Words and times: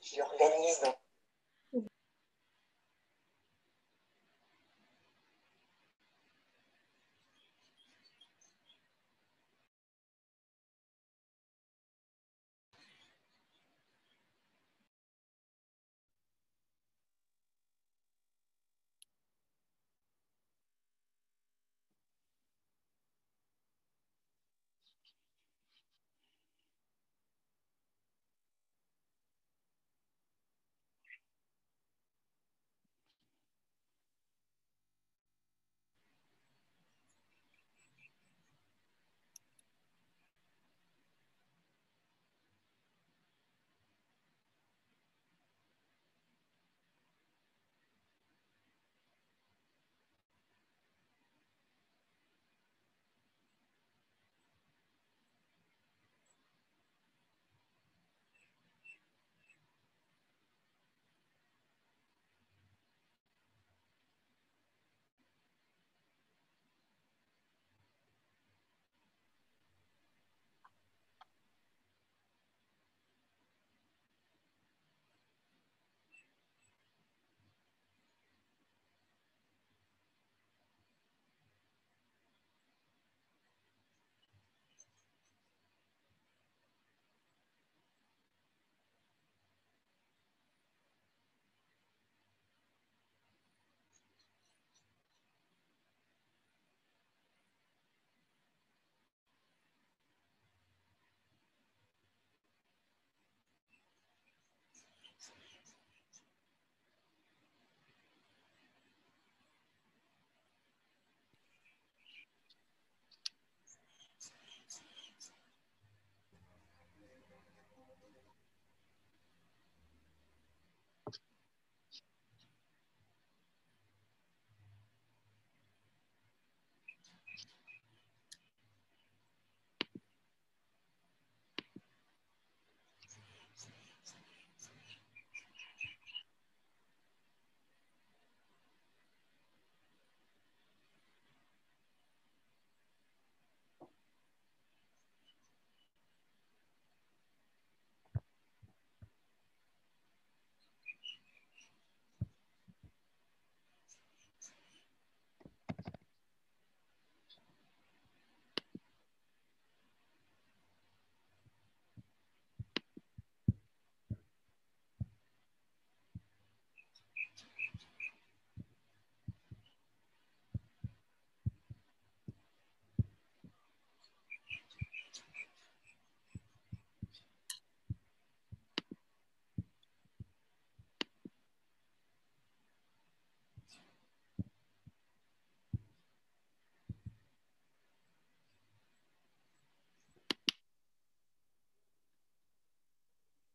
qui 0.00 0.20
organise 0.20 0.82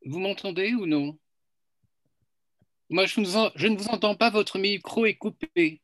Vous 0.09 0.19
m'entendez 0.19 0.73
ou 0.73 0.87
non? 0.87 1.19
Moi, 2.89 3.05
je, 3.05 3.21
je, 3.55 3.67
ne 3.67 3.77
vous 3.77 3.89
entends 3.89 4.15
pas, 4.15 4.31
votre 4.31 4.57
micro 4.57 5.05
est 5.05 5.13
coupé. 5.13 5.83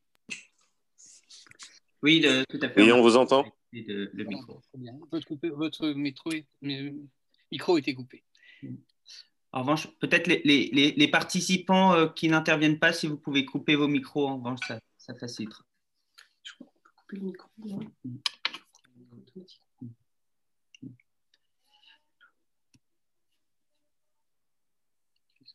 Oui, 2.02 2.26
tout 2.48 2.58
à 2.60 2.68
fait. 2.68 2.82
Oui, 2.82 2.90
on 2.90 3.02
vous 3.02 3.16
entend. 3.16 3.44
Le, 3.72 4.24
micro. 4.24 4.60
Votre, 5.12 5.36
votre 5.50 5.88
micro, 5.90 6.32
est, 6.32 6.44
micro 7.52 7.78
était 7.78 7.94
coupé. 7.94 8.24
En 9.52 9.60
revanche, 9.60 9.86
peut-être 10.00 10.26
les, 10.26 10.42
les, 10.44 10.90
les, 10.90 11.08
participants 11.08 11.94
euh, 11.94 12.08
qui 12.08 12.28
n'interviennent 12.28 12.80
pas, 12.80 12.92
si 12.92 13.06
vous 13.06 13.18
pouvez 13.18 13.44
couper 13.44 13.76
vos 13.76 13.86
micros, 13.86 14.26
en 14.26 14.38
revanche, 14.38 14.58
ça, 14.66 14.80
ça 14.98 15.14
facilitera. 15.14 15.62
Je 16.42 16.52
crois 16.54 16.66
qu'on 16.66 17.32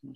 Mm. 0.03 0.13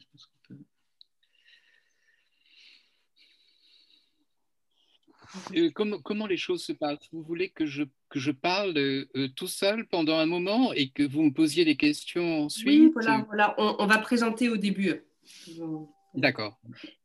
Euh, 5.56 5.70
comment, 5.74 6.00
comment, 6.00 6.28
les 6.28 6.38
choses 6.38 6.64
se 6.64 6.72
passent? 6.72 7.10
Vous 7.12 7.22
voulez 7.22 7.50
que 7.50 7.66
je, 7.66 7.84
que 8.10 8.20
je 8.20 8.32
parle 8.32 8.78
euh, 8.78 9.28
tout 9.36 9.48
seul 9.48 9.86
pendant 9.88 10.18
un 10.18 10.26
moment 10.26 10.74
et 10.74 10.90
que 10.90 11.04
vous 11.04 11.24
me 11.24 11.32
posiez 11.32 11.66
des 11.66 11.76
questions 11.76 12.44
ensuite? 12.44 12.68
Oui, 12.68 12.92
voilà, 12.94 13.26
voilà. 13.28 13.56
On, 13.58 13.86
va 13.86 13.98
présenter 13.98 14.50
au 14.50 14.58
début. 14.58 15.04
D'accord. 16.14 16.60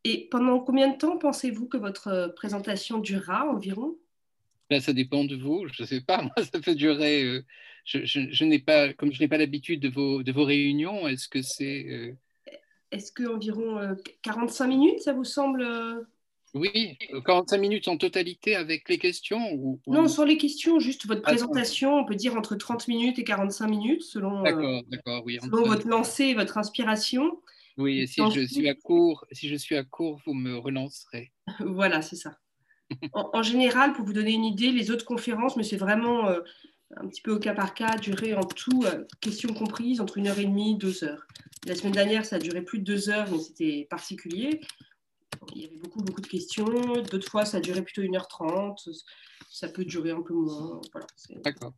Et 0.05 0.29
pendant 0.31 0.61
combien 0.61 0.89
de 0.89 0.97
temps 0.97 1.19
pensez-vous 1.19 1.67
que 1.67 1.77
votre 1.77 2.33
présentation 2.37 2.99
durera 2.99 3.49
environ? 3.49 3.97
Ben, 4.69 4.81
Ça 4.81 4.93
dépend 4.93 5.25
de 5.25 5.37
vous, 5.37 5.67
je 5.73 5.83
ne 5.83 5.87
sais 5.87 6.01
pas. 6.01 6.23
Moi, 6.23 6.45
ça 6.45 6.61
peut 6.61 6.75
durer. 6.75 7.25
Euh, 7.25 7.45
je, 7.85 8.05
je, 8.05 8.45
n'ai 8.45 8.61
pas, 8.61 8.93
comme 8.93 9.13
je 9.13 9.21
n'ai 9.21 9.29
pas 9.29 9.39
l'habitude 9.39 9.81
de 9.81 9.89
vos, 9.89 10.23
de 10.23 10.33
vos 10.33 10.45
réunions, 10.45 11.09
est-ce 11.09 11.29
que 11.29 11.43
c'est. 11.43 12.17
Est-ce 12.91 13.13
que 13.13 13.25
environ 13.25 13.97
45 14.23 14.67
minutes, 14.67 15.01
ça 15.01 15.13
vous 15.13 15.25
semble 15.25 15.65
oui, 16.55 16.99
45 17.27 17.59
minutes 17.59 17.89
en 17.89 17.97
totalité 17.97 18.57
avec 18.57 18.89
les 18.89 18.99
questions 18.99 19.53
ou, 19.53 19.81
Non, 19.87 20.09
sans 20.09 20.25
les 20.25 20.37
questions, 20.37 20.81
juste 20.81 21.07
votre 21.07 21.23
ah, 21.25 21.31
présentation, 21.31 21.95
on 21.95 22.05
peut 22.05 22.17
dire 22.17 22.35
entre 22.35 22.57
30 22.57 22.89
minutes 22.89 23.19
et 23.19 23.25
45 23.25 23.69
minutes 23.69 24.03
selon, 24.03 24.45
euh, 24.45 24.81
oui, 25.25 25.39
selon 25.41 25.65
votre 25.65 25.87
lancée 25.87 26.27
et 26.27 26.35
votre 26.35 26.59
inspiration. 26.59 27.41
Oui, 27.77 28.01
et 28.01 28.07
si 28.07 28.21
je, 28.33 28.45
suis 28.45 28.69
à 28.69 28.75
court, 28.75 29.25
si 29.31 29.49
je 29.49 29.55
suis 29.55 29.77
à 29.77 29.85
court, 29.85 30.21
vous 30.27 30.35
me 30.35 30.59
relancerez. 30.59 31.33
voilà, 31.61 32.03
c'est 32.03 32.17
ça. 32.17 32.37
en, 33.13 33.43
général, 33.43 33.93
pour 33.93 34.05
vous 34.05 34.13
donner 34.13 34.33
une 34.33 34.45
idée, 34.45 34.73
les 34.73 34.91
autres 34.91 35.05
conférences, 35.05 35.57
mais 35.57 35.63
c'est 35.63 35.77
vraiment 35.77 36.27
euh, 36.27 36.41
un 36.97 37.07
petit 37.09 37.23
peu 37.23 37.33
au 37.33 37.39
cas 37.39 37.55
par 37.55 37.75
cas, 37.75 37.97
duré 37.97 38.35
en 38.35 38.43
tout, 38.43 38.85
euh, 38.85 39.05
questions 39.21 39.55
comprises, 39.55 40.01
entre 40.01 40.19
une 40.19 40.29
heure 40.29 40.39
et 40.39 40.45
demie, 40.45 40.77
deux 40.77 41.05
heures. 41.05 41.27
La 41.67 41.75
semaine 41.75 41.93
dernière, 41.93 42.25
ça 42.25 42.37
a 42.37 42.39
duré 42.39 42.63
plus 42.63 42.79
de 42.79 42.85
deux 42.85 43.11
heures, 43.11 43.31
mais 43.31 43.39
c'était 43.39 43.87
particulier 43.89 44.61
il 45.55 45.63
y 45.63 45.65
avait 45.67 45.77
beaucoup, 45.77 46.03
beaucoup 46.03 46.21
de 46.21 46.27
questions. 46.27 46.65
D'autres 46.65 47.29
fois, 47.31 47.45
ça 47.45 47.59
a 47.59 47.61
duré 47.61 47.83
plutôt 47.83 48.03
1h30. 48.03 49.05
Ça 49.49 49.69
peut 49.69 49.85
durer 49.85 50.11
un 50.11 50.23
peu 50.23 50.35
moins. 50.35 50.81
Voilà, 50.93 51.07
D'accord. 51.43 51.73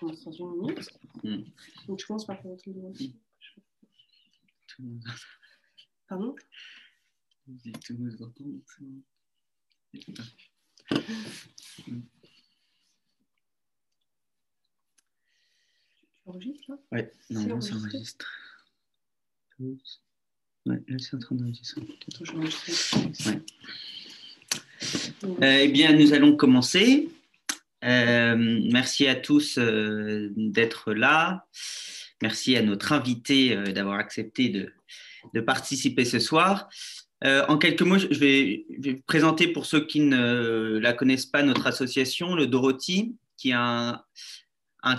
commence 0.00 0.24
dans 0.24 0.32
une 0.32 0.50
minute. 0.60 0.90
Mm. 1.24 1.42
Donc, 1.86 2.00
je 2.00 2.06
commence 2.06 2.26
par 2.26 2.38
présenter 2.38 2.72
le 2.72 2.80
dossier. 2.82 3.14
Pardon? 6.08 6.34
Enregistres 16.26 16.70
là 16.70 16.76
Ouais, 16.92 17.12
normalement 17.30 17.60
ça 17.60 17.74
enregistre. 17.74 18.26
Ouais, 19.58 20.82
là 20.86 20.98
c'est 20.98 21.16
en 21.16 21.18
train 21.20 21.36
d'enregistrer. 21.36 21.80
Ouais. 23.26 23.42
Euh, 25.24 25.60
eh 25.62 25.68
bien, 25.68 25.92
nous 25.92 26.12
allons 26.12 26.36
commencer. 26.36 27.08
Euh, 27.84 28.36
merci 28.70 29.06
à 29.06 29.14
tous 29.14 29.58
euh, 29.58 30.32
d'être 30.36 30.92
là. 30.92 31.46
Merci 32.22 32.56
à 32.56 32.62
notre 32.62 32.92
invité 32.92 33.56
d'avoir 33.72 33.98
accepté 33.98 34.48
de, 34.48 34.72
de, 35.34 35.40
participer 35.40 36.04
ce 36.04 36.18
soir. 36.18 36.68
En 37.24 37.58
quelques 37.58 37.82
mots, 37.82 37.98
je 37.98 38.18
vais, 38.18 38.66
présenter 39.06 39.48
pour 39.48 39.66
ceux 39.66 39.84
qui 39.84 40.00
ne 40.00 40.78
la 40.78 40.92
connaissent 40.92 41.26
pas 41.26 41.42
notre 41.42 41.66
association, 41.66 42.34
le 42.34 42.46
Dorothy, 42.46 43.16
qui 43.36 43.50
est 43.50 43.54
un, 43.54 44.02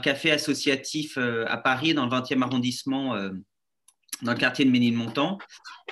café 0.03 0.31
associatif 0.31 1.17
à 1.17 1.57
Paris, 1.57 1.93
dans 1.93 2.05
le 2.05 2.11
20e 2.11 2.41
arrondissement 2.43 3.15
dans 4.21 4.33
le 4.33 4.37
quartier 4.37 4.65
de 4.65 4.71
Ménilmontant 4.71 5.37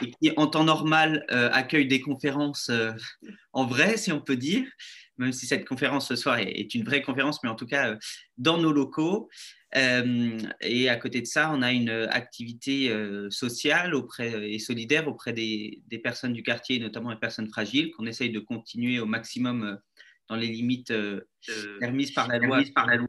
et 0.01 0.11
qui, 0.11 0.31
en 0.35 0.47
temps 0.47 0.63
normal, 0.63 1.25
euh, 1.31 1.49
accueille 1.51 1.87
des 1.87 2.01
conférences 2.01 2.69
euh, 2.69 2.91
en 3.53 3.65
vrai, 3.65 3.97
si 3.97 4.11
on 4.11 4.21
peut 4.21 4.35
dire, 4.35 4.65
même 5.17 5.31
si 5.31 5.47
cette 5.47 5.65
conférence 5.65 6.07
ce 6.07 6.15
soir 6.15 6.37
est, 6.37 6.75
une 6.75 6.83
vraie 6.83 7.01
conférence, 7.01 7.41
mais 7.43 7.49
en 7.49 7.55
tout 7.55 7.65
cas 7.65 7.91
euh, 7.91 7.97
dans 8.37 8.57
nos 8.57 8.71
locaux. 8.71 9.29
et 9.73 10.89
à 10.89 10.95
côté 10.95 11.21
de 11.21 11.27
ça, 11.27 11.51
on 11.53 11.61
a 11.61 11.71
une 11.71 11.89
activité 11.89 12.89
sociale 13.29 13.93
auprès, 13.95 14.53
et 14.53 14.59
solidaire 14.59 15.07
auprès 15.07 15.33
des, 15.33 15.81
des, 15.87 15.99
personnes 15.99 16.33
du 16.33 16.41
quartier, 16.41 16.79
notamment 16.79 17.11
les 17.11 17.19
personnes 17.19 17.49
fragiles, 17.49 17.91
qu'on 17.91 18.05
essaye 18.05 18.31
de 18.31 18.39
continuer 18.39 18.99
au 18.99 19.05
maximum 19.05 19.77
dans 20.29 20.35
les 20.35 20.47
limites 20.47 20.93
permises 21.79 22.11
par 22.11 22.27
la 22.27 22.39
loi. 22.39 22.61
Par 22.73 22.87
la 22.87 22.95
loi. 22.95 23.07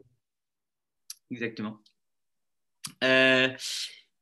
Exactement. 1.31 1.81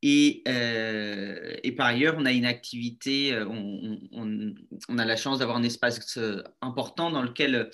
Euh, 0.05 1.55
et, 1.63 1.71
par 1.71 1.87
ailleurs, 1.87 2.15
on 2.17 2.25
a 2.25 2.31
une 2.31 2.45
activité, 2.45 3.33
euh, 3.33 3.45
on, 3.47 4.97
a 4.97 5.05
la 5.05 5.15
chance 5.15 5.39
d'avoir 5.39 5.57
un 5.57 5.63
espace 5.63 6.17
euh, 6.17 6.43
important 6.61 7.09
dans 7.11 7.23
lequel 7.23 7.69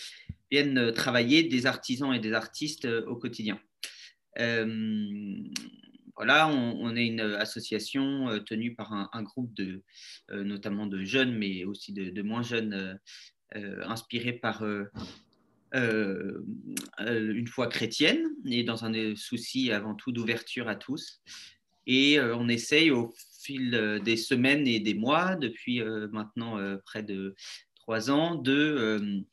viennent 0.49 0.91
travailler 0.93 1.43
des 1.43 1.65
artisans 1.65 2.13
et 2.13 2.19
des 2.19 2.33
artistes 2.33 2.85
au 2.85 3.15
quotidien. 3.15 3.59
voilà, 6.15 6.47
on, 6.47 6.95
est 6.95 7.07
une 7.07 7.21
association 7.21 8.39
tenue 8.45 8.75
par 8.75 8.93
un, 8.93 9.23
groupe 9.23 9.51
de, 9.55 9.81
notamment 10.31 10.85
de 10.85 11.03
jeunes, 11.03 11.35
mais 11.35 11.65
aussi 11.65 11.91
de, 11.91 12.21
moins 12.21 12.43
jeunes, 12.43 12.99
inspirés 13.55 14.33
par 14.33 14.63
une 15.73 17.47
foi 17.47 17.67
chrétienne 17.67 18.23
et 18.45 18.63
dans 18.63 18.85
un 18.85 19.15
souci 19.15 19.71
avant 19.71 19.95
tout 19.95 20.11
d'ouverture 20.11 20.67
à 20.67 20.75
tous. 20.75 21.19
Et 21.87 22.19
euh, 22.19 22.35
on 22.35 22.47
essaye 22.49 22.91
au 22.91 23.13
fil 23.41 23.75
euh, 23.75 23.99
des 23.99 24.17
semaines 24.17 24.67
et 24.67 24.79
des 24.79 24.93
mois, 24.93 25.35
depuis 25.35 25.81
euh, 25.81 26.07
maintenant 26.11 26.57
près 26.85 27.03
de 27.03 27.35
trois 27.75 28.09
ans, 28.09 28.35
de, 28.35 29.23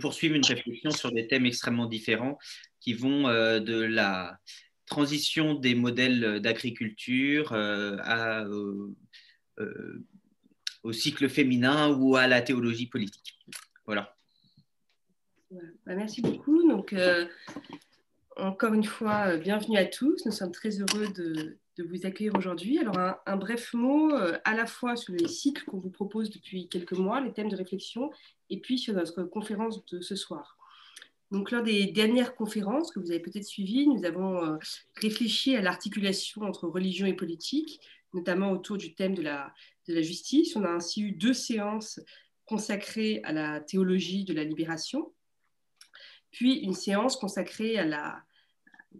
poursuivre 0.00 0.34
une 0.34 0.44
réflexion 0.44 0.90
sur 0.90 1.12
des 1.12 1.26
thèmes 1.26 1.46
extrêmement 1.46 1.86
différents 1.86 2.38
qui 2.80 2.94
vont 2.94 3.24
de 3.24 3.80
la 3.82 4.38
transition 4.86 5.54
des 5.54 5.74
modèles 5.74 6.40
d'agriculture 6.40 7.52
au 10.84 10.92
cycle 10.92 11.28
féminin 11.28 11.90
ou 11.90 12.16
à 12.16 12.28
la 12.28 12.40
théologie 12.40 12.86
politique. 12.86 13.36
Voilà. 13.84 14.14
Bah, 15.50 15.94
merci 15.96 16.22
beaucoup. 16.22 16.68
Donc, 16.68 16.94
encore 18.36 18.74
une 18.74 18.84
fois, 18.84 19.36
bienvenue 19.36 19.76
à 19.76 19.86
tous. 19.86 20.24
Nous 20.24 20.32
sommes 20.32 20.52
très 20.52 20.70
heureux 20.80 21.08
de, 21.16 21.58
de 21.78 21.84
vous 21.84 22.04
accueillir 22.04 22.34
aujourd'hui. 22.36 22.78
Alors, 22.78 22.98
un, 23.24 23.36
bref 23.36 23.72
mot 23.72 24.12
euh, 24.12 24.36
à 24.44 24.54
la 24.54 24.66
fois 24.66 24.96
sur 24.96 25.14
les 25.14 25.28
cycles 25.28 25.64
qu'on 25.64 25.78
vous 25.78 25.90
propose 25.90 26.28
depuis 26.30 26.68
quelques 26.68 26.92
mois, 26.92 27.20
les 27.20 27.32
thèmes 27.32 27.48
de 27.48 27.56
réflexion, 27.56 28.10
et 28.50 28.60
puis 28.60 28.78
sur 28.78 28.94
notre 28.94 29.22
conférence 29.22 29.84
de 29.86 30.00
ce 30.00 30.16
soir. 30.16 30.58
Donc, 31.30 31.50
lors 31.50 31.62
des 31.62 31.86
dernières 31.86 32.34
conférences 32.34 32.90
que 32.90 32.98
vous 32.98 33.10
avez 33.10 33.20
peut-être 33.20 33.44
suivies, 33.44 33.86
nous 33.86 34.04
avons 34.04 34.44
euh, 34.44 34.56
réfléchi 34.96 35.54
à 35.54 35.62
l'articulation 35.62 36.42
entre 36.42 36.66
religion 36.66 37.06
et 37.06 37.14
politique, 37.14 37.80
notamment 38.12 38.50
autour 38.50 38.76
du 38.76 38.94
thème 38.94 39.14
de 39.14 39.22
la, 39.22 39.54
de 39.86 39.94
la 39.94 40.02
justice. 40.02 40.56
On 40.56 40.64
a 40.64 40.70
ainsi 40.70 41.02
eu 41.02 41.12
deux 41.12 41.34
séances 41.34 42.00
consacrées 42.44 43.20
à 43.24 43.32
la 43.32 43.60
théologie 43.60 44.24
de 44.24 44.32
la 44.32 44.42
libération, 44.42 45.12
puis 46.32 46.54
une 46.54 46.74
séance 46.74 47.16
consacrée 47.16 47.78
à 47.78 47.84
la 47.84 48.24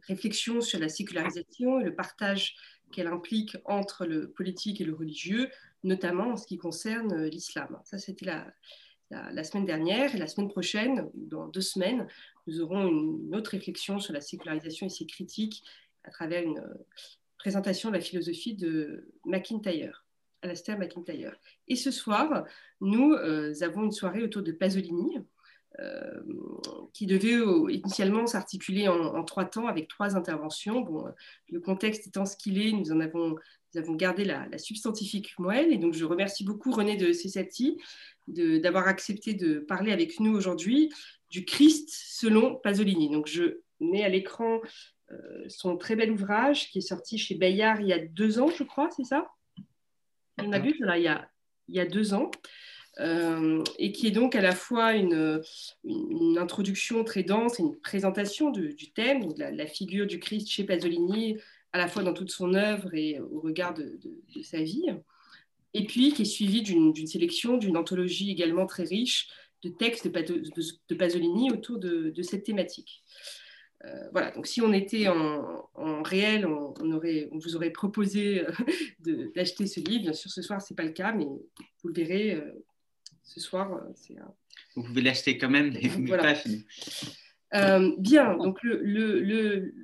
réflexion 0.06 0.60
sur 0.60 0.78
la 0.78 0.88
sécularisation 0.88 1.80
et 1.80 1.84
le 1.84 1.94
partage 1.94 2.56
qu'elle 2.92 3.06
implique 3.06 3.56
entre 3.64 4.06
le 4.06 4.30
politique 4.30 4.80
et 4.80 4.84
le 4.84 4.94
religieux, 4.94 5.48
notamment 5.84 6.32
en 6.32 6.36
ce 6.36 6.46
qui 6.46 6.58
concerne 6.58 7.12
euh, 7.12 7.28
l'islam. 7.28 7.78
Ça, 7.84 7.98
c'était 7.98 8.26
la, 8.26 9.44
semaine 9.44 9.66
dernière. 9.66 10.14
Et 10.14 10.18
la 10.18 10.26
semaine 10.26 10.48
prochaine, 10.48 11.10
dans 11.14 11.48
deux 11.48 11.60
semaines, 11.60 12.06
nous 12.46 12.60
aurons 12.60 12.88
une 12.88 13.34
autre 13.34 13.50
réflexion 13.50 13.98
sur 14.00 14.12
la 14.12 14.20
sécularisation 14.20 14.86
et 14.86 14.90
ses 14.90 15.06
critiques 15.06 15.62
à 16.04 16.10
travers 16.10 16.42
une 16.42 16.58
euh, 16.58 16.86
présentation 17.38 17.90
de 17.90 17.94
la 17.94 18.00
philosophie 18.00 18.54
de 18.54 19.08
McIntyre. 19.24 20.04
Alastair 20.42 20.78
McIntyre. 20.78 21.34
Et 21.66 21.74
ce 21.74 21.90
soir, 21.90 22.44
nous 22.80 23.12
euh, 23.12 23.52
avons 23.62 23.84
une 23.84 23.92
soirée 23.92 24.22
autour 24.22 24.42
de 24.42 24.52
Pasolini, 24.52 25.18
euh, 25.80 26.20
qui 26.92 27.06
devait 27.06 27.36
euh, 27.36 27.70
initialement 27.70 28.26
s'articuler 28.26 28.88
en, 28.88 29.22
trois 29.22 29.44
temps 29.44 29.69
avec 29.69 29.86
trois 29.86 30.16
interventions. 30.16 30.80
Bon, 30.80 31.06
euh, 31.06 31.10
le 31.50 31.60
contexte 31.60 32.08
étant 32.08 32.26
ce 32.26 32.36
qu'il 32.36 32.60
est, 32.60 32.72
nous 32.72 32.90
en 32.90 32.98
avons, 32.98 33.36
gardé 33.90 34.25
la, 34.25 34.58
substantifique 34.58 35.38
moelle. 35.38 35.72
Et 35.72 35.78
donc, 35.78 35.94
je 35.94 36.04
remercie 36.04 36.42
beaucoup 36.42 36.72
René 36.72 36.96
de 36.96 37.12
Cessati 37.12 37.78
d'avoir 38.26 38.88
accepté 38.88 39.34
de 39.34 39.60
parler 39.60 39.92
avec 39.92 40.18
nous 40.18 40.35
aujourd'hui 40.35 40.92
du 41.30 41.44
Christ 41.44 41.88
selon 41.90 42.56
Pasolini. 42.56 43.08
Donc, 43.08 43.28
je 43.28 43.61
mets 43.78 44.02
à 44.02 44.08
l'écran 44.08 44.61
son 45.47 45.76
très 45.76 45.94
bel 45.94 46.11
ouvrage 46.11 46.70
qui 46.70 46.78
est 46.78 46.82
sorti 46.82 47.18
chez 47.18 47.37
Bayard 47.37 47.80
il 47.80 47.87
y 47.87 47.92
a 47.92 48.04
deux 48.04 48.40
ans, 48.40 48.49
je 48.49 48.64
crois, 48.64 48.90
c'est 48.90 49.04
ça? 49.04 49.30
On 50.42 50.52
a 50.52 50.58
vu, 50.58 50.75
il 50.78 51.02
y 51.02 51.08
a, 51.08 51.30
il 51.68 51.76
y 51.76 51.80
a 51.80 51.87
deux 51.87 52.14
ans. 52.14 52.30
Euh, 53.00 53.62
et 53.78 53.93
qui 53.93 54.09
est 54.09 54.12
donc 54.12 54.35
à 54.35 54.40
la 54.40 54.55
fois 54.55 54.95
une, 54.95 55.40
introduction 56.37 57.05
très 57.05 57.23
dense 57.23 57.61
et 57.61 57.62
une 57.62 57.76
présentation 57.76 58.50
du 58.50 58.90
thème, 58.93 59.23
donc 59.23 59.38
la, 59.38 59.67
figure 59.67 60.07
du 60.07 60.19
Christ 60.19 60.49
chez 60.49 60.64
Pasolini, 60.64 61.37
à 61.73 61.78
la 61.78 61.87
fois 61.87 62.02
dans 62.02 62.12
toute 62.12 62.31
son 62.31 62.55
œuvre 62.55 62.95
et 62.95 63.21
au 63.21 63.40
regard 63.40 63.75
de, 63.75 63.99
sa 64.43 64.62
vie, 64.62 64.87
et 65.75 65.87
puis 65.87 66.12
qui 66.12 66.23
est 66.23 66.25
suivi 66.25 66.62
d'une 66.62 67.07
sélection, 67.07 67.57
d'une 67.57 67.76
anthologie 67.76 68.31
également 68.33 68.67
très 68.67 68.85
riche 68.85 69.28
de 69.62 69.69
textes 69.69 70.09
de, 70.09 70.95
Pasolini 70.95 71.52
autour 71.52 71.78
de, 71.78 72.23
cette 72.23 72.45
thématique. 72.45 73.05
Euh, 73.85 74.09
voilà, 74.11 74.33
donc 74.33 74.49
si 74.49 74.61
on 74.61 74.73
était 74.73 75.07
en, 75.07 76.02
réel, 76.02 76.47
on, 76.47 76.75
vous 77.38 77.55
aurait 77.55 77.71
proposé 77.71 78.45
euh, 79.07 79.31
d'acheter 79.37 79.69
ce 79.69 79.78
livre. 79.78 80.02
Bien 80.02 80.12
sûr, 80.12 80.33
ce 80.33 80.43
soir, 80.43 80.61
ce 80.61 80.73
n'est 80.73 80.76
pas 80.76 80.83
le 80.83 80.90
cas, 80.90 81.12
mais 81.12 81.26
vous 81.26 81.88
le 81.88 81.95
verrez, 81.95 82.43
ce 83.28 83.40
soir. 83.40 83.73
Euh, 83.73 83.92
c'est 83.94 84.16
Vous 84.75 84.82
pouvez 84.82 85.02
l'acheter 85.02 85.38
quand 85.38 85.50
même, 85.50 85.73
euh, 87.54 87.94
bien, 87.99 88.37
donc 88.37 88.62
le, 88.62 88.82
le, 88.82 89.75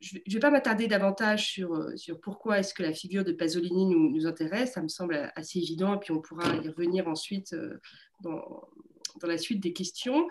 je 0.00 0.18
ne 0.26 0.32
vais 0.32 0.40
pas 0.40 0.50
m'attarder 0.50 0.88
davantage 0.88 1.46
sur, 1.46 1.74
euh, 1.74 1.96
sur 1.96 2.20
pourquoi 2.20 2.58
est-ce 2.58 2.74
que 2.74 2.82
la 2.82 2.92
figure 2.92 3.24
de 3.24 3.32
Pasolini 3.32 3.86
nous, 3.86 4.10
nous, 4.10 4.26
intéresse, 4.26 4.72
ça 4.72 4.82
me 4.82 4.88
semble 4.88 5.30
assez 5.36 5.58
évident, 5.58 5.94
et 5.94 5.98
puis 5.98 6.12
on 6.12 6.20
pourra 6.20 6.56
y 6.56 6.68
revenir 6.68 7.06
ensuite 7.08 7.54
dans, 8.22 8.68
dans 9.20 9.28
la 9.28 9.38
suite 9.38 9.60
des 9.60 9.72
questions. 9.72 10.28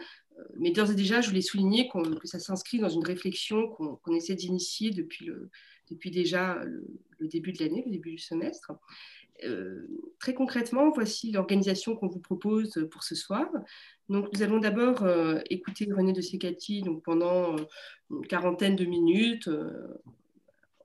Mais 0.56 0.72
d'ores 0.72 0.92
et 0.92 0.96
déjà, 0.96 1.20
je 1.20 1.30
voulais 1.30 1.42
souligner 1.42 1.90
que 1.90 2.28
ça 2.28 2.40
s'inscrit 2.40 2.80
dans 2.80 2.90
une 2.90 3.04
réflexion 3.04 3.70
qu'on 3.70 4.16
essaie 4.16 4.36
d'initier 4.36 4.92
depuis, 4.92 5.26
le, 5.26 5.50
depuis 5.90 6.12
déjà 6.12 6.64
le, 6.64 6.86
le 7.20 7.28
début 7.28 7.52
de 7.52 7.64
l'année, 7.64 7.84
le 7.86 7.92
début 7.92 8.12
du 8.12 8.18
semestre. 8.18 8.72
Euh, 9.44 9.88
très 10.20 10.34
concrètement, 10.34 10.90
voici 10.90 11.32
l'organisation 11.32 11.96
qu'on 11.96 12.08
vous 12.08 12.20
propose 12.20 12.88
pour 12.92 13.04
ce 13.04 13.16
soir. 13.16 13.48
Donc, 14.10 14.30
nous 14.34 14.42
allons 14.42 14.60
d'abord 14.60 15.04
euh, 15.04 15.40
écouter 15.50 15.88
René 15.92 16.14
de 16.14 16.22
Secati 16.22 16.82
donc, 16.82 17.04
pendant 17.04 17.56
euh, 17.56 17.66
une 18.10 18.26
quarantaine 18.26 18.76
de 18.76 18.86
minutes 18.86 19.50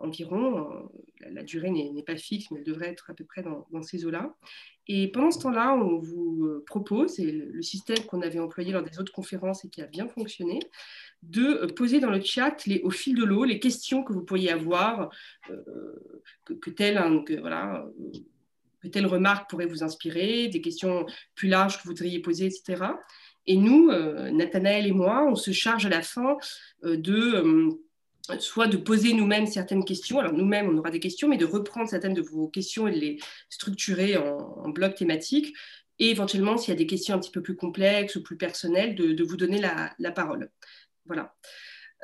environ. 0.00 0.90
La, 1.20 1.44
durée 1.44 1.70
n'est 1.70 2.02
pas 2.02 2.16
fixe, 2.16 2.50
mais 2.50 2.58
elle 2.58 2.64
devrait 2.64 2.88
être 2.88 3.10
à 3.10 3.14
peu 3.14 3.24
près 3.24 3.42
dans, 3.42 3.82
ces 3.82 4.04
eaux-là. 4.04 4.34
Et 4.88 5.10
pendant 5.12 5.30
ce 5.30 5.38
temps-là, 5.38 5.74
on 5.74 6.00
vous 6.00 6.60
propose, 6.66 7.20
et 7.20 7.30
le 7.30 7.62
système 7.62 8.04
qu'on 8.06 8.20
avait 8.20 8.40
employé 8.40 8.72
lors 8.72 8.82
des 8.82 8.98
autres 8.98 9.12
conférences 9.12 9.64
et 9.64 9.68
qui 9.68 9.80
a 9.80 9.86
bien 9.86 10.08
fonctionné, 10.08 10.58
de 11.22 11.66
poser 11.66 12.00
dans 12.00 12.10
le 12.10 12.20
chat 12.20 12.56
au 12.82 12.90
fil 12.90 13.14
de 13.14 13.24
l'eau 13.24 13.44
les 13.44 13.60
questions 13.60 14.02
que 14.02 14.12
vous 14.12 14.22
pourriez 14.22 14.50
avoir, 14.50 15.10
que, 16.44 16.54
que, 16.54 16.70
telle, 16.70 17.00
que, 17.24 17.40
voilà, 17.40 17.86
que 18.80 18.88
telle 18.88 19.06
remarque 19.06 19.48
pourrait 19.48 19.66
vous 19.66 19.82
inspirer, 19.82 20.48
des 20.48 20.60
questions 20.60 21.06
plus 21.34 21.48
larges 21.48 21.78
que 21.78 21.84
vous 21.84 21.90
voudriez 21.90 22.18
poser, 22.18 22.46
etc. 22.46 22.84
Et 23.46 23.56
nous, 23.56 23.90
Nathanaël 24.32 24.86
et 24.86 24.92
moi, 24.92 25.24
on 25.28 25.36
se 25.36 25.52
charge 25.52 25.86
à 25.86 25.88
la 25.88 26.02
fin 26.02 26.36
de 26.82 27.78
soit 28.38 28.68
de 28.68 28.76
poser 28.76 29.12
nous-mêmes 29.14 29.46
certaines 29.46 29.84
questions, 29.84 30.18
alors 30.18 30.32
nous-mêmes 30.32 30.68
on 30.68 30.78
aura 30.78 30.90
des 30.90 31.00
questions, 31.00 31.28
mais 31.28 31.36
de 31.36 31.44
reprendre 31.44 31.88
certaines 31.88 32.14
de 32.14 32.22
vos 32.22 32.48
questions 32.48 32.86
et 32.86 32.92
de 32.92 32.98
les 32.98 33.18
structurer 33.48 34.16
en, 34.16 34.68
blocs 34.68 34.94
thématiques, 34.94 35.54
et 35.98 36.10
éventuellement 36.10 36.56
s'il 36.56 36.72
y 36.72 36.76
a 36.76 36.78
des 36.78 36.86
questions 36.86 37.14
un 37.14 37.18
petit 37.18 37.30
peu 37.30 37.42
plus 37.42 37.56
complexes 37.56 38.16
ou 38.16 38.22
plus 38.22 38.36
personnelles, 38.36 38.94
de, 38.94 39.22
vous 39.24 39.36
donner 39.36 39.60
la, 39.60 40.10
parole. 40.12 40.50
Voilà. 41.06 41.34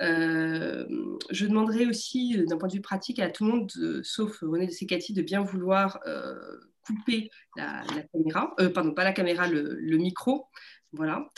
Euh, 0.01 0.87
je 1.31 1.47
demanderai 1.47 1.87
aussi, 1.87 2.43
d'un 2.47 2.57
point 2.57 2.69
de 2.69 2.75
vue 2.75 2.81
pratique, 2.81 3.19
à 3.19 3.31
tout 3.31 3.45
le 3.45 3.51
monde, 3.51 3.73
sauf 4.03 4.41
René 4.43 4.67
de 4.67 4.73
Secati, 4.73 5.13
de 5.13 5.23
bien 5.23 5.43
vouloir 5.43 5.99
euh, 6.07 6.35
couper 6.83 7.31
la, 7.57 7.85
caméra, 8.13 8.55
euh, 8.61 8.71
pardon, 8.71 8.95
pas 8.95 9.05
la 9.05 9.13
caméra, 9.13 9.49
le 9.49 9.97
micro. 9.97 10.49
Voilà. 10.93 11.29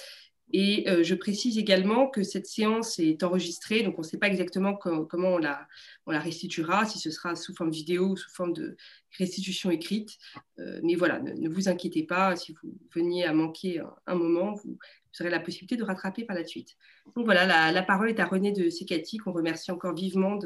Et 0.53 0.89
euh, 0.89 1.05
je 1.05 1.15
précise 1.15 1.59
également 1.59 2.09
que 2.09 2.23
cette 2.23 2.47
séance 2.47 2.99
est 2.99 3.23
enregistrée, 3.23 3.83
donc 3.83 3.99
on 3.99 4.03
ne 4.03 4.07
sait 4.07 4.19
pas 4.19 4.27
exactement 4.27 4.75
comment 4.75 5.35
on 5.35 5.39
la, 5.39 5.69
restituera, 6.07 6.87
si 6.87 6.99
ce 6.99 7.11
sera 7.11 7.37
sous 7.37 7.55
forme 7.55 7.71
vidéo 7.71 8.09
ou 8.09 8.17
sous 8.17 8.31
forme 8.31 8.53
de 8.53 8.77
restitution 9.17 9.71
écrite. 9.71 10.19
Euh, 10.59 10.81
mais 10.83 10.97
voilà, 10.97 11.21
ne, 11.21 11.49
vous 11.49 11.69
inquiétez 11.69 12.03
pas, 12.03 12.35
si 12.35 12.53
vous 12.53 12.75
veniez 12.95 13.25
à 13.25 13.33
manquer 13.33 13.81
un, 14.07 14.15
moment, 14.15 14.55
vous, 14.55 14.77
aurez 15.21 15.31
la 15.31 15.41
possibilité 15.41 15.77
de 15.77 15.85
rattraper 15.85 16.25
par 16.25 16.35
la 16.35 16.45
suite. 16.45 16.77
Donc 17.15 17.27
voilà, 17.27 17.71
la, 17.71 17.83
parole 17.83 18.11
est 18.11 18.21
à 18.21 18.27
René 18.27 18.51
de 18.51 18.71
Secati, 18.71 19.19
qu'on 19.19 19.33
remercie 19.33 19.71
encore 19.71 19.95
vivement 19.95 20.37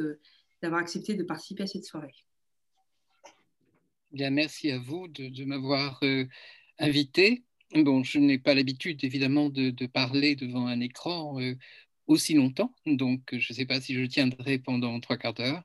d'avoir 0.62 0.82
accepté 0.82 1.14
de 1.14 1.22
participer 1.22 1.62
à 1.62 1.66
cette 1.66 1.84
soirée. 1.84 2.14
Bien, 4.12 4.30
merci 4.30 4.70
à 4.70 4.78
vous 4.78 5.08
de, 5.08 5.28
de 5.28 5.44
m'avoir 5.44 5.98
euh, 6.04 6.26
invité. 6.78 7.42
Bon, 7.72 8.04
je 8.04 8.18
n'ai 8.18 8.38
pas 8.38 8.54
l'habitude, 8.54 9.02
évidemment, 9.04 9.48
de, 9.48 9.86
parler 9.86 10.36
devant 10.36 10.66
un 10.66 10.80
écran 10.80 11.40
euh, 11.40 11.56
aussi 12.06 12.34
longtemps, 12.34 12.72
donc 12.86 13.22
je 13.32 13.52
ne 13.52 13.56
sais 13.56 13.66
pas 13.66 13.80
si 13.80 13.94
je 13.94 14.04
tiendrai 14.04 14.58
pendant 14.58 15.00
trois 15.00 15.16
quarts 15.16 15.34
d'heure, 15.34 15.62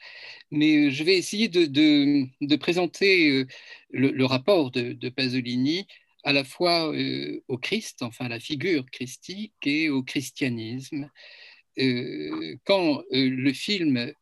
mais 0.51 0.87
euh, 0.87 0.89
je 0.89 1.03
vais 1.03 1.17
essayer 1.17 1.49
de, 1.49 2.55
présenter 2.57 3.29
euh, 3.29 3.47
le, 3.91 4.25
rapport 4.25 4.71
de, 4.71 5.09
Pasolini 5.09 5.87
à 6.23 6.33
la 6.33 6.43
fois 6.43 6.91
au 7.47 7.57
Christ, 7.57 8.01
enfin 8.01 8.25
à 8.25 8.29
la 8.29 8.39
figure 8.39 8.85
christique, 8.91 9.53
et 9.65 9.89
au 9.89 10.03
christianisme. 10.03 11.09
quand 12.65 13.03
le 13.11 13.53
film 13.53 14.13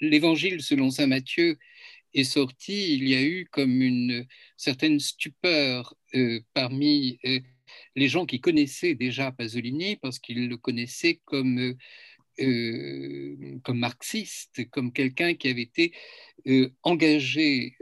L'Évangile 0.00 0.60
selon 0.62 0.90
Saint 0.90 1.06
Matthieu 1.06 1.58
est 2.14 2.24
sorti, 2.24 2.94
il 2.94 3.08
y 3.08 3.14
a 3.14 3.22
eu 3.22 3.48
comme 3.50 3.82
une 3.82 4.26
certaine 4.56 5.00
stupeur 5.00 5.94
parmi 6.52 7.18
euh, 7.24 7.40
les 7.96 8.08
gens 8.08 8.26
qui 8.26 8.40
connaissaient 8.40 8.94
déjà 8.94 9.32
Pasolini, 9.32 9.96
parce 9.96 10.18
qu'ils 10.18 10.48
le 10.48 10.56
connaissaient 10.56 11.20
comme, 11.24 11.74
euh, 12.40 13.58
comme 13.62 13.78
marxiste, 13.78 14.68
comme 14.70 14.92
quelqu'un 14.92 15.34
qui 15.34 15.48
avait 15.48 15.62
été 15.62 15.92
engagé 16.82 17.76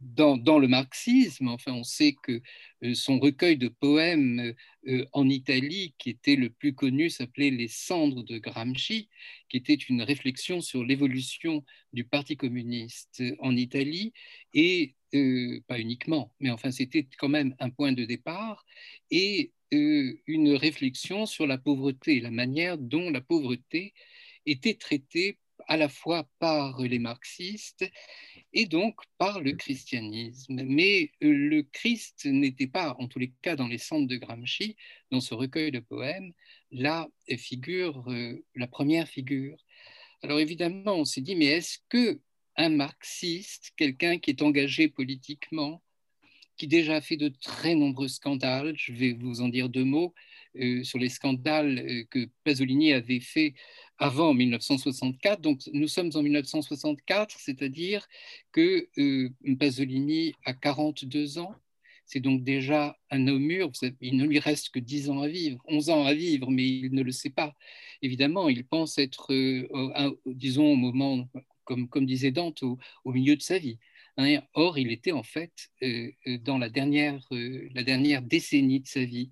dans, 0.00 0.58
le 0.58 0.68
marxisme. 0.68 1.48
Enfin, 1.48 1.72
on 1.72 1.84
sait 1.84 2.14
que 2.22 2.40
euh, 2.84 2.94
son 2.94 3.18
recueil 3.18 3.56
de 3.56 3.68
poèmes 3.68 4.54
euh, 4.88 5.06
en 5.12 5.28
Italie, 5.28 5.94
qui 5.98 6.10
était 6.10 6.36
le 6.36 6.50
plus 6.50 6.74
connu, 6.74 7.10
s'appelait 7.10 7.50
Les 7.50 7.68
cendres 7.68 8.22
de 8.24 8.38
Gramsci, 8.38 9.08
qui 9.48 9.56
était 9.56 9.74
une 9.74 10.02
réflexion 10.02 10.60
sur 10.60 10.84
l'évolution 10.84 11.64
du 11.92 12.04
Parti 12.04 12.36
communiste 12.36 13.22
en 13.40 13.56
Italie, 13.56 14.12
et 14.54 14.94
euh, 15.16 15.60
pas 15.66 15.78
uniquement, 15.78 16.32
mais 16.40 16.50
enfin 16.50 16.70
c'était 16.70 17.06
quand 17.18 17.28
même 17.28 17.54
un 17.58 17.70
point 17.70 17.92
de 17.92 18.04
départ, 18.04 18.64
et 19.10 19.52
une 19.72 20.54
réflexion 20.54 21.26
sur 21.26 21.46
la 21.46 21.58
pauvreté, 21.58 22.20
la 22.20 22.30
manière 22.30 22.78
dont 22.78 23.10
la 23.10 23.20
pauvreté 23.20 23.94
était 24.46 24.74
traitée 24.74 25.38
à 25.68 25.76
la 25.76 25.88
fois 25.88 26.28
par 26.38 26.80
les 26.80 26.98
marxistes 26.98 27.84
et 28.52 28.66
donc 28.66 29.00
par 29.18 29.40
le 29.40 29.52
christianisme. 29.52 30.62
Mais 30.64 31.10
euh, 31.22 31.32
le 31.32 31.62
Christ 31.62 32.26
n'était 32.26 32.66
pas, 32.68 32.94
en 32.98 33.08
tous 33.08 33.18
les 33.18 33.32
cas 33.42 33.56
dans 33.56 33.66
les 33.66 33.78
centres 33.78 34.06
de 34.06 34.16
Gramsci, 34.16 34.76
dans 35.10 35.20
ce 35.20 35.34
recueil 35.34 35.70
de 35.72 35.80
poèmes, 35.80 36.32
la 36.70 37.08
figure, 37.36 38.04
euh, 38.08 38.44
la 38.54 38.66
première 38.66 39.08
figure. 39.08 39.56
Alors 40.22 40.40
évidemment, 40.40 40.94
on 40.94 41.04
s'est 41.04 41.20
dit, 41.20 41.36
mais 41.36 41.46
est-ce 41.46 41.78
que 41.88 42.20
un 42.56 42.68
marxiste, 42.70 43.72
quelqu'un 43.76 44.18
qui 44.18 44.30
est 44.30 44.42
engagé 44.42 44.88
politiquement, 44.88 45.82
qui 46.56 46.66
déjà 46.66 46.96
a 46.96 47.00
fait 47.00 47.16
de 47.16 47.28
très 47.28 47.74
nombreux 47.74 48.08
scandales, 48.08 48.74
je 48.76 48.92
vais 48.92 49.12
vous 49.12 49.40
en 49.40 49.48
dire 49.48 49.68
deux 49.68 49.84
mots, 49.84 50.14
euh, 50.58 50.82
sur 50.84 50.98
les 50.98 51.10
scandales 51.10 52.06
que 52.10 52.28
Pasolini 52.44 52.92
avait 52.92 53.20
fait 53.20 53.54
avant 53.98 54.32
1964. 54.34 55.40
Donc 55.40 55.60
nous 55.72 55.88
sommes 55.88 56.10
en 56.14 56.22
1964, 56.22 57.38
c'est-à-dire 57.38 58.06
que 58.52 58.88
euh, 58.98 59.30
Pasolini 59.58 60.34
a 60.44 60.54
42 60.54 61.38
ans. 61.38 61.54
C'est 62.06 62.20
donc 62.20 62.44
déjà 62.44 62.96
un 63.10 63.26
homme 63.26 63.42
mûr. 63.42 63.70
Il 64.00 64.16
ne 64.16 64.24
lui 64.24 64.38
reste 64.38 64.70
que 64.70 64.78
10 64.78 65.10
ans 65.10 65.22
à 65.22 65.28
vivre, 65.28 65.60
11 65.66 65.90
ans 65.90 66.04
à 66.04 66.14
vivre, 66.14 66.50
mais 66.50 66.64
il 66.64 66.94
ne 66.94 67.02
le 67.02 67.10
sait 67.10 67.30
pas. 67.30 67.54
Évidemment, 68.00 68.48
il 68.48 68.64
pense 68.64 68.96
être, 68.98 69.32
euh, 69.34 70.16
disons, 70.24 70.72
au 70.72 70.76
moment, 70.76 71.28
comme, 71.66 72.06
disait 72.06 72.30
Dante, 72.30 72.62
au, 72.62 72.78
milieu 73.12 73.36
de 73.36 73.42
sa 73.42 73.58
vie. 73.58 73.78
Hein. 74.16 74.40
Or, 74.54 74.78
il 74.78 74.90
était 74.90 75.12
en 75.12 75.22
fait 75.22 75.52
euh, 75.82 76.10
dans 76.40 76.56
la 76.56 76.70
dernière, 76.70 77.20
la 77.30 77.82
dernière 77.82 78.22
décennie 78.22 78.80
de 78.80 78.88
sa 78.88 79.04
vie. 79.04 79.30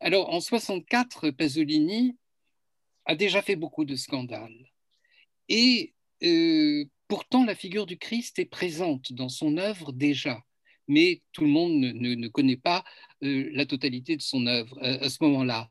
Alors, 0.00 0.32
en 0.32 0.40
64, 0.40 1.30
Pasolini 1.30 2.16
a 3.04 3.14
déjà 3.14 3.42
fait 3.42 3.56
beaucoup 3.56 3.84
de 3.84 3.96
scandales. 3.96 4.70
Et 5.48 5.94
euh, 6.22 6.84
pourtant, 7.08 7.44
la 7.44 7.54
figure 7.54 7.84
du 7.84 7.98
Christ 7.98 8.38
est 8.38 8.46
présente 8.46 9.12
dans 9.12 9.28
son 9.28 9.58
œuvre 9.58 9.92
déjà, 9.92 10.42
mais 10.88 11.22
tout 11.32 11.42
le 11.42 11.50
monde 11.50 11.72
ne, 11.72 12.28
connaît 12.28 12.56
pas 12.56 12.84
euh, 13.22 13.50
la 13.52 13.66
totalité 13.66 14.16
de 14.16 14.22
son 14.22 14.46
œuvre 14.46 14.78
à, 14.80 15.10
ce 15.10 15.22
moment-là. 15.24 15.70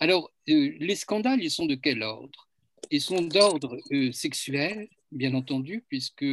Alors, 0.00 0.30
euh, 0.48 0.72
les 0.78 0.96
scandales, 0.96 1.42
ils 1.42 1.50
sont 1.50 1.66
de 1.66 1.74
quel 1.74 2.02
ordre? 2.02 2.48
Ils 2.90 3.02
sont 3.02 3.20
d'ordre 3.20 3.78
sexuel, 4.12 4.88
bien 5.12 5.34
entendu, 5.34 5.84
puisque 5.88 6.24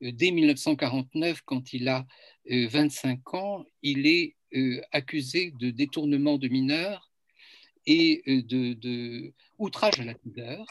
dès 0.00 0.30
1949, 0.30 1.42
quand 1.44 1.72
il 1.72 1.88
a 1.88 2.06
25 2.48 3.34
ans, 3.34 3.64
il 3.82 4.06
est 4.06 4.36
accusé 4.92 5.52
de 5.58 5.70
détournement 5.70 6.38
de 6.38 6.48
mineurs 6.48 7.12
et 7.86 8.22
euh, 8.28 8.42
de, 8.42 9.32
outrage 9.58 10.00
à 10.00 10.04
la 10.04 10.14
pudeur, 10.14 10.64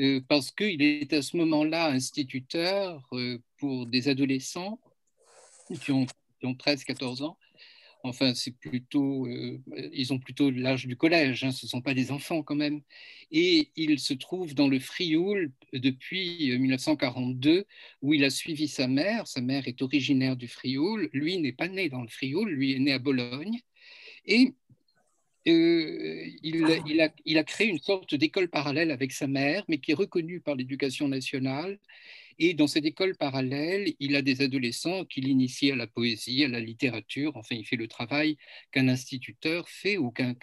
euh, 0.00 0.20
parce 0.28 0.50
qu'il 0.50 0.82
est 0.82 1.12
à 1.12 1.22
ce 1.22 1.36
moment-là 1.36 1.90
instituteur 1.90 3.06
euh, 3.12 3.38
pour 3.58 3.86
des 3.86 4.08
adolescents 4.08 4.80
qui 5.80 5.92
ont 5.92 6.06
13-14 6.42 7.22
ans. 7.22 7.36
Enfin, 8.04 8.34
c'est 8.34 8.50
plutôt, 8.56 9.28
ils 9.92 10.12
ont 10.12 10.18
plutôt 10.18 10.50
l'âge 10.50 10.86
du 10.86 10.96
collège, 10.96 11.44
hein, 11.44 11.52
ce 11.52 11.66
ne 11.66 11.68
sont 11.68 11.82
pas 11.82 11.94
des 11.94 12.10
enfants 12.10 12.42
quand 12.42 12.56
même. 12.56 12.80
Et 13.30 13.70
il 13.76 13.98
se 14.00 14.12
trouve 14.12 14.54
dans 14.54 14.66
le 14.68 14.80
Frioul 14.80 15.52
depuis 15.72 16.58
1942, 16.58 17.64
où 18.02 18.14
il 18.14 18.24
a 18.24 18.30
suivi 18.30 18.66
sa 18.66 18.88
mère. 18.88 19.28
Sa 19.28 19.40
mère 19.40 19.68
est 19.68 19.82
originaire 19.82 20.36
du 20.36 20.48
Frioul. 20.48 21.10
Lui 21.12 21.38
n'est 21.38 21.52
pas 21.52 21.68
né 21.68 21.88
dans 21.88 22.02
le 22.02 22.08
Frioul, 22.08 22.50
lui 22.50 22.72
est 22.72 22.80
né 22.80 22.92
à 22.92 22.98
Bologne. 22.98 23.60
Et 24.26 24.54
euh, 25.48 26.26
il, 26.42 27.38
a, 27.38 27.44
créé 27.44 27.68
une 27.68 27.78
sorte 27.78 28.14
d'école 28.14 28.48
parallèle 28.48 28.90
avec 28.90 29.12
sa 29.12 29.26
mère, 29.26 29.64
mais 29.68 29.78
qui 29.78 29.92
est 29.92 29.94
reconnue 29.94 30.40
par 30.40 30.54
l'éducation 30.54 31.08
nationale. 31.08 31.78
Et 32.38 32.54
dans 32.54 32.66
cette 32.66 32.84
école 32.86 33.16
parallèle, 33.16 33.94
il 34.00 34.16
a 34.16 34.22
des 34.22 34.42
adolescents 34.42 35.04
qu'il 35.04 35.28
initie 35.28 35.70
à 35.70 35.76
la 35.76 35.86
poésie, 35.86 36.44
à 36.44 36.48
la 36.48 36.60
littérature. 36.60 37.36
Enfin, 37.36 37.56
il 37.56 37.66
fait 37.66 37.76
le 37.76 37.88
travail 37.88 38.36
qu'un 38.70 38.88
instituteur 38.88 39.68
fait 39.68 39.96
ou 39.98 40.10
qu'un 40.10 40.34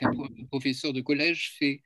professeur 0.50 0.94
de 0.94 1.02
collège 1.02 1.52
fait. 1.58 1.82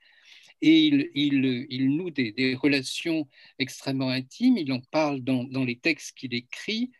Et 0.61 0.87
il, 1.15 1.89
noue 1.95 2.09
des, 2.11 2.55
relations 2.55 3.27
extrêmement 3.59 4.09
intimes. 4.09 4.57
Il 4.57 4.71
en 4.71 4.81
parle 4.81 5.21
dans 5.21 5.63
les 5.65 5.77
textes 5.77 6.17
qu'il 6.17 6.33
écrit. 6.33 6.91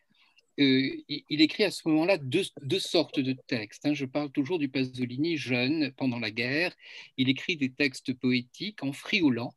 Euh, 0.60 0.90
il 1.08 1.40
écrit 1.40 1.64
à 1.64 1.70
ce 1.70 1.88
moment-là 1.88 2.18
deux, 2.18 2.44
sortes 2.78 3.18
de 3.18 3.32
textes. 3.32 3.86
Hein. 3.86 3.94
Je 3.94 4.04
parle 4.04 4.30
toujours 4.30 4.58
du 4.58 4.68
Pasolini 4.68 5.36
jeune, 5.36 5.92
pendant 5.96 6.20
la 6.20 6.30
guerre. 6.30 6.74
Il 7.16 7.28
écrit 7.28 7.56
des 7.56 7.70
textes 7.70 8.14
poétiques 8.14 8.82
en 8.82 8.92
frioulant, 8.92 9.54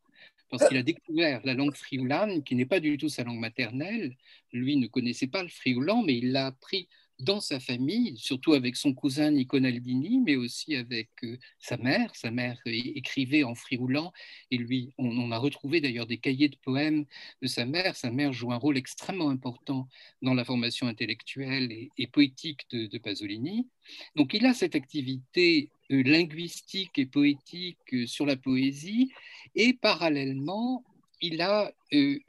parce 0.50 0.68
qu'il 0.68 0.78
a 0.78 0.84
découvert 0.84 1.42
la 1.44 1.54
langue 1.54 1.76
frioulane, 1.76 2.44
qui 2.44 2.56
n'est 2.56 2.66
pas 2.66 2.80
du 2.80 2.98
tout 2.98 3.10
sa 3.10 3.24
langue 3.24 3.40
maternelle. 3.40 4.16
Lui 4.54 4.78
ne 4.78 4.88
connaissait 4.88 5.28
pas 5.28 5.44
le 5.44 5.50
frioulan, 5.50 6.04
mais 6.04 6.18
il 6.18 6.32
l'a 6.32 6.48
appris 6.48 6.88
dans 7.20 7.42
sa 7.42 7.60
famille, 7.60 8.16
surtout 8.18 8.54
avec 8.54 8.76
son 8.76 8.94
cousin 8.94 9.32
Nico 9.32 9.60
Naldini, 9.60 10.22
mais 10.22 10.36
aussi 10.36 10.76
avec 10.76 11.10
euh, 11.24 11.38
sa 11.60 11.78
mère. 11.78 12.16
Sa 12.16 12.32
mère 12.32 12.60
écrivait 12.66 13.44
en 13.44 13.56
frioulant 13.56 14.14
et 14.52 14.58
lui, 14.58 14.94
on, 14.98 15.32
a 15.32 15.38
retrouvé 15.38 15.82
d'ailleurs 15.82 16.06
des 16.06 16.18
cahiers 16.18 16.50
de 16.50 16.58
poèmes 16.58 17.06
de 17.42 17.48
sa 17.48 17.66
mère. 17.66 17.96
Sa 17.96 18.12
mère 18.12 18.34
joue 18.34 18.52
un 18.52 18.58
rôle 18.58 18.78
extrêmement 18.78 19.30
important 19.30 19.88
dans 20.22 20.34
la 20.34 20.46
formation 20.46 20.88
intellectuelle 20.88 21.72
et, 21.72 22.08
poétique 22.08 22.62
de, 22.72 22.98
Pasolini. 22.98 23.68
Donc 24.16 24.34
il 24.34 24.46
a 24.46 24.54
cette 24.54 24.76
activité 24.76 25.70
euh, 25.92 26.04
linguistique 26.04 26.98
et 26.98 27.06
poétique 27.06 27.78
euh, 27.94 28.06
sur 28.06 28.26
la 28.26 28.36
poésie 28.36 29.12
et 29.56 29.74
parallèlement, 29.74 30.84
il 31.22 31.42
a 31.42 31.72
euh, 31.94 32.20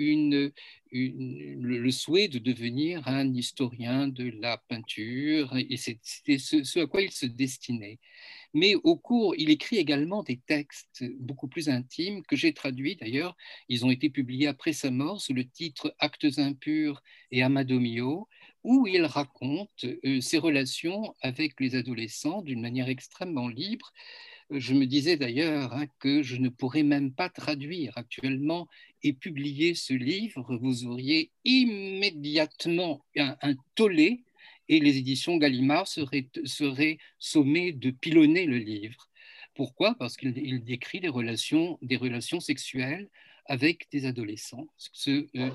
le, 0.92 1.90
souhait 1.90 2.28
de 2.28 2.38
devenir 2.38 3.06
un 3.06 3.32
historien 3.34 4.08
de 4.08 4.30
la 4.40 4.58
peinture, 4.68 5.56
et 5.56 5.76
c'était 5.76 6.38
ce, 6.38 6.78
à 6.78 6.86
quoi 6.86 7.02
il 7.02 7.10
se 7.10 7.26
destinait. 7.26 7.98
Mais 8.54 8.74
au 8.76 8.96
cours, 8.96 9.34
il 9.36 9.50
écrit 9.50 9.76
également 9.76 10.22
des 10.22 10.38
textes 10.38 11.04
beaucoup 11.20 11.48
plus 11.48 11.68
intimes 11.68 12.22
que 12.22 12.36
j'ai 12.36 12.54
traduits 12.54 12.96
d'ailleurs. 12.96 13.36
Ils 13.68 13.84
ont 13.84 13.90
été 13.90 14.08
publiés 14.08 14.46
après 14.46 14.72
sa 14.72 14.90
mort 14.90 15.20
sous 15.20 15.34
le 15.34 15.46
titre 15.46 15.94
Actes 15.98 16.38
impurs 16.38 17.02
et 17.30 17.42
Amado 17.42 17.78
Mio, 17.78 18.28
où 18.64 18.86
il 18.86 19.04
raconte 19.04 19.84
euh, 20.04 20.20
ses 20.20 20.38
relations 20.38 21.14
avec 21.20 21.60
les 21.60 21.74
adolescents 21.74 22.42
d'une 22.42 22.60
manière 22.60 22.88
extrêmement 22.88 23.48
libre 23.48 23.92
je 24.50 24.74
me 24.74 24.86
disais 24.86 25.16
d'ailleurs 25.16 25.72
hein, 25.74 25.86
que 25.98 26.22
je 26.22 26.36
ne 26.36 26.48
pourrais 26.48 26.82
même 26.82 27.12
pas 27.12 27.28
traduire 27.28 27.92
actuellement 27.96 28.68
et 29.02 29.12
publier 29.12 29.74
ce 29.74 29.92
livre. 29.92 30.56
Vous 30.60 30.86
auriez 30.86 31.30
immédiatement 31.44 33.04
un, 33.16 33.54
tollé 33.74 34.24
et 34.68 34.80
les 34.80 34.96
éditions 34.98 35.36
Gallimard 35.36 35.86
seraient, 35.86 36.28
seraient 36.44 36.98
sommées 37.18 37.72
de 37.72 37.90
pilonner 37.90 38.46
le 38.46 38.58
livre. 38.58 39.08
Pourquoi? 39.54 39.94
Parce 39.94 40.16
qu'il 40.16 40.64
décrit 40.64 41.00
des 41.00 41.08
relations, 41.08 41.78
des 41.82 41.96
relations 41.96 42.40
sexuelles 42.40 43.08
avec 43.46 43.88
des 43.90 44.06
adolescents. 44.06 44.68
Ce, 44.76 45.26
euh, 45.36 45.50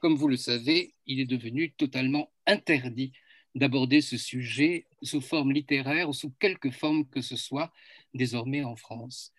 comme 0.00 0.16
vous 0.16 0.28
le 0.28 0.36
savez, 0.36 0.92
il 1.06 1.20
est 1.20 1.26
devenu 1.26 1.72
totalement 1.72 2.30
interdit 2.46 3.12
d'aborder 3.54 4.00
ce 4.00 4.16
sujet 4.16 4.86
sous 5.02 5.20
forme 5.20 5.52
littéraire 5.52 6.08
ou 6.08 6.12
sous 6.12 6.30
quelque 6.40 6.70
forme 6.70 7.06
que 7.06 7.20
ce 7.20 7.36
soit 7.36 7.72
désormais 8.14 8.62
en 8.62 8.76
France. 8.76 9.32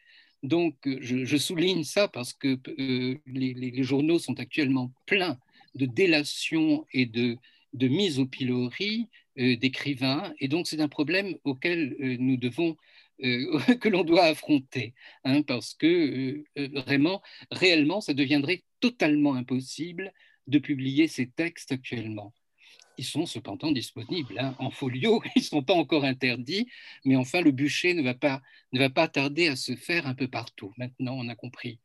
Donc, 0.44 0.76
je, 0.86 1.38
souligne 1.38 1.84
ça 1.84 2.08
parce 2.08 2.34
que 2.34 2.60
euh, 2.80 3.18
les, 3.26 3.84
journaux 3.84 4.20
sont 4.20 4.40
actuellement 4.40 4.92
pleins 5.08 5.40
de 5.74 5.86
délations 5.88 6.86
et 6.94 7.08
de, 7.08 7.38
de 7.74 7.88
mise 7.88 8.20
au 8.20 8.28
pilori 8.28 9.10
euh, 9.40 9.56
d'écrivains, 9.58 10.34
et 10.40 10.48
donc 10.48 10.68
c'est 10.68 10.82
un 10.82 10.88
problème 10.88 11.36
auquel 11.44 11.96
euh, 12.00 12.18
nous 12.20 12.38
devons, 12.38 12.78
que 13.20 13.88
l'on 13.88 14.04
doit 14.04 14.26
affronter, 14.26 14.94
hein, 15.24 15.42
parce 15.42 15.74
que 15.74 16.44
vraiment, 16.56 17.22
réellement, 17.50 18.02
ça 18.02 18.14
deviendrait 18.14 18.66
totalement 18.82 19.36
impossible 19.36 20.12
de 20.48 20.60
publier 20.60 21.08
ces 21.08 21.28
textes 21.28 21.72
actuellement. 21.72 22.34
Ils 22.98 23.06
sont 23.06 23.26
cependant 23.26 23.72
disponibles 23.72 24.40
hein, 24.40 24.56
en 24.60 24.72
folio, 24.72 25.22
ils 25.36 25.40
ne 25.40 25.44
sont 25.44 25.64
pas 25.64 25.74
encore 25.74 26.06
interdits, 26.06 26.68
mais 27.04 27.16
enfin 27.16 27.42
le 27.42 27.52
bûcher 27.52 27.94
ne 27.94 28.02
va, 28.02 28.14
pas, 28.14 28.42
ne 28.72 28.80
va 28.80 28.90
pas 28.90 29.08
tarder 29.08 29.48
à 29.48 29.56
se 29.56 29.76
faire 29.76 30.08
un 30.08 30.16
peu 30.16 30.28
partout. 30.28 30.74
Maintenant, 30.78 31.16
on 31.18 31.28
a 31.28 31.36
compris. 31.36 31.80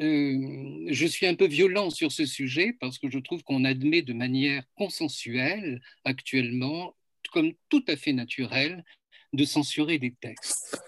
Euh, 0.00 0.86
je 0.88 1.06
suis 1.06 1.26
un 1.26 1.34
peu 1.34 1.46
violent 1.46 1.90
sur 1.90 2.12
ce 2.12 2.24
sujet 2.24 2.74
parce 2.80 2.98
que 2.98 3.10
je 3.10 3.18
trouve 3.18 3.42
qu'on 3.42 3.64
admet 3.64 4.02
de 4.02 4.14
manière 4.14 4.64
consensuelle 4.74 5.82
actuellement, 6.04 6.96
comme 7.32 7.52
tout 7.68 7.84
à 7.88 7.96
fait 7.96 8.12
naturel, 8.12 8.84
de 9.32 9.44
censurer 9.44 9.98
des 9.98 10.14
textes. 10.20 10.80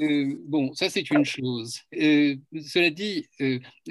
Euh, 0.00 0.36
bon, 0.46 0.72
ça 0.74 0.88
c'est 0.88 1.10
une 1.10 1.24
chose. 1.24 1.80
Euh, 1.94 2.36
cela 2.62 2.90
dit, 2.90 3.26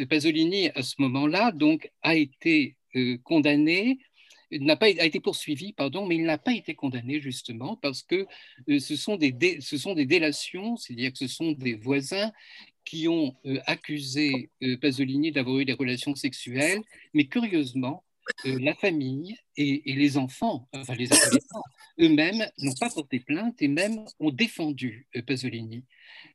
Pasolini 0.10 0.70
à 0.70 0.84
ce 0.84 0.96
moment-là 1.00 1.52
donc 1.52 1.92
a 2.02 2.16
été 2.16 2.78
condamné 3.24 4.00
n'a 4.52 4.76
pas 4.76 4.88
a 4.88 5.06
été 5.06 5.20
poursuivi, 5.20 5.74
pardon, 5.74 6.06
mais 6.06 6.16
il 6.16 6.24
n'a 6.24 6.38
pas 6.38 6.54
été 6.54 6.76
condamné 6.76 7.20
justement 7.20 7.76
parce 7.78 8.04
que 8.04 8.26
euh, 8.70 8.80
ce, 8.80 8.96
sont 8.96 9.18
des 9.18 9.60
ce 9.62 9.78
sont 9.78 9.94
des 9.94 10.06
délations, 10.06 10.78
c'est-à-dire 10.78 11.12
que 11.12 11.18
ce 11.18 11.28
sont 11.28 11.52
des 11.52 11.76
voisins 11.76 12.32
qui 12.84 13.08
ont 13.08 13.36
euh, 13.46 13.60
accusé 13.66 14.52
euh, 14.64 14.78
Pasolini 14.78 15.32
d'avoir 15.32 15.60
eu 15.60 15.66
des 15.66 15.74
relations 15.74 16.16
sexuelles, 16.16 16.82
mais 17.14 17.26
curieusement, 17.26 18.04
la 18.44 18.74
famille 18.74 19.38
et, 19.56 19.84
les 19.86 20.18
enfants, 20.18 20.68
enfin 20.74 20.96
les 20.96 21.14
adolescents, 21.14 21.62
eux-mêmes 22.00 22.50
n'ont 22.58 22.74
pas 22.74 22.90
porté 22.90 23.20
plainte 23.20 23.62
et 23.62 23.68
même 23.68 24.04
ont 24.20 24.32
défendu 24.32 25.08
Pasolini. 25.28 25.84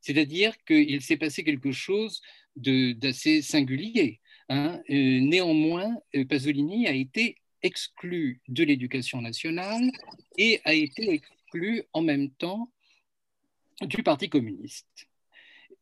C'est-à-dire 0.01 0.55
qu'il 0.64 1.01
s'est 1.03 1.16
passé 1.16 1.42
quelque 1.42 1.73
chose 1.73 2.23
d'assez 2.55 3.42
singulier. 3.42 4.20
Hein. 4.49 4.81
néanmoins, 4.88 5.96
Pasolini 6.29 6.87
a 6.87 6.92
été 6.92 7.40
exclu 7.62 8.40
de 8.49 8.64
l'éducation 8.64 9.20
nationale 9.20 9.90
et 10.37 10.61
a 10.64 10.75
été 10.75 11.12
exclu 11.12 11.83
en 11.92 12.03
même 12.03 12.31
temps 12.31 12.70
du 13.83 14.03
Parti 14.03 14.29
communiste. 14.29 15.09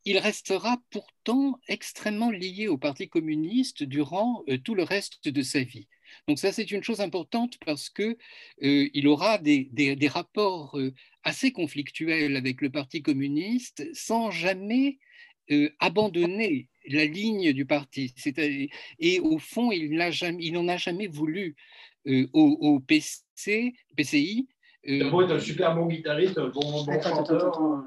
Il 0.05 0.17
restera 0.17 0.81
pourtant 0.91 1.59
extrêmement 1.67 2.31
lié 2.31 2.67
au 2.67 2.77
Parti 2.77 3.09
communiste 3.09 3.83
durant 3.83 4.43
euh, 4.49 4.57
tout 4.57 4.73
le 4.73 4.83
reste 4.83 5.27
de 5.27 5.41
sa 5.41 5.61
vie. 5.61 5.87
Donc 6.27 6.39
ça, 6.39 6.51
c'est 6.51 6.71
une 6.71 6.83
chose 6.83 7.01
importante 7.01 7.57
parce 7.65 7.89
qu'il 7.89 8.15
euh, 8.63 9.05
aura 9.05 9.37
des, 9.37 10.09
rapports 10.11 10.79
euh, 10.79 10.93
assez 11.23 11.51
conflictuels 11.51 12.37
avec 12.37 12.61
le 12.61 12.69
Parti 12.69 13.01
communiste 13.01 13.87
sans 13.93 14.31
jamais 14.31 14.99
abandonner 15.79 16.69
la 16.87 17.05
ligne 17.05 17.53
du 17.53 17.65
parti. 17.65 18.13
Et 18.99 19.19
au 19.19 19.37
fond, 19.37 19.71
il 19.71 19.93
n'en 20.53 20.67
a 20.67 20.77
jamais 20.77 21.07
voulu 21.07 21.55
euh, 22.07 22.27
au, 22.33 22.79
PC, 22.79 23.75
PCI. 23.95 24.47
Euh, 24.87 25.21
être 25.21 25.31
un 25.33 25.39
super 25.39 25.75
bon 25.75 25.87
guitariste, 25.87 26.37
un 26.37 26.47
bon, 26.47 26.85
chanteur. 26.85 27.83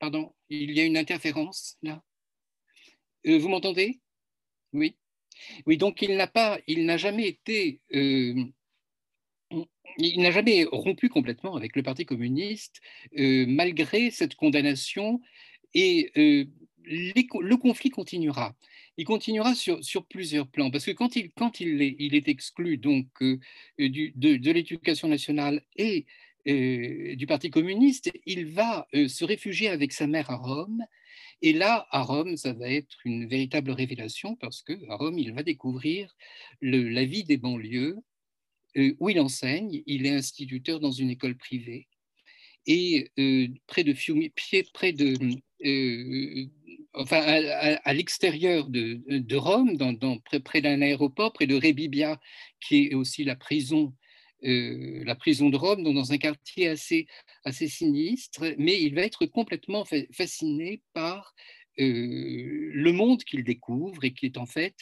Pardon, 0.00 0.34
il 0.48 0.72
y 0.72 0.80
a 0.80 0.84
une 0.84 0.96
interférence 0.96 1.78
là. 1.82 2.02
Euh, 3.26 3.38
vous 3.38 3.48
m'entendez? 3.48 4.00
Oui. 4.72 4.96
Oui, 5.66 5.76
donc 5.76 6.02
il 6.02 6.16
n'a 6.16 6.26
pas, 6.26 6.58
il 6.66 6.84
n'a 6.86 6.96
jamais 6.96 7.26
été, 7.26 7.80
il 7.90 8.52
n'a 10.16 10.30
jamais 10.30 10.64
rompu 10.64 11.08
complètement 11.08 11.56
avec 11.56 11.74
le 11.74 11.82
Parti 11.82 12.06
communiste, 12.06 12.80
malgré 13.12 14.10
cette 14.10 14.36
condamnation, 14.36 15.20
et 15.74 16.48
le 16.84 17.56
conflit 17.56 17.90
continuera. 17.90 18.54
Il 18.96 19.04
continuera 19.04 19.54
sur, 19.54 20.06
plusieurs 20.06 20.46
plans, 20.46 20.70
parce 20.70 20.84
que 20.84 20.92
quand 20.92 21.16
il, 21.16 21.82
est, 21.82 22.28
exclu 22.28 22.76
donc, 22.76 23.08
euh, 23.22 23.38
du, 23.78 24.12
de, 24.14 24.50
l'éducation 24.52 25.08
nationale 25.08 25.64
et 25.76 26.06
euh, 26.46 27.16
du 27.16 27.26
Parti 27.26 27.50
communiste, 27.50 28.12
il 28.24 28.46
va 28.46 28.86
euh, 28.94 29.08
se 29.08 29.24
réfugier 29.24 29.68
avec 29.68 29.92
sa 29.92 30.06
mère 30.06 30.30
à 30.30 30.36
Rome. 30.36 30.84
Et 31.42 31.52
là, 31.52 31.86
à 31.90 32.02
Rome, 32.02 32.36
ça 32.36 32.52
va 32.52 32.70
être 32.70 32.98
une 33.04 33.26
véritable 33.26 33.72
révélation, 33.72 34.36
parce 34.36 34.62
qu'à 34.62 34.94
Rome, 34.96 35.18
il 35.18 35.32
va 35.32 35.42
découvrir 35.42 36.14
la 36.62 37.04
vie 37.04 37.24
des 37.24 37.36
banlieues, 37.36 37.98
où 38.98 39.08
il 39.08 39.20
enseigne. 39.20 39.82
Il 39.86 40.06
est 40.06 40.10
instituteur 40.10 40.80
dans 40.80 40.90
une 40.90 41.10
école 41.10 41.36
privée. 41.36 41.86
Et 42.66 43.10
près 43.66 43.84
de 43.84 43.92
Fiume, 43.92 44.28
près 44.72 44.92
de 44.92 45.14
enfin, 46.94 47.20
à, 47.22 47.92
l'extérieur 47.92 48.68
de, 48.68 49.36
Rome, 49.36 49.76
dans, 49.76 50.18
près, 50.44 50.60
d'un 50.60 50.80
aéroport, 50.82 51.32
près 51.32 51.46
de 51.46 51.54
Rebibbia, 51.54 52.20
qui 52.60 52.86
est 52.86 52.94
aussi 52.94 53.24
la 53.24 53.36
prison, 53.36 53.94
euh, 54.44 55.02
la 55.04 55.14
prison 55.14 55.50
de 55.50 55.56
Rome, 55.56 55.82
dans 55.82 56.12
un 56.12 56.18
quartier 56.18 56.68
assez, 56.68 57.06
assez 57.44 57.68
sinistre, 57.68 58.54
mais 58.58 58.80
il 58.80 58.94
va 58.94 59.02
être 59.02 59.26
complètement 59.26 59.84
fasciné 60.12 60.82
par 60.92 61.34
euh, 61.80 62.70
le 62.72 62.92
monde 62.92 63.24
qu'il 63.24 63.44
découvre 63.44 64.04
et 64.04 64.14
qui 64.14 64.26
est 64.26 64.38
en 64.38 64.46
fait 64.46 64.76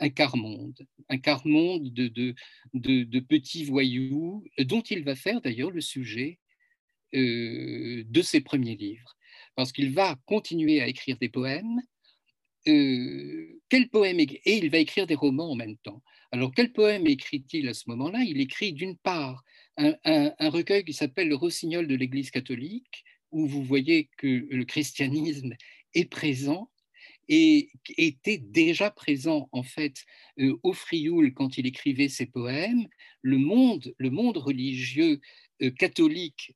un 0.00 0.10
quart-monde, 0.10 0.78
un 1.08 1.18
quart-monde 1.18 1.92
de, 1.92 2.06
de, 2.06 2.34
de, 2.72 3.20
petits 3.20 3.64
voyous, 3.64 4.44
dont 4.60 4.82
il 4.82 5.02
va 5.02 5.16
faire 5.16 5.40
d'ailleurs 5.40 5.72
le 5.72 5.80
sujet 5.80 6.38
euh, 6.38 6.47
de 7.12 8.22
ses 8.22 8.40
premiers 8.40 8.76
livres 8.76 9.18
parce 9.58 9.72
qu'il 9.72 9.90
va 9.90 10.14
continuer 10.26 10.80
à 10.80 10.86
écrire 10.86 11.18
des 11.18 11.28
poèmes. 11.28 11.82
Euh, 12.68 13.60
quel 13.68 13.88
poème 13.88 14.20
Et 14.20 14.38
il 14.44 14.70
va 14.70 14.78
écrire 14.78 15.08
des 15.08 15.16
romans 15.16 15.50
en 15.50 15.56
même 15.56 15.76
temps. 15.78 16.00
Alors, 16.30 16.52
quel 16.54 16.72
poème 16.72 17.08
écrit-il 17.08 17.66
à 17.66 17.74
ce 17.74 17.82
moment-là? 17.88 18.20
Il 18.24 18.40
écrit 18.40 18.72
d'une 18.72 18.96
part 18.96 19.42
un, 19.76 20.30
recueil 20.38 20.84
qui 20.84 20.92
s'appelle 20.92 21.28
Le 21.28 21.34
Rossignol 21.34 21.88
de 21.88 21.96
l'Église 21.96 22.30
catholique, 22.30 23.02
où 23.32 23.48
vous 23.48 23.64
voyez 23.64 24.08
que 24.16 24.46
le 24.48 24.64
christianisme 24.64 25.54
est 25.92 26.08
présent, 26.08 26.70
et 27.26 27.70
était 27.96 28.38
déjà 28.38 28.92
présent 28.92 29.48
en 29.50 29.64
fait 29.64 30.04
au 30.62 30.72
Frioul 30.72 31.34
quand 31.34 31.58
il 31.58 31.66
écrivait 31.66 32.08
ses 32.08 32.26
poèmes. 32.26 32.86
Le 33.22 33.38
monde, 33.38 33.92
le 33.98 34.10
monde 34.10 34.36
religieux 34.36 35.20
catholique 35.78 36.54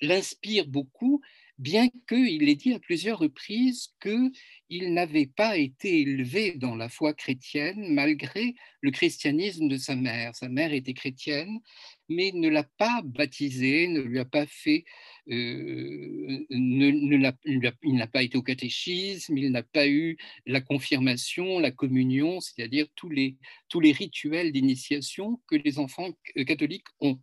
l'inspire 0.00 0.66
beaucoup, 0.66 1.20
bien 1.58 1.88
qu'il 2.08 2.48
ait 2.48 2.54
dit 2.54 2.74
à 2.74 2.80
plusieurs 2.80 3.18
reprises 3.18 3.94
qu'il 4.00 4.94
n'avait 4.94 5.26
pas 5.26 5.56
été 5.56 6.00
élevé 6.00 6.52
dans 6.52 6.74
la 6.74 6.88
foi 6.88 7.14
chrétienne 7.14 7.92
malgré 7.94 8.54
le 8.80 8.90
christianisme 8.90 9.68
de 9.68 9.76
sa 9.76 9.94
mère. 9.94 10.34
Sa 10.34 10.48
mère 10.48 10.72
était 10.72 10.94
chrétienne, 10.94 11.60
mais 12.14 12.32
ne 12.32 12.48
l'a 12.48 12.64
pas 12.64 13.02
baptisé, 13.04 13.88
ne 13.88 14.00
lui 14.00 14.18
a 14.18 14.24
pas 14.24 14.46
fait, 14.46 14.84
euh, 15.30 16.44
il 16.50 17.94
n'a 17.94 18.06
pas 18.08 18.22
été 18.22 18.36
au 18.36 18.42
catéchisme, 18.42 19.38
il 19.38 19.52
n'a 19.52 19.62
pas 19.62 19.86
eu 19.86 20.16
la 20.46 20.60
confirmation, 20.60 21.60
la 21.60 21.70
communion, 21.70 22.40
c'est-à-dire 22.40 22.86
tous 22.96 23.08
les, 23.08 23.36
tous 23.68 23.78
les 23.78 23.92
rituels 23.92 24.50
d'initiation 24.50 25.40
que 25.46 25.54
les 25.54 25.78
enfants 25.78 26.10
euh, 26.36 26.44
catholiques 26.44 26.88
ont. 27.00 27.20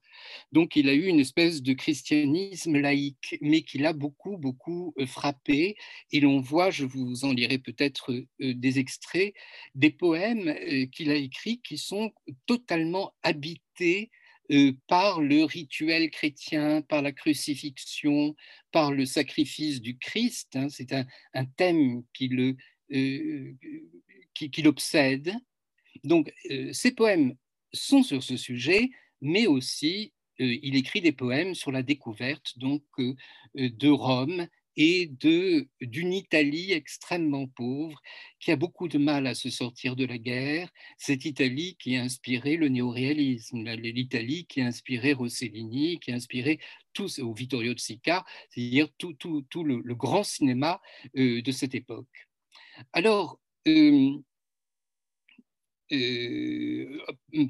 Donc 0.54 0.76
il 0.76 0.88
a 0.88 0.94
eu 0.94 1.08
une 1.08 1.20
espèce 1.20 1.62
de 1.62 1.74
christianisme 1.74 2.78
laïque, 2.78 3.38
mais 3.42 3.64
qui 3.64 3.80
l'a 3.80 3.94
beaucoup, 3.94 4.38
beaucoup 4.38 4.94
euh, 4.98 5.06
frappé. 5.06 5.76
Et 6.12 6.22
l'on 6.22 6.40
voit, 6.40 6.72
je 6.72 6.86
vous 6.86 7.26
en 7.26 7.34
lirai 7.34 7.58
peut-être 7.58 8.14
des 8.40 8.80
extraits, 8.80 9.34
des 9.76 9.92
poèmes 9.92 10.56
qu'il 10.92 11.12
a 11.12 11.16
écrits 11.16 11.62
qui 11.62 11.78
sont 11.78 12.12
totalement 12.46 13.14
habités 13.24 14.10
euh, 14.52 14.74
par 14.88 15.22
le 15.22 15.44
rituel 15.44 16.10
chrétien, 16.10 16.82
par 16.82 17.04
la 17.04 17.12
crucifixion, 17.12 18.36
par 18.72 18.92
le 18.92 19.06
sacrifice 19.06 19.80
du 19.80 19.98
Christ. 20.00 20.56
Hein, 20.56 20.70
c'est 20.70 20.92
un, 20.92 21.46
thème 21.58 22.04
euh, 22.22 23.54
qui, 24.34 24.62
l'obsède. 24.64 25.34
Donc, 26.04 26.34
euh, 26.50 26.74
ces 26.74 26.92
poèmes 26.92 27.36
sont 27.74 28.02
sur 28.02 28.24
ce 28.24 28.38
sujet, 28.38 28.90
mais 29.22 29.46
aussi 29.46 30.14
il 30.42 30.78
écrit 30.78 31.02
des 31.02 31.12
poèmes 31.12 31.54
sur 31.54 31.70
la 31.70 31.84
découverte 31.84 32.58
donc 32.58 32.82
de 33.56 33.90
Rome 33.90 34.48
et 34.80 35.12
d'une 35.82 36.14
Italie 36.14 36.72
extrêmement 36.72 37.48
pauvre 37.48 38.02
qui 38.40 38.50
a 38.52 38.56
beaucoup 38.56 38.88
de 38.88 38.98
mal 38.98 39.28
à 39.28 39.36
se 39.36 39.50
sortir 39.50 39.98
de 39.98 40.06
la 40.06 40.18
guerre, 40.18 40.72
cette 40.98 41.26
Italie 41.26 41.76
qui 41.78 41.98
a 41.98 42.02
inspiré 42.02 42.56
le 42.56 42.70
néoréalisme, 42.70 43.62
l'Italie 43.76 44.46
qui 44.46 44.62
a 44.62 44.68
inspiré 44.68 45.12
Rossellini, 45.12 46.00
qui 46.00 46.14
a 46.14 46.16
inspiré 46.16 46.60
tout, 46.94 47.10
ou 47.20 47.34
Vittorio 47.34 47.76
Sica, 47.76 48.26
c'est-à-dire 48.50 48.88
tout, 48.98 49.14
le, 49.64 49.96
grand 49.96 50.24
cinéma 50.24 50.82
euh, 51.18 51.42
de 51.42 51.52
cette 51.52 51.76
époque. 51.76 52.30
Alors, 52.94 53.38
euh, 53.68 54.14
euh, 55.92 57.00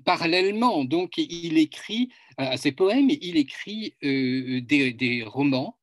parallèlement, 0.03 0.83
donc, 0.83 1.17
il 1.19 1.59
écrit 1.59 2.09
à 2.37 2.57
ses 2.57 2.71
poèmes, 2.71 3.11
il 3.11 3.37
écrit 3.37 3.93
des, 4.01 5.23
romans 5.27 5.78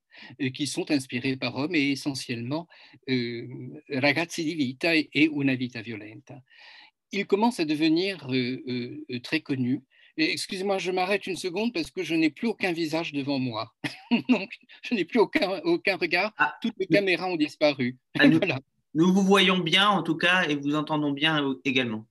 qui 0.55 0.67
sont 0.67 0.91
inspirés 0.91 1.37
par 1.37 1.53
Rome 1.55 1.75
et 1.75 1.93
essentiellement 1.93 2.69
euh, 3.09 3.47
Ragazzi 3.91 4.45
di 4.45 4.55
vita 4.55 4.95
et 4.95 5.31
Una 5.33 5.55
vita 5.55 5.83
violenta. 5.83 6.43
Il 7.13 7.27
commence 7.27 7.61
à 7.61 7.65
devenir 7.65 8.27
euh, 8.33 9.05
très 9.23 9.41
connu. 9.41 9.83
Excusez-moi, 10.17 10.79
je 10.79 10.91
m'arrête 10.91 11.27
une 11.27 11.37
seconde 11.37 11.73
parce 11.73 11.91
que 11.91 12.03
je 12.03 12.15
n'ai 12.15 12.31
plus 12.31 12.49
aucun 12.49 12.73
visage 12.73 13.13
devant 13.13 13.39
moi. 13.39 13.73
Donc, 14.29 14.51
je 14.83 14.95
n'ai 14.95 15.05
plus 15.05 15.21
aucun, 15.21 15.61
aucun 15.65 15.97
regard. 15.97 16.33
Ah, 16.39 16.55
Toutes 16.63 16.75
les 16.79 16.87
caméras 16.87 17.29
ont 17.29 17.37
disparu. 17.37 17.99
Ah, 18.19 18.27
nous, 18.29 18.39
voilà. 18.39 18.59
nous 18.95 19.13
vous 19.13 19.23
voyons 19.23 19.59
bien 19.59 19.89
en 19.89 20.03
tout 20.03 20.17
cas 20.17 20.49
et 20.49 20.57
vous 20.57 20.75
entendons 20.75 21.13
bien 21.13 21.55
également. 21.65 22.07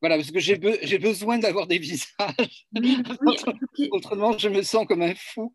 Voilà, 0.00 0.16
parce 0.16 0.30
que 0.30 0.38
j'ai 0.38 0.98
besoin 0.98 1.38
d'avoir 1.38 1.66
des 1.66 1.78
visages. 1.78 2.68
Autrement, 3.90 4.38
je 4.38 4.48
me 4.48 4.62
sens 4.62 4.86
comme 4.86 5.02
un 5.02 5.14
fou 5.16 5.52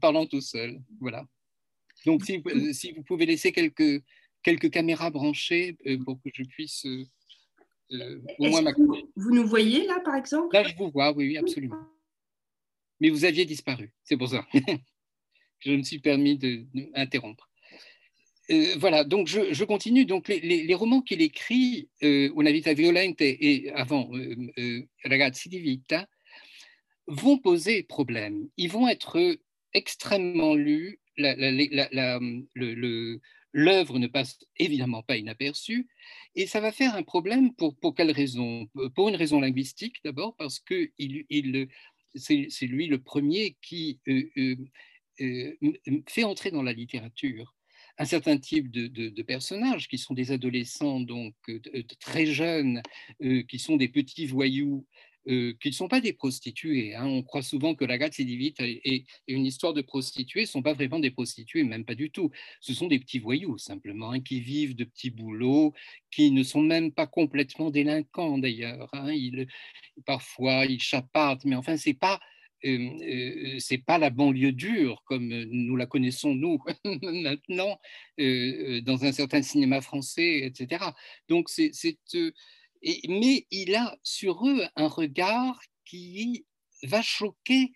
parlant 0.00 0.26
tout 0.26 0.42
seul. 0.42 0.78
Voilà. 1.00 1.24
Donc, 2.06 2.24
si, 2.24 2.42
euh, 2.46 2.72
si, 2.72 2.92
vous 2.92 3.02
pouvez 3.02 3.26
laisser 3.26 3.52
quelques, 3.52 4.02
quelques 4.42 4.70
caméras 4.70 5.10
branchées 5.10 5.76
euh, 5.86 5.98
pour 6.04 6.20
que 6.22 6.30
je 6.32 6.44
puisse 6.44 6.86
euh, 7.92 8.20
au 8.38 8.48
moins 8.48 8.62
vous, 8.76 8.96
vous, 9.16 9.34
nous 9.34 9.46
voyez 9.46 9.86
là, 9.86 10.00
par 10.04 10.14
exemple? 10.14 10.54
Là, 10.54 10.62
je 10.64 10.76
vous 10.76 10.90
vois, 10.90 11.12
oui, 11.12 11.28
oui, 11.28 11.36
absolument. 11.36 11.76
Mais 13.00 13.10
vous 13.10 13.24
aviez 13.24 13.44
disparu, 13.44 13.92
c'est 14.04 14.16
pour 14.16 14.28
ça. 14.28 14.46
je 15.60 15.72
me 15.72 15.82
suis 15.82 15.98
permis 15.98 16.36
d'interrompre. 16.36 17.48
voilà, 18.76 19.04
donc 19.04 19.28
je, 19.28 19.52
je 19.52 19.64
continue. 19.64 20.04
Donc 20.04 20.28
les, 20.28 20.40
les, 20.40 20.74
romans 20.74 21.00
qu'il 21.00 21.22
écrit, 21.22 21.88
Una 22.02 22.50
vita 22.50 22.74
violente 22.74 23.20
et 23.20 23.70
avant 23.74 24.10
Ragazzi 25.04 25.48
di 25.48 25.60
vita, 25.60 26.08
vont 27.06 27.38
poser 27.38 27.82
problème. 27.84 28.48
Ils 28.56 28.70
vont 28.70 28.88
être 28.88 29.38
extrêmement 29.72 30.54
lus 30.54 31.00
l'œuvre 33.52 33.98
ne 33.98 34.06
passe 34.06 34.38
évidemment 34.58 35.02
pas 35.02 35.16
inaperçue, 35.16 35.88
et 36.34 36.46
ça 36.46 36.60
va 36.60 36.72
faire 36.72 36.94
un 36.94 37.02
problème 37.02 37.54
pour, 37.54 37.76
pour 37.76 37.94
quelle 37.94 38.10
raison? 38.10 38.68
Pour 38.94 39.08
une 39.08 39.16
raison 39.16 39.40
linguistique 39.40 39.96
d'abord, 40.04 40.36
parce 40.36 40.60
que 40.60 40.90
il, 40.98 41.24
il, 41.30 41.68
c'est 42.14 42.66
lui 42.66 42.86
le 42.86 43.00
premier 43.00 43.56
qui 43.62 44.00
euh, 44.08 44.30
euh, 44.36 44.56
euh, 45.20 46.02
fait 46.08 46.24
entrer 46.24 46.50
dans 46.50 46.62
la 46.62 46.72
littérature 46.72 47.54
un 48.00 48.04
certain 48.04 48.38
type 48.38 48.70
de, 48.70 48.86
de, 48.86 49.22
personnages 49.22 49.88
qui 49.88 49.98
sont 49.98 50.14
des 50.14 50.30
adolescents 50.30 51.00
donc 51.00 51.34
très 51.98 52.26
jeunes, 52.26 52.80
qui 53.48 53.58
sont 53.58 53.74
des 53.74 53.88
petits 53.88 54.26
voyous 54.26 54.86
euh, 55.28 55.52
qui 55.60 55.68
ne 55.68 55.74
sont 55.74 55.88
pas 55.88 56.00
des 56.00 56.14
prostituées. 56.14 56.94
Hein. 56.94 57.04
On 57.04 57.22
croit 57.22 57.42
souvent 57.42 57.74
que 57.74 57.84
la 57.84 57.98
Gazzi 57.98 58.24
di 58.24 58.54
et, 58.60 59.04
une 59.26 59.44
histoire 59.44 59.74
de 59.74 59.82
prostituées 59.82 60.42
ne 60.42 60.46
sont 60.46 60.62
pas 60.62 60.72
vraiment 60.72 61.00
des 61.00 61.10
prostituées, 61.10 61.64
même 61.64 61.84
pas 61.84 61.94
du 61.94 62.10
tout. 62.10 62.30
Ce 62.60 62.72
sont 62.72 62.86
des 62.86 62.98
petits 62.98 63.18
voyous, 63.18 63.58
simplement, 63.58 64.12
hein, 64.12 64.20
qui 64.20 64.40
vivent 64.40 64.74
de 64.74 64.84
petits 64.84 65.10
boulots, 65.10 65.74
qui 66.10 66.30
ne 66.30 66.42
sont 66.42 66.62
même 66.62 66.92
pas 66.92 67.06
complètement 67.06 67.70
délinquants, 67.70 68.38
d'ailleurs. 68.38 68.88
Hein. 68.94 69.12
parfois, 70.06 70.64
ils 70.64 70.80
chapartent, 70.80 71.44
mais 71.44 71.56
enfin, 71.56 71.76
ce 71.76 71.90
n'est 71.90 71.94
pas... 71.94 72.20
Euh, 72.64 73.58
euh, 73.60 73.76
pas 73.86 73.98
la 73.98 74.10
banlieue 74.10 74.50
dure 74.50 75.04
comme 75.04 75.28
nous 75.28 75.76
la 75.76 75.86
connaissons 75.86 76.34
nous 76.34 76.58
maintenant 77.02 77.78
dans 78.18 79.04
un 79.04 79.12
certain 79.12 79.42
cinéma 79.42 79.80
français, 79.80 80.40
etc. 80.44 80.84
Donc 81.28 81.48
c'est 81.50 81.70
mais 83.08 83.46
il 83.50 83.74
a 83.74 83.96
sur 84.02 84.46
eux 84.46 84.62
un 84.76 84.88
regard 84.88 85.60
qui 85.84 86.46
va 86.82 87.02
choquer 87.02 87.72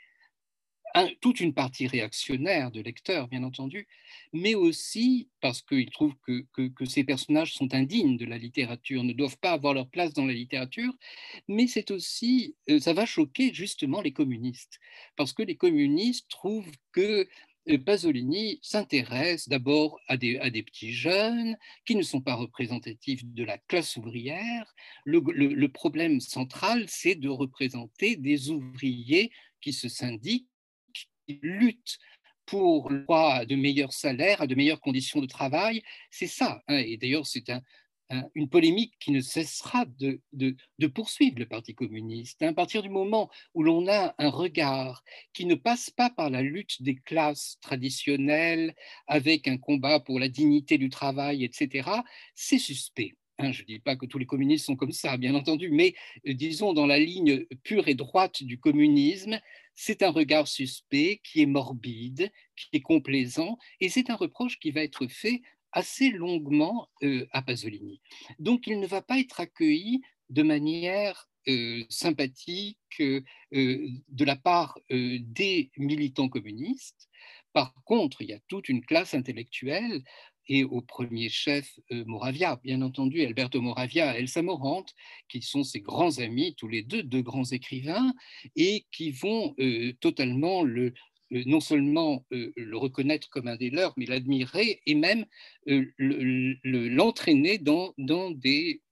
toute 1.20 1.40
une 1.40 1.54
partie 1.54 1.86
réactionnaire 1.86 2.70
de 2.70 2.80
lecteurs, 2.80 3.28
bien 3.28 3.42
entendu, 3.44 3.88
mais 4.32 4.54
aussi 4.54 5.28
parce 5.40 5.62
qu'il 5.62 5.90
trouve 5.90 6.14
que, 6.26 6.44
que, 6.68 6.84
ces 6.84 7.04
personnages 7.04 7.54
sont 7.54 7.74
indignes 7.74 8.16
de 8.16 8.26
la 8.26 8.38
littérature, 8.38 9.02
ne 9.02 9.12
doivent 9.12 9.38
pas 9.38 9.52
avoir 9.52 9.74
leur 9.74 9.88
place 9.88 10.12
dans 10.12 10.26
la 10.26 10.34
littérature, 10.34 10.92
mais 11.48 11.66
c'est 11.66 11.90
aussi, 11.90 12.56
euh, 12.68 12.78
ça 12.78 12.92
va 12.92 13.06
choquer 13.06 13.54
justement 13.54 14.00
les 14.00 14.12
communistes, 14.12 14.80
parce 15.16 15.32
que 15.32 15.42
les 15.42 15.56
communistes 15.56 16.28
trouvent 16.28 16.70
que 16.92 17.26
Pasolini 17.84 18.58
s'intéresse 18.62 19.48
d'abord 19.48 20.00
à 20.08 20.16
des, 20.16 20.62
petits 20.62 20.92
jeunes 20.92 21.56
qui 21.86 21.94
ne 21.94 22.02
sont 22.02 22.20
pas 22.20 22.34
représentatifs 22.34 23.24
de 23.24 23.44
la 23.44 23.58
classe 23.58 23.96
ouvrière. 23.96 24.74
Le, 25.04 25.66
problème 25.68 26.20
central, 26.20 26.84
c'est 26.88 27.14
de 27.14 27.28
représenter 27.28 28.16
des 28.16 28.50
ouvriers 28.50 29.30
qui 29.60 29.72
se 29.72 29.88
syndiquent, 29.88 30.48
qui 30.92 31.38
luttent 31.42 31.98
pour 32.46 32.90
le 32.90 33.04
droit 33.04 33.44
de 33.44 33.54
meilleurs 33.54 33.92
salaires, 33.92 34.42
à 34.42 34.46
de 34.46 34.54
meilleures 34.54 34.80
conditions 34.80 35.20
de 35.20 35.26
travail. 35.26 35.82
C'est 36.10 36.26
ça. 36.26 36.62
Hein. 36.66 36.78
Et 36.78 36.96
d'ailleurs, 36.96 37.26
c'est 37.26 37.48
un, 37.48 37.62
une 38.34 38.48
polémique 38.48 38.94
qui 39.00 39.10
ne 39.12 39.20
cessera 39.20 39.84
de, 39.98 40.20
poursuivre 40.88 41.38
le 41.38 41.46
Parti 41.46 41.74
communiste. 41.74 42.42
À 42.42 42.52
partir 42.52 42.82
du 42.82 42.88
moment 42.88 43.30
où 43.54 43.62
l'on 43.62 43.88
a 43.88 44.14
un 44.18 44.28
regard 44.28 45.02
qui 45.32 45.46
ne 45.46 45.54
passe 45.54 45.90
pas 45.90 46.10
par 46.10 46.30
la 46.30 46.42
lutte 46.42 46.82
des 46.82 46.96
classes 46.96 47.58
traditionnelles, 47.60 48.74
avec 49.06 49.48
un 49.48 49.58
combat 49.58 50.00
pour 50.00 50.18
la 50.18 50.28
dignité 50.28 50.78
du 50.78 50.88
travail, 50.90 51.44
etc., 51.44 51.88
c'est 52.34 52.58
suspect. 52.58 53.16
Hein. 53.38 53.52
je 53.52 53.62
ne 53.62 53.66
dis 53.66 53.78
pas 53.78 53.96
que 53.96 54.06
tous 54.06 54.18
les 54.18 54.26
communistes 54.26 54.66
sont 54.66 54.76
comme 54.76 54.92
ça, 54.92 55.16
bien 55.16 55.34
entendu, 55.34 55.70
mais 55.70 55.94
euh, 56.28 56.34
disons 56.34 56.72
dans 56.72 56.86
la 56.86 56.98
ligne 56.98 57.46
pure 57.64 57.88
et 57.88 57.94
droite 57.94 58.42
du 58.42 58.58
communisme, 58.58 59.40
c'est 59.74 60.02
un 60.02 60.10
regard 60.10 60.48
suspect 60.48 61.20
qui 61.24 61.42
est 61.42 61.46
morbide, 61.46 62.30
qui 62.56 62.68
est 62.74 62.80
complaisant, 62.80 63.58
et 63.80 63.88
c'est 63.88 64.10
un 64.10 64.16
reproche 64.16 64.58
qui 64.58 64.70
va 64.70 64.82
être 64.82 65.06
fait 65.06 65.42
assez 65.72 66.10
longuement 66.10 66.88
euh, 67.02 67.26
à 67.32 67.42
Pasolini. 67.42 68.00
Donc 68.38 68.66
il 68.66 68.78
ne 68.80 68.86
va 68.86 69.02
pas 69.02 69.18
être 69.18 69.40
accueilli 69.40 70.02
de 70.30 70.42
manière 70.42 71.28
euh, 71.48 71.82
sympathique 71.88 72.78
euh, 73.00 73.20
de 73.50 74.24
la 74.24 74.36
part 74.36 74.78
des 74.90 75.70
militants 75.76 76.28
communistes. 76.28 77.08
Par 77.52 77.74
contre, 77.84 78.22
il 78.22 78.30
y 78.30 78.32
a 78.32 78.40
toute 78.48 78.68
une 78.68 78.84
classe 78.84 79.14
intellectuelle, 79.14 80.02
et 80.48 80.64
au 80.64 80.80
premier 80.80 81.28
chef 81.28 81.78
Moravia, 81.90 82.58
bien 82.64 82.82
entendu, 82.82 83.22
Alberto 83.22 83.60
Moravia 83.60 84.16
et 84.16 84.20
Elsa 84.20 84.42
Morante, 84.42 84.92
qui 85.28 85.40
sont 85.40 85.62
ses 85.62 85.80
grands 85.80 86.18
amis, 86.18 86.56
tous 86.56 86.66
les 86.66 86.82
deux, 86.82 87.04
deux 87.04 87.22
grands 87.22 87.44
écrivains, 87.44 88.12
et 88.56 88.86
qui 88.90 89.12
vont 89.12 89.54
totalement 90.00 90.62
le, 90.64 90.94
non 91.46 91.60
seulement 91.60 92.24
le 92.30 92.76
reconnaître 92.76 93.28
comme 93.30 93.48
un 93.48 93.56
des 93.56 93.70
leurs, 93.70 93.94
mais 93.96 94.06
l'admirer 94.06 94.80
et 94.86 94.94
même 94.94 95.24
l'entraîner 95.98 97.58
dans, 97.58 97.94
dans, 97.98 98.30
des, 98.30 98.82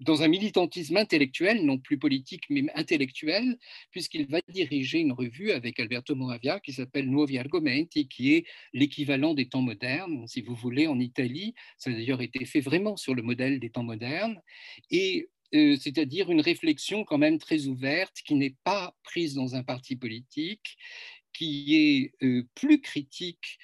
dans 0.00 0.22
un 0.22 0.28
militantisme 0.28 0.96
intellectuel, 0.96 1.64
non 1.64 1.78
plus 1.78 1.98
politique, 1.98 2.44
mais 2.50 2.64
intellectuel, 2.74 3.58
puisqu'il 3.90 4.26
va 4.26 4.40
diriger 4.48 5.00
une 5.00 5.12
revue 5.12 5.50
avec 5.50 5.80
Alberto 5.80 6.14
Moravia 6.14 6.60
qui 6.60 6.72
s'appelle 6.72 7.08
Nuovi 7.08 7.38
Argomenti, 7.38 8.08
qui 8.08 8.34
est 8.34 8.44
l'équivalent 8.72 9.34
des 9.34 9.48
temps 9.48 9.62
modernes, 9.62 10.26
si 10.28 10.40
vous 10.42 10.54
voulez, 10.54 10.86
en 10.86 10.98
Italie. 10.98 11.54
Ça 11.78 11.90
a 11.90 11.92
d'ailleurs 11.92 12.22
été 12.22 12.44
fait 12.44 12.60
vraiment 12.60 12.96
sur 12.96 13.14
le 13.14 13.22
modèle 13.22 13.60
des 13.60 13.70
temps 13.70 13.82
modernes. 13.82 14.40
Et 14.90 15.30
euh, 15.54 15.76
c'est-à-dire 15.76 16.30
une 16.30 16.40
réflexion 16.40 17.04
quand 17.04 17.18
même 17.18 17.38
très 17.38 17.66
ouverte, 17.66 18.16
qui 18.24 18.34
n'est 18.34 18.56
pas 18.64 18.94
prise 19.02 19.34
dans 19.34 19.54
un 19.54 19.62
parti 19.62 19.96
politique, 19.96 20.76
qui 21.32 21.76
est 21.76 22.24
euh, 22.24 22.46
plus 22.54 22.80
critique 22.80 23.58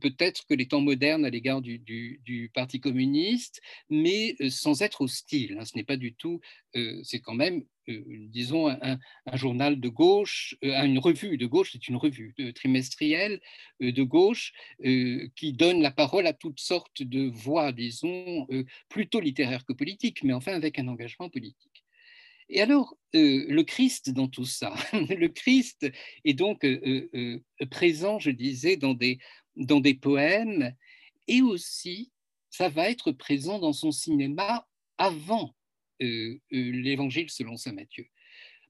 peut-être 0.00 0.46
que 0.46 0.54
les 0.54 0.66
temps 0.66 0.80
modernes 0.80 1.24
à 1.24 1.30
l'égard 1.30 1.60
du, 1.60 2.50
Parti 2.54 2.80
communiste, 2.80 3.60
mais 3.88 4.36
euh, 4.40 4.50
sans 4.50 4.82
être 4.82 5.02
hostile. 5.02 5.56
Hein. 5.58 5.64
ce 5.64 5.76
n'est 5.76 5.84
pas 5.84 5.96
du 5.96 6.14
tout, 6.14 6.40
euh, 6.76 7.00
c'est 7.02 7.20
quand 7.20 7.34
même, 7.34 7.62
disons, 7.86 8.68
un, 8.68 8.98
journal 9.34 9.80
de 9.80 9.88
gauche, 9.88 10.56
une 10.62 10.98
revue 10.98 11.38
de 11.38 11.46
gauche, 11.46 11.70
c'est 11.72 11.88
une 11.88 11.96
revue 11.96 12.34
trimestrielle 12.54 13.40
de 13.80 14.02
gauche 14.02 14.52
qui 15.34 15.54
donne 15.54 15.80
la 15.80 15.90
parole 15.90 16.26
à 16.26 16.34
toutes 16.34 16.60
sortes 16.60 17.02
de 17.02 17.28
voix, 17.28 17.72
disons, 17.72 18.46
plutôt 18.90 19.20
littéraires 19.20 19.64
que 19.64 19.72
politiques, 19.72 20.22
mais 20.22 20.34
enfin 20.34 20.52
avec 20.52 20.78
un 20.78 20.86
engagement 20.86 21.30
politique. 21.30 21.82
Et 22.50 22.60
alors, 22.60 22.94
le 23.14 23.62
Christ 23.62 24.10
dans 24.10 24.28
tout 24.28 24.44
ça, 24.44 24.74
le 24.92 25.28
Christ 25.28 25.90
est 26.26 26.34
donc 26.34 26.66
présent, 27.70 28.18
je 28.18 28.30
disais, 28.30 28.76
dans 28.76 28.92
des, 28.92 29.18
dans 29.58 29.80
des 29.80 29.94
poèmes, 29.94 30.74
et 31.26 31.42
aussi, 31.42 32.10
ça 32.50 32.68
va 32.68 32.88
être 32.88 33.12
présent 33.12 33.58
dans 33.58 33.72
son 33.72 33.92
cinéma 33.92 34.66
avant 34.96 35.54
euh, 36.02 36.38
euh, 36.52 36.70
l'Évangile 36.72 37.30
selon 37.30 37.56
Saint 37.56 37.72
Matthieu. 37.72 38.06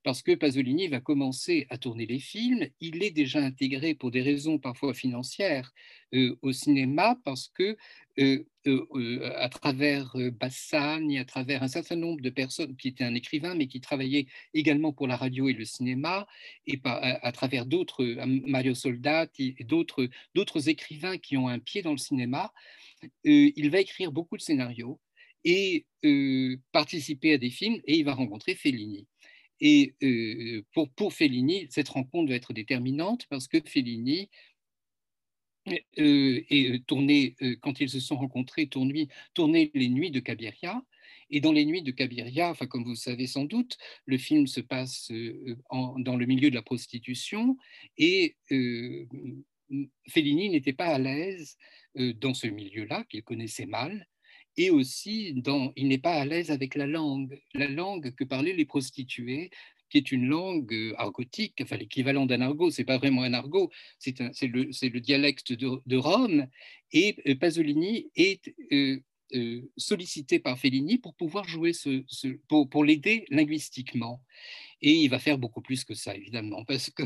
Parce 0.05 0.23
que 0.23 0.35
Pasolini 0.35 0.89
va 0.89 1.01
commencer 1.01 1.67
à 1.71 1.79
tourner 1.79 2.07
les 2.07 2.19
films, 2.19 2.69
il 2.81 3.03
est 3.03 3.11
déjà 3.11 3.41
intégré 3.41 3.95
pour 3.95 4.11
des 4.11 4.23
raisons 4.23 4.59
parfois 4.59 4.95
financières 4.95 5.73
euh, 6.15 6.37
au 6.43 6.53
cinéma, 6.53 7.19
parce 7.25 7.49
que 7.49 7.77
à 9.37 9.49
travers 9.49 10.17
Bassani, 10.33 11.19
à 11.19 11.25
travers 11.25 11.63
un 11.63 11.69
certain 11.69 11.97
nombre 11.97 12.21
de 12.21 12.31
personnes 12.31 12.77
qui 12.77 12.89
étaient 12.89 13.05
un 13.05 13.15
écrivain, 13.15 13.55
mais 13.55 13.69
qui 13.69 13.81
travaillaient 13.81 14.27
également 14.55 14.93
pour 14.93 15.07
la 15.07 15.17
radio 15.17 15.49
et 15.49 15.53
le 15.53 15.65
cinéma, 15.65 16.27
et 16.67 16.81
à, 16.85 17.33
travers 17.33 17.65
d'autres, 17.65 18.05
Mario 18.25 18.75
Soldati 18.75 19.55
et 19.59 19.65
d'autres 19.65 20.69
écrivains 20.69 21.17
qui 21.17 21.37
ont 21.37 21.49
un 21.49 21.61
pied 21.61 21.83
dans 21.83 21.93
le 21.93 21.99
cinéma, 21.99 22.53
il 23.25 23.71
va 23.71 23.81
écrire 23.81 24.11
beaucoup 24.11 24.37
de 24.37 24.43
scénarios 24.43 25.01
et 25.45 25.87
participer 26.73 27.35
à 27.35 27.39
des 27.39 27.51
films, 27.51 27.81
et 27.85 27.99
il 27.99 28.05
va 28.05 28.15
rencontrer 28.15 28.55
Fellini. 28.55 29.07
Et 29.61 29.95
pour, 30.73 30.89
pour 30.91 31.13
Fellini, 31.13 31.67
cette 31.71 31.89
rencontre 31.89 32.31
va 32.31 32.37
être 32.37 32.53
déterminante 32.53 33.27
parce 33.29 33.49
que 33.49 33.59
Fellini 33.65 34.29
euh, 35.99 36.43
et 36.49 36.71
euh, 36.73 36.79
tourné, 36.87 37.37
euh, 37.43 37.57
quand 37.61 37.81
ils 37.81 37.91
se 37.91 38.01
sont 38.01 38.17
rencontrés, 38.17 38.67
tourné, 38.67 39.09
tourné 39.35 39.71
les 39.75 39.89
nuits 39.89 40.11
de 40.11 40.21
Cabiria. 40.21 40.83
Et 41.31 41.41
dans 41.41 41.53
les 41.53 41.67
nuits 41.67 41.83
de 41.83 41.91
Cabiria, 41.91 42.51
enfin, 42.51 42.67
comme 42.67 42.85
vous 42.85 42.95
savez 42.95 43.27
sans 43.27 43.45
doute, 43.45 43.77
le 44.07 44.17
film 44.17 44.47
se 44.47 44.61
passe 44.61 45.13
dans 45.71 46.17
le 46.17 46.27
milieu 46.27 46.49
de 46.49 46.55
la 46.55 46.63
prostitution 46.63 47.59
et 47.99 48.37
Fellini 50.09 50.49
n'était 50.49 50.73
pas 50.73 50.87
à 50.87 50.99
l'aise 50.99 51.59
dans 51.95 52.33
ce 52.33 52.47
milieu-là, 52.47 53.05
qu'il 53.11 53.23
connaissait 53.23 53.67
mal, 53.67 54.09
et 54.59 54.71
aussi 54.71 55.33
il 55.77 55.89
n'est 55.89 55.99
pas 55.99 56.15
à 56.15 56.25
l'aise 56.27 56.51
avec 56.51 56.75
la 56.75 56.87
langue, 56.87 57.41
la 57.55 57.69
langue 57.69 58.15
que 58.15 58.25
parlaient 58.25 58.53
les 58.53 58.67
prostituées, 58.67 59.51
qui 59.89 59.99
est 59.99 60.13
une 60.13 60.27
langue 60.27 60.75
euh, 60.75 60.95
argotique, 60.99 61.55
enfin 61.63 61.77
l'équivalent 61.77 62.27
d'un 62.27 62.43
argot, 62.43 62.71
c'est 62.71 62.85
pas 62.85 62.99
vraiment 62.99 63.23
un 63.23 63.33
argot, 63.33 63.71
c'est 63.99 64.19
le, 64.43 64.65
le, 64.65 65.01
dialecte 65.01 65.53
de, 65.53 65.97
Rome, 65.97 66.47
et 66.93 67.17
euh, 67.27 67.37
Pasolini 67.37 68.11
est 68.17 68.53
euh, 68.73 69.01
sollicité 69.77 70.39
par 70.39 70.59
Fellini 70.59 70.99
pour 70.99 71.15
pouvoir 71.15 71.49
jouer 71.49 71.73
ce, 71.73 72.05
pour, 72.49 72.85
l'aider 72.85 73.27
linguistiquement. 73.31 74.23
Et 74.81 74.93
il 74.93 75.09
va 75.09 75.19
faire 75.19 75.39
beaucoup 75.39 75.61
plus 75.61 75.85
que 75.85 75.95
ça, 75.95 76.15
évidemment, 76.15 76.65
parce 76.65 76.91
que 76.91 77.03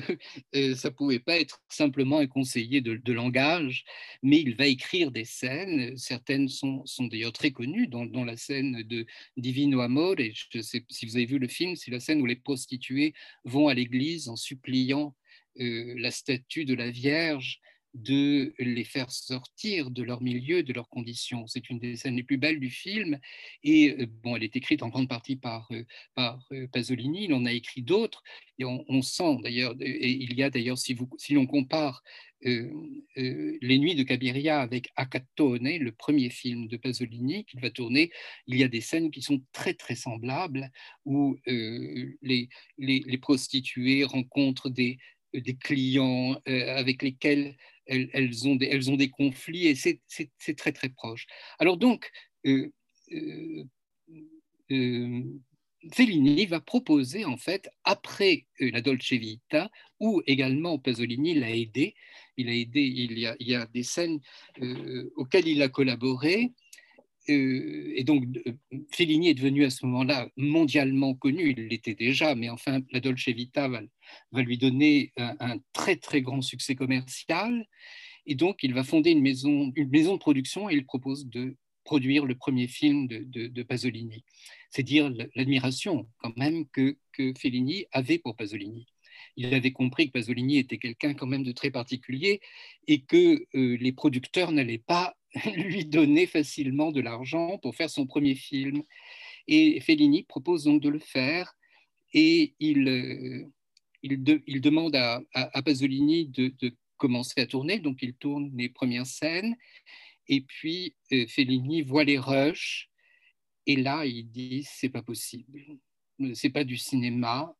euh, 0.54 0.74
ça 0.74 0.90
ne 0.90 0.94
pouvait 0.94 1.18
pas 1.18 1.38
être 1.38 1.62
simplement 1.68 2.18
un 2.18 2.26
conseiller 2.26 2.82
de, 2.82 3.12
langage, 3.12 3.84
mais 4.22 4.40
il 4.40 4.54
va 4.54 4.66
écrire 4.66 5.10
des 5.10 5.24
scènes. 5.24 5.96
Certaines 5.96 6.48
sont, 6.48 6.84
sont 6.84 7.06
d'ailleurs 7.06 7.32
très 7.32 7.50
connues, 7.50 7.88
dont, 7.88 8.24
la 8.24 8.36
scène 8.36 8.82
de 8.82 9.06
Divino 9.36 9.80
Amor. 9.80 10.20
Et 10.20 10.32
je 10.34 10.60
sais 10.60 10.84
si 10.90 11.06
vous 11.06 11.16
avez 11.16 11.26
vu 11.26 11.38
le 11.38 11.48
film, 11.48 11.76
c'est 11.76 11.90
la 11.90 12.00
scène 12.00 12.20
où 12.20 12.26
les 12.26 12.36
prostituées 12.36 13.14
vont 13.44 13.68
à 13.68 13.74
l'église 13.74 14.28
en 14.28 14.36
suppliant 14.36 15.14
euh, 15.60 15.94
la 15.96 16.10
statue 16.10 16.64
de 16.64 16.74
la 16.74 16.90
Vierge 16.90 17.60
de 17.94 18.54
les 18.58 18.84
faire 18.84 19.10
sortir 19.10 19.90
de 19.90 20.02
leur 20.02 20.22
milieu, 20.22 20.62
de 20.62 20.72
leurs 20.72 20.88
conditions. 20.88 21.46
C'est 21.46 21.68
une 21.68 21.78
des 21.78 21.96
scènes 21.96 22.16
les 22.16 22.22
plus 22.22 22.38
belles 22.38 22.60
du 22.60 22.70
film 22.70 23.18
et 23.62 23.90
euh, 23.90 24.06
bon, 24.22 24.36
elle 24.36 24.44
est 24.44 24.56
écrite 24.56 24.82
en 24.82 24.88
grande 24.88 25.08
partie 25.08 25.36
par, 25.36 25.68
euh, 25.72 25.84
par 26.14 26.46
euh, 26.52 26.66
Pasolini, 26.68 27.24
il 27.24 27.34
en 27.34 27.44
a 27.44 27.52
écrit 27.52 27.82
d'autres 27.82 28.22
et 28.58 28.64
on, 28.64 29.02
sent 29.02 29.38
d'ailleurs, 29.42 29.74
et 29.80 30.10
il 30.10 30.34
y 30.34 30.42
a 30.42 30.50
d'ailleurs, 30.50 30.78
si, 30.78 30.96
l'on 31.30 31.46
compare 31.46 32.04
Les 32.42 33.78
Nuits 33.78 33.96
de 33.96 34.04
Cabiria 34.04 34.60
avec 34.60 34.90
Acatone, 34.94 35.78
le 35.78 35.90
premier 35.90 36.30
film 36.30 36.68
de 36.68 36.76
Pasolini 36.76 37.44
qu'il 37.44 37.60
va 37.60 37.70
tourner, 37.70 38.12
il 38.46 38.56
y 38.56 38.62
a 38.62 38.68
des 38.68 38.80
scènes 38.80 39.10
qui 39.10 39.20
sont 39.20 39.42
très 39.52 39.74
très 39.74 39.96
semblables 39.96 40.70
où 41.04 41.36
les, 41.46 42.48
les, 42.78 43.18
prostituées 43.18 44.04
rencontrent 44.04 44.70
des, 44.70 44.98
des 45.34 45.56
clients 45.56 46.40
avec 46.46 47.02
lesquels 47.02 47.56
elles, 47.86 48.48
ont, 48.48 48.56
des, 48.56 49.10
conflits 49.10 49.66
et 49.66 49.74
c'est 49.74 50.00
très 50.56 50.72
très 50.72 50.88
proche. 50.88 51.26
Alors 51.58 51.76
donc, 51.76 52.10
euh, 52.46 52.72
euh, 53.12 53.64
euh, 54.70 55.22
Fellini 55.92 56.46
va 56.46 56.60
proposer 56.60 57.24
en 57.24 57.36
fait, 57.36 57.68
après 57.84 58.46
la 58.60 58.80
Dolce 58.80 59.12
Vita, 59.12 59.70
où 59.98 60.22
également 60.26 60.78
Pasolini 60.78 61.34
l'a 61.34 61.50
aidé, 61.50 61.94
il 62.36 62.48
a 62.48 62.54
aidé, 62.54 62.82
il 62.82 63.18
y 63.18 63.54
a, 63.54 63.66
des 63.66 63.82
scènes 63.82 64.20
auxquelles 65.16 65.48
il 65.48 65.60
a 65.60 65.68
collaboré, 65.68 66.44
euh, 66.44 66.61
et 67.28 68.02
donc, 68.04 68.24
euh, 68.46 68.52
Fellini 68.90 69.28
est 69.28 69.34
devenu 69.34 69.64
à 69.64 69.70
ce 69.70 69.86
moment-là 69.86 70.28
mondialement 70.36 71.14
connu, 71.14 71.50
il 71.50 71.68
l'était 71.68 71.94
déjà, 71.94 72.34
mais 72.34 72.48
enfin, 72.48 72.80
la 72.90 73.00
Dolce 73.00 73.28
Vita 73.28 73.68
va, 73.68 73.80
lui 74.42 74.58
donner 74.58 75.12
un, 75.16 75.58
très 75.72 75.96
très 75.96 76.22
grand 76.22 76.42
succès 76.42 76.74
commercial. 76.74 77.66
Et 78.26 78.34
donc, 78.34 78.62
il 78.62 78.74
va 78.74 78.84
fonder 78.84 79.10
une 79.10 79.22
maison, 79.22 79.72
une 79.74 79.90
maison 79.90 80.14
de 80.14 80.18
production 80.18 80.68
et 80.70 80.74
il 80.74 80.84
propose 80.84 81.26
de 81.26 81.56
produire 81.84 82.24
le 82.24 82.36
premier 82.36 82.68
film 82.68 83.06
de, 83.08 83.62
Pasolini. 83.62 84.24
C'est 84.70 84.82
dire 84.82 85.12
l'admiration 85.34 86.08
quand 86.18 86.36
même 86.36 86.66
que, 86.68 86.96
que 87.12 87.32
Fellini 87.38 87.86
avait 87.92 88.18
pour 88.18 88.36
Pasolini 88.36 88.86
il 89.36 89.54
avait 89.54 89.72
compris 89.72 90.06
que 90.06 90.12
Pasolini 90.12 90.58
était 90.58 90.78
quelqu'un 90.78 91.14
quand 91.14 91.26
même 91.26 91.42
de 91.42 91.52
très 91.52 91.70
particulier 91.70 92.40
et 92.86 93.02
que 93.02 93.46
euh, 93.54 93.76
les 93.80 93.92
producteurs 93.92 94.52
n'allaient 94.52 94.78
pas 94.78 95.14
lui 95.56 95.84
donner 95.84 96.26
facilement 96.26 96.92
de 96.92 97.00
l'argent 97.00 97.58
pour 97.58 97.74
faire 97.74 97.90
son 97.90 98.06
premier 98.06 98.34
film. 98.34 98.82
Et 99.48 99.80
Fellini 99.80 100.24
propose 100.24 100.64
donc 100.64 100.82
de 100.82 100.88
le 100.88 100.98
faire. 100.98 101.54
Et 102.14 102.54
il, 102.60 102.88
euh, 102.88 103.46
il, 104.02 104.60
demande 104.60 104.94
à, 104.96 105.22
Pasolini 105.62 106.28
de, 106.28 106.52
commencer 106.98 107.40
à 107.40 107.46
tourner, 107.46 107.78
donc 107.78 107.98
il 108.02 108.14
tourne 108.14 108.50
les 108.56 108.68
premières 108.68 109.06
scènes. 109.06 109.56
Et 110.28 110.42
puis 110.42 110.94
euh, 111.12 111.26
Fellini 111.26 111.82
voit 111.82 112.04
les 112.04 112.18
rushs. 112.18 112.90
Et 113.66 113.76
là 113.76 114.04
il 114.04 114.28
dit 114.28 114.66
c'est 114.68 114.88
pas 114.88 115.02
possible, 115.02 115.64
c'est 116.34 116.50
pas 116.50 116.64
du 116.64 116.76
cinéma, 116.76 117.56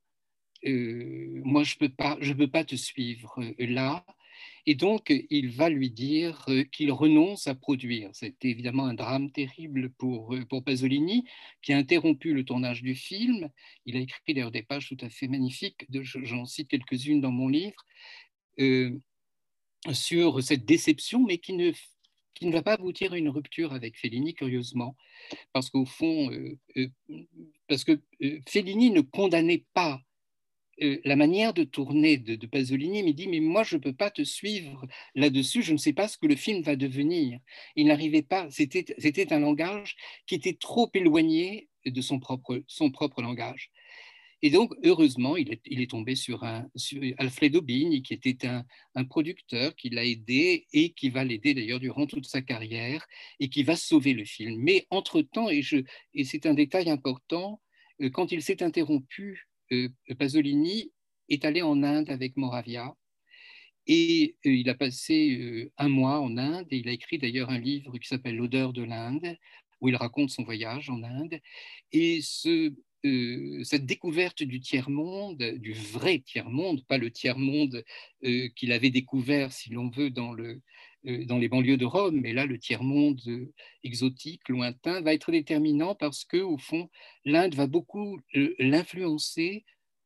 euh, 0.65 1.41
moi 1.45 1.65
je 1.65 1.77
peux 1.77 1.89
pas, 1.89 2.17
je 2.21 2.33
peux 2.33 2.49
pas 2.49 2.65
te 2.65 2.77
suivre 2.77 3.41
là. 3.59 4.05
Et 4.67 4.75
donc, 4.77 5.13
il 5.31 5.51
va 5.51 5.69
lui 5.69 5.91
dire 5.91 6.45
euh, 6.49 6.63
qu'il 6.65 6.93
renonce 6.93 7.49
à 7.49 7.55
produire. 7.55 8.11
C'était 8.13 8.49
évidemment 8.49 8.85
un 8.87 8.95
drame 8.95 9.31
terrible 9.33 9.91
pour, 9.91 10.35
euh, 10.35 10.45
pour 10.45 10.63
Pasolini, 10.63 11.25
qui 11.63 11.73
a 11.73 11.77
interrompu 11.77 12.33
le 12.33 12.45
tournage 12.45 12.83
du 12.83 12.95
film. 12.95 13.51
Il 13.87 13.97
a 13.97 14.01
écrit 14.01 14.35
d'ailleurs 14.35 14.53
des 14.53 14.63
pages 14.63 14.89
tout 14.89 14.99
à 15.01 15.09
fait 15.09 15.27
magnifiques, 15.27 15.87
j'en 15.91 16.45
cite 16.45 16.69
quelques-unes 16.69 17.21
dans 17.21 17.33
mon 17.33 17.49
livre. 17.49 17.85
Euh, 18.61 18.99
sur 19.93 20.41
cette 20.45 20.65
déception, 20.65 21.25
mais 21.25 21.39
qui 21.39 21.55
ne, 21.55 21.73
qui 22.35 22.47
ne 22.47 22.53
va 22.53 22.63
pas 22.63 22.75
aboutir 22.75 23.15
à 23.15 23.19
une 23.19 23.31
rupture 23.31 23.73
avec 23.73 23.99
Fellini, 23.99 24.33
curieusement, 24.33 24.97
parce 25.53 25.71
qu'au 25.71 25.85
fond, 25.85 26.31
parce 27.67 27.83
que 27.83 28.01
Fellini 28.47 28.93
ne 28.93 29.01
condamnait 29.01 29.65
pas 29.75 30.01
la 30.79 31.17
manière 31.17 31.55
de 31.55 31.65
tourner 31.65 32.17
de, 32.17 32.47
Pasolini, 32.47 33.03
mais 33.03 33.13
dit 33.13 33.29
mais 33.29 33.41
moi 33.41 33.63
je 33.63 33.77
ne 33.77 33.81
peux 33.81 33.93
pas 33.93 34.11
te 34.11 34.23
suivre 34.23 34.87
là-dessus, 35.15 35.63
je 35.63 35.73
ne 35.73 35.79
sais 35.79 35.93
pas 35.93 36.09
ce 36.09 36.19
que 36.19 36.27
le 36.27 36.37
film 36.37 36.63
va 36.63 36.77
devenir. 36.77 37.39
Il 37.77 37.87
n'arrivait 37.87 38.23
pas, 38.23 38.49
c'était 38.51 39.33
un 39.33 39.41
langage 39.41 39.97
qui 40.27 40.35
était 40.35 40.55
trop 40.55 40.91
éloigné 40.95 41.69
de 41.85 42.01
son 42.01 42.19
propre, 42.19 42.63
son 42.67 42.91
propre 42.91 43.23
langage. 43.23 43.71
Et 44.45 44.51
donc, 44.51 44.75
heureusement, 44.83 45.37
il 45.37 45.53
est, 45.53 45.61
il 45.67 45.81
est 45.81 45.91
tombé 45.91 46.17
sur, 46.17 46.43
un, 46.43 46.69
sur 46.75 47.01
Alfredo 47.19 47.63
qui 47.63 48.03
était 48.11 48.49
un, 48.49 48.65
un 48.97 49.05
producteur 49.05 49.77
qui 49.77 49.89
l'a 49.89 50.05
aidé 50.05 50.67
et 50.73 50.91
qui 50.91 51.11
va 51.11 51.23
l'aider 51.23 51.55
d'ailleurs 51.55 51.79
durant 51.79 52.07
toute 52.07 52.27
sa 52.27 52.43
carrière 52.43 53.07
et 53.39 53.49
qui 53.49 53.63
va 53.63 53.77
sauver 53.77 54.15
le 54.15 54.25
film. 54.25 54.61
Mais 54.61 54.89
entre-temps, 54.91 55.49
et, 55.49 55.63
et 56.15 56.25
c'est 56.25 56.47
un 56.47 56.55
détail 56.55 56.91
important, 56.91 57.61
euh, 58.01 58.11
quand 58.11 58.33
il 58.33 58.43
s'est 58.43 58.65
interrompu, 58.65 59.47
euh, 59.52 59.52
Pasolini 60.19 60.93
est 61.29 61.45
allé 61.45 61.63
en 61.63 61.83
Inde 61.83 62.11
avec 62.11 62.37
Moravia 62.37 62.95
et 63.87 64.37
euh, 64.47 64.53
il 64.53 64.69
a 64.69 64.75
passé 64.75 65.71
un 65.77 65.89
mois 65.89 66.21
en 66.21 66.37
Inde 66.37 66.67
et 66.71 66.79
il 66.79 66.89
a 66.89 66.93
écrit 66.93 67.19
d'ailleurs 67.19 67.51
un 67.51 67.59
livre 67.59 67.99
qui 67.99 68.07
s'appelle 68.07 68.37
L'odeur 68.37 68.73
de 68.73 68.83
l'Inde 68.83 69.37
où 69.83 69.89
il 69.89 69.97
raconte 69.97 70.31
son 70.31 70.45
voyage 70.45 70.89
en 70.89 71.03
Inde. 71.03 71.41
Et 71.91 72.21
euh, 73.05 73.65
cette 73.65 73.85
découverte 73.85 74.45
du 74.45 74.61
tiers-monde, 74.61 75.43
du 75.59 75.73
vrai 75.73 76.21
tiers-monde, 76.21 76.87
pas 76.87 76.99
le 76.99 77.11
tiers-monde 77.11 77.85
euh, 78.25 78.49
qu'il 78.55 78.73
avait 78.73 78.91
découvert, 78.91 79.53
si 79.53 79.71
l'on 79.71 79.91
veut, 79.91 80.11
dans, 80.11 80.33
le, 80.33 80.49
euh, 80.51 80.61
dans 81.05 81.39
les 81.39 81.49
banlieues 81.49 81.77
de 81.77 81.85
Rome, 81.85 82.21
mais 82.21 82.33
là, 82.33 82.47
le 82.47 82.59
tiers-monde 82.59 83.21
exotique, 83.83 84.49
lointain, 84.49 85.01
va 85.01 85.15
être 85.15 85.33
déterminant 85.33 85.95
parce 85.95 86.25
que, 86.25 86.37
au 86.37 86.59
fond, 86.59 86.89
l'Inde 87.25 87.55
va 87.55 87.67
beaucoup 87.67 88.21
l'influencer 88.59 89.65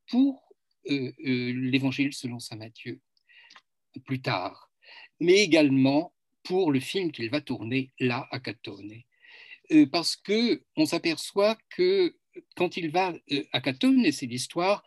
pour 0.08 0.42
l'évangile 0.88 2.12
selon 2.12 2.38
saint 2.38 2.56
Matthieu, 2.56 3.00
plus 4.04 4.20
tard, 4.20 4.70
mais 5.20 5.42
également 5.42 6.14
pour 6.42 6.70
le 6.70 6.80
film 6.80 7.10
qu'il 7.12 7.30
va 7.30 7.40
tourner 7.40 7.92
là 7.98 8.26
à 8.30 8.40
Catone. 8.40 8.92
parce 9.90 10.16
qu'on 10.16 10.86
s'aperçoit 10.86 11.58
que 11.70 12.16
quand 12.54 12.76
il 12.76 12.90
va 12.90 13.14
euh, 13.32 13.44
à 13.52 13.60
Catone, 13.60 14.10
c'est 14.12 14.26
l'histoire 14.26 14.84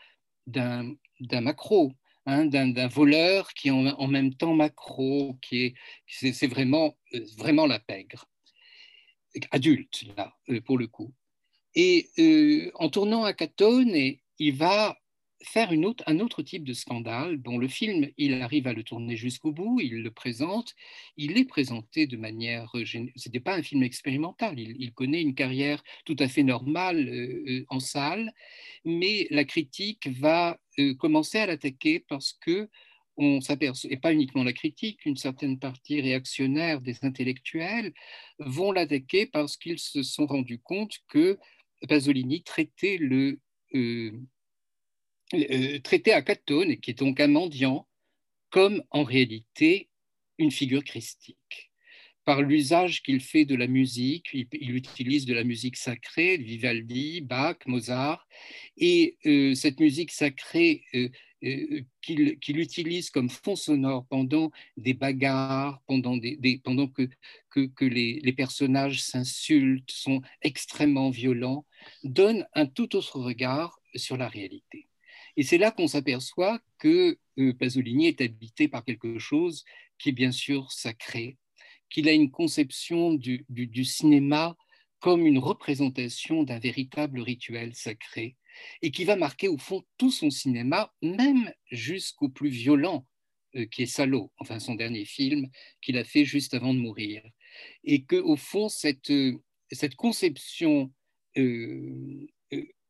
d'un 0.48 0.96
macro, 1.32 1.94
hein, 2.30 2.46
d'un 2.46 2.88
voleur 2.88 3.54
qui 3.54 3.68
est 3.70 3.72
en, 3.72 4.08
même 4.08 4.34
temps 4.34 4.54
macro, 4.54 5.38
qui 5.42 5.66
est, 5.66 5.74
c'est 6.08 6.48
vraiment, 6.48 6.98
euh, 7.14 7.26
vraiment 7.38 7.66
la 7.66 7.80
pègre, 7.80 8.26
adulte 9.52 10.04
là, 10.18 10.34
euh, 10.50 10.62
pour 10.62 10.78
le 10.78 10.88
coup. 10.88 11.14
Et 11.76 12.10
en 12.76 12.90
tournant 12.90 13.24
à 13.24 13.34
Catone, 13.34 13.94
il 14.40 14.56
va 14.56 14.98
faire 15.42 15.72
une 15.72 15.86
autre, 15.86 16.04
un 16.08 16.20
autre 16.20 16.42
type 16.42 16.64
de 16.64 16.74
scandale. 16.74 17.38
Bon, 17.38 17.58
le 17.58 17.68
film, 17.68 18.10
il 18.18 18.42
arrive 18.42 18.68
à 18.68 18.74
le 18.74 18.84
tourner 18.84 19.16
jusqu'au 19.16 19.52
bout, 19.52 19.80
il 19.80 20.04
le 20.04 20.12
présente, 20.12 20.76
il 21.18 21.38
est 21.38 21.46
présenté 21.46 22.08
de 22.08 22.18
manière... 22.18 22.70
Ce 22.86 22.98
n'était 22.98 23.40
pas 23.40 23.56
un 23.56 23.64
film 23.64 23.84
expérimental, 23.84 24.60
il, 24.60 24.94
connaît 24.94 25.22
une 25.22 25.36
carrière 25.36 25.84
tout 26.06 26.16
à 26.20 26.28
fait 26.28 26.44
normale 26.44 27.08
euh, 27.08 27.44
euh, 27.48 27.66
en 27.70 27.80
salle, 27.80 28.34
mais 28.84 29.28
la 29.30 29.46
critique 29.46 30.08
va 30.20 30.60
euh, 30.80 30.94
commencer 30.96 31.38
à 31.38 31.46
l'attaquer 31.46 32.04
parce 32.08 32.34
que 32.34 32.70
on 33.20 33.42
s'aperçoit, 33.42 33.92
et 33.92 33.98
pas 33.98 34.14
uniquement 34.14 34.44
la 34.44 34.54
critique, 34.54 35.06
une 35.06 35.18
certaine 35.18 35.60
partie 35.60 36.00
réactionnaire 36.00 36.80
des 36.80 36.96
intellectuels 37.04 37.94
vont 38.40 38.72
l'attaquer 38.72 39.26
parce 39.26 39.58
qu'ils 39.58 39.80
se 39.80 40.04
sont 40.04 40.26
rendus 40.26 40.60
compte 40.60 41.00
que 41.10 41.38
Pasolini 41.88 42.44
traitait 42.44 42.98
le... 42.98 43.40
Euh, 43.76 44.12
traité 45.84 46.14
à 46.14 46.22
Catone, 46.22 46.78
qui 46.78 46.92
est 46.92 47.00
donc 47.00 47.20
un 47.20 47.28
mendiant, 47.28 47.88
comme 48.50 48.84
en 48.90 49.04
réalité 49.04 49.90
une 50.38 50.52
figure 50.52 50.84
christique. 50.84 51.72
Par 52.26 52.42
l'usage 52.42 53.02
qu'il 53.02 53.22
fait 53.22 53.46
de 53.46 53.56
la 53.56 53.68
musique, 53.68 54.30
il, 54.34 54.76
utilise 54.76 55.26
de 55.26 55.34
la 55.34 55.44
musique 55.44 55.78
sacrée, 55.78 56.38
Vivaldi, 56.38 57.22
Bach, 57.22 57.58
Mozart, 57.66 58.28
et 58.78 59.18
euh, 59.26 59.56
cette 59.56 59.80
musique 59.80 60.12
sacrée 60.12 60.84
euh, 60.94 61.10
qu'il 62.02 62.60
utilise 62.60 63.10
comme 63.10 63.30
fond 63.30 63.56
sonore 63.56 64.06
pendant 64.10 64.52
des 64.78 64.94
bagarres, 64.94 65.82
pendant, 65.88 66.20
que, 66.20 67.86
les, 67.86 68.34
personnages 68.34 69.02
s'insultent, 69.02 69.90
sont 69.90 70.22
extrêmement 70.42 71.10
violents, 71.10 71.66
donne 72.04 72.46
un 72.54 72.66
tout 72.66 72.96
autre 72.96 73.20
regard 73.20 73.80
sur 73.96 74.18
la 74.18 74.28
réalité. 74.28 74.89
Et 75.40 75.44
c'est 75.44 75.58
là 75.58 75.72
qu'on 75.72 75.88
s'aperçoit 75.88 76.60
que 76.80 77.18
euh, 77.38 77.54
Pasolini 77.54 78.08
est 78.08 78.20
habité 78.20 78.68
par 78.68 78.84
quelque 78.84 79.20
chose 79.20 79.64
qui 79.98 80.10
est 80.10 80.12
bien 80.12 80.34
sûr 80.34 80.70
sacré, 80.70 81.38
qu'il 81.90 82.10
a 82.10 82.12
une 82.12 82.30
conception 82.30 83.14
du, 83.14 83.46
cinéma 83.86 84.58
comme 85.00 85.26
une 85.26 85.38
représentation 85.38 86.44
d'un 86.44 86.60
véritable 86.60 87.22
rituel 87.22 87.74
sacré, 87.74 88.36
et 88.82 88.92
qui 88.92 89.06
va 89.06 89.16
marquer 89.16 89.48
au 89.48 89.58
fond 89.58 89.82
tout 89.98 90.12
son 90.12 90.30
cinéma, 90.30 90.92
même 91.02 91.54
jusqu'au 91.72 92.28
plus 92.28 92.50
violent, 92.50 93.08
euh, 93.56 93.66
qui 93.66 93.84
est 93.84 93.86
Salo, 93.86 94.34
enfin 94.40 94.60
son 94.60 94.76
dernier 94.76 95.06
film 95.06 95.48
qu'il 95.82 95.98
a 95.98 96.04
fait 96.04 96.26
juste 96.26 96.54
avant 96.54 96.74
de 96.74 96.80
mourir. 96.80 97.24
Et 97.86 98.04
que 98.04 98.18
au 98.18 98.36
fond, 98.36 98.68
cette, 98.68 99.10
euh, 99.10 99.42
cette 99.72 99.96
conception 99.96 100.92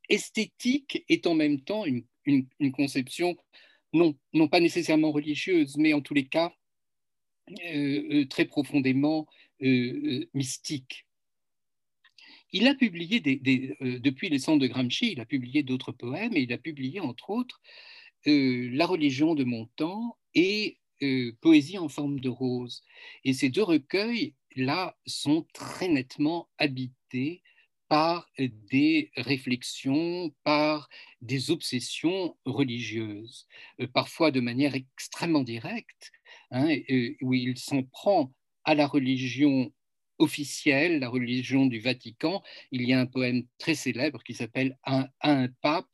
esthétique 0.09 1.05
est 1.07 1.27
en 1.27 1.35
même 1.35 1.62
temps 1.62 1.85
une, 1.85 2.03
une, 2.25 2.71
conception 2.71 3.36
non, 3.93 4.15
non, 4.34 4.47
pas 4.47 4.60
nécessairement 4.60 5.12
religieuse, 5.12 5.77
mais 5.77 5.93
en 5.93 6.01
tous 6.01 6.13
les 6.13 6.27
cas 6.27 6.53
euh, 7.49 8.21
euh, 8.21 8.25
très 8.25 8.45
profondément 8.45 9.25
euh, 9.63 10.25
mystique. 10.34 11.08
Il 12.51 12.67
a 12.67 12.75
publié, 12.75 13.19
des, 13.19 13.75
depuis 13.82 14.29
les 14.29 14.39
centres 14.39 14.60
de 14.60 14.67
Gramsci, 14.67 15.12
il 15.12 15.19
a 15.19 15.25
publié 15.25 15.63
d'autres 15.63 15.91
poèmes 15.91 16.36
et 16.36 16.41
il 16.41 16.53
a 16.53 16.58
publié 16.58 16.99
entre 16.99 17.29
autres 17.29 17.62
La 18.25 18.88
religion 18.88 19.36
de 19.36 19.43
mon 19.43 19.67
temps 19.75 20.17
et 20.34 20.79
Poésie 21.41 21.77
en 21.77 21.89
forme 21.89 22.19
de 22.19 22.29
rose. 22.29 22.82
Et 23.23 23.34
ces 23.34 23.49
deux 23.49 23.63
recueils-là 23.63 24.97
sont 25.05 25.45
très 25.53 25.89
nettement 25.89 26.49
habités 26.58 27.43
par 27.89 28.30
des 28.38 29.12
réflexions, 29.17 30.32
par 30.43 30.88
des 31.21 31.49
obsessions 31.49 32.38
religieuses, 32.45 33.47
euh, 33.82 33.88
parfois 33.88 34.32
de 34.32 34.39
manière 34.39 34.75
extrêmement 34.75 35.43
directe, 35.43 36.12
hein, 36.52 36.69
où 37.21 37.34
il 37.34 37.58
s'en 37.58 37.84
prend 37.84 38.32
à 38.63 38.75
la 38.75 38.86
religion 38.86 39.73
officielle, 40.19 40.99
la 40.99 41.10
religion 41.10 41.65
du 41.65 41.80
Vatican. 41.80 42.43
Il 42.71 42.84
y 42.88 42.93
a 42.93 42.99
un 42.99 43.08
poème 43.08 43.43
très 43.58 43.73
célèbre 43.73 44.21
qui 44.23 44.36
s'appelle 44.36 44.78
un, 44.86 45.47
pape, 45.62 45.88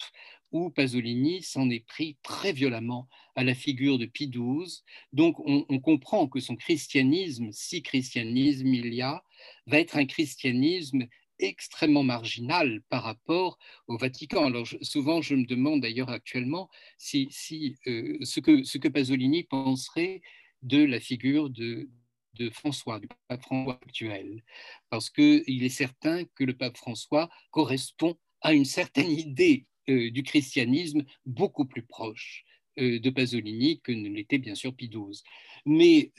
où 0.52 0.70
Pasolini 0.72 1.44
s'en 1.44 1.70
est 1.70 1.86
pris 1.86 2.18
très 2.24 2.52
violemment 2.52 3.08
à 3.36 3.44
la 3.44 3.56
figure 3.56 3.98
de 3.98 4.06
Pie 4.06 4.30
XII. 4.30 4.84
Donc 5.14 5.40
on, 5.40 5.66
on, 5.70 5.80
comprend 5.80 6.28
que 6.28 6.40
son 6.40 6.56
christianisme, 6.56 7.50
si 7.52 7.84
christianisme 7.84 8.68
il 8.68 8.94
y 8.94 9.02
a, 9.02 9.24
va 9.68 9.80
être 9.80 9.98
un 9.98 10.06
christianisme 10.06 11.08
extrêmement 11.40 12.04
marginal 12.04 12.82
par 12.90 13.04
rapport 13.04 13.58
au 13.88 13.98
Vatican. 13.98 14.46
Alors 14.46 14.68
souvent, 14.82 15.22
je 15.22 15.36
me 15.36 15.46
demande 15.46 15.82
d'ailleurs 15.82 16.10
actuellement 16.10 16.70
si, 16.98 17.28
si 17.32 17.76
euh, 17.88 18.18
ce, 18.22 18.40
que, 18.40 18.88
Pasolini 18.88 19.44
penserait 19.44 20.22
de 20.62 20.84
la 20.84 21.00
figure 21.00 21.50
de, 21.50 21.90
de 22.36 22.50
François, 22.50 23.00
du 23.00 23.08
pape 23.28 23.42
François 23.42 23.80
actuel, 23.82 24.44
parce 24.90 25.10
qu'il 25.10 25.64
est 25.64 25.70
certain 25.70 26.24
que 26.36 26.44
le 26.44 26.56
pape 26.56 26.78
François 26.78 27.30
correspond 27.52 28.18
à 28.42 28.54
une 28.54 28.66
certaine 28.66 29.12
idée 29.12 29.66
euh, 29.90 30.10
du 30.12 30.24
christianisme 30.24 31.04
beaucoup 31.26 31.66
plus 31.66 31.84
proche 31.84 32.46
euh, 32.80 33.00
de 33.00 33.10
Pasolini 33.10 33.80
que 33.82 33.92
ne 33.92 34.10
l'était 34.10 34.40
bien 34.40 34.56
sûr 34.56 34.76
Pie 34.76 34.90
XII. 34.90 35.22
Mais 35.68 36.12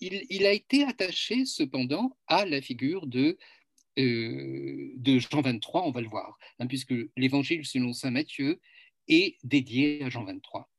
il, 0.00 0.46
a 0.46 0.52
été 0.52 0.84
attaché 0.84 1.44
cependant 1.44 2.16
à 2.28 2.46
la 2.46 2.62
figure 2.62 3.08
de 3.08 3.36
euh, 3.98 4.92
de 4.96 5.18
Jean 5.18 5.40
23, 5.40 5.86
on 5.86 5.90
va 5.90 6.00
le 6.00 6.08
voir, 6.08 6.38
hein, 6.58 6.66
puisque 6.66 6.94
l'évangile 7.16 7.66
selon 7.66 7.92
saint 7.92 8.10
Matthieu 8.10 8.60
est 9.08 9.36
dédié 9.42 10.02
à 10.04 10.10
Jean 10.10 10.24
23. 10.24 10.70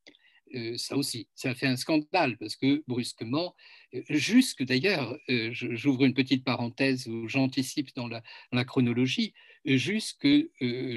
Euh, 0.53 0.78
ça 0.78 0.97
aussi, 0.97 1.28
ça 1.34 1.51
a 1.51 1.55
fait 1.55 1.68
un 1.68 1.78
scandale 1.78 2.38
parce 2.38 2.55
que 2.55 2.84
brusquement, 2.88 3.55
euh, 3.93 4.01
jusque 4.09 4.64
d'ailleurs, 4.64 5.18
j'ouvre 5.51 6.05
une 6.05 6.14
petite 6.14 6.43
parenthèse 6.43 7.07
où 7.07 7.28
j'anticipe 7.28 7.93
dans 7.95 8.07
la, 8.07 8.66
chronologie, 8.66 9.34
jusque 9.66 10.28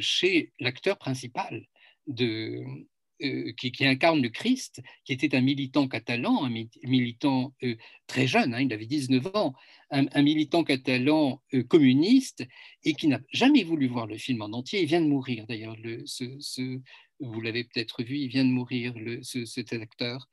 chez 0.00 0.52
l'acteur 0.58 0.98
principal 0.98 1.66
de, 2.06 2.64
qui, 3.18 3.86
incarne 3.86 4.22
le 4.22 4.28
Christ, 4.28 4.82
qui 5.04 5.12
était 5.12 5.34
un 5.34 5.40
militant 5.40 5.88
catalan, 5.88 6.44
un 6.44 6.50
militant 6.84 7.54
très 8.06 8.26
jeune, 8.26 8.54
hein, 8.54 8.60
il 8.60 8.72
avait 8.72 8.86
19 8.86 9.26
ans, 9.34 9.54
un, 9.90 10.22
militant 10.22 10.64
catalan 10.64 11.42
communiste 11.68 12.44
et 12.82 12.94
qui 12.94 13.08
n'a 13.08 13.20
jamais 13.32 13.62
voulu 13.62 13.86
voir 13.86 14.06
le 14.06 14.18
film 14.18 14.42
en 14.42 14.46
entier. 14.52 14.82
Il 14.82 14.86
vient 14.86 15.00
de 15.00 15.06
mourir 15.06 15.46
d'ailleurs, 15.46 15.76
vous 17.20 17.40
l'avez 17.40 17.64
peut-être 17.64 18.02
vu, 18.02 18.18
il 18.18 18.28
vient 18.28 18.44
de 18.44 18.50
mourir, 18.50 18.94
cet 19.22 19.72
acteur. 19.72 20.28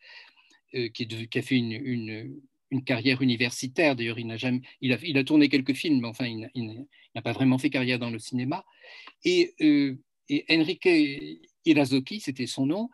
qui, 0.72 1.08
a 1.36 1.42
fait 1.42 1.58
une, 1.58 2.42
carrière 2.86 3.22
universitaire. 3.22 3.96
D'ailleurs, 3.96 4.18
il, 4.18 4.36
il, 4.82 5.18
a, 5.18 5.24
tourné 5.24 5.50
quelques 5.50 5.74
films, 5.74 6.02
mais 6.02 6.08
enfin, 6.08 6.26
il, 6.26 6.88
n'a 7.14 7.22
pas 7.22 7.34
vraiment 7.34 7.58
fait 7.58 7.70
carrière 7.70 8.00
dans 8.00 8.10
le 8.10 8.20
cinéma. 8.20 8.66
Euh, 9.28 9.96
et 10.30 10.46
Enrique 10.50 10.88
Irazoki, 11.66 12.20
c'était 12.20 12.48
son 12.48 12.66
nom, 12.66 12.90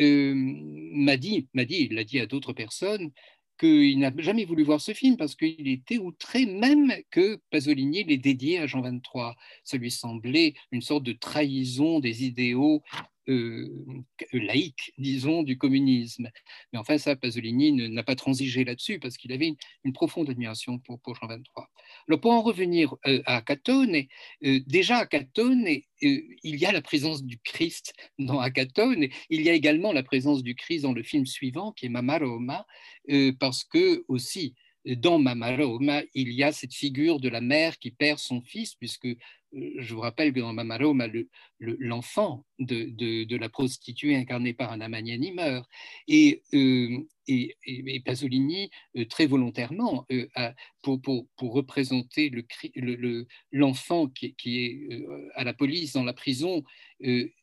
euh, 0.00 0.32
m'a 0.34 1.16
dit, 1.16 1.48
m'a 1.54 1.64
dit, 1.64 1.88
il 1.90 1.94
l'a 1.94 2.04
dit 2.04 2.20
à 2.20 2.26
d'autres 2.26 2.52
personnes, 2.52 3.10
qu'il 3.58 3.98
n'a 3.98 4.12
jamais 4.18 4.44
voulu 4.44 4.62
voir 4.62 4.80
ce 4.80 4.94
film 4.94 5.16
parce 5.16 5.34
qu'il 5.34 5.66
était 5.66 5.98
outré 5.98 6.46
même 6.46 6.92
que 7.10 7.40
Pasolini 7.50 8.04
l'ait 8.04 8.16
dédié 8.16 8.58
à 8.58 8.66
Jean 8.66 8.82
23. 8.82 9.34
Ça 9.64 9.76
lui 9.76 9.90
semblait 9.90 10.54
une 10.70 10.80
sorte 10.80 11.02
de 11.02 11.12
trahison 11.12 11.98
des 11.98 12.24
idéaux 12.24 12.82
euh, 13.28 13.68
laïque, 14.32 14.92
disons, 14.96 15.42
du 15.42 15.58
communisme. 15.58 16.30
Mais 16.72 16.78
enfin, 16.78 16.98
ça, 16.98 17.16
Pasolini 17.16 17.72
n'a 17.72 18.02
pas 18.04 18.14
transigé 18.14 18.64
là-dessus 18.64 19.00
parce 19.00 19.16
qu'il 19.16 19.32
avait 19.32 19.54
une, 19.84 19.92
profonde 19.92 20.30
admiration 20.30 20.78
pour, 20.78 21.00
pour, 21.00 21.16
Jean 21.16 21.26
23. 21.26 21.68
Alors, 22.08 22.20
pour 22.20 22.32
en 22.32 22.42
revenir 22.42 22.94
euh, 23.06 23.22
à 23.26 23.36
Acatone, 23.36 23.96
euh, 24.44 24.60
déjà 24.66 24.98
Acatone, 24.98 25.66
il 26.00 26.56
y 26.56 26.64
a 26.64 26.72
la 26.72 26.80
présence 26.80 27.22
du 27.24 27.38
Christ 27.38 27.92
dans 28.18 28.38
Acatone, 28.38 29.08
il 29.30 29.42
y 29.42 29.50
a 29.50 29.52
également 29.52 29.92
la 29.92 30.02
présence 30.02 30.42
du 30.42 30.54
Christ 30.54 30.82
dans 30.82 30.92
le 30.92 31.02
film 31.02 31.26
suivant 31.26 31.72
qui 31.72 31.86
est 31.86 31.88
Mama 31.88 32.18
Roma, 32.18 32.66
parce 33.40 33.64
que 33.64 34.04
aussi, 34.06 34.54
dans 34.84 35.18
Mama 35.18 35.56
Roma, 35.56 36.02
il 36.14 36.32
y 36.32 36.44
a 36.44 36.52
cette 36.52 36.72
figure 36.72 37.18
de 37.18 37.28
la 37.28 37.40
mère 37.40 37.78
qui 37.78 37.90
perd 37.90 38.18
son 38.18 38.40
fils, 38.42 38.76
puisque 38.76 39.08
je 39.52 39.94
vous 39.94 40.00
rappelle 40.00 40.32
que 40.32 40.40
dans 40.40 40.52
Mamaroma, 40.52 41.06
l'enfant 41.58 42.44
de, 42.58 43.36
la 43.36 43.48
prostituée 43.48 44.16
incarnée 44.16 44.52
par 44.52 44.72
un 44.72 44.80
Amagnani 44.80 45.32
meurt. 45.32 45.68
Et, 46.06 46.42
euh, 46.54 46.98
et, 47.28 48.00
Pasolini, 48.04 48.70
euh, 48.96 49.04
très 49.04 49.26
volontairement, 49.26 50.06
euh, 50.10 50.26
pour, 50.82 51.00
représenter 51.38 52.30
l'enfant 53.52 54.04
le, 54.04 54.10
qui, 54.10 54.34
qui, 54.34 54.64
est 54.64 54.88
à 55.34 55.44
la 55.44 55.54
police 55.54 55.92
dans 55.92 56.04
la 56.04 56.12
prison, 56.12 56.64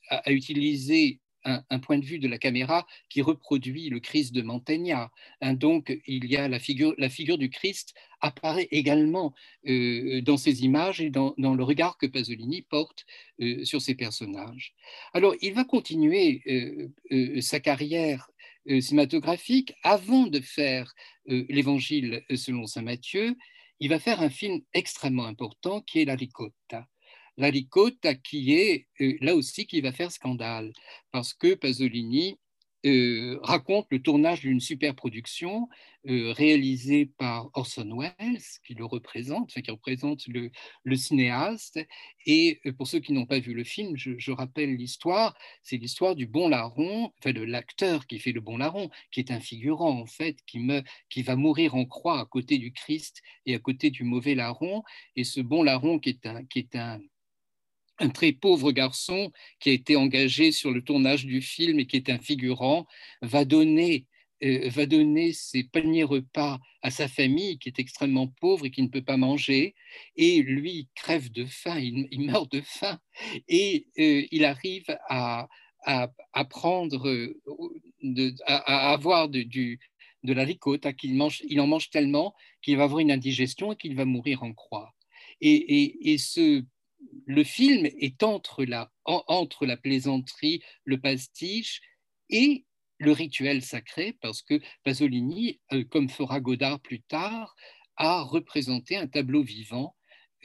a 0.10 0.32
utilisé 0.32 1.20
un, 1.46 1.80
point 1.80 1.98
de 1.98 2.06
vue 2.06 2.20
de 2.20 2.28
la 2.28 2.38
caméra 2.38 2.86
qui 3.10 3.22
reproduit 3.22 3.90
le 3.90 4.00
Christ 4.00 4.34
de 4.34 4.42
Mantegna. 4.42 5.12
Hein, 5.42 5.54
donc, 5.54 5.96
il 6.08 6.26
y 6.26 6.38
a 6.38 6.48
la 6.48 6.60
figure, 6.60 6.94
la 6.98 7.10
figure 7.10 7.38
du 7.38 7.50
Christ 7.50 7.94
apparaît 8.22 8.68
également 8.72 9.34
euh, 9.68 10.22
dans 10.22 10.38
ces 10.38 10.64
images 10.64 11.02
et 11.02 11.10
dans, 11.10 11.36
le 11.38 11.64
regard 11.64 11.98
que 11.98 12.08
Pasolini 12.08 12.64
porte 12.64 13.06
euh, 13.42 13.64
sur 13.64 13.82
ces 13.82 13.96
personnages. 13.96 14.74
Alors, 15.14 15.36
il 15.42 15.54
va 15.54 15.64
continuer 15.64 16.42
euh, 17.12 17.42
sa 17.42 17.60
carrière 17.60 18.30
cinématographique 18.68 19.74
avant 19.84 20.28
de 20.28 20.40
faire 20.40 20.94
l'Évangile 21.26 22.24
selon 22.36 22.66
Saint 22.68 22.82
Matthieu. 22.82 23.36
Il 23.80 23.90
va 23.90 24.00
faire 24.00 24.22
un 24.22 24.30
film 24.30 24.62
extrêmement 24.74 25.26
important 25.26 25.82
qui 25.82 26.02
est 26.02 26.06
La 26.06 26.16
Ricotta 26.16 26.88
la 27.38 27.50
ricotta 27.50 28.16
qui 28.16 28.54
est 28.54 28.88
euh, 29.02 29.18
là 29.22 29.36
aussi 29.36 29.66
qui 29.66 29.82
va 29.82 29.92
faire 29.92 30.12
scandale, 30.12 30.72
parce 31.12 31.34
que 31.34 31.54
Pasolini 31.54 32.40
euh, 32.86 33.40
raconte 33.42 33.88
le 33.90 34.02
tournage 34.02 34.42
d'une 34.42 34.60
super 34.60 34.94
production 34.94 35.68
euh, 36.08 36.32
réalisée 36.34 37.08
par 37.18 37.50
Orson 37.54 37.98
Welles, 37.98 38.42
qui 38.66 38.76
le 38.76 38.86
représente, 38.86 39.52
qui 39.52 39.72
représente 39.72 40.28
le, 40.28 40.96
cinéaste. 40.96 41.80
Et 42.28 42.62
pour 42.78 42.88
ceux 42.88 43.00
qui 43.00 43.14
n'ont 43.14 43.26
pas 43.26 43.40
vu 43.40 43.54
le 43.54 43.64
film, 43.64 43.96
je, 43.96 44.32
rappelle 44.32 44.76
l'histoire. 44.76 45.36
C'est 45.64 45.78
l'histoire 45.78 46.16
du 46.16 46.28
bon 46.28 46.48
larron, 46.48 47.12
enfin 47.20 47.34
de 47.34 47.42
l'acteur 47.42 48.06
qui 48.06 48.20
fait 48.20 48.34
le 48.34 48.42
bon 48.42 48.58
larron, 48.58 48.90
qui 49.12 49.20
est 49.20 49.32
un 49.32 49.40
figurant 49.40 50.00
en 50.02 50.06
fait, 50.06 50.38
qui, 50.46 50.60
qui 51.10 51.24
va 51.24 51.36
mourir 51.36 51.76
en 51.76 51.86
croix 51.86 52.20
à 52.20 52.26
côté 52.26 52.60
du 52.60 52.72
Christ 52.72 53.22
et 53.46 53.56
à 53.56 53.60
côté 53.60 53.90
du 53.90 54.04
mauvais 54.04 54.36
larron. 54.36 54.84
Et 55.16 55.24
ce 55.24 55.42
bon 55.42 55.64
larron 55.64 55.98
qui 55.98 56.10
est 56.10 56.76
un 56.76 57.00
un 58.00 58.10
très 58.10 58.32
pauvre 58.34 58.72
garçon 58.72 59.32
qui 59.60 59.70
a 59.70 59.74
été 59.74 59.96
engagé 59.96 60.52
sur 60.52 60.72
le 60.72 60.84
tournage 60.84 61.26
du 61.26 61.42
film 61.42 61.80
et 61.80 61.88
qui 61.88 61.96
est 61.98 62.10
un 62.10 62.20
figurant, 62.20 62.86
va 63.22 63.46
donner, 63.46 64.06
euh, 64.44 64.70
va 64.70 64.86
donner 64.86 65.32
ses 65.34 65.64
paniers 65.64 66.04
repas 66.04 66.60
à 66.82 66.92
sa 66.92 67.08
famille 67.08 67.58
qui 67.58 67.70
est 67.70 67.80
extrêmement 67.80 68.28
pauvre 68.28 68.66
et 68.66 68.72
qui 68.72 68.82
ne 68.82 68.90
peut 68.90 69.04
pas 69.04 69.18
manger. 69.18 69.76
Et 70.16 70.42
lui, 70.42 70.90
crève 70.96 71.32
de 71.32 71.46
faim, 71.46 71.80
il, 71.80 72.22
meurt 72.22 72.52
de 72.52 72.62
faim. 72.62 73.00
Et 73.48 73.88
euh, 73.98 74.24
il 74.32 74.44
arrive 74.44 74.86
à, 75.08 75.48
à, 75.86 76.46
prendre, 76.46 77.08
de, 78.04 78.36
à, 78.46 78.92
avoir 78.92 79.30
de, 79.30 79.44
du, 79.44 79.80
de 80.24 80.34
la 80.34 80.44
ricotta, 80.44 80.92
qu'il 80.94 81.16
mange, 81.16 81.44
il 81.48 81.62
en 81.62 81.68
mange 81.68 81.90
tellement 81.90 82.34
qu'il 82.62 82.78
va 82.78 82.84
avoir 82.84 83.00
une 83.00 83.12
indigestion 83.12 83.72
et 83.72 83.76
qu'il 83.78 83.96
va 83.96 84.06
mourir 84.06 84.44
en 84.44 84.54
croix. 84.54 84.94
Et, 85.42 86.12
et 86.12 86.18
ce 86.18 86.64
le 87.26 87.44
film 87.44 87.86
est 87.86 88.24
entre 88.24 88.64
la, 88.64 88.92
plaisanterie, 89.78 90.62
le 90.84 91.00
pastiche 91.00 91.82
et 92.30 92.66
le 92.98 93.12
rituel 93.12 93.62
sacré, 93.62 94.18
parce 94.22 94.42
que 94.42 94.60
Pasolini, 94.84 95.60
euh, 95.74 95.84
comme 95.84 96.10
fera 96.10 96.40
Godard 96.40 96.80
plus 96.80 97.02
tard, 97.02 97.56
a 97.98 98.22
représenté 98.22 98.96
un 98.96 99.08
tableau 99.08 99.44
vivant 99.44 99.96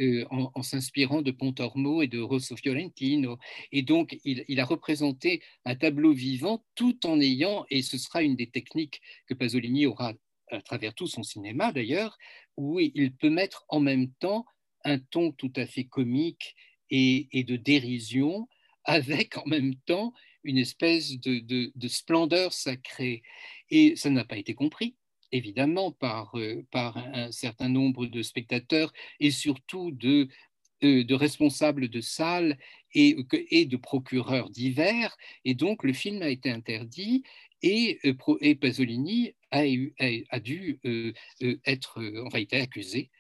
euh, 0.01 0.25
en, 0.31 0.63
s'inspirant 0.63 1.21
de 1.21 1.31
Pontormo 1.31 2.03
et 2.03 2.07
de 2.07 2.21
Rosso 2.21 2.57
Fiorentino. 2.57 3.39
Et 3.71 3.83
donc, 3.83 4.19
il, 4.25 4.59
a 4.59 4.65
représenté 4.65 5.43
un 5.65 5.77
tableau 5.77 6.13
vivant 6.13 6.65
tout 6.75 7.07
en 7.07 7.21
ayant, 7.21 7.67
et 7.71 7.83
ce 7.83 7.99
sera 7.99 8.23
une 8.23 8.37
des 8.37 8.51
techniques 8.51 9.01
que 9.27 9.35
Pasolini 9.35 9.87
aura 9.87 10.15
à 10.51 10.63
travers 10.63 10.95
tout 10.95 11.07
son 11.07 11.23
cinéma 11.23 11.71
d'ailleurs, 11.71 12.17
où 12.57 12.81
il 12.81 13.15
peut 13.15 13.31
mettre 13.31 13.65
en 13.69 13.79
même 13.79 14.11
temps 14.15 14.45
un 14.85 14.99
ton 14.99 15.33
tout 15.33 15.53
à 15.57 15.67
fait 15.67 15.85
comique 15.85 16.55
et, 16.91 17.45
de 17.45 17.57
dérision, 17.57 18.49
avec 18.85 19.37
en 19.39 19.47
même 19.47 19.75
temps 19.87 20.13
une 20.43 20.59
espèce 20.59 21.19
de, 21.21 21.89
splendeur 21.89 22.53
sacrée. 22.53 23.23
Et 23.71 23.95
ça 23.97 24.11
n'a 24.11 24.25
pas 24.25 24.37
été 24.37 24.55
compris 24.55 24.97
évidemment 25.33 25.93
par, 25.93 26.35
euh, 26.35 26.63
un 26.75 27.31
certain 27.31 27.69
nombre 27.69 28.07
de 28.07 28.23
spectateurs 28.23 28.93
et 29.21 29.31
surtout 29.31 29.93
de, 29.93 30.29
euh, 30.83 31.05
responsables 31.11 31.89
de 31.89 32.01
salles 32.01 32.59
et, 32.95 33.15
de 33.15 33.77
procureurs 33.77 34.51
divers. 34.51 35.17
Et 35.45 35.55
donc 35.55 35.85
le 35.85 35.93
film 35.93 36.23
a 36.23 36.29
été 36.29 36.51
interdit 36.51 37.23
et, 37.63 38.01
euh, 38.07 38.55
Pasolini 38.55 39.35
a, 39.53 40.41
dû 40.41 40.81
être, 41.65 42.25
enfin, 42.27 42.39
été 42.39 42.57
accusé 42.57 43.11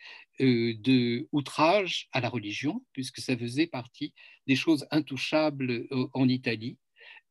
de 0.41 1.29
outrage 1.33 2.09
à 2.13 2.21
la 2.21 2.29
religion, 2.29 2.83
puisque 2.93 3.19
ça 3.19 3.37
faisait 3.37 3.67
partie 3.67 4.15
des 4.47 4.57
choses 4.57 4.87
intouchables 4.91 5.87
euh, 5.93 6.07
en 6.15 6.29
Italie. 6.29 6.79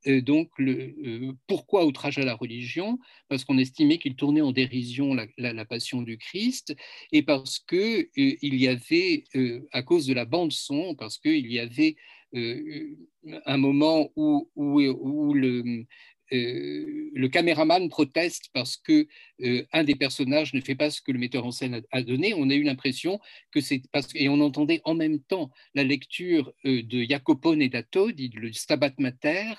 Euh, 0.07 0.21
donc, 0.21 0.49
pourquoi 1.47 1.85
outrage 1.85 2.17
à 2.19 2.23
la 2.23 2.35
religion? 2.35 2.99
Parce 3.27 3.43
qu'on 3.43 3.57
estimait 3.57 3.97
qu'il 3.97 4.15
tournait 4.15 4.41
en 4.41 4.51
dérision 4.51 5.15
la, 5.37 5.65
passion 5.65 6.01
du 6.01 6.17
Christ 6.17 6.75
et 7.11 7.23
parce 7.23 7.59
que 7.59 8.07
il 8.15 8.55
y 8.55 8.67
avait, 8.67 9.25
à 9.71 9.83
cause 9.83 10.05
de 10.05 10.13
la 10.13 10.25
bande 10.25 10.53
son, 10.53 10.95
parce 10.95 11.17
qu'il 11.17 11.51
y 11.51 11.59
avait 11.59 11.97
un 13.45 13.57
moment 13.57 14.09
où, 14.15 14.49
où 14.55 15.33
le, 15.33 15.85
euh, 16.31 17.09
le 17.13 17.27
caméraman 17.27 17.89
proteste 17.89 18.49
parce 18.53 18.77
que 18.77 19.07
euh, 19.41 19.65
un 19.73 19.83
des 19.83 19.95
personnages 19.95 20.53
ne 20.53 20.61
fait 20.61 20.75
pas 20.75 20.91
ce 20.91 21.01
que 21.01 21.11
le 21.11 21.19
metteur 21.19 21.45
en 21.45 21.51
scène 21.51 21.81
a, 21.91 22.03
donné. 22.03 22.33
On 22.35 22.49
a 22.49 22.53
eu 22.53 22.63
l'impression 22.63 23.19
que 23.51 23.61
c'est 23.61 23.81
parce 23.91 24.09
et 24.15 24.29
on 24.29 24.39
entendait 24.41 24.81
en 24.83 24.93
même 24.93 25.19
temps 25.19 25.49
la 25.73 25.83
lecture 25.83 26.53
euh, 26.65 26.83
de 26.83 27.03
Jacopo 27.03 27.55
Nedato, 27.55 28.09
le 28.09 28.53
Stabat 28.53 28.93
Mater, 28.99 29.53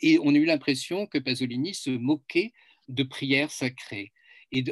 et 0.00 0.18
on 0.20 0.34
a 0.34 0.38
eu 0.38 0.44
l'impression 0.44 1.06
que 1.06 1.18
Pasolini 1.18 1.74
se 1.74 1.90
moquait 1.90 2.52
de 2.88 3.02
prières 3.02 3.50
sacrées. 3.50 4.12
Et 4.54 4.64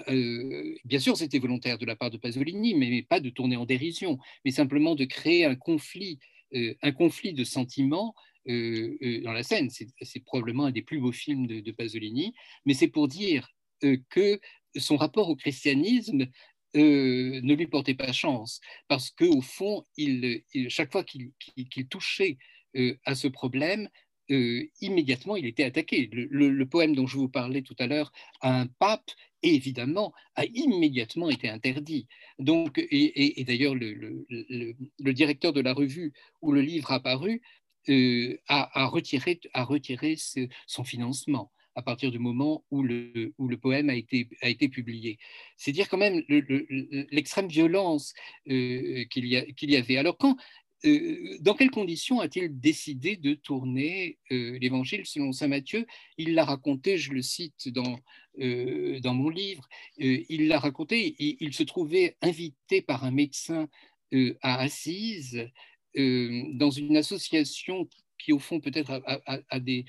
bien 0.85 0.99
sûr, 0.99 1.17
c'était 1.17 1.39
volontaire 1.39 1.79
de 1.79 1.87
la 1.87 1.97
part 1.97 2.11
de 2.11 2.19
Pasolini, 2.19 2.75
mais 2.75 3.03
pas 3.03 3.19
de 3.19 3.31
tourner 3.31 3.57
en 3.57 3.65
dérision, 3.65 4.19
mais 4.45 4.51
simplement 4.51 4.95
de 4.95 5.07
créer 5.07 5.47
un 5.47 5.55
conflit, 5.55 6.19
un 6.53 6.93
conflit 6.93 7.33
de 7.33 7.45
sentiments 7.45 8.15
dans 8.47 9.33
la 9.33 9.43
scène. 9.43 9.71
C'est 9.71 10.25
probablement 10.25 10.67
un 10.67 10.71
des 10.71 10.83
plus 10.83 11.01
beaux 11.01 11.13
films 11.13 11.47
de, 11.47 11.73
Pasolini, 11.73 12.35
mais 12.65 12.75
c'est 12.75 12.89
pour 12.89 13.09
dire 13.09 13.49
euh, 13.85 13.97
que 14.11 14.41
son 14.77 14.97
rapport 14.97 15.29
au 15.29 15.37
christianisme 15.37 16.27
ne 16.75 17.55
lui 17.55 17.67
portait 17.67 17.95
pas 17.95 18.13
chance, 18.13 18.61
parce 18.87 19.11
qu'au 19.11 19.41
fond, 19.41 19.85
chaque 20.69 20.93
fois 20.93 21.03
qu'il 21.03 21.89
touchait 21.89 22.39
à 23.05 23.17
ce 23.17 23.27
problème, 23.27 23.89
immédiatement, 24.81 25.37
il 25.37 25.47
était 25.47 25.65
attaqué. 25.65 26.09
Le, 26.13 26.65
poème 26.65 26.95
dont 26.95 27.07
je 27.07 27.17
vous 27.17 27.29
parlais 27.29 27.63
tout 27.63 27.75
à 27.79 27.87
l'heure, 27.87 28.13
un 28.43 28.67
pape, 28.67 29.11
évidemment, 29.43 30.13
a 30.37 30.45
immédiatement 30.45 31.31
été 31.31 31.49
interdit. 31.49 32.07
Donc, 32.39 32.79
et, 32.79 33.45
d'ailleurs, 33.45 33.75
le, 33.75 35.13
directeur 35.13 35.53
de 35.53 35.61
la 35.61 35.73
revue 35.73 36.13
où 36.43 36.53
le 36.53 36.61
livre 36.61 36.93
a 36.93 37.01
paru 37.87 38.41
a, 38.49 38.87
retiré, 38.87 39.41
a 39.53 39.65
retiré 39.65 40.17
son 40.67 40.85
financement 40.85 41.51
à 41.77 41.83
partir 41.83 42.11
du 42.11 42.19
moment 42.19 42.65
où 42.71 42.83
le, 42.83 43.33
où 43.39 43.49
le 43.49 43.57
poème 43.57 43.91
a 43.91 43.95
été, 43.95 44.29
a 44.43 44.49
été 44.49 44.69
publié. 44.69 45.19
C'est 45.57 45.73
dire 45.73 45.89
quand 45.89 45.99
même 45.99 46.23
l'extrême 46.29 47.49
violence 47.49 48.13
qu'il 48.45 49.09
y, 49.25 49.55
qu'il 49.55 49.71
y 49.71 49.77
avait. 49.77 49.97
Alors 49.97 50.19
quand, 50.19 50.37
euh, 50.87 51.37
dans 51.41 51.55
quelles 51.55 51.71
conditions 51.71 52.21
a-t-il 52.21 52.59
décidé 52.59 53.17
de 53.17 53.35
tourner 53.35 54.19
euh, 54.33 54.59
l'évangile? 54.61 55.05
Selon 55.05 55.33
saint 55.33 55.49
Matthieu 55.49 55.87
Il 56.17 56.35
l'a 56.35 56.45
raconté, 56.45 56.97
je 56.97 57.13
le 57.13 57.23
cite 57.23 57.69
dans, 57.69 57.99
euh, 58.41 58.99
dans 59.01 59.15
mon 59.15 59.29
livre, 59.29 59.69
il 59.99 60.49
l'a 60.49 60.59
raconté, 60.59 61.15
il, 61.19 61.53
se 61.53 61.63
trouvait 61.65 62.17
invité 62.23 62.81
par 62.81 63.05
un 63.05 63.11
médecin 63.11 63.69
à 64.43 64.61
Assise 64.61 65.49
dans 65.95 66.71
une 66.71 66.97
association 66.97 67.89
qui, 68.21 68.33
au 68.33 68.39
fond, 68.39 68.61
peut-être 68.61 69.03
a, 69.05 69.61
des, 69.61 69.85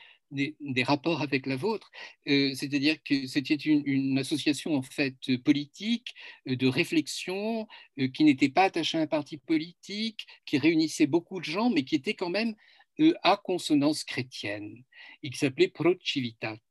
rapports 0.83 1.21
avec 1.21 1.45
la 1.45 1.55
vôtre, 1.55 1.91
euh, 2.27 2.53
c'est-à-dire 2.55 2.97
que 3.03 3.27
c'était 3.27 3.55
une, 3.55 4.17
association 4.17 4.75
en 4.75 4.81
fait 4.81 5.15
politique, 5.43 6.13
euh, 6.47 6.55
de 6.55 6.67
réflexion, 6.67 7.67
euh, 7.99 8.07
qui 8.07 8.23
n'était 8.23 8.49
pas 8.49 8.63
attachée 8.63 8.97
à 8.97 9.01
un 9.01 9.07
parti 9.07 9.37
politique, 9.37 10.25
qui 10.45 10.57
réunissait 10.57 11.07
beaucoup 11.07 11.39
de 11.39 11.45
gens, 11.45 11.69
mais 11.69 11.83
qui 11.83 11.95
était 11.95 12.15
quand 12.15 12.29
même 12.29 12.55
à 13.23 13.35
consonance 13.35 14.03
chrétienne, 14.03 14.83
et 15.23 15.31
qui 15.31 15.37
s'appelait 15.37 15.69
Pro 15.69 15.95
Civitate. 16.03 16.61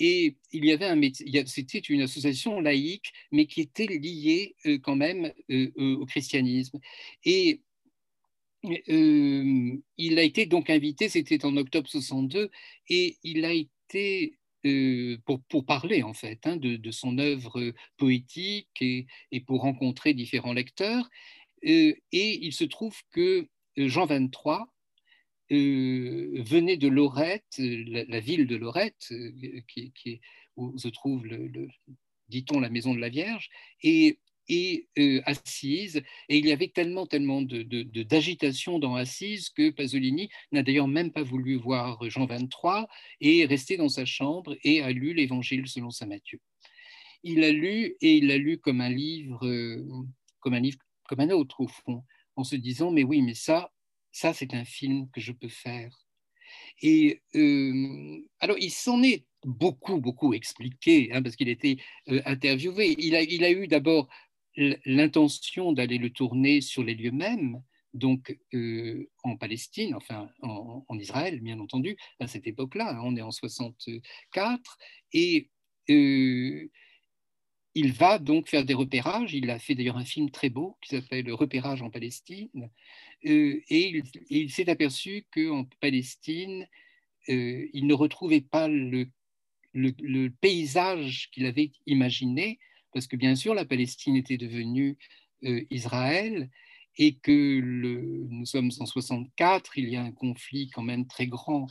Et 0.00 0.36
il 0.50 0.64
y 0.64 0.72
avait 0.72 0.86
un 0.86 1.00
c'était 1.46 1.78
une 1.78 2.02
association 2.02 2.58
laïque, 2.58 3.12
mais 3.30 3.46
qui 3.46 3.60
était 3.60 3.86
liée 3.86 4.56
quand 4.82 4.96
même 4.96 5.32
au 5.76 6.04
christianisme. 6.06 6.80
Et 7.24 7.60
euh, 8.64 9.76
il 9.96 10.18
a 10.18 10.22
été 10.22 10.46
donc 10.46 10.70
invité, 10.70 11.08
c'était 11.08 11.44
en 11.44 11.56
octobre 11.56 11.88
62, 11.88 12.50
et 12.88 13.16
il 13.24 13.44
a 13.44 13.52
été 13.52 14.38
euh, 14.66 15.18
pour, 15.48 15.64
parler 15.66 16.02
en 16.02 16.14
fait 16.14 16.46
hein, 16.46 16.56
de, 16.56 16.90
son 16.90 17.18
œuvre 17.18 17.72
poétique 17.96 18.80
et, 18.80 19.06
pour 19.46 19.62
rencontrer 19.62 20.14
différents 20.14 20.52
lecteurs. 20.52 21.08
Euh, 21.64 21.94
et 22.12 22.44
il 22.44 22.52
se 22.52 22.64
trouve 22.64 22.96
que 23.10 23.48
Jean 23.76 24.06
23 24.06 24.68
venait 25.50 26.78
de 26.78 26.88
Lorette, 26.88 27.58
la, 27.58 28.20
ville 28.20 28.46
de 28.46 28.56
Lorette, 28.56 29.12
qui, 29.68 29.92
qui, 29.92 30.20
où 30.56 30.78
se 30.78 30.88
trouve, 30.88 31.26
dit-on, 32.28 32.60
la 32.60 32.70
maison 32.70 32.94
de 32.94 33.00
la 33.00 33.10
Vierge, 33.10 33.50
et 33.82 34.18
et 34.48 34.88
euh, 34.98 35.20
Assise. 35.24 36.02
Et 36.28 36.38
il 36.38 36.46
y 36.46 36.52
avait 36.52 36.68
tellement, 36.68 37.06
tellement 37.06 37.42
d'agitation 37.42 38.76
de, 38.76 38.80
dans 38.80 38.94
Assise 38.94 39.50
que 39.50 39.70
Pasolini 39.70 40.28
n'a 40.50 40.62
d'ailleurs 40.62 40.88
même 40.88 41.12
pas 41.12 41.22
voulu 41.22 41.56
voir 41.56 41.98
Jean 42.10 42.26
23 42.26 42.88
et 43.20 43.40
est 43.40 43.46
resté 43.46 43.76
dans 43.76 43.88
sa 43.88 44.04
chambre 44.04 44.56
et 44.64 44.82
a 44.82 44.90
lu 44.90 45.14
l'Évangile 45.14 45.66
selon 45.68 45.90
saint 45.90 46.06
Matthieu. 46.06 46.40
Il 47.22 47.44
a 47.44 47.52
lu 47.52 47.96
et 48.00 48.16
il 48.16 48.26
l'a 48.26 48.38
lu 48.38 48.58
comme 48.58 48.80
un 48.80 48.90
livre, 48.90 49.46
euh, 49.46 49.84
comme 50.40 50.54
un 50.54 50.60
livre, 50.60 50.78
comme 51.08 51.20
un 51.20 51.30
autre 51.30 51.60
au 51.60 51.68
fond, 51.68 52.02
en 52.36 52.44
se 52.44 52.56
disant 52.56 52.90
mais 52.90 53.04
oui, 53.04 53.22
mais 53.22 53.34
ça, 53.34 53.70
ça 54.10 54.34
c'est 54.34 54.54
un 54.54 54.64
film 54.64 55.08
que 55.12 55.20
je 55.20 55.32
peux 55.32 55.48
faire. 55.48 55.96
Et 56.82 57.22
euh, 57.34 58.18
alors 58.40 58.58
il 58.58 58.70
s'en 58.70 59.02
est 59.02 59.24
beaucoup, 59.44 59.98
beaucoup 59.98 60.34
expliqué, 60.34 61.10
hein, 61.12 61.22
parce 61.22 61.36
qu'il 61.36 61.48
était 61.48 61.76
interviewé. 62.24 62.94
Il 62.98 63.14
a, 63.14 63.22
il 63.22 63.44
a 63.44 63.50
eu 63.50 63.66
d'abord 63.66 64.08
l'intention 64.56 65.72
d'aller 65.72 65.98
le 65.98 66.10
tourner 66.10 66.60
sur 66.60 66.82
les 66.82 66.94
lieux 66.94 67.10
mêmes, 67.10 67.62
donc 67.94 68.38
euh, 68.54 69.08
en 69.22 69.36
Palestine, 69.36 69.94
enfin 69.94 70.30
en, 70.42 70.98
Israël, 70.98 71.40
bien 71.40 71.58
entendu, 71.60 71.96
à 72.20 72.26
cette 72.26 72.46
époque-là, 72.46 72.96
hein, 72.96 73.00
on 73.04 73.16
est 73.16 73.22
en 73.22 73.30
64, 73.30 74.78
et 75.12 75.50
euh, 75.90 76.68
il 77.74 77.92
va 77.92 78.18
donc 78.18 78.48
faire 78.48 78.64
des 78.64 78.74
repérages. 78.74 79.34
Il 79.34 79.50
a 79.50 79.58
fait 79.58 79.74
d'ailleurs 79.74 79.96
un 79.96 80.04
film 80.04 80.30
très 80.30 80.50
beau 80.50 80.76
qui 80.82 80.90
s'appelle 80.90 81.30
Repérage 81.32 81.82
en 81.82 81.90
Palestine, 81.90 82.70
euh, 83.26 83.62
et 83.68 84.02
il, 84.30 84.50
s'est 84.50 84.68
aperçu 84.68 85.26
qu'en 85.32 85.64
Palestine, 85.80 86.66
il 87.28 87.86
ne 87.86 87.94
retrouvait 87.94 88.40
pas 88.40 88.66
le, 88.68 89.06
le 89.74 90.28
paysage 90.28 91.30
qu'il 91.30 91.46
avait 91.46 91.70
imaginé 91.86 92.58
parce 92.92 93.06
que 93.06 93.16
bien 93.16 93.34
sûr 93.34 93.54
la 93.54 93.64
Palestine 93.64 94.16
était 94.16 94.36
devenue 94.36 94.96
euh, 95.44 95.64
Israël 95.70 96.50
et 96.98 97.16
que 97.16 97.60
nous 97.60 98.44
sommes 98.44 98.70
en 98.78 98.86
64, 98.86 99.78
il 99.78 99.88
y 99.88 99.96
a 99.96 100.02
un 100.02 100.12
conflit 100.12 100.70
quand 100.70 100.82
même 100.82 101.06
très 101.06 101.26
grand 101.26 101.66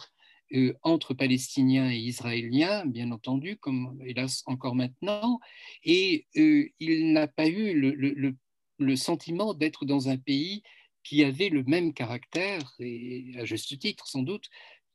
euh, 0.53 0.73
entre 0.81 1.13
Palestiniens 1.13 1.91
et 1.91 1.97
Israéliens, 1.97 2.85
bien 2.85 3.11
entendu, 3.11 3.55
comme 3.57 4.01
hélas 4.03 4.41
encore 4.47 4.75
maintenant, 4.75 5.39
et 5.83 6.25
euh, 6.37 6.67
il 6.79 7.13
n'a 7.13 7.27
pas 7.27 7.47
eu 7.47 7.79
le, 7.79 8.35
le 8.79 8.95
sentiment 8.95 9.53
d'être 9.53 9.85
dans 9.85 10.09
un 10.09 10.17
pays 10.17 10.63
qui 11.03 11.23
avait 11.23 11.49
le 11.49 11.63
même 11.63 11.93
caractère, 11.93 12.73
et 12.79 13.31
à 13.37 13.45
juste 13.45 13.77
titre 13.77 14.07
sans 14.07 14.23
doute, 14.23 14.49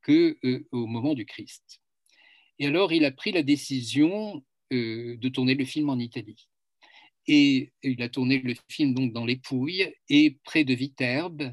qu'au 0.04 0.32
au 0.72 0.86
moment 0.86 1.14
du 1.14 1.24
Christ. 1.24 1.80
Et 2.58 2.66
alors 2.66 2.92
il 2.92 3.04
a 3.04 3.12
pris 3.12 3.32
la 3.32 3.42
décision 3.42 4.44
de 4.70 5.28
tourner 5.28 5.54
le 5.54 5.64
film 5.64 5.88
en 5.90 5.98
Italie. 5.98 6.48
Et 7.28 7.72
il 7.82 8.00
a 8.02 8.08
tourné 8.08 8.38
le 8.38 8.54
film 8.68 8.94
donc 8.94 9.12
dans 9.12 9.24
les 9.24 9.36
Pouilles 9.36 9.92
et 10.08 10.38
près 10.44 10.64
de 10.64 10.74
Viterbe. 10.74 11.52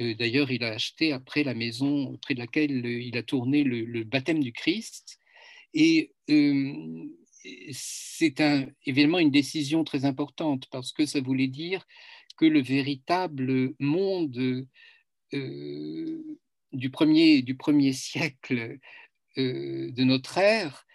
Euh, 0.00 0.14
d'ailleurs, 0.14 0.50
il 0.52 0.62
a 0.62 0.68
acheté 0.68 1.12
après 1.12 1.42
la 1.42 1.54
maison 1.54 2.16
près 2.22 2.34
de 2.34 2.38
laquelle 2.38 2.86
il 2.86 3.16
a 3.16 3.22
tourné 3.22 3.64
le, 3.64 4.04
baptême 4.04 4.42
du 4.42 4.52
Christ. 4.52 5.18
Et 5.74 6.12
euh, 6.30 6.72
c'est 7.72 8.40
un, 8.40 8.68
évidemment 8.86 9.18
une 9.18 9.30
décision 9.30 9.82
très 9.84 10.04
importante 10.04 10.66
parce 10.70 10.92
que 10.92 11.04
ça 11.04 11.20
voulait 11.20 11.48
dire 11.48 11.84
que 12.36 12.46
le 12.46 12.62
véritable 12.62 13.74
monde 13.80 14.66
du, 15.32 16.90
premier, 16.90 17.42
du 17.42 17.56
premier 17.56 17.92
siècle 17.92 18.78
de 19.36 20.04
notre 20.04 20.38
ère 20.38 20.86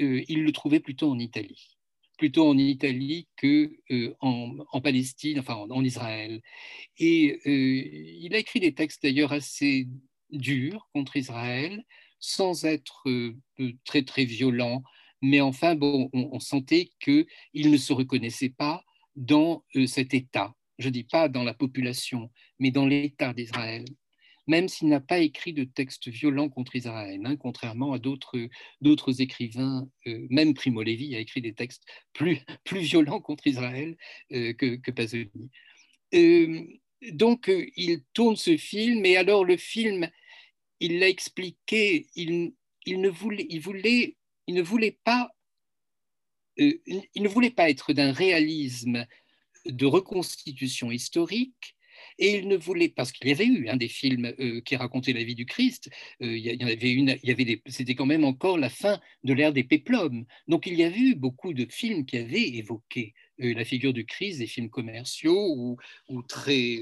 euh, 0.00 0.22
il 0.28 0.44
le 0.44 0.52
trouvait 0.52 0.80
plutôt 0.80 1.10
en 1.10 1.18
Italie, 1.18 1.76
plutôt 2.18 2.48
en 2.48 2.56
Italie 2.58 3.28
que 3.36 3.72
euh, 3.90 4.14
en, 4.20 4.80
Palestine, 4.80 5.40
enfin 5.40 5.54
en, 5.54 5.84
Israël. 5.84 6.40
Et 6.98 7.40
euh, 7.46 8.20
il 8.20 8.34
a 8.34 8.38
écrit 8.38 8.60
des 8.60 8.74
textes 8.74 9.02
d'ailleurs 9.02 9.32
assez 9.32 9.88
durs 10.30 10.88
contre 10.92 11.16
Israël, 11.16 11.84
sans 12.20 12.64
être 12.64 13.04
très 13.84 14.02
très 14.02 14.24
violent, 14.24 14.82
mais 15.22 15.40
enfin 15.40 15.76
bon, 15.76 16.10
on, 16.12 16.30
on 16.32 16.40
sentait 16.40 16.90
qu'il 17.00 17.26
ne 17.54 17.76
se 17.76 17.92
reconnaissait 17.92 18.50
pas 18.50 18.84
dans 19.14 19.64
cet 19.86 20.14
État. 20.14 20.54
Je 20.78 20.88
ne 20.88 20.92
dis 20.92 21.04
pas 21.04 21.28
dans 21.28 21.44
la 21.44 21.54
population, 21.54 22.30
mais 22.58 22.70
dans 22.70 22.86
l'État 22.86 23.32
d'Israël 23.32 23.84
même 24.48 24.68
s'il 24.68 24.88
n'a 24.88 25.00
pas 25.00 25.18
écrit 25.18 25.52
de 25.52 25.64
textes 25.64 26.08
violents 26.08 26.48
contre 26.48 26.74
Israël, 26.74 27.20
hein, 27.24 27.36
contrairement 27.36 27.92
à 27.92 27.98
d'autres 27.98 29.20
écrivains, 29.20 29.88
euh, 30.06 30.26
même 30.30 30.54
Primo 30.54 30.82
Levi 30.82 31.14
a 31.14 31.20
écrit 31.20 31.42
des 31.42 31.54
textes 31.54 31.84
plus, 32.14 32.40
violents 32.72 33.20
contre 33.20 33.46
Israël 33.46 33.96
euh, 34.32 34.52
que, 34.54 34.76
que, 34.76 34.90
Pasolini. 34.90 35.50
Euh, 36.14 36.64
donc, 37.12 37.50
il 37.76 38.02
tourne 38.14 38.36
ce 38.36 38.56
film, 38.56 39.04
et 39.04 39.16
alors 39.16 39.44
le 39.44 39.56
film, 39.56 40.08
il 40.80 40.98
l'a 40.98 41.08
expliqué, 41.08 42.06
il 42.16 42.54
ne 42.86 43.08
voulait 44.60 44.98
pas 45.04 45.30
il 46.58 47.22
ne 47.22 47.28
voulait 47.28 47.50
pas 47.50 47.70
être 47.70 47.92
d'un 47.92 48.10
réalisme 48.10 49.06
de 49.64 49.86
reconstitution 49.86 50.90
historique, 50.90 51.76
et 52.18 52.38
il 52.38 52.48
ne 52.48 52.56
voulait, 52.56 52.88
parce 52.88 53.12
qu'il 53.12 53.28
y 53.28 53.32
avait 53.32 53.46
eu 53.46 53.68
un 53.68 53.76
des 53.76 53.88
films 53.88 54.32
euh, 54.38 54.60
qui 54.60 54.76
racontait 54.76 55.12
la 55.12 55.22
vie 55.22 55.34
du 55.34 55.46
Christ, 55.46 55.90
euh, 56.22 56.36
il, 56.36 56.44
y 56.44 56.62
avait 56.62 56.92
une, 56.92 57.16
il 57.22 57.28
y 57.28 57.32
avait 57.32 57.62
c'était 57.66 57.94
quand 57.94 58.06
même 58.06 58.24
encore 58.24 58.58
la 58.58 58.70
fin 58.70 59.00
de 59.24 59.32
l'ère 59.32 59.52
des 59.52 59.64
péplums. 59.64 60.24
Donc 60.46 60.66
il 60.66 60.74
y 60.74 60.84
avait 60.84 60.98
eu 60.98 61.14
beaucoup 61.14 61.52
de 61.54 61.66
films 61.70 62.04
qui 62.04 62.16
avaient 62.16 62.48
évoqué 62.48 63.14
euh, 63.40 63.54
la 63.54 63.64
figure 63.64 63.92
du 63.92 64.04
Christ, 64.04 64.38
des 64.38 64.46
films 64.46 64.70
commerciaux 64.70 65.76
ou, 66.08 66.22
très 66.22 66.78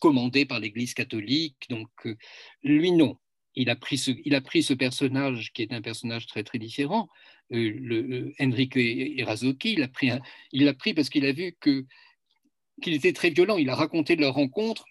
commandés 0.00 0.44
par 0.44 0.60
l'Église 0.60 0.94
catholique. 0.94 1.68
Donc 1.68 1.90
lui, 2.62 2.92
non. 2.92 3.18
Il 3.54 3.68
a, 3.68 3.76
pris 3.76 3.98
ce, 3.98 4.12
il 4.24 4.34
a 4.34 4.40
pris 4.40 4.62
ce 4.62 4.72
personnage 4.72 5.52
qui 5.52 5.60
est 5.60 5.74
un 5.74 5.82
personnage 5.82 6.26
très 6.26 6.42
très 6.42 6.58
différent, 6.58 7.10
le, 7.50 8.32
Enrique 8.40 8.76
Erazoki, 8.76 9.74
il 9.74 9.88
pris, 9.88 10.10
il 10.52 10.64
l'a 10.64 10.74
pris 10.74 10.94
parce 10.94 11.10
qu'il 11.10 11.26
a 11.26 11.32
vu 11.32 11.54
que 11.60 11.84
qu'il 12.80 12.94
était 12.94 13.12
très 13.12 13.30
violent. 13.30 13.58
Il 13.58 13.68
a 13.70 13.74
raconté 13.74 14.16
leur 14.16 14.34
rencontre 14.34 14.84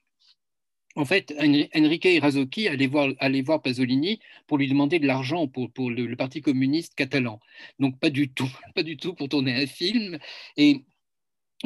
en 0.95 1.05
fait, 1.05 1.33
Enrique 1.39 2.05
Irazoki 2.05 2.67
allait 2.67 2.87
voir, 2.87 3.13
allait 3.19 3.41
voir 3.41 3.61
Pasolini 3.61 4.19
pour 4.47 4.57
lui 4.57 4.67
demander 4.67 4.99
de 4.99 5.07
l'argent 5.07 5.47
pour, 5.47 5.89
le, 5.89 6.15
Parti 6.15 6.41
communiste 6.41 6.95
catalan. 6.95 7.39
Donc 7.79 7.99
pas 7.99 8.09
du 8.09 8.31
tout, 8.33 8.49
pas 8.75 8.83
du 8.83 8.97
tout 8.97 9.13
pour 9.13 9.29
tourner 9.29 9.53
un 9.53 9.67
film. 9.67 10.19
Et 10.57 10.83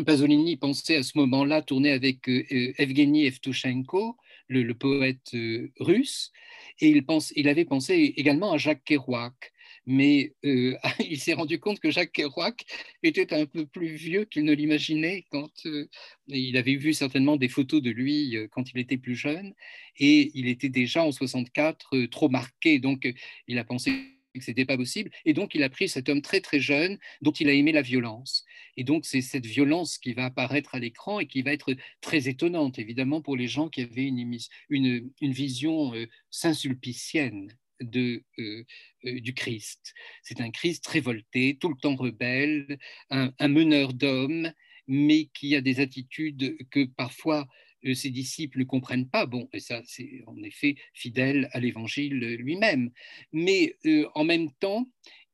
Pasolini 0.06 0.58
pensait 0.58 0.98
à 0.98 1.04
ce 1.04 1.18
moment-là 1.18 1.62
tourner 1.62 1.92
avec 1.92 2.30
euh, 2.30 2.44
Evgeny 2.78 3.26
Evtushenko, 3.26 4.18
le, 4.48 4.74
poète 4.74 5.34
euh, 5.34 5.72
russe, 5.80 6.32
et 6.80 6.90
il, 6.90 7.04
pense, 7.06 7.34
il 7.36 7.48
avait 7.48 7.66
pensé 7.66 8.14
également 8.18 8.52
à 8.52 8.58
Jacques 8.58 8.84
Kerouac 8.84 9.54
mais 9.86 10.34
euh, 10.46 10.76
il 11.00 11.20
s'est 11.20 11.34
rendu 11.34 11.60
compte 11.60 11.80
que 11.80 11.92
Jacques 11.92 12.12
Kerouac 12.12 12.66
était 13.04 13.34
un 13.34 13.46
peu 13.46 13.66
plus 13.66 13.96
vieux 13.96 14.26
qu'il 14.26 14.44
ne 14.44 14.54
l'imaginait 14.54 15.26
quand 15.30 15.66
euh, 15.66 15.88
il 16.28 16.58
avait 16.58 16.76
vu 16.76 16.94
certainement 16.94 17.38
des 17.38 17.50
photos 17.50 17.82
de 17.82 17.92
lui 17.92 18.36
euh, 18.38 18.48
quand 18.50 18.72
il 18.72 18.80
était 18.80 18.98
plus 18.98 19.16
jeune, 19.16 19.54
et 19.98 20.32
il 20.34 20.48
était 20.48 20.70
déjà 20.70 21.04
en 21.04 21.12
64 21.12 22.06
trop 22.08 22.30
marqué, 22.30 22.80
donc 22.80 23.08
il 23.48 23.58
a 23.60 23.64
pensé 23.64 23.92
que 24.34 24.44
ce 24.44 24.52
n'était 24.52 24.66
pas 24.66 24.76
possible, 24.76 25.12
et 25.24 25.34
donc 25.34 25.56
il 25.56 25.64
a 25.64 25.70
pris 25.70 25.88
cet 25.88 26.10
homme 26.10 26.22
très 26.22 26.42
très 26.42 26.60
jeune 26.60 26.98
dont 27.22 27.32
il 27.32 27.48
a 27.48 27.54
aimé 27.54 27.72
la 27.72 27.82
violence. 27.82 28.44
Et 28.76 28.84
donc 28.84 29.06
c'est 29.06 29.22
cette 29.22 29.46
violence 29.46 29.98
qui 29.98 30.14
va 30.14 30.26
apparaître 30.26 30.76
à 30.76 30.80
l'écran 30.80 31.20
et 31.22 31.28
qui 31.28 31.42
va 31.42 31.54
être 31.54 31.74
très 32.02 32.28
étonnante, 32.28 32.78
évidemment, 32.78 33.22
pour 33.22 33.38
les 33.38 33.48
gens 33.48 33.70
qui 33.70 33.82
avaient 33.82 34.04
une, 34.04 34.40
une 34.70 35.32
vision 35.32 35.94
saint-sulpicienne 36.32 37.56
de, 37.82 38.24
euh, 38.40 38.64
euh, 39.06 39.20
du 39.20 39.34
Christ. 39.34 39.94
C'est 40.24 40.42
un 40.42 40.52
Christ 40.52 40.86
révolté, 40.88 41.58
tout 41.60 41.70
le 41.70 41.78
temps 41.78 41.96
rebelle, 41.96 42.78
un, 43.10 43.48
meneur 43.48 43.94
d'hommes, 43.94 44.52
mais 44.88 45.26
qui 45.34 45.56
a 45.56 45.62
des 45.62 45.80
attitudes 45.80 46.58
que 46.70 46.86
parfois 46.86 47.48
euh, 47.86 47.94
ses 47.94 48.10
disciples 48.10 48.60
ne 48.60 48.64
comprennent 48.66 49.10
pas. 49.10 49.26
Bon, 49.26 49.50
et 49.54 49.60
ça, 49.60 49.82
c'est 49.86 50.24
en 50.28 50.42
effet 50.44 50.76
fidèle 50.94 51.50
à 51.52 51.60
l'évangile 51.60 52.20
lui-même. 52.36 52.92
Mais 53.32 53.76
en 54.14 54.24
même 54.24 54.52
temps, 54.54 54.88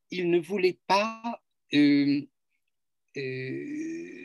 il 0.09 0.29
ne 0.29 0.39
voulait 0.39 0.79
pas 0.87 1.41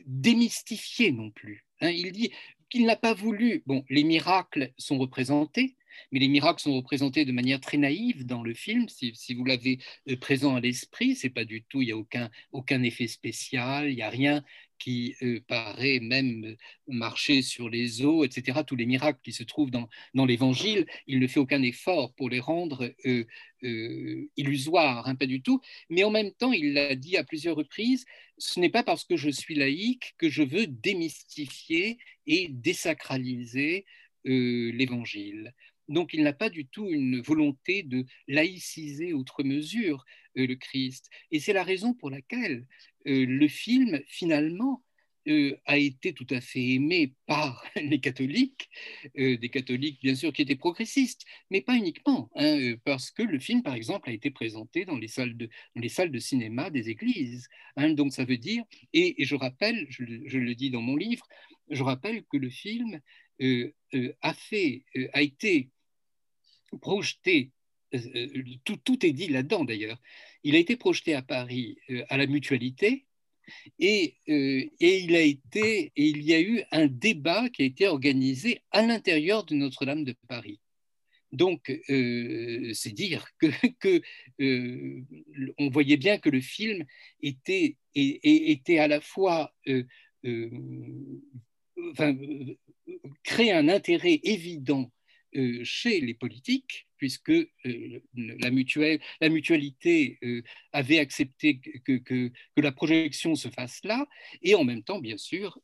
démystifier 0.06 1.12
non 1.12 1.30
plus. 1.30 1.66
Hein. 1.80 1.90
Il 1.90 2.12
dit 2.12 2.32
qu'il 2.68 2.86
n'a 2.86 2.96
pas 2.96 3.14
voulu. 3.14 3.62
Bon, 3.66 3.84
les 3.88 4.04
miracles 4.04 4.72
sont 4.78 4.98
représentés, 4.98 5.75
mais 6.12 6.20
les 6.20 6.28
miracles 6.28 6.62
sont 6.62 6.74
représentés 6.74 7.24
de 7.24 7.32
manière 7.32 7.60
très 7.60 7.78
naïve 7.78 8.26
dans 8.26 8.42
le 8.42 8.54
film. 8.54 8.86
Si, 8.88 9.34
vous 9.34 9.44
l'avez 9.44 9.78
euh, 10.08 10.16
présent 10.16 10.56
à 10.56 10.60
l'esprit, 10.60 11.14
c'est 11.14 11.30
pas 11.30 11.44
du 11.44 11.62
tout, 11.62 11.82
il 11.82 11.86
n'y 11.86 11.92
a 11.92 11.96
aucun, 11.96 12.30
aucun 12.52 12.82
effet 12.82 13.06
spécial, 13.06 13.90
il 13.90 13.96
n'y 13.96 14.02
a 14.02 14.10
rien 14.10 14.44
qui 14.78 15.14
euh, 15.22 15.40
paraît 15.48 16.00
même 16.00 16.56
marcher 16.86 17.42
sur 17.42 17.68
les 17.68 18.04
eaux, 18.04 18.24
etc. 18.24 18.60
Tous 18.66 18.76
les 18.76 18.86
miracles 18.86 19.20
qui 19.22 19.32
se 19.32 19.42
trouvent 19.42 19.70
dans, 19.70 19.88
dans 20.14 20.26
l'Évangile, 20.26 20.86
il 21.06 21.18
ne 21.18 21.26
fait 21.26 21.40
aucun 21.40 21.62
effort 21.62 22.12
pour 22.14 22.28
les 22.28 22.40
rendre 22.40 22.92
euh, 23.06 23.24
illusoires, 24.36 25.06
hein, 25.06 25.14
pas 25.14 25.26
du 25.26 25.42
tout. 25.42 25.60
Mais 25.88 26.04
en 26.04 26.10
même 26.10 26.32
temps, 26.32 26.52
il 26.52 26.74
l'a 26.74 26.94
dit 26.94 27.16
à 27.16 27.24
plusieurs 27.24 27.56
reprises, 27.56 28.04
ce 28.38 28.60
n'est 28.60 28.70
pas 28.70 28.82
parce 28.82 29.04
que 29.04 29.16
je 29.16 29.30
suis 29.30 29.54
laïque 29.54 30.14
que 30.18 30.28
je 30.28 30.42
veux 30.42 30.66
démystifier 30.66 31.98
et 32.26 32.48
désacraliser 32.50 33.86
l'Évangile. 34.24 35.54
Donc 35.88 36.12
il 36.12 36.22
n'a 36.22 36.32
pas 36.32 36.50
du 36.50 36.66
tout 36.66 36.88
une 36.90 37.20
volonté 37.20 37.82
de 37.82 38.04
laïciser 38.28 39.12
outre 39.12 39.42
mesure 39.42 40.04
euh, 40.38 40.46
le 40.46 40.56
Christ. 40.56 41.08
Et 41.30 41.40
c'est 41.40 41.52
la 41.52 41.64
raison 41.64 41.94
pour 41.94 42.10
laquelle 42.10 42.66
euh, 43.06 43.24
le 43.26 43.48
film, 43.48 44.00
finalement, 44.06 44.82
euh, 45.28 45.56
a 45.64 45.76
été 45.76 46.12
tout 46.12 46.26
à 46.30 46.40
fait 46.40 46.74
aimé 46.74 47.14
par 47.26 47.64
les 47.76 48.00
catholiques, 48.00 48.70
des 49.16 49.48
catholiques 49.50 50.00
bien 50.00 50.14
sûr 50.14 50.32
qui 50.32 50.42
étaient 50.42 50.56
progressistes, 50.56 51.24
mais 51.50 51.62
pas 51.62 51.74
uniquement, 51.74 52.30
hein, 52.36 52.74
parce 52.84 53.10
que 53.10 53.22
le 53.22 53.40
film, 53.40 53.62
par 53.62 53.74
exemple, 53.74 54.08
a 54.08 54.12
été 54.12 54.30
présenté 54.30 54.84
dans 54.84 54.96
les 54.96 55.08
salles 55.08 55.36
de, 55.36 55.48
les 55.74 55.88
salles 55.88 56.12
de 56.12 56.18
cinéma 56.20 56.70
des 56.70 56.90
églises. 56.90 57.48
Hein. 57.76 57.90
donc 57.90 58.12
ça 58.12 58.24
veut 58.24 58.38
dire, 58.38 58.62
et, 58.92 59.16
je 59.18 59.34
rappelle, 59.34 59.86
je, 59.88 60.04
je, 60.26 60.38
le 60.38 60.54
dis 60.54 60.70
dans 60.70 60.80
mon 60.82 60.96
livre, 60.96 61.26
je 61.70 61.82
rappelle 61.82 62.24
que 62.30 62.36
le 62.36 62.50
film 62.50 63.00
a, 64.22 64.34
fait, 64.34 64.84
a 65.12 65.22
été 65.22 65.70
projeté, 66.80 67.52
euh, 67.94 67.98
euh, 68.14 68.42
tout, 68.64 68.76
tout, 68.76 69.04
est 69.06 69.12
dit 69.12 69.28
là-dedans 69.28 69.64
d'ailleurs, 69.64 70.00
il 70.42 70.54
a 70.54 70.58
été 70.58 70.76
projeté 70.76 71.14
à 71.14 71.22
Paris 71.22 71.78
euh, 71.90 72.04
à 72.08 72.16
la 72.16 72.26
mutualité 72.26 73.06
et, 73.78 74.16
et, 74.26 74.98
il 74.98 75.14
a 75.14 75.20
été, 75.20 75.92
et 75.94 76.04
il 76.04 76.22
y 76.22 76.34
a 76.34 76.40
eu 76.40 76.64
un 76.72 76.88
débat 76.88 77.48
qui 77.48 77.62
a 77.62 77.64
été 77.64 77.86
organisé 77.86 78.62
à 78.72 78.84
l'intérieur 78.84 79.44
de 79.44 79.54
Notre-Dame 79.54 80.02
de 80.02 80.16
Paris. 80.26 80.58
Donc, 81.30 81.72
c'est 81.86 82.92
dire 82.92 83.24
que, 83.38 83.46
que 83.78 84.02
on 85.58 85.70
voyait 85.70 85.96
bien 85.96 86.18
que 86.18 86.28
le 86.28 86.40
film 86.40 86.84
était, 87.20 87.76
et, 87.94 88.50
était 88.50 88.78
à 88.78 88.88
la 88.88 89.00
fois 89.00 89.54
enfin, 91.92 92.16
créer 93.22 93.52
un 93.52 93.68
intérêt 93.68 94.18
évident 94.24 94.90
chez 95.64 96.00
les 96.00 96.14
politiques, 96.14 96.86
puisque 96.96 97.30
euh, 97.30 98.00
la, 98.14 98.50
mutualité 98.50 100.18
euh, 100.22 100.42
avait 100.72 100.98
accepté 100.98 101.60
que, 101.60 102.32
la 102.56 102.72
projection 102.72 103.34
se 103.34 103.48
fasse 103.48 103.80
là, 103.84 104.06
et 104.42 104.54
en 104.54 104.64
même 104.64 104.82
temps, 104.82 104.98
bien 104.98 105.18
sûr, 105.18 105.60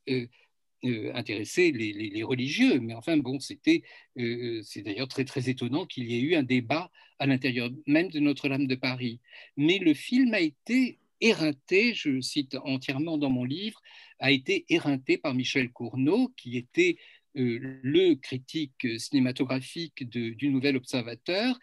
intéresser 1.15 1.71
les, 1.73 2.23
religieux. 2.23 2.81
Mais 2.81 2.95
enfin, 2.95 3.17
bon, 3.17 3.39
c'était, 3.41 3.83
c'est 4.17 4.83
d'ailleurs 4.83 5.09
très, 5.09 5.25
très 5.25 5.49
étonnant 5.49 5.87
qu'il 5.87 6.11
y 6.11 6.17
ait 6.17 6.21
eu 6.21 6.35
un 6.35 6.43
débat 6.43 6.91
à 7.19 7.27
l'intérieur 7.27 7.71
même 7.87 8.11
de 8.11 8.21
Notre-Dame 8.21 8.67
de 8.67 8.75
Paris. 8.75 9.21
Mais 9.57 9.79
le 9.79 9.95
film 9.95 10.35
a 10.35 10.41
été 10.41 10.99
éreinté, 11.23 11.95
je 11.95 12.21
cite 12.21 12.57
entièrement 12.65 13.17
dans 13.17 13.31
mon 13.31 13.45
livre, 13.45 13.81
a 14.19 14.31
été 14.31 14.67
éreinté 14.69 15.17
par 15.17 15.35
Michel 15.35 15.71
Cournot, 15.71 16.33
qui 16.37 16.57
était 16.57 16.97
euh, 16.99 17.22
le 17.35 18.15
critique 18.15 18.87
cinématographique 18.99 20.09
du 20.09 20.49
Nouvel 20.51 20.77
Observateur, 20.77 21.59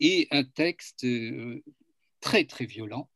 et 0.00 0.28
un 0.30 0.44
texte 0.44 1.04
euh, 1.04 1.62
très 2.20 2.44
très 2.44 2.66
violent 2.66 3.08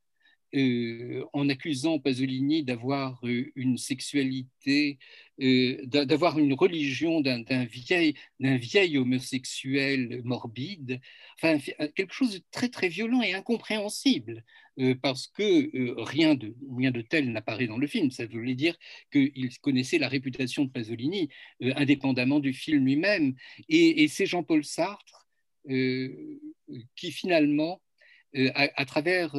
euh, 0.55 1.25
en 1.33 1.49
accusant 1.49 1.99
Pasolini 1.99 2.65
d'avoir 2.65 3.21
une 3.23 3.77
sexualité, 3.77 4.99
d'avoir 5.39 6.39
une 6.39 6.55
religion 6.55 7.21
d'un 7.21 7.65
vieil, 7.65 8.99
homosexuel 8.99 10.21
morbide, 10.25 11.01
enfin 11.41 11.59
quelque 11.95 12.13
chose 12.13 12.35
de 12.35 12.43
très 12.51 12.69
très 12.69 12.89
violent 12.89 13.23
et 13.23 13.35
incompréhensible. 13.35 14.45
Euh, 14.81 14.95
parce 14.95 15.27
que 15.27 15.43
euh, 15.77 15.95
rien, 15.99 16.35
de, 16.35 16.55
de 16.61 17.01
tel 17.03 17.33
n'apparaît 17.33 17.67
dans 17.67 17.79
le 17.79 17.87
film. 17.87 18.11
Ça 18.11 18.27
voulait 18.27 18.55
dire 18.55 18.77
qu'il 19.11 19.59
connaissait 19.61 19.99
la 19.99 20.09
réputation 20.09 20.65
de 20.65 20.71
Pasolini, 20.71 21.29
euh, 21.63 21.73
indépendamment 21.77 22.39
du 22.39 22.53
film 22.53 22.85
lui-même. 22.85 23.35
Et, 23.69 24.07
c'est 24.09 24.27
Jean-Paul 24.27 24.65
Sartre 24.65 25.27
qui 26.97 27.13
finalement, 27.13 27.83
à, 28.35 28.85
travers 28.85 29.37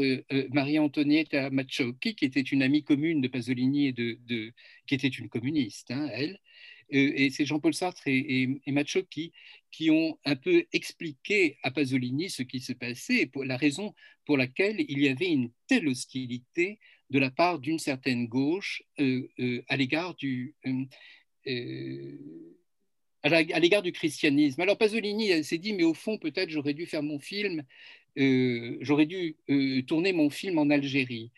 Marie-Antonietta 0.52 1.50
Maciocchi, 1.50 2.16
qui 2.16 2.26
était 2.26 2.42
une 2.42 2.64
amie 2.64 2.84
commune 2.84 3.22
de 3.22 3.28
Pasolini 3.28 3.88
et 3.88 3.94
de, 3.94 4.54
qui 4.88 4.96
était 4.96 5.08
une 5.08 5.30
communiste, 5.30 5.92
hein, 5.92 6.10
elle, 6.12 6.40
et 6.92 7.30
c'est 7.30 7.46
Jean-Paul 7.46 7.74
Sartre 7.74 8.08
et, 8.08 8.60
et, 8.66 9.32
qui, 9.72 9.92
ont 9.92 10.18
un 10.26 10.36
peu 10.36 10.66
expliqué 10.74 11.58
à 11.62 11.72
Pasolini 11.72 12.30
ce 12.30 12.42
qui 12.42 12.60
se 12.60 12.74
passait 12.74 13.22
et 13.22 13.26
pour 13.28 13.46
la 13.46 13.58
raison 13.58 13.94
pour 14.26 14.38
laquelle 14.38 14.78
il 14.80 15.00
y 15.00 15.08
avait 15.08 15.30
une 15.30 15.52
telle 15.68 15.88
hostilité 15.88 16.80
de 17.10 17.20
la 17.20 17.30
part 17.30 17.60
d'une 17.60 17.80
certaine 17.80 18.28
gauche 18.28 18.84
euh, 19.00 19.28
euh, 19.40 19.64
à 19.68 19.78
l'égard 19.78 20.16
du 20.16 20.56
euh, 20.66 20.86
à 23.22 23.60
l'égard 23.60 23.82
du 23.82 23.92
christianisme. 23.92 24.62
Alors 24.62 24.78
Pasolini 24.78 25.44
s'est 25.44 25.58
dit, 25.58 25.74
mais 25.74 25.84
au 25.84 25.94
fond, 25.94 26.18
peut-être 26.18 26.50
j'aurais 26.50 26.74
dû 26.74 26.86
faire 26.86 27.04
mon 27.04 27.20
film, 27.20 27.66
j'aurais 28.16 29.06
dû 29.06 29.36
tourner 29.88 30.14
mon 30.14 30.30
film 30.30 30.58
en 30.58 30.70
Algérie. 30.70 31.32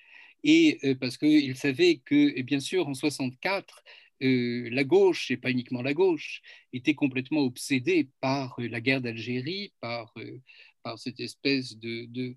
Et 0.43 0.79
parce 0.99 1.17
qu'il 1.17 1.55
savait 1.55 2.01
que, 2.03 2.41
bien 2.41 2.59
sûr, 2.59 2.87
en 2.87 2.93
64, 2.93 3.83
euh, 4.23 4.69
la 4.71 4.83
gauche, 4.83 5.31
et 5.31 5.37
pas 5.37 5.49
uniquement 5.49 5.81
la 5.81 5.93
gauche, 5.93 6.41
était 6.73 6.93
complètement 6.93 7.41
obsédée 7.41 8.09
par 8.19 8.55
euh, 8.59 8.67
la 8.67 8.79
guerre 8.79 9.01
d'Algérie, 9.01 9.73
par, 9.79 10.13
euh, 10.17 10.39
par 10.83 10.99
cette 10.99 11.19
espèce 11.19 11.77
de, 11.77 12.35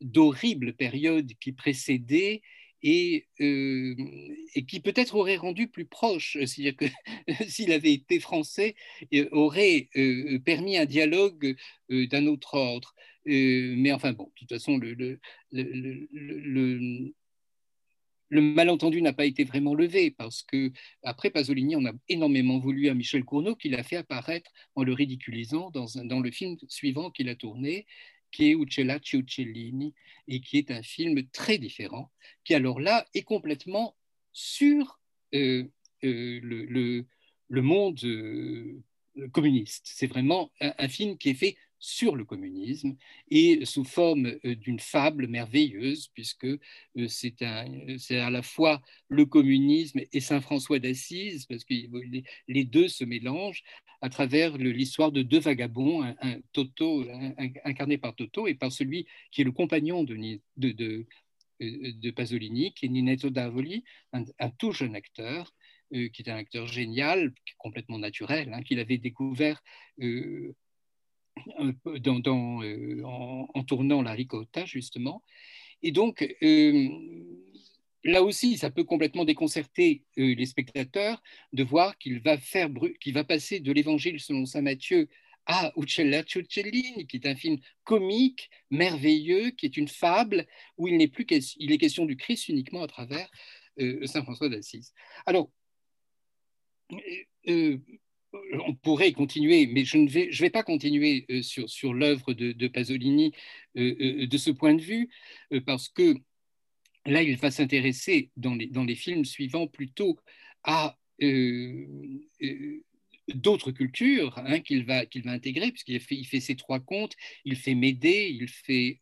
d'horrible 0.00 0.74
période 0.74 1.32
qui 1.40 1.52
précédait 1.52 2.42
et, 2.84 3.26
et 3.38 4.66
qui 4.66 4.80
peut-être 4.80 5.16
aurait 5.16 5.36
rendu 5.36 5.68
plus 5.68 5.86
proche, 5.86 6.36
c'est-à-dire 6.44 6.76
que 6.76 6.84
s'il 7.48 7.72
avait 7.72 7.94
été 7.94 8.20
français, 8.20 8.74
aurait 9.32 9.88
permis 10.44 10.76
un 10.76 10.84
dialogue 10.84 11.56
d'un 11.88 12.26
autre 12.26 12.54
ordre. 12.54 12.94
mais 13.24 13.90
enfin 13.92 14.12
bon, 14.12 14.24
de 14.24 14.32
toute 14.36 14.50
façon, 14.50 14.76
le, 14.76 14.94
le, 14.94 15.18
le 18.28 18.40
malentendu 18.42 19.00
n'a 19.00 19.12
pas 19.12 19.26
été 19.26 19.44
vraiment 19.44 19.74
levé 19.74 20.10
parce 20.10 20.42
que 20.42 20.72
après 21.02 21.30
Pasolini, 21.30 21.76
on 21.76 21.86
a 21.86 21.92
énormément 22.08 22.58
voulu 22.58 22.88
à 22.88 22.94
Michel 22.94 23.24
Cournot 23.24 23.54
qu'il 23.54 23.74
a 23.76 23.82
fait 23.82 23.96
apparaître 23.96 24.50
en 24.74 24.82
le 24.82 24.92
ridiculisant 24.92 25.70
dans 25.70 26.20
le 26.20 26.30
film 26.30 26.56
suivant 26.68 27.10
qu'il 27.10 27.28
a 27.28 27.36
tourné, 27.36 27.86
qui 28.34 28.50
est 28.50 28.54
Uccellacci 28.54 29.16
Uccellini, 29.18 29.94
et 30.26 30.40
qui 30.40 30.58
est 30.58 30.70
un 30.72 30.82
film 30.82 31.24
très 31.28 31.56
différent, 31.56 32.10
qui 32.42 32.54
alors 32.54 32.80
là 32.80 33.06
est 33.14 33.22
complètement 33.22 33.96
sur 34.32 34.98
euh, 35.34 35.64
euh, 36.02 36.40
le, 36.42 37.06
le, 37.48 37.62
monde 37.62 38.00
euh, 38.02 38.82
communiste. 39.32 39.86
C'est 39.86 40.08
vraiment 40.08 40.50
un, 40.60 40.88
film 40.88 41.16
qui 41.16 41.30
est 41.30 41.34
fait 41.34 41.56
sur 41.84 42.16
le 42.16 42.24
communisme 42.24 42.96
et 43.30 43.66
sous 43.66 43.84
forme 43.84 44.38
euh, 44.46 44.54
d'une 44.54 44.80
fable 44.80 45.28
merveilleuse, 45.28 46.08
puisque 46.14 46.46
euh, 46.46 47.08
c'est 47.08 47.42
à 47.42 48.30
la 48.30 48.40
fois 48.40 48.80
le 49.08 49.26
communisme 49.26 50.00
et 50.10 50.20
Saint 50.20 50.40
François 50.40 50.78
d'Assise, 50.78 51.44
parce 51.44 51.62
que 51.64 51.74
les 52.48 52.64
deux 52.64 52.88
se 52.88 53.04
mélangent 53.04 53.62
à 54.00 54.08
travers 54.08 54.56
l'histoire 54.56 55.12
de 55.12 55.20
deux 55.20 55.40
vagabonds, 55.40 56.02
un, 56.02 56.40
Toto, 56.52 57.04
incarné 57.64 57.98
par 57.98 58.14
Toto 58.14 58.46
et 58.46 58.54
par 58.54 58.72
celui 58.72 59.06
qui 59.30 59.42
est 59.42 59.44
le 59.44 59.52
compagnon 59.52 60.04
de, 60.04 60.16
de, 60.56 62.10
Pasolini, 62.12 62.72
qui 62.72 62.86
est 62.86 62.88
Ninetto 62.88 63.28
Davoli, 63.28 63.84
un, 64.12 64.50
tout 64.58 64.72
jeune 64.72 64.96
acteur. 64.96 65.54
Euh, 65.94 66.08
qui 66.08 66.22
est 66.22 66.30
un 66.30 66.36
acteur 66.36 66.66
génial, 66.66 67.34
complètement 67.58 67.98
naturel, 67.98 68.52
hein, 68.54 68.62
qu'il 68.62 68.80
avait 68.80 68.96
découvert 68.96 69.62
euh, 71.58 73.02
en, 73.04 73.64
tournant 73.64 74.02
la 74.02 74.12
ricotta, 74.12 74.64
justement. 74.64 75.22
Et 75.82 75.92
donc, 75.92 76.22
euh, 76.42 76.88
là 78.04 78.22
aussi, 78.22 78.56
ça 78.56 78.70
peut 78.70 78.84
complètement 78.84 79.24
déconcerter 79.24 80.04
euh, 80.18 80.34
les 80.34 80.46
spectateurs 80.46 81.22
de 81.52 81.62
voir 81.62 81.98
qu'il 81.98 82.20
va, 82.20 82.38
faire, 82.38 82.68
qu'il 83.00 83.14
va 83.14 83.24
passer 83.24 83.60
de 83.60 83.72
l'évangile 83.72 84.20
selon 84.20 84.46
saint 84.46 84.62
Matthieu 84.62 85.08
à 85.46 85.72
Uccella 85.76 86.22
Ciuccellini, 86.24 87.06
qui 87.06 87.16
est 87.16 87.26
un 87.26 87.34
film 87.34 87.58
comique, 87.84 88.48
merveilleux, 88.70 89.50
qui 89.50 89.66
est 89.66 89.76
une 89.76 89.88
fable, 89.88 90.46
où 90.78 90.88
il 90.88 90.96
n'est 90.96 91.08
plus 91.08 91.26
il 91.58 91.72
est 91.72 91.78
question 91.78 92.06
du 92.06 92.16
Christ 92.16 92.48
uniquement 92.48 92.82
à 92.82 92.86
travers 92.86 93.28
saint 94.04 94.22
François 94.22 94.48
d'Assise. 94.48 94.94
Alors, 95.26 95.50
on 98.66 98.74
pourrait 98.74 99.12
continuer, 99.12 99.66
mais 99.66 99.84
je 99.84 99.98
ne 99.98 100.08
vais, 100.08 100.50
pas 100.50 100.62
continuer 100.62 101.26
euh, 101.30 101.42
sur, 101.42 101.94
l'œuvre 101.94 102.32
de, 102.32 102.68
Pasolini 102.68 103.32
euh, 103.76 103.94
euh, 104.00 104.26
de 104.26 104.38
ce 104.38 104.50
point 104.50 104.74
de 104.74 104.82
vue, 104.82 105.10
parce 105.66 105.88
que 105.88 106.14
là, 107.06 107.22
il 107.22 107.36
va 107.36 107.50
s'intéresser 107.50 108.30
dans 108.36 108.54
les, 108.54 108.94
films 108.94 109.24
suivants 109.24 109.66
plutôt 109.66 110.18
à 110.62 110.96
d'autres 113.34 113.70
cultures 113.70 114.38
hein, 114.38 114.60
qu'il 114.60 114.84
va, 114.84 115.04
intégrer, 115.26 115.70
puisqu'il 115.70 116.00
fait, 116.00 116.40
ses 116.40 116.56
trois 116.56 116.80
contes, 116.80 117.14
il 117.44 117.56
fait 117.56 117.74
Médée, 117.74 118.36
il 118.38 118.48
fait 118.48 119.00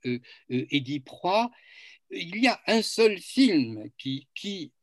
Édith 0.48 1.04
Proie. 1.04 1.50
Il 2.10 2.36
y 2.36 2.48
a 2.48 2.60
un 2.66 2.82
seul 2.82 3.18
film 3.18 3.88
qui, 3.96 4.28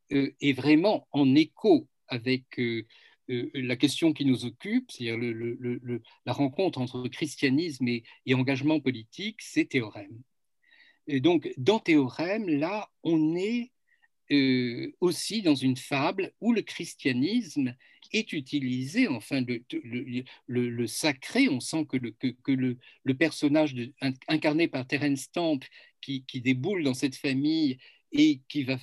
est 0.10 0.54
vraiment 0.54 1.08
en 1.12 1.36
écho 1.36 1.88
avec 2.10 2.60
euh, 2.60 2.86
la 3.30 3.76
question 3.76 4.12
qui 4.12 4.26
nous 4.26 4.46
occupe, 4.46 4.92
c'est-à-dire 4.92 5.20
la 6.26 6.34
rencontre 6.34 6.80
entre 6.80 7.08
christianisme 7.08 7.88
et, 7.88 8.04
engagement 8.34 8.80
politique, 8.80 9.42
c'est 9.42 9.66
Théorème. 9.66 10.22
Et 11.08 11.20
donc, 11.20 11.52
dans 11.58 11.80
Théorème, 11.80 12.48
là, 12.50 12.90
on 13.04 13.36
est 13.36 13.72
euh, 14.32 14.92
aussi 15.00 15.42
dans 15.42 15.56
une 15.56 15.78
fable 15.78 16.32
où 16.42 16.54
le 16.54 16.62
christianisme 16.62 17.76
est 18.14 18.34
utilisé, 18.34 19.08
enfin, 19.08 19.44
le, 20.48 20.88
sacré, 20.88 21.50
on 21.50 21.60
sent 21.60 21.86
que 21.86 22.52
le, 22.52 23.14
personnage 23.16 23.76
incarné 24.28 24.68
par 24.68 24.88
Terence 24.88 25.22
Stamp, 25.22 25.60
qui, 26.02 26.24
déboule 26.36 26.84
dans 26.84 26.94
cette 26.94 27.16
famille 27.16 27.78
et 28.12 28.42
qui 28.48 28.64
va 28.64 28.80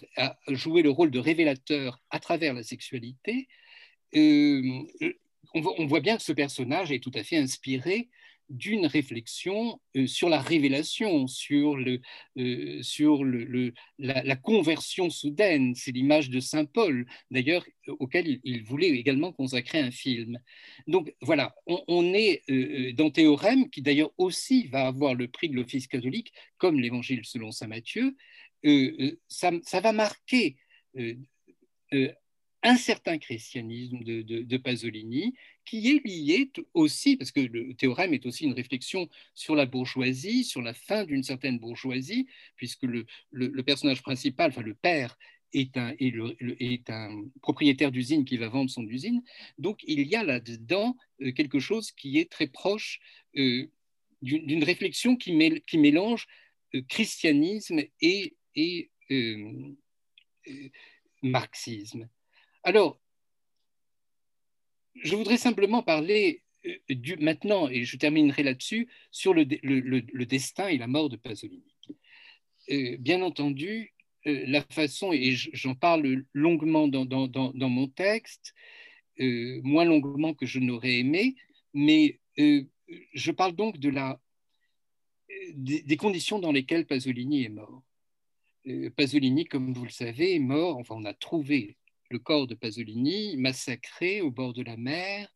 jouer 0.48 0.82
le 0.82 0.90
rôle 0.90 1.10
de 1.10 1.18
révélateur 1.18 2.00
à 2.10 2.20
travers 2.20 2.54
la 2.54 2.62
sexualité, 2.62 3.48
euh, 3.48 3.65
on, 4.14 5.86
voit 5.86 6.00
bien 6.00 6.16
que 6.16 6.22
ce 6.22 6.32
personnage 6.32 6.92
est 6.92 7.02
tout 7.02 7.12
à 7.14 7.22
fait 7.22 7.36
inspiré 7.36 8.08
d'une 8.48 8.86
réflexion 8.86 9.80
euh, 9.96 10.06
sur 10.06 10.28
la 10.28 10.40
révélation, 10.40 11.26
sur, 11.26 11.76
le, 11.76 12.00
euh, 12.38 12.80
sur 12.82 13.24
le, 13.24 13.72
la, 13.98 14.36
conversion 14.36 15.10
soudaine. 15.10 15.74
C'est 15.74 15.90
l'image 15.90 16.30
de 16.30 16.38
Saint 16.38 16.64
Paul, 16.64 17.06
d'ailleurs, 17.30 17.66
auquel 17.88 18.40
il, 18.44 18.62
voulait 18.62 18.90
également 18.90 19.32
consacrer 19.32 19.80
un 19.80 19.90
film. 19.90 20.38
Donc 20.86 21.12
voilà, 21.20 21.54
on, 21.66 22.14
est 22.14 22.42
dans 22.92 23.10
Théorème, 23.10 23.68
qui 23.68 23.82
d'ailleurs 23.82 24.12
aussi 24.16 24.68
va 24.68 24.86
avoir 24.86 25.14
le 25.14 25.28
prix 25.28 25.48
de 25.48 25.56
l'Office 25.56 25.88
catholique, 25.88 26.32
comme 26.58 26.78
l'Évangile 26.78 27.24
selon 27.24 27.50
Saint 27.50 27.68
Matthieu. 27.68 28.16
Ça, 29.28 29.80
va 29.80 29.92
marquer 29.92 30.56
un 32.66 32.76
certain 32.76 33.16
christianisme 33.18 34.00
de, 34.02 34.56
Pasolini, 34.56 35.34
qui 35.64 35.88
est 35.88 36.04
lié 36.04 36.50
aussi, 36.74 37.16
parce 37.16 37.30
que 37.30 37.40
le 37.40 37.74
théorème 37.74 38.12
est 38.12 38.26
aussi 38.26 38.44
une 38.44 38.54
réflexion 38.54 39.08
sur 39.34 39.54
la 39.54 39.66
bourgeoisie, 39.66 40.42
sur 40.42 40.62
la 40.62 40.74
fin 40.74 41.04
d'une 41.04 41.22
certaine 41.22 41.60
bourgeoisie, 41.60 42.26
puisque 42.56 42.82
le, 42.82 43.06
personnage 43.62 44.02
principal, 44.02 44.50
enfin 44.50 44.62
le 44.62 44.74
père, 44.74 45.16
est 45.52 45.76
un, 45.76 47.22
propriétaire 47.40 47.92
d'usine 47.92 48.24
qui 48.24 48.36
va 48.36 48.48
vendre 48.48 48.68
son 48.68 48.86
usine. 48.86 49.22
Donc 49.58 49.80
il 49.84 50.02
y 50.02 50.16
a 50.16 50.24
là-dedans 50.24 50.96
euh, 51.22 51.30
quelque 51.32 51.60
chose 51.60 51.92
qui 51.92 52.18
est 52.18 52.30
très 52.30 52.48
proche 52.48 52.98
euh, 53.36 53.70
d'une 54.22 54.64
réflexion 54.64 55.16
qui, 55.16 55.32
mélange 55.32 56.26
euh, 56.74 56.82
christianisme 56.88 57.80
et 58.00 58.36
marxisme. 61.22 62.08
Alors, 62.66 62.98
je 64.96 65.14
voudrais 65.14 65.36
simplement 65.36 65.84
parler 65.84 66.42
euh, 66.66 66.74
du, 66.88 67.16
maintenant, 67.16 67.68
et 67.68 67.84
je 67.84 67.96
terminerai 67.96 68.42
là-dessus, 68.42 68.88
sur 69.12 69.32
le, 69.34 69.44
destin 70.24 70.66
et 70.66 70.76
la 70.76 70.88
mort 70.88 71.08
de 71.08 71.14
Pasolini. 71.14 71.76
Euh, 72.72 72.96
bien 72.98 73.22
entendu, 73.22 73.94
euh, 74.26 74.42
la 74.48 74.62
façon, 74.62 75.12
et 75.12 75.30
j'en 75.36 75.76
parle 75.76 76.24
longuement 76.32 76.88
dans, 76.88 77.68
mon 77.70 77.86
texte, 77.86 78.52
moins 79.16 79.84
longuement 79.84 80.34
que 80.34 80.44
je 80.44 80.58
n'aurais 80.58 80.98
aimé, 80.98 81.36
mais 81.72 82.18
je 83.14 83.30
parle 83.30 83.54
donc 83.54 83.78
de 83.78 83.90
la, 83.90 84.20
des, 85.54 85.82
des, 85.82 85.96
conditions 85.96 86.40
dans 86.40 86.50
lesquelles 86.50 86.84
Pasolini 86.84 87.44
est 87.44 87.48
mort. 87.48 87.84
Pasolini, 88.96 89.44
comme 89.44 89.72
vous 89.72 89.84
le 89.84 89.90
savez, 89.90 90.34
est 90.34 90.40
mort, 90.40 90.78
enfin 90.78 90.96
on 90.98 91.04
a 91.04 91.14
trouvé 91.14 91.76
le 92.10 92.18
corps 92.18 92.46
de 92.46 92.54
Pasolini 92.54 93.36
massacré 93.36 94.20
au 94.20 94.30
bord 94.30 94.52
de 94.52 94.62
la 94.62 94.76
mer 94.76 95.28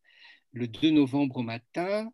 le 0.51 0.67
2 0.67 0.91
novembre 0.91 1.37
au 1.37 1.43
matin 1.43 2.11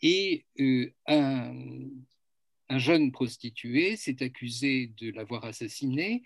et 0.00 0.44
euh, 0.60 0.92
un, 1.06 2.78
jeune 2.78 3.12
prostitué 3.12 3.96
s'est 3.96 4.22
accusé 4.22 4.88
de 4.98 5.10
l'avoir 5.12 5.44
assassiné. 5.44 6.22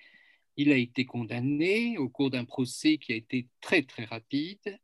Il 0.57 0.73
a 0.73 0.77
été 0.77 1.05
condamné 1.05 1.99
au 1.99 2.09
cours 2.09 2.31
d'un 2.31 2.45
procès 2.45 2.99
qui 2.99 3.13
a 3.13 3.17
été 3.17 3.49
très 3.61 3.83
très 3.83 4.05
rapide 4.05 4.79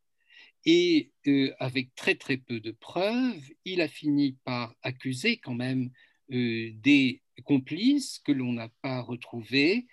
et 0.65 1.11
euh, 1.27 1.53
avec 1.59 1.95
très 1.95 2.15
très 2.15 2.37
peu 2.37 2.61
de 2.61 2.71
preuves, 2.71 3.51
il 3.65 3.81
a 3.81 3.89
fini 3.89 4.37
par 4.45 4.75
accuser 4.83 5.39
quand 5.39 5.55
même 5.55 5.91
euh, 6.33 6.71
des 6.75 7.23
complices 7.45 8.19
que 8.21 8.33
l'on 8.33 8.53
n'a 8.53 8.69
pas 8.81 9.01
retrouvés 9.01 9.87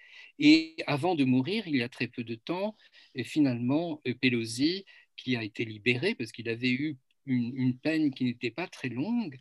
et 0.44 0.76
avant 0.88 1.14
de 1.14 1.24
mourir, 1.24 1.68
il 1.68 1.76
y 1.76 1.84
a 1.84 1.88
très 1.88 2.08
peu 2.08 2.24
de 2.24 2.34
temps, 2.34 2.76
et 3.14 3.24
finalement, 3.24 4.02
euh, 4.08 4.16
Pelosi, 4.20 4.86
qui 5.16 5.36
a 5.36 5.44
été 5.44 5.64
libéré 5.66 6.16
parce 6.16 6.32
qu'il 6.32 6.50
avait 6.50 6.72
eu 6.72 6.98
une, 7.28 7.78
peine 7.78 8.12
qui 8.12 8.24
n'était 8.24 8.50
pas 8.50 8.68
très 8.68 8.90
longue, 8.90 9.38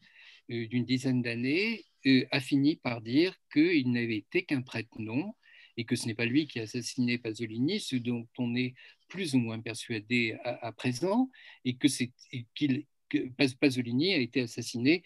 euh, 0.50 0.66
d'une 0.66 0.84
dizaine 0.84 1.22
d'années, 1.22 1.86
euh, 2.04 2.26
a 2.30 2.40
fini 2.40 2.76
par 2.76 3.00
dire 3.00 3.34
qu'il 3.50 3.90
n'avait 3.90 4.18
été 4.18 4.42
qu'un 4.42 4.60
prête-nom 4.60 5.34
et 5.78 5.86
que 5.86 5.96
ce 5.96 6.06
n'est 6.06 6.14
pas 6.14 6.26
lui 6.26 6.46
qui 6.46 6.60
a 6.60 6.64
assassiné 6.64 7.16
Pasolini, 7.16 7.80
ce 7.80 7.96
dont 7.96 8.28
on 8.36 8.54
est 8.54 8.74
plus 9.08 9.34
ou 9.34 9.38
moins 9.38 9.58
persuadé 9.58 10.36
à, 10.44 10.70
présent, 10.72 11.30
et 11.64 11.76
que, 11.76 11.88
qu'il, 12.54 12.84
que 13.08 13.18
Pasolini 13.58 14.12
a 14.12 14.18
été 14.18 14.42
assassiné 14.42 15.02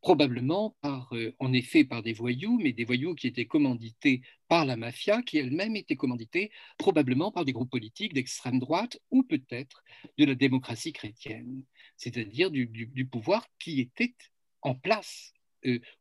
probablement 0.00 0.76
par, 0.80 1.12
euh, 1.14 1.34
en 1.38 1.52
effet 1.52 1.84
par 1.84 2.02
des 2.02 2.12
voyous, 2.12 2.58
mais 2.62 2.72
des 2.72 2.84
voyous 2.84 3.14
qui 3.14 3.26
étaient 3.26 3.46
commandités 3.46 4.22
par 4.48 4.64
la 4.64 4.76
mafia, 4.76 5.22
qui 5.22 5.38
elle-même 5.38 5.76
était 5.76 5.96
commanditée 5.96 6.50
probablement 6.78 7.32
par 7.32 7.44
des 7.44 7.52
groupes 7.52 7.70
politiques 7.70 8.14
d'extrême 8.14 8.58
droite 8.58 8.98
ou 9.10 9.22
peut-être 9.22 9.82
de 10.18 10.24
la 10.24 10.34
démocratie 10.34 10.92
chrétienne, 10.92 11.62
c'est-à-dire 11.96 12.50
du, 12.50 13.06
pouvoir 13.10 13.46
qui 13.58 13.80
était 13.80 14.14
en 14.62 14.74
place 14.74 15.32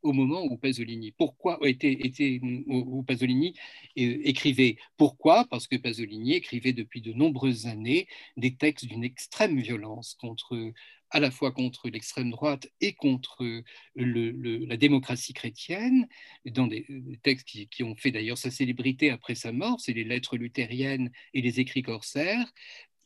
au 0.02 0.14
moment 0.14 0.44
où 0.44 0.58
Pasolini, 0.58 1.12
pourquoi 1.12 1.60
était, 1.64 1.92
était 1.92 2.40
où 2.68 3.04
Pasolini 3.04 3.54
écrivait. 3.96 4.78
Pourquoi? 4.98 5.46
Parce 5.50 5.68
que 5.68 5.76
Pasolini 5.76 6.34
écrivait 6.34 6.74
depuis 6.74 7.02
de 7.02 7.14
nombreuses 7.14 7.68
années 7.68 8.08
des 8.38 8.56
textes 8.56 8.86
d'une 8.86 9.04
extrême 9.04 9.60
violence 9.60 10.16
contre 10.20 10.74
à 11.10 11.20
la 11.20 11.32
fois 11.32 11.52
contre 11.52 11.90
l'extrême 11.90 12.32
droite 12.32 12.70
et 12.82 12.94
contre 12.94 13.64
la 13.96 14.78
démocratie 14.78 15.34
chrétienne, 15.34 16.08
dans 16.46 16.68
des, 16.68 16.86
textes 17.24 17.48
qui, 17.48 17.84
ont 17.84 17.96
fait 17.96 18.12
d'ailleurs 18.12 18.38
sa 18.38 18.52
célébrité 18.52 19.10
après 19.10 19.36
sa 19.36 19.52
mort, 19.52 19.80
c'est 19.80 19.94
les 19.94 20.04
lettres 20.04 20.38
luthériennes 20.38 21.12
et 21.34 21.42
les 21.42 21.60
écrits 21.60 21.82
corsaires. 21.82 22.52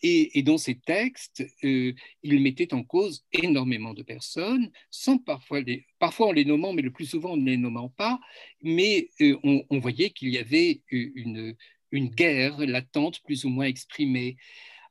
Et, 0.03 0.41
dans 0.41 0.57
ces 0.57 0.79
textes, 0.79 1.43
euh, 1.63 1.93
il 2.23 2.41
mettait 2.41 2.73
en 2.73 2.83
cause 2.83 3.23
énormément 3.33 3.93
de 3.93 4.01
personnes, 4.01 4.71
sans 4.89 5.19
parfois, 5.19 5.61
les, 5.61 5.85
parfois 5.99 6.27
en 6.27 6.31
les 6.31 6.45
nommant, 6.45 6.73
mais 6.73 6.81
le 6.81 6.91
plus 6.91 7.05
souvent 7.05 7.33
en 7.33 7.37
ne 7.37 7.49
les 7.49 7.57
nommant 7.57 7.89
pas, 7.89 8.19
mais 8.63 9.09
euh, 9.21 9.37
on, 9.43 9.79
voyait 9.79 10.09
qu'il 10.09 10.29
y 10.29 10.39
avait 10.39 10.81
une, 10.89 11.55
une 11.91 12.09
guerre 12.09 12.57
latente, 12.59 13.21
plus 13.23 13.45
ou 13.45 13.49
moins 13.49 13.65
exprimée. 13.65 14.37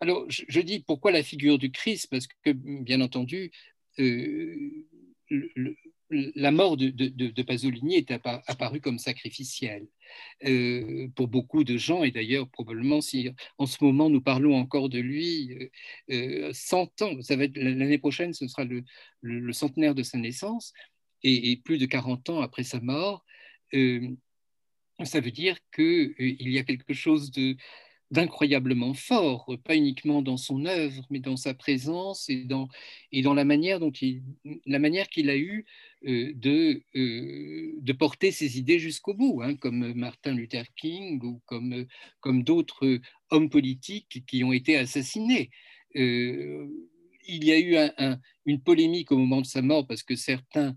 Alors, 0.01 0.25
je, 0.29 0.61
dis 0.61 0.81
pourquoi 0.81 1.11
la 1.11 1.23
figure 1.23 1.59
du 1.59 1.71
Christ, 1.73 2.09
parce 2.11 2.27
que, 2.27 2.53
bien 2.53 3.01
entendu, 3.01 3.51
euh, 3.99 4.87
la 6.11 6.51
mort 6.51 6.77
de, 6.77 7.43
Pasolini 7.43 7.97
est 7.97 8.11
apparue 8.11 8.81
comme 8.81 8.99
sacrificielle. 8.99 9.87
Euh, 10.45 11.09
pour 11.15 11.29
beaucoup 11.29 11.63
de 11.63 11.77
gens, 11.77 12.03
et 12.03 12.11
d'ailleurs, 12.11 12.49
probablement, 12.49 13.01
si 13.01 13.31
en 13.59 13.67
ce 13.67 13.83
moment 13.83 14.11
nous 14.11 14.21
parlons 14.21 14.57
encore 14.57 14.89
de 14.89 14.99
lui, 14.99 15.71
100 16.09 16.13
euh, 16.13 17.05
ans, 17.05 17.23
ça 17.23 17.37
va 17.37 17.45
être 17.45 17.57
l'année 17.57 17.99
prochaine, 17.99 18.33
ce 18.35 18.49
sera 18.49 18.65
le, 18.65 19.53
centenaire 19.53 19.95
de 19.95 20.03
sa 20.03 20.19
naissance, 20.19 20.73
et, 21.23 21.57
plus 21.65 21.79
de 21.79 21.87
40 21.87 22.31
ans 22.31 22.41
après 22.41 22.65
sa 22.65 22.81
mort, 22.81 23.25
ça 23.73 25.21
veut 25.21 25.31
dire 25.31 25.57
qu'il 25.75 26.15
y 26.19 26.59
a 26.59 26.65
quelque 26.65 26.95
chose 26.95 27.31
de 27.31 27.57
d'incroyablement 28.11 28.93
fort, 28.95 29.57
pas 29.65 29.77
uniquement 29.77 30.21
dans 30.21 30.37
son 30.37 30.67
œuvre, 30.67 31.07
mais 31.11 31.21
dans 31.21 31.37
sa 31.37 31.55
présence 31.55 32.29
et 32.29 32.45
dans, 32.45 32.69
et 33.13 33.23
dans 33.23 33.35
la 33.35 33.45
manière 33.45 33.79
dont 33.79 33.93
qu'il 33.93 34.23
a 35.31 35.37
eu 35.37 35.65
euh, 36.07 36.33
de, 36.35 36.83
euh, 36.97 37.73
de 37.79 37.93
porter 37.93 38.33
ses 38.33 38.59
idées 38.59 38.79
jusqu'au 38.79 39.15
bout, 39.15 39.43
hein, 39.43 39.55
comme 39.55 39.93
Martin 39.95 40.35
Luther 40.35 40.65
King 40.77 41.23
ou 41.23 41.41
comme, 41.47 41.87
d'autres 42.43 43.01
hommes 43.31 43.51
politiques 43.51 44.25
qui 44.27 44.43
ont 44.43 44.53
été 44.53 44.77
assassinés. 44.77 45.51
Euh, 45.97 46.67
il 47.29 47.45
y 47.45 47.53
a 47.53 47.61
eu 47.61 47.77
une 48.47 48.61
polémique 48.61 49.13
au 49.13 49.19
moment 49.19 49.41
de 49.41 49.47
sa 49.47 49.63
mort 49.63 49.87
parce 49.87 50.03
que 50.03 50.17
certains 50.17 50.75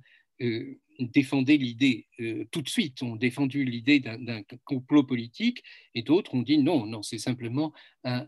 défendaient 0.99 1.57
l'idée 1.57 2.07
euh, 2.19 2.45
tout 2.51 2.61
de 2.61 2.69
suite, 2.69 3.01
ont 3.03 3.15
défendu 3.15 3.63
l'idée 3.63 3.99
d'un 3.99 4.43
complot 4.63 5.03
politique, 5.03 5.63
et 5.95 6.03
d'autres 6.03 6.33
ont 6.35 6.41
dit 6.41 6.57
non, 6.57 6.85
non, 6.85 7.01
c'est 7.01 7.17
simplement 7.17 7.73
un, 8.03 8.27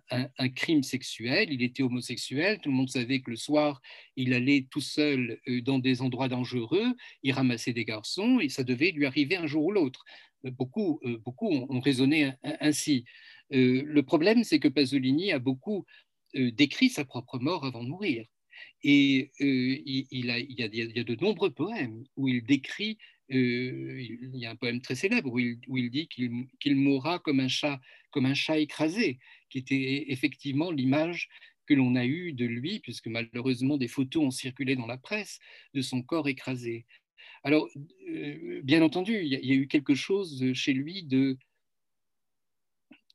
crime 0.55 0.83
sexuel. 0.83 1.51
Il 1.51 1.61
était 1.61 1.83
homosexuel, 1.83 2.59
tout 2.59 2.69
le 2.69 2.75
monde 2.75 2.89
savait 2.89 3.21
que 3.21 3.31
le 3.31 3.35
soir, 3.37 3.81
il 4.15 4.33
allait 4.33 4.67
tout 4.69 4.81
seul 4.81 5.39
euh, 5.47 5.61
dans 5.61 5.79
des 5.79 6.01
endroits 6.01 6.27
dangereux, 6.27 6.95
il 7.23 7.31
ramassait 7.31 7.73
des 7.73 7.85
garçons, 7.85 8.39
et 8.39 8.49
ça 8.49 8.63
devait 8.63 8.91
lui 8.91 9.05
arriver 9.05 9.35
un 9.35 9.47
jour 9.47 9.65
ou 9.65 9.71
l'autre. 9.71 10.03
Beaucoup, 10.43 10.99
euh, 11.05 11.17
beaucoup 11.17 11.49
ont, 11.49 11.79
raisonné 11.79 12.33
ainsi. 12.43 13.05
le 13.49 14.01
problème, 14.01 14.43
c'est 14.43 14.59
que 14.59 14.67
Pasolini 14.67 15.31
a 15.31 15.39
beaucoup 15.39 15.85
décrit 16.33 16.89
sa 16.89 17.05
propre 17.05 17.39
mort 17.39 17.65
avant 17.65 17.83
de 17.83 17.89
mourir. 17.89 18.25
Et 18.83 19.31
euh, 19.41 19.81
il, 20.11 20.29
a, 20.29 20.39
il, 20.39 20.59
y 20.59 20.99
a, 20.99 21.03
de 21.03 21.15
nombreux 21.23 21.51
poèmes 21.51 22.03
où 22.15 22.27
il 22.27 22.43
décrit, 22.43 22.97
euh, 23.31 23.99
il 23.99 24.37
y 24.37 24.45
a 24.45 24.51
un 24.51 24.55
poème 24.55 24.81
très 24.81 24.95
célèbre 24.95 25.31
où 25.31 25.39
il, 25.39 25.59
où 25.67 25.79
dit 25.89 26.07
qu'il 26.07 26.75
mourra 26.75 27.19
comme 27.19 27.39
un, 27.39 27.47
chat, 27.47 27.81
comme 28.11 28.25
un 28.25 28.35
chat 28.35 28.59
écrasé, 28.59 29.17
qui 29.49 29.57
était 29.57 30.05
effectivement 30.09 30.71
l'image 30.71 31.29
que 31.65 31.73
l'on 31.73 31.95
a 31.95 32.05
eue 32.05 32.33
de 32.33 32.45
lui, 32.45 32.79
puisque 32.79 33.07
malheureusement 33.07 33.77
des 33.77 33.87
photos 33.87 34.23
ont 34.23 34.31
circulé 34.31 34.75
dans 34.75 34.85
la 34.85 34.97
presse 34.97 35.39
de 35.73 35.81
son 35.81 36.03
corps 36.03 36.27
écrasé. 36.27 36.85
Alors, 37.43 37.67
euh, 38.09 38.61
bien 38.63 38.83
entendu, 38.83 39.19
il 39.23 39.27
y, 39.27 39.51
a, 39.51 39.55
eu 39.55 39.67
quelque 39.67 39.95
chose 39.95 40.53
chez 40.53 40.73
lui 40.73 41.03
de, 41.03 41.37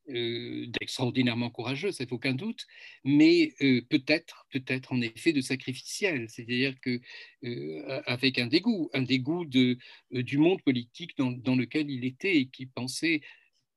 euh, 0.09 0.65
d'extraordinairement 0.67 1.51
courageux, 1.51 1.91
ça 1.91 2.05
fait 2.05 2.11
aucun 2.11 2.33
doute, 2.33 2.65
mais 3.03 3.53
euh, 3.61 3.81
peut-être, 3.87 4.47
peut-être 4.51 4.93
en 4.93 4.99
effet 4.99 5.31
de 5.31 5.41
sacrificiel, 5.41 6.27
c'est-à-dire 6.27 6.73
que 6.81 6.99
euh, 7.43 8.01
avec 8.07 8.39
un 8.39 8.47
dégoût, 8.47 8.89
un 8.93 9.03
dégoût 9.03 9.45
du 9.45 10.37
monde 10.37 10.61
politique 10.63 11.15
dans, 11.17 11.55
lequel 11.55 11.89
il 11.91 12.03
était 12.05 12.35
et 12.37 12.47
qui 12.47 12.65
pensait 12.65 13.21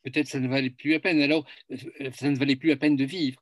peut-être 0.02 0.26
ça 0.28 0.40
ne 0.40 0.48
valait 0.48 0.70
plus 0.70 0.92
la 0.92 1.00
peine. 1.00 1.20
Alors, 1.20 1.46
ça 2.12 2.30
ne 2.30 2.36
valait 2.36 2.56
plus 2.56 2.68
la 2.70 2.76
peine 2.76 2.96
de 2.96 3.04
vivre. 3.04 3.40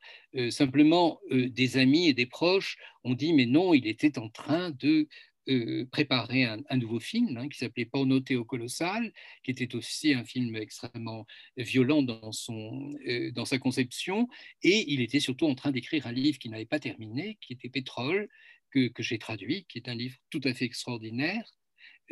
simplement, 0.50 1.20
des 1.30 1.76
amis 1.76 2.08
et 2.08 2.14
des 2.14 2.26
proches 2.26 2.78
ont 3.04 3.14
dit, 3.14 3.32
mais 3.32 3.46
non, 3.46 3.74
il 3.74 3.86
était 3.86 4.18
en 4.18 4.28
train 4.28 4.70
de 4.70 5.08
euh, 5.48 5.86
préparer 5.90 6.44
un, 6.44 6.76
nouveau 6.76 7.00
film 7.00 7.36
hein, 7.36 7.48
qui 7.48 7.58
s'appelait 7.58 7.84
Pornothéo 7.84 8.44
Colossal, 8.44 9.12
qui 9.42 9.50
était 9.50 9.74
aussi 9.74 10.14
un 10.14 10.24
film 10.24 10.54
extrêmement 10.54 11.26
violent 11.56 12.02
dans, 12.02 12.30
son, 12.30 12.94
euh, 13.08 13.32
dans 13.32 13.44
sa 13.44 13.58
conception, 13.58 14.28
et 14.62 14.92
il 14.92 15.00
était 15.00 15.18
surtout 15.18 15.46
en 15.46 15.56
train 15.56 15.72
d'écrire 15.72 16.06
un 16.06 16.12
livre 16.12 16.38
qui 16.38 16.48
n'avait 16.48 16.64
pas 16.64 16.78
terminé, 16.78 17.38
qui 17.40 17.54
était 17.54 17.68
Pétrole, 17.68 18.28
que, 18.70 18.90
j'ai 19.00 19.18
traduit, 19.18 19.66
qui 19.68 19.78
est 19.78 19.88
un 19.88 19.96
livre 19.96 20.16
tout 20.30 20.40
à 20.44 20.54
fait 20.54 20.64
extraordinaire, 20.64 21.44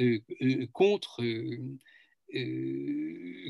euh, 0.01 0.19
contre... 0.73 1.23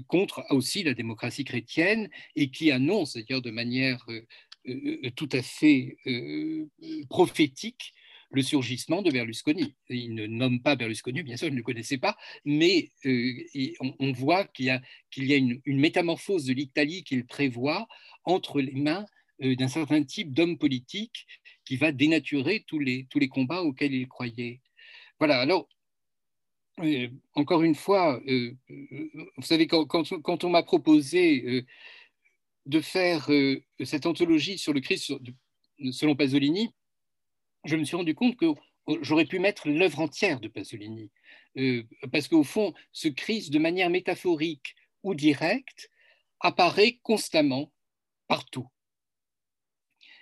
contre 0.06 0.44
aussi 0.50 0.82
la 0.82 0.92
démocratie 0.92 1.44
chrétienne 1.44 2.10
et 2.36 2.50
qui 2.50 2.70
annonce, 2.70 3.14
d'ailleurs 3.14 3.42
de 3.42 3.50
manière 3.50 4.06
tout 5.16 5.28
à 5.32 5.42
fait 5.42 5.96
prophétique, 7.08 7.94
le 8.30 8.42
surgissement 8.42 9.02
de 9.02 9.10
Berlusconi. 9.10 9.74
Il 9.88 10.14
ne 10.14 10.26
nomme 10.26 10.62
pas 10.62 10.76
Berlusconi, 10.76 11.22
bien 11.22 11.36
sûr, 11.36 11.48
il 11.48 11.52
ne 11.52 11.56
le 11.56 11.62
connaissait 11.62 11.98
pas, 11.98 12.16
mais 12.44 12.90
euh, 13.06 13.32
on, 13.98 14.12
voit 14.12 14.44
qu'il 14.44 14.66
y 14.66 14.70
a, 14.70 14.80
une, 15.36 15.60
métamorphose 15.66 16.44
de 16.44 16.52
l'Italie 16.52 17.02
qu'il 17.02 17.26
prévoit 17.26 17.88
entre 18.24 18.60
les 18.60 18.74
mains 18.74 19.04
euh, 19.42 19.56
d'un 19.56 19.68
certain 19.68 20.02
type 20.04 20.32
d'homme 20.32 20.58
politique 20.58 21.26
qui 21.64 21.76
va 21.76 21.92
dénaturer 21.92 22.64
tous 22.66 22.78
les, 22.78 23.06
combats 23.30 23.62
auxquels 23.62 23.94
il 23.94 24.08
croyait. 24.08 24.60
Voilà, 25.18 25.40
alors, 25.40 25.68
euh, 26.80 27.08
encore 27.34 27.62
une 27.62 27.74
fois, 27.74 28.20
vous 28.26 29.42
savez, 29.42 29.66
quand, 29.66 30.44
on 30.44 30.50
m'a 30.50 30.62
proposé 30.62 31.64
de 32.66 32.80
faire 32.80 33.28
cette 33.84 34.06
anthologie 34.06 34.56
sur 34.56 34.72
le 34.72 34.80
Christ 34.80 35.12
selon 35.92 36.14
Pasolini, 36.14 36.70
je 37.64 37.76
me 37.76 37.84
suis 37.84 37.96
rendu 37.96 38.14
compte 38.14 38.36
que 38.36 38.46
j'aurais 39.02 39.26
pu 39.26 39.38
mettre 39.38 39.68
l'œuvre 39.68 40.00
entière 40.00 40.40
de 40.40 40.48
Pasolini, 40.48 41.10
euh, 41.58 41.82
parce 42.12 42.28
qu'au 42.28 42.44
fond, 42.44 42.72
ce 42.92 43.08
Christ, 43.08 43.52
de 43.52 43.58
manière 43.58 43.90
métaphorique 43.90 44.74
ou 45.02 45.14
directe, 45.14 45.90
apparaît 46.40 46.98
constamment 47.02 47.72
partout. 48.28 48.66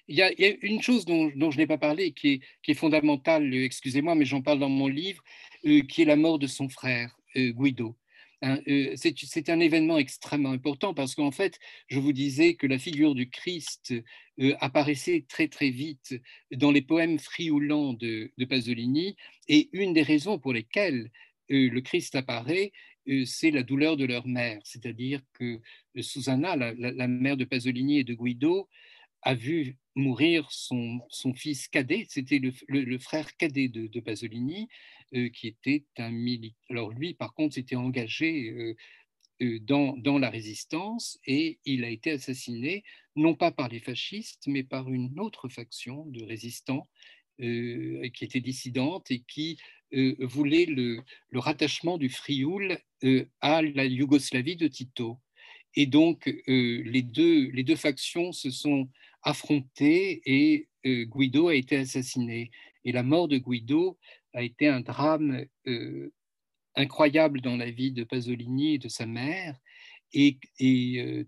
Il 0.08 0.16
y, 0.16 0.22
a, 0.22 0.30
une 0.62 0.80
chose 0.80 1.04
dont, 1.04 1.30
je 1.50 1.58
n'ai 1.58 1.66
pas 1.66 1.76
parlé, 1.76 2.12
qui 2.12 2.40
est, 2.66 2.74
fondamentale, 2.74 3.54
excusez-moi, 3.54 4.14
mais 4.14 4.24
j'en 4.24 4.40
parle 4.40 4.58
dans 4.58 4.70
mon 4.70 4.88
livre, 4.88 5.22
euh, 5.66 5.82
qui 5.82 6.00
est 6.00 6.06
la 6.06 6.16
mort 6.16 6.38
de 6.38 6.46
son 6.46 6.70
frère, 6.70 7.14
euh, 7.36 7.50
Guido. 7.50 7.94
Euh, 8.44 8.94
c'est 8.96 9.48
un 9.48 9.58
événement 9.58 9.98
extrêmement 9.98 10.52
important 10.52 10.94
parce 10.94 11.14
qu'en 11.14 11.32
fait, 11.32 11.58
je 11.88 11.98
vous 11.98 12.12
disais 12.12 12.54
que 12.54 12.66
la 12.66 12.78
figure 12.78 13.14
du 13.14 13.28
Christ 13.30 13.92
euh, 14.40 14.54
apparaissait 14.60 15.26
très 15.28 15.48
très 15.48 15.70
vite 15.70 16.14
dans 16.52 16.70
les 16.70 16.82
poèmes 16.82 17.18
frioulants 17.18 17.94
de, 17.94 18.30
Pasolini 18.48 19.16
et 19.48 19.68
une 19.72 19.92
des 19.92 20.02
raisons 20.02 20.38
pour 20.38 20.52
lesquelles 20.52 21.10
euh, 21.50 21.68
le 21.68 21.80
Christ 21.80 22.14
apparaît, 22.14 22.72
c'est 23.24 23.50
la 23.50 23.62
douleur 23.62 23.96
de 23.96 24.04
leur 24.04 24.26
mère, 24.26 24.60
c'est-à-dire 24.64 25.22
que 25.32 25.62
Susanna, 25.98 26.56
la, 26.56 27.08
mère 27.08 27.38
de 27.38 27.46
Pasolini 27.46 28.00
et 28.00 28.04
de 28.04 28.12
Guido, 28.12 28.68
a 29.22 29.34
vu 29.34 29.76
mourir 29.94 30.46
son, 30.50 31.00
fils 31.34 31.68
cadet, 31.68 32.06
c'était 32.08 32.40
le, 32.40 32.98
frère 32.98 33.36
cadet 33.36 33.68
de 33.68 34.00
Pasolini, 34.00 34.68
euh, 35.14 35.30
qui 35.30 35.46
était 35.46 35.86
un 35.96 36.10
militaire. 36.10 36.54
Alors 36.68 36.90
lui, 36.90 37.14
par 37.14 37.32
contre, 37.32 37.54
s'était 37.54 37.76
engagé 37.76 38.50
euh, 38.50 38.76
euh, 39.40 39.58
dans, 39.60 39.96
dans, 39.96 40.18
la 40.18 40.28
résistance 40.28 41.18
et 41.24 41.58
il 41.64 41.82
a 41.82 41.88
été 41.88 42.10
assassiné, 42.10 42.84
non 43.16 43.34
pas 43.34 43.50
par 43.50 43.68
les 43.70 43.80
fascistes, 43.80 44.42
mais 44.48 44.64
par 44.64 44.90
une 44.92 45.18
autre 45.18 45.48
faction 45.48 46.04
de 46.06 46.24
résistants 46.24 46.88
qui 47.38 48.24
était 48.24 48.40
dissidente 48.40 49.12
et 49.12 49.20
qui 49.20 49.58
voulait 50.18 50.66
le, 50.66 51.04
rattachement 51.32 51.96
du 51.96 52.08
Frioul 52.08 52.78
à 53.40 53.62
la 53.62 53.84
Yougoslavie 53.84 54.56
de 54.56 54.66
Tito. 54.66 55.20
Et 55.74 55.86
donc, 55.86 56.32
les, 56.46 57.02
deux, 57.02 57.50
les 57.50 57.62
deux 57.62 57.76
factions 57.76 58.32
se 58.32 58.50
sont 58.50 58.88
affrontées 59.22 60.22
et 60.24 60.68
Guido 60.84 61.48
a 61.48 61.54
été 61.54 61.76
assassiné. 61.76 62.50
Et 62.84 62.92
la 62.92 63.02
mort 63.02 63.28
de 63.28 63.38
Guido 63.38 63.98
a 64.32 64.42
été 64.42 64.68
un 64.68 64.80
drame 64.80 65.44
euh, 65.66 66.12
incroyable 66.74 67.40
dans 67.40 67.56
la 67.56 67.70
vie 67.70 67.92
de 67.92 68.04
Pasolini 68.04 68.74
et 68.74 68.78
de 68.78 68.88
sa 68.88 69.06
mère, 69.06 69.58
et, 70.14 70.38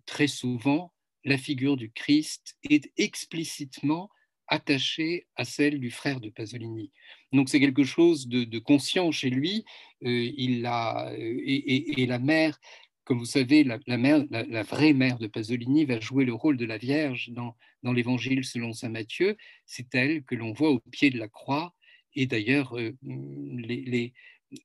très 0.06 0.26
souvent, 0.26 0.92
la 1.24 1.36
figure 1.36 1.76
du 1.76 1.90
Christ 1.90 2.56
est 2.62 2.90
explicitement 2.96 4.08
attachée 4.48 5.26
à 5.36 5.44
celle 5.44 5.78
du 5.78 5.90
frère 5.90 6.18
de 6.20 6.30
Pasolini. 6.30 6.90
Donc 7.32 7.50
c'est 7.50 7.60
quelque 7.60 7.84
chose 7.84 8.26
de, 8.26 8.58
conscient 8.58 9.10
chez 9.12 9.28
lui. 9.28 9.64
Euh, 10.04 10.30
il 10.36 10.64
a, 10.64 11.12
et, 11.18 12.06
la 12.06 12.18
mère, 12.18 12.58
comme 13.04 13.18
vous 13.18 13.24
savez, 13.24 13.64
la, 13.64 14.62
vraie 14.62 14.92
mère 14.92 15.18
de 15.18 15.26
Pasolini 15.26 15.84
va 15.84 16.00
jouer 16.00 16.24
le 16.24 16.34
rôle 16.34 16.56
de 16.56 16.64
la 16.64 16.78
Vierge 16.78 17.30
dans, 17.30 17.56
l'Évangile 17.92 18.44
selon 18.44 18.72
saint 18.72 18.88
Matthieu. 18.88 19.36
C'est 19.66 19.94
elle 19.94 20.22
que 20.24 20.34
l'on 20.34 20.52
voit 20.52 20.70
au 20.70 20.78
pied 20.78 21.10
de 21.10 21.18
la 21.18 21.28
croix. 21.28 21.74
Et 22.14 22.26
d'ailleurs, 22.26 22.78
euh, 22.78 22.92
les, 23.02 24.12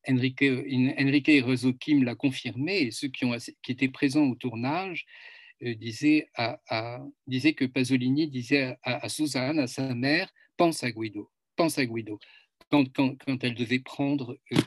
Enrique, 0.07 0.43
Enrique 0.43 1.31
l'a 2.03 2.15
confirmé, 2.15 2.81
et 2.81 2.91
ceux 2.91 3.07
qui, 3.07 3.25
étaient 3.67 3.89
présents 3.89 4.25
au 4.25 4.35
tournage 4.35 5.05
euh, 5.63 5.75
disait 5.75 7.53
que 7.53 7.65
Pasolini 7.65 8.27
disait 8.27 8.75
à, 8.83 9.07
Suzanne, 9.09 9.59
à 9.59 9.67
sa 9.67 9.93
mère, 9.93 10.29
pense 10.57 10.83
à 10.83 10.91
Guido, 10.91 11.31
pense 11.55 11.77
à 11.77 11.85
Guido, 11.85 12.19
quand 12.69 13.43
elle 13.43 13.55
devait 13.55 13.79
prendre 13.79 14.37
euh, 14.51 14.57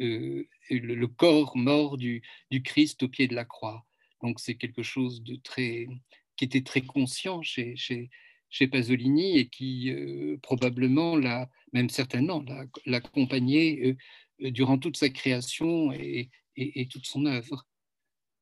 euh, 0.00 0.46
le, 0.70 1.06
corps 1.06 1.56
mort 1.56 1.96
du, 1.96 2.22
Christ 2.64 3.02
au 3.02 3.08
pied 3.08 3.28
de 3.28 3.34
la 3.34 3.44
croix. 3.44 3.84
Donc 4.22 4.40
c'est 4.40 4.54
quelque 4.54 4.82
chose 4.82 5.22
qui 5.56 6.44
était 6.44 6.62
très 6.62 6.80
conscient 6.80 7.42
chez, 7.42 8.10
Pasolini 8.70 9.38
et 9.38 9.48
qui 9.48 9.92
probablement 10.42 11.16
l'a, 11.16 11.50
même 11.72 11.90
certainement, 11.90 12.44
l'a 12.86 12.96
accompagné 12.96 13.96
durant 14.38 14.78
toute 14.78 14.96
sa 14.96 15.08
création 15.08 15.92
et, 15.92 16.30
toute 16.90 17.06
son 17.06 17.26
œuvre. 17.26 17.66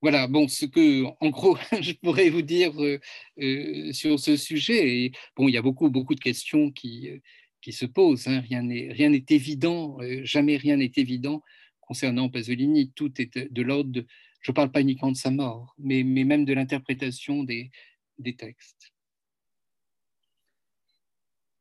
Voilà, 0.03 0.26
bon, 0.26 0.48
ce 0.48 0.66
que, 0.66 1.05
en 1.20 1.30
gros, 1.30 1.57
je 1.80 1.92
pourrais 1.92 2.28
vous 2.28 2.42
dire 2.42 2.72
euh, 2.82 2.98
euh, 3.40 3.92
sur 3.92 4.18
ce 4.18 4.36
sujet. 4.36 5.05
Et, 5.05 5.12
bon, 5.36 5.46
il 5.46 5.55
y 5.55 5.57
a 5.57 5.62
beaucoup, 5.62 5.90
beaucoup 5.90 6.16
de 6.16 6.20
questions 6.20 6.72
qui, 6.72 7.09
euh, 7.09 7.18
qui 7.62 7.72
se 7.72 7.86
posent. 7.86 8.28
Hein. 8.28 8.40
Rien 8.40 8.62
n'est 8.62 9.24
évident, 9.30 9.98
jamais 10.22 10.56
rien 10.56 10.76
n'est 10.76 10.92
évident 10.96 11.42
concernant 11.80 12.28
Pasolini. 12.28 12.92
Tout 12.92 13.12
est 13.20 13.38
de 13.38 13.62
l'ordre 13.62 13.90
de, 13.90 14.06
je 14.40 14.50
ne 14.50 14.54
parle 14.54 14.72
pas 14.72 14.80
uniquement 14.80 15.12
de 15.12 15.16
sa 15.16 15.30
mort, 15.30 15.74
mais, 15.78 16.02
mais 16.02 16.24
même 16.24 16.44
de 16.44 16.52
l'interprétation 16.52 17.44
des, 17.44 17.70
des 18.18 18.36
textes. 18.36 18.92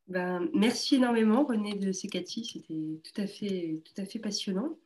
Ben, 0.07 0.49
merci 0.53 0.95
énormément, 0.95 1.45
René 1.45 1.73
de 1.75 1.93
Secati. 1.93 2.43
C'était 2.43 2.99
tout 3.01 3.21
à 3.21 3.27
fait, 3.27 3.81
tout 3.85 4.01
à 4.01 4.05
fait 4.05 4.19
passionnant. 4.19 4.77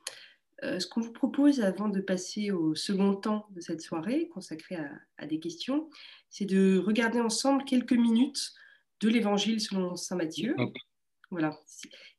Euh, 0.64 0.80
ce 0.80 0.88
qu'on 0.88 1.02
vous 1.02 1.12
propose 1.12 1.62
avant 1.62 1.90
de 1.90 2.00
passer 2.00 2.52
au 2.52 2.76
second 2.76 3.16
temps 3.16 3.48
de 3.52 3.60
cette 3.60 3.82
soirée 3.82 4.28
consacrée 4.30 4.78
à, 5.18 5.26
des 5.26 5.40
questions, 5.40 5.90
c'est 6.30 6.46
de 6.46 6.78
regarder 6.78 7.20
ensemble 7.20 7.64
quelques 7.66 7.94
minutes 7.94 8.54
de 9.02 9.10
l'Évangile 9.10 9.60
selon 9.60 9.96
Saint 9.96 10.16
Matthieu. 10.16 10.56
Voilà. 11.38 11.60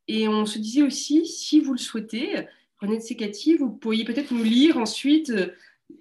Et 0.09 0.29
on 0.29 0.47
se 0.47 0.59
disait 0.59 0.83
aussi, 0.83 1.27
si 1.27 1.61
vous 1.61 1.73
le 1.73 1.79
souhaitez, 1.79 2.47
René 2.81 2.99
de 2.99 3.03
Secati, 3.03 3.57
vous 3.57 3.71
pourriez 3.71 4.05
peut-être 4.05 4.33
nous 4.33 4.45
lire 4.45 4.77
ensuite 4.77 5.31
euh, 5.31 5.49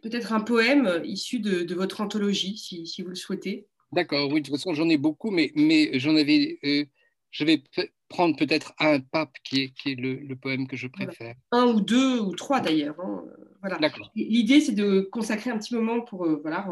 peut-être 0.01 0.33
un 0.33 0.41
poème 0.41 1.01
issu 1.05 1.39
de, 1.39 1.73
votre 1.73 2.01
anthologie, 2.01 2.57
si, 2.57 3.01
vous 3.01 3.09
le 3.09 3.15
souhaitez. 3.15 3.67
D'accord, 3.91 4.29
oui, 4.31 4.41
de 4.41 4.47
toute 4.47 4.57
façon, 4.57 4.73
j'en 4.73 4.89
ai 4.89 4.97
beaucoup, 4.97 5.31
mais, 5.31 5.51
mais 5.55 5.97
j'en 5.99 6.15
avais. 6.15 6.59
Euh, 6.65 6.83
je 7.31 7.43
vais 7.45 7.63
prendre 8.09 8.35
peut-être 8.35 8.73
un 8.79 8.99
pape 8.99 9.33
qui 9.43 9.61
est, 9.61 9.69
qui 9.69 9.91
est 9.91 9.95
le, 9.95 10.35
poème 10.35 10.67
que 10.67 10.75
je 10.75 10.87
préfère. 10.87 11.35
Un 11.51 11.65
ou 11.65 11.81
deux 11.81 12.19
ou 12.19 12.33
trois 12.35 12.59
d'ailleurs. 12.59 12.99
Hein. 12.99 13.23
Voilà. 13.61 13.79
L'idée, 14.15 14.61
c'est 14.61 14.73
de 14.73 15.01
consacrer 15.01 15.49
un 15.49 15.57
petit 15.57 15.73
moment 15.73 16.01
pour, 16.01 16.25
euh, 16.25 16.39
voilà, 16.41 16.67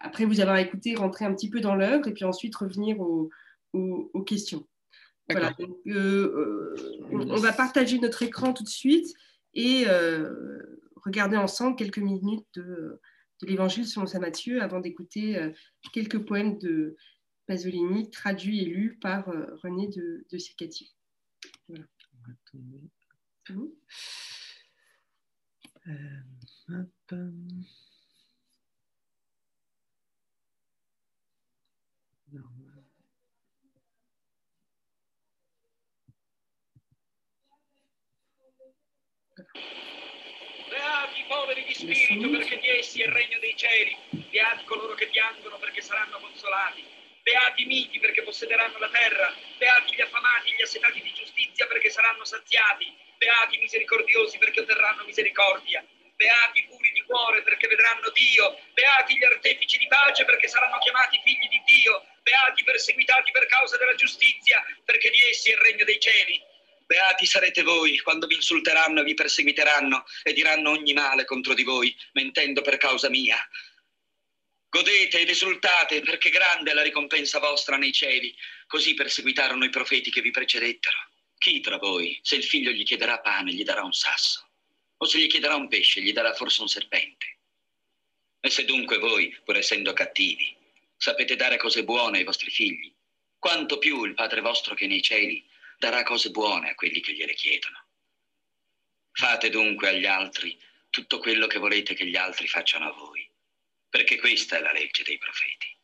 après 0.00 0.24
vous 0.24 0.40
avoir 0.40 0.58
écouté, 0.58 0.94
rentrer 0.94 1.24
un 1.24 1.34
petit 1.34 1.50
peu 1.50 1.60
dans 1.60 1.74
l'œuvre 1.74 2.08
et 2.08 2.14
puis 2.14 2.24
ensuite 2.24 2.54
revenir 2.56 3.00
aux, 3.00 3.30
aux, 3.72 4.22
questions. 4.22 4.66
Voilà. 5.28 5.52
Euh, 5.60 5.66
euh, 5.88 6.76
on, 7.10 7.36
va 7.36 7.52
partager 7.52 7.98
notre 7.98 8.22
écran 8.22 8.52
tout 8.52 8.62
de 8.62 8.68
suite 8.68 9.12
et 9.54 9.86
regarder 11.04 11.36
ensemble 11.36 11.76
quelques 11.76 11.98
minutes 11.98 12.46
de, 12.54 13.00
de 13.42 13.46
l'Évangile 13.46 13.86
selon 13.86 14.06
saint 14.06 14.20
Matthieu 14.20 14.62
avant 14.62 14.80
d'écouter 14.80 15.38
quelques 15.92 16.18
poèmes 16.18 16.58
de 16.58 16.96
Pasolini, 17.46 18.10
traduit 18.10 18.60
et 18.60 18.64
lu 18.64 18.98
par 19.00 19.28
euh, 19.28 19.46
René 19.62 19.86
de, 19.88 20.26
de. 20.30 20.38
Voilà. 21.68 21.84
Euh, 25.88 26.22
hop. 26.70 27.14
Beati 40.68 41.20
i 41.20 41.24
poveri 41.28 41.64
di 41.64 41.74
spirito 41.74 42.28
perché 42.30 42.58
di 42.58 42.68
essi 42.68 43.02
è 43.02 43.06
il 43.06 43.12
regno 43.12 43.38
dei 43.38 43.56
cieli, 43.56 43.96
beati 44.30 44.64
coloro 44.64 44.94
che 44.94 45.06
piangono 45.06 45.58
perché 45.58 45.80
saranno 45.80 46.18
consolati. 46.18 46.84
Beati 47.22 47.62
i 47.62 47.66
miti 47.66 47.98
perché 47.98 48.22
possederanno 48.22 48.78
la 48.78 48.88
terra, 48.88 49.34
beati 49.58 49.94
gli 49.94 50.00
affamati, 50.00 50.54
gli 50.54 50.62
assetati 50.62 51.00
di 51.00 51.12
giustizia 51.12 51.66
perché 51.66 51.90
saranno 51.90 52.24
saziati, 52.24 52.92
beati 53.16 53.56
i 53.56 53.60
misericordiosi 53.60 54.38
perché 54.38 54.60
otterranno 54.60 55.04
misericordia, 55.04 55.84
beati 56.16 56.60
i 56.60 56.66
puri 56.66 56.90
di 56.92 57.02
cuore 57.02 57.42
perché 57.42 57.68
vedranno 57.68 58.10
Dio, 58.10 58.58
beati 58.72 59.16
gli 59.16 59.24
artefici 59.24 59.78
di 59.78 59.86
pace 59.86 60.24
perché 60.24 60.48
saranno 60.48 60.78
chiamati 60.78 61.20
figli 61.22 61.48
di 61.48 61.62
Dio, 61.64 62.04
beati 62.22 62.60
i 62.60 62.64
perseguitati 62.64 63.30
per 63.30 63.46
causa 63.46 63.76
della 63.76 63.94
giustizia 63.94 64.64
perché 64.84 65.10
di 65.10 65.22
essi 65.28 65.50
è 65.50 65.54
il 65.54 65.60
regno 65.60 65.84
dei 65.84 66.00
cieli. 66.00 66.42
Beati 66.86 67.26
sarete 67.26 67.62
voi 67.62 67.98
quando 67.98 68.28
vi 68.28 68.36
insulteranno 68.36 69.00
e 69.00 69.04
vi 69.04 69.14
perseguiteranno 69.14 70.04
e 70.22 70.32
diranno 70.32 70.70
ogni 70.70 70.92
male 70.92 71.24
contro 71.24 71.52
di 71.52 71.64
voi, 71.64 71.94
mentendo 72.12 72.62
per 72.62 72.76
causa 72.76 73.10
mia. 73.10 73.36
Godete 74.68 75.20
ed 75.20 75.28
esultate, 75.28 76.00
perché 76.00 76.30
grande 76.30 76.70
è 76.70 76.74
la 76.74 76.82
ricompensa 76.82 77.40
vostra 77.40 77.76
nei 77.76 77.92
cieli. 77.92 78.36
Così 78.68 78.94
perseguitarono 78.94 79.64
i 79.64 79.70
profeti 79.70 80.10
che 80.10 80.20
vi 80.20 80.30
precedettero. 80.30 80.96
Chi 81.36 81.60
tra 81.60 81.76
voi, 81.76 82.18
se 82.22 82.36
il 82.36 82.44
figlio 82.44 82.70
gli 82.70 82.84
chiederà 82.84 83.18
pane, 83.18 83.52
gli 83.52 83.64
darà 83.64 83.82
un 83.82 83.92
sasso? 83.92 84.48
O 84.98 85.06
se 85.06 85.18
gli 85.18 85.26
chiederà 85.26 85.56
un 85.56 85.68
pesce, 85.68 86.00
gli 86.00 86.12
darà 86.12 86.34
forse 86.34 86.60
un 86.60 86.68
serpente? 86.68 87.38
E 88.40 88.48
se 88.48 88.64
dunque 88.64 88.98
voi, 88.98 89.36
pur 89.44 89.56
essendo 89.56 89.92
cattivi, 89.92 90.54
sapete 90.96 91.34
dare 91.34 91.56
cose 91.56 91.82
buone 91.82 92.18
ai 92.18 92.24
vostri 92.24 92.50
figli, 92.50 92.94
quanto 93.38 93.78
più 93.78 94.04
il 94.04 94.14
Padre 94.14 94.40
vostro 94.40 94.74
che 94.74 94.86
nei 94.86 95.02
cieli 95.02 95.44
darà 95.78 96.02
cose 96.02 96.30
buone 96.30 96.70
a 96.70 96.74
quelli 96.74 97.00
che 97.00 97.12
gliele 97.12 97.34
chiedono. 97.34 97.84
Fate 99.12 99.50
dunque 99.50 99.88
agli 99.88 100.06
altri 100.06 100.58
tutto 100.90 101.18
quello 101.18 101.46
che 101.46 101.58
volete 101.58 101.94
che 101.94 102.06
gli 102.06 102.16
altri 102.16 102.46
facciano 102.46 102.88
a 102.88 102.92
voi 102.92 103.26
perché 103.96 104.18
questa 104.18 104.58
è 104.58 104.60
la 104.60 104.72
legge 104.72 105.02
dei 105.04 105.16
profeti. 105.16 105.74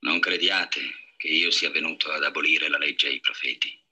Non 0.00 0.20
crediate 0.20 1.14
che 1.16 1.28
io 1.28 1.50
sia 1.50 1.70
venuto 1.70 2.12
ad 2.12 2.24
abolire 2.24 2.68
la 2.68 2.76
legge 2.76 3.08
ai 3.08 3.20
profeti. 3.20 3.82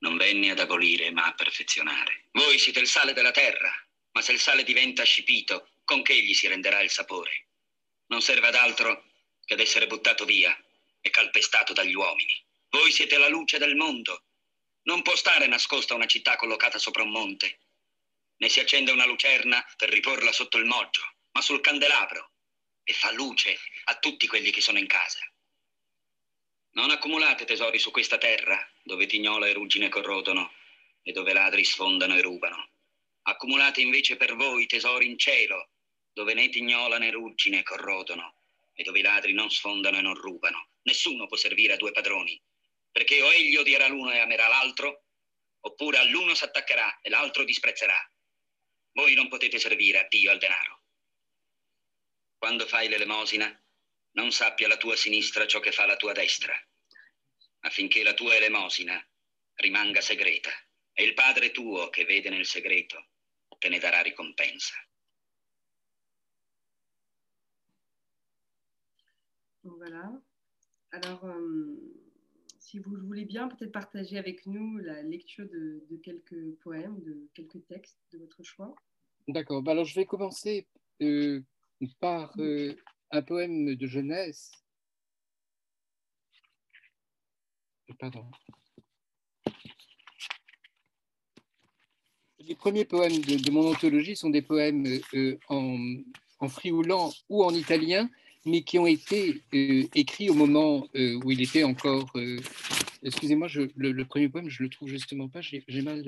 Non 0.00 0.18
venni 0.18 0.50
ad 0.50 0.58
abolire, 0.58 1.10
ma 1.10 1.24
a 1.24 1.32
perfezionare. 1.32 2.26
Voi 2.32 2.58
siete 2.58 2.80
il 2.80 2.86
sale 2.86 3.14
della 3.14 3.30
terra, 3.30 3.72
ma 4.12 4.20
se 4.20 4.32
il 4.32 4.40
sale 4.40 4.62
diventa 4.62 5.04
scipito, 5.04 5.70
con 5.84 6.02
che 6.02 6.22
gli 6.22 6.34
si 6.34 6.48
renderà 6.48 6.82
il 6.82 6.90
sapore? 6.90 7.46
Non 8.08 8.20
serve 8.20 8.48
ad 8.48 8.56
altro 8.56 9.10
che 9.46 9.54
ad 9.54 9.60
essere 9.60 9.86
buttato 9.86 10.26
via 10.26 10.54
e 11.00 11.08
calpestato 11.08 11.72
dagli 11.72 11.94
uomini. 11.94 12.44
Voi 12.70 12.92
siete 12.92 13.18
la 13.18 13.28
luce 13.28 13.58
del 13.58 13.76
mondo. 13.76 14.24
Non 14.82 15.02
può 15.02 15.14
stare 15.16 15.46
nascosta 15.46 15.94
una 15.94 16.06
città 16.06 16.36
collocata 16.36 16.78
sopra 16.78 17.02
un 17.02 17.10
monte. 17.10 17.58
Ne 18.36 18.48
si 18.48 18.60
accende 18.60 18.90
una 18.90 19.06
lucerna 19.06 19.64
per 19.76 19.90
riporla 19.90 20.32
sotto 20.32 20.56
il 20.56 20.64
moggio 20.64 21.02
ma 21.32 21.40
sul 21.40 21.60
candelabro 21.60 22.30
e 22.82 22.92
fa 22.92 23.12
luce 23.12 23.56
a 23.84 23.98
tutti 23.98 24.26
quelli 24.26 24.50
che 24.50 24.60
sono 24.60 24.78
in 24.78 24.86
casa. 24.86 25.20
Non 26.72 26.90
accumulate 26.90 27.44
tesori 27.44 27.78
su 27.78 27.90
questa 27.90 28.18
terra, 28.18 28.68
dove 28.82 29.06
tignola 29.06 29.46
e 29.46 29.52
ruggine 29.52 29.88
corrodono 29.88 30.52
e 31.02 31.12
dove 31.12 31.32
ladri 31.32 31.64
sfondano 31.64 32.16
e 32.16 32.20
rubano. 32.20 32.70
Accumulate 33.22 33.80
invece 33.80 34.16
per 34.16 34.34
voi 34.34 34.66
tesori 34.66 35.06
in 35.06 35.18
cielo, 35.18 35.70
dove 36.12 36.34
né 36.34 36.48
tignola 36.48 36.98
né 36.98 37.10
ruggine 37.10 37.62
corrodono 37.62 38.34
e 38.72 38.82
dove 38.82 39.00
i 39.00 39.02
ladri 39.02 39.32
non 39.32 39.50
sfondano 39.50 39.98
e 39.98 40.02
non 40.02 40.14
rubano. 40.14 40.68
Nessuno 40.82 41.26
può 41.26 41.36
servire 41.36 41.74
a 41.74 41.76
due 41.76 41.92
padroni, 41.92 42.40
perché 42.90 43.22
o 43.22 43.32
egli 43.32 43.56
odierà 43.56 43.86
l'uno 43.88 44.12
e 44.12 44.18
amerà 44.18 44.48
l'altro, 44.48 45.04
oppure 45.60 45.98
all'uno 45.98 46.34
s'attaccherà 46.34 47.00
e 47.00 47.10
l'altro 47.10 47.44
disprezzerà. 47.44 47.96
Voi 48.92 49.14
non 49.14 49.28
potete 49.28 49.58
servire 49.58 50.00
a 50.00 50.08
Dio 50.08 50.30
al 50.30 50.38
denaro. 50.38 50.82
Quando 52.36 52.66
fai 52.66 52.88
l'elemosina, 52.88 53.48
non 54.12 54.32
sappia 54.32 54.68
la 54.68 54.76
tua 54.76 54.96
sinistra 54.96 55.46
ciò 55.46 55.60
che 55.60 55.72
fa 55.72 55.86
la 55.86 55.96
tua 55.96 56.12
destra, 56.12 56.54
affinché 57.60 58.02
la 58.02 58.14
tua 58.14 58.34
elemosina 58.34 59.04
rimanga 59.54 60.00
segreta 60.00 60.50
e 60.92 61.04
il 61.04 61.14
Padre 61.14 61.50
tuo 61.50 61.90
che 61.90 62.04
vede 62.04 62.30
nel 62.30 62.46
segreto 62.46 63.10
te 63.60 63.68
ne 63.68 63.78
darà 63.78 64.00
ricompensa. 64.00 64.74
Voilà. 69.62 70.18
Alors, 70.92 71.22
euh, 71.24 71.79
si 72.70 72.78
vous 72.78 72.94
le 72.94 73.02
voulez 73.02 73.24
bien, 73.24 73.48
peut-être 73.48 73.72
partager 73.72 74.16
avec 74.16 74.46
nous 74.46 74.78
la 74.78 75.02
lecture 75.02 75.44
de, 75.48 75.82
quelques 76.04 76.54
poèmes, 76.62 77.00
de 77.02 77.28
quelques 77.34 77.66
textes 77.66 77.98
de 78.12 78.18
votre 78.18 78.44
choix. 78.44 78.74
D'accord. 79.26 79.68
Alors, 79.68 79.84
je 79.84 79.94
vais 79.96 80.06
commencer 80.06 80.68
euh, 81.02 81.40
par 81.98 82.32
euh, 82.38 82.72
un 83.10 83.22
poème 83.22 83.74
de 83.74 83.86
jeunesse. 83.88 84.52
Pardon. 87.98 88.24
Les 92.38 92.54
premiers 92.54 92.84
poèmes 92.84 93.18
de, 93.18 93.50
mon 93.50 93.68
anthologie 93.68 94.14
sont 94.14 94.30
des 94.30 94.42
poèmes 94.42 94.86
euh, 95.14 95.36
en, 95.48 95.76
en 96.38 96.48
frioulant 96.48 97.10
ou 97.28 97.42
en 97.42 97.52
italien, 97.52 98.08
mais 98.44 98.62
qui 98.62 98.78
ont 98.78 98.86
été 98.86 99.42
euh, 99.54 99.86
écrits 99.94 100.30
au 100.30 100.34
moment 100.34 100.86
euh, 100.96 101.20
où 101.24 101.30
il 101.30 101.42
était 101.42 101.64
encore. 101.64 102.10
Euh, 102.16 102.38
Excusez-moi, 103.02 103.48
le, 103.76 104.04
premier 104.04 104.28
poème, 104.28 104.48
je 104.50 104.62
le 104.62 104.68
trouve 104.68 104.88
justement 104.88 105.28
pas. 105.28 105.40
J'ai 105.40 105.64
mal. 105.82 106.04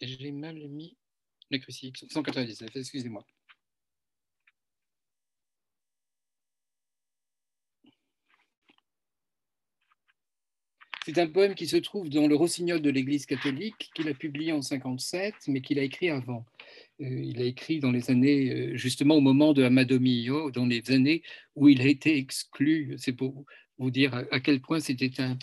J'ai 0.00 0.32
mal 0.32 0.56
mis 0.68 0.96
le 1.50 1.58
crucifix. 1.58 2.06
199, 2.08 2.70
excusez-moi. 2.76 3.24
C'est 11.04 11.18
un 11.18 11.26
poème 11.28 11.54
qui 11.54 11.66
se 11.66 11.78
trouve 11.78 12.08
dans 12.08 12.28
le 12.28 12.36
Rossignol 12.36 12.80
de 12.80 12.90
l'Église 12.90 13.26
catholique, 13.26 13.90
qu'il 13.94 14.08
a 14.08 14.14
publié 14.14 14.52
en 14.52 14.62
57, 14.62 15.34
mais 15.48 15.60
qu'il 15.60 15.78
a 15.78 15.82
écrit 15.82 16.10
avant. 16.10 16.44
Euh, 17.00 17.22
il 17.22 17.40
a 17.40 17.44
écrit 17.44 17.80
dans 17.80 17.90
les 17.90 18.10
années, 18.10 18.50
euh, 18.50 18.76
justement 18.76 19.16
au 19.16 19.20
moment 19.20 19.52
de 19.52 19.62
Amado 19.62 19.98
Mio, 19.98 20.50
dans 20.50 20.66
les 20.66 20.90
années 20.90 21.22
où 21.54 21.68
il 21.68 21.80
a 21.80 21.86
été 21.86 22.16
exclu. 22.16 22.94
C'est 22.98 23.12
pour 23.12 23.44
vous 23.78 23.90
dire 23.90 24.14
à 24.14 24.40
quel 24.40 24.60
point 24.60 24.80
c'était 24.80 25.20
un, 25.20 25.38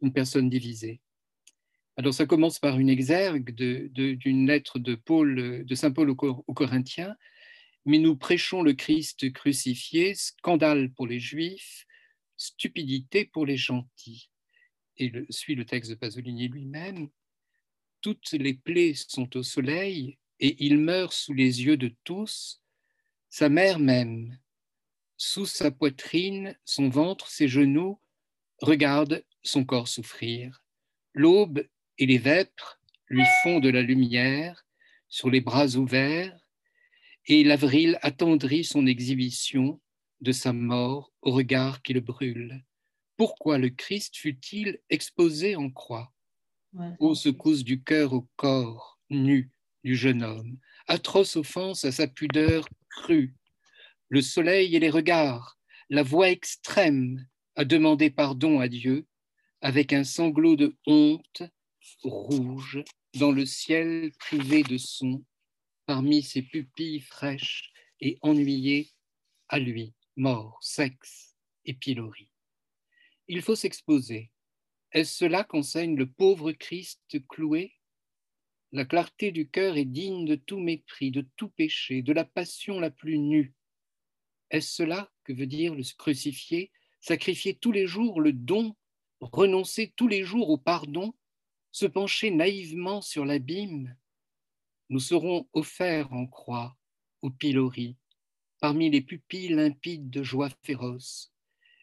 une 0.00 0.12
personne 0.12 0.48
divisée. 0.48 1.00
Alors 1.96 2.14
ça 2.14 2.26
commence 2.26 2.58
par 2.58 2.78
une 2.78 2.88
exergue 2.88 3.50
d'une 3.54 4.46
lettre 4.46 4.78
de, 4.78 4.94
Paul, 4.94 5.64
de 5.64 5.74
Saint 5.74 5.92
Paul 5.92 6.10
aux, 6.10 6.14
Corinthiens, 6.54 7.14
mais 7.84 7.98
nous 7.98 8.16
prêchons 8.16 8.62
le 8.62 8.72
Christ 8.72 9.32
crucifié, 9.32 10.14
scandale 10.14 10.90
pour 10.92 11.06
les 11.06 11.20
Juifs, 11.20 11.86
stupidité 12.36 13.26
pour 13.26 13.46
les 13.46 13.56
gentils 13.56 14.30
et 14.96 15.12
suit 15.30 15.54
le 15.54 15.64
texte 15.64 15.90
de 15.90 15.96
Pasolini 15.96 16.48
lui-même, 16.48 17.08
toutes 18.00 18.32
les 18.32 18.54
plaies 18.54 18.94
sont 18.94 19.36
au 19.36 19.42
soleil 19.42 20.18
et 20.40 20.56
il 20.64 20.78
meurt 20.78 21.12
sous 21.12 21.32
les 21.32 21.64
yeux 21.64 21.76
de 21.76 21.94
tous, 22.04 22.62
sa 23.30 23.48
mère 23.48 23.78
même, 23.78 24.38
sous 25.16 25.46
sa 25.46 25.70
poitrine, 25.70 26.56
son 26.64 26.88
ventre, 26.88 27.28
ses 27.28 27.48
genoux, 27.48 27.98
regarde 28.60 29.24
son 29.42 29.64
corps 29.64 29.88
souffrir. 29.88 30.64
L'aube 31.12 31.66
et 31.98 32.06
les 32.06 32.18
vêpres 32.18 32.80
lui 33.08 33.24
font 33.42 33.60
de 33.60 33.68
la 33.68 33.82
lumière 33.82 34.66
sur 35.08 35.30
les 35.30 35.40
bras 35.40 35.76
ouverts, 35.76 36.38
et 37.26 37.44
l'avril 37.44 37.98
attendrit 38.02 38.64
son 38.64 38.86
exhibition 38.86 39.80
de 40.20 40.32
sa 40.32 40.52
mort 40.52 41.12
au 41.22 41.32
regard 41.32 41.82
qui 41.82 41.92
le 41.92 42.00
brûle 42.00 42.64
pourquoi 43.16 43.58
le 43.58 43.70
Christ 43.70 44.16
fut-il 44.16 44.80
exposé 44.90 45.56
en 45.56 45.70
croix? 45.70 46.12
Ouais. 46.72 46.92
Aux 46.98 47.14
secousses 47.14 47.64
du 47.64 47.82
cœur 47.82 48.12
au 48.12 48.28
corps 48.36 48.98
nu 49.10 49.50
du 49.84 49.94
jeune 49.94 50.22
homme, 50.22 50.58
atroce 50.86 51.36
offense 51.36 51.84
à 51.84 51.92
sa 51.92 52.06
pudeur 52.06 52.66
crue, 52.90 53.34
le 54.08 54.22
soleil 54.22 54.74
et 54.74 54.80
les 54.80 54.90
regards, 54.90 55.58
la 55.90 56.02
voix 56.02 56.30
extrême 56.30 57.26
à 57.54 57.64
demander 57.64 58.10
pardon 58.10 58.60
à 58.60 58.68
Dieu, 58.68 59.06
avec 59.60 59.92
un 59.92 60.04
sanglot 60.04 60.56
de 60.56 60.76
honte 60.86 61.42
rouge 62.02 62.82
dans 63.14 63.32
le 63.32 63.46
ciel 63.46 64.12
privé 64.18 64.62
de 64.62 64.78
son, 64.78 65.24
parmi 65.86 66.22
ses 66.22 66.42
pupilles 66.42 67.00
fraîches 67.00 67.72
et 68.00 68.18
ennuyées 68.22 68.90
à 69.48 69.58
lui, 69.58 69.94
mort, 70.16 70.58
sexe 70.60 71.36
et 71.64 71.74
pilori. 71.74 72.30
Il 73.28 73.42
faut 73.42 73.56
s'exposer. 73.56 74.30
Est-ce 74.92 75.16
cela 75.16 75.44
qu'enseigne 75.44 75.96
le 75.96 76.10
pauvre 76.10 76.52
Christ 76.52 77.00
cloué? 77.28 77.74
La 78.74 78.84
clarté 78.84 79.30
du 79.30 79.48
cœur 79.48 79.76
est 79.76 79.84
digne 79.84 80.24
de 80.26 80.34
tout 80.34 80.58
mépris, 80.58 81.12
de 81.12 81.24
tout 81.36 81.48
péché, 81.48 82.02
de 82.02 82.12
la 82.12 82.24
passion 82.24 82.80
la 82.80 82.90
plus 82.90 83.20
nue. 83.20 83.54
Est-ce 84.50 84.74
cela 84.74 85.12
que 85.22 85.32
veut 85.32 85.46
dire 85.46 85.76
le 85.76 85.84
crucifié 85.96 86.72
Sacrifier 86.98 87.54
tous 87.54 87.70
les 87.70 87.86
jours 87.86 88.20
le 88.20 88.32
don, 88.32 88.74
renoncer 89.20 89.92
tous 89.94 90.08
les 90.08 90.24
jours 90.24 90.50
au 90.50 90.58
pardon, 90.58 91.14
se 91.70 91.86
pencher 91.86 92.32
naïvement 92.32 93.00
sur 93.00 93.24
l'abîme? 93.24 93.96
Nous 94.88 94.98
serons 94.98 95.48
offerts 95.52 96.12
en 96.12 96.26
croix, 96.26 96.76
au 97.22 97.30
pilori, 97.30 97.96
parmi 98.58 98.90
les 98.90 99.02
pupilles 99.02 99.54
limpides 99.54 100.10
de 100.10 100.24
joie 100.24 100.50
féroce 100.64 101.32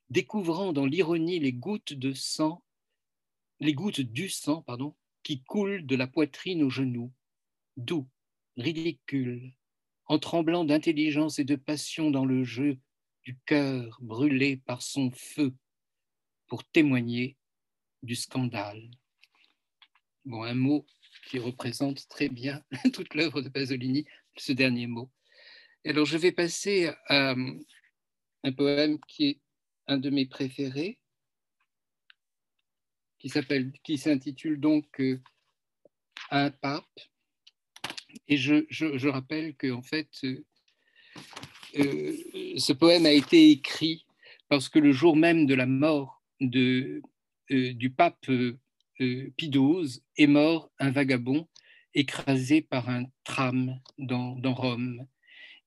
découvrant 0.10 0.74
dans 0.74 0.86
l'ironie 0.86 1.40
les 1.40 1.54
gouttes 1.54 1.94
de 1.94 2.12
sang, 2.12 2.66
les 3.62 3.74
gouttes 3.74 4.02
du 4.02 4.28
sang, 4.28 4.62
pardon, 4.62 4.94
qui 5.24 5.44
coulent 5.44 5.86
de 5.86 5.96
la 5.96 6.08
poitrine 6.08 6.64
aux 6.64 6.70
genoux, 6.70 7.14
doux, 7.78 8.08
ridicule, 8.58 9.54
en 10.06 10.20
tremblant 10.20 10.66
d'intelligence 10.66 11.40
et 11.40 11.44
de 11.44 11.56
passion 11.56 12.12
dans 12.12 12.26
le 12.26 12.44
jeu 12.44 12.80
du 13.24 13.38
cœur 13.46 13.98
brûlé 14.02 14.58
par 14.58 14.82
son 14.82 15.12
feu 15.12 15.54
pour 16.48 16.64
témoigner 16.66 17.38
du 18.04 18.16
scandale. 18.16 18.90
Bon, 20.26 20.44
un 20.44 20.54
mot 20.54 20.86
qui 21.28 21.40
représente 21.40 22.08
très 22.08 22.30
bien 22.30 22.64
toute 22.94 23.14
l'œuvre 23.16 23.42
de 23.42 23.50
Pasolini, 23.50 24.06
ce 24.38 24.52
dernier 24.52 24.88
mot. 24.88 25.12
Alors, 25.86 26.06
je 26.06 26.18
vais 26.18 26.32
passer 26.32 26.92
à 27.08 27.36
un 28.44 28.52
poème 28.52 29.00
qui 29.08 29.26
est 29.26 29.42
un 29.88 29.98
de 29.98 30.10
mes 30.10 30.26
préférés, 30.26 31.00
qui 33.22 33.30
s'appelle, 33.30 33.72
qui 33.84 34.00
s'intitule 34.00 34.60
donc 34.60 35.00
euh, 35.00 35.22
Un 36.32 36.50
pape. 36.50 37.00
Et 38.28 38.36
je, 38.38 38.66
je, 38.70 39.08
rappelle 39.08 39.56
que 39.56 39.72
en 39.72 39.84
fait, 39.84 40.10
euh, 40.24 40.44
euh, 41.78 42.14
ce 42.58 42.74
poème 42.74 43.06
a 43.06 43.12
été 43.12 43.52
écrit 43.52 44.06
parce 44.50 44.68
que 44.68 44.80
le 44.80 44.92
jour 44.92 45.16
même 45.16 45.46
de 45.46 45.54
la 45.54 45.68
mort 45.68 46.22
de, 46.42 47.02
du 47.50 47.92
pape 47.92 48.28
euh, 48.30 48.58
Pie 49.38 49.50
XII 49.50 50.02
est 50.18 50.28
mort 50.28 50.72
un 50.80 50.92
vagabond 50.92 51.48
écrasé 51.94 52.62
par 52.62 52.90
un 52.90 53.06
tram 53.24 53.80
dans, 53.98 54.36
dans 54.36 54.54
Rome. 54.54 55.06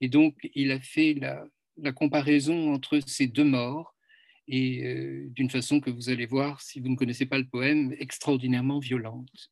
Et 0.00 0.08
donc, 0.08 0.36
il 0.54 0.70
a 0.72 0.80
fait 0.80 1.14
la, 1.14 1.46
la 1.76 1.92
comparaison 1.92 2.74
entre 2.74 3.00
ces 3.06 3.26
deux 3.26 3.44
morts 3.44 3.93
et 4.46 4.84
euh, 4.84 5.26
d'une 5.30 5.50
façon 5.50 5.80
que 5.80 5.90
vous 5.90 6.10
allez 6.10 6.26
voir, 6.26 6.60
si 6.60 6.80
vous 6.80 6.88
ne 6.88 6.96
connaissez 6.96 7.26
pas 7.26 7.38
le 7.38 7.46
poème, 7.46 7.94
extraordinairement 7.98 8.78
violente. 8.78 9.50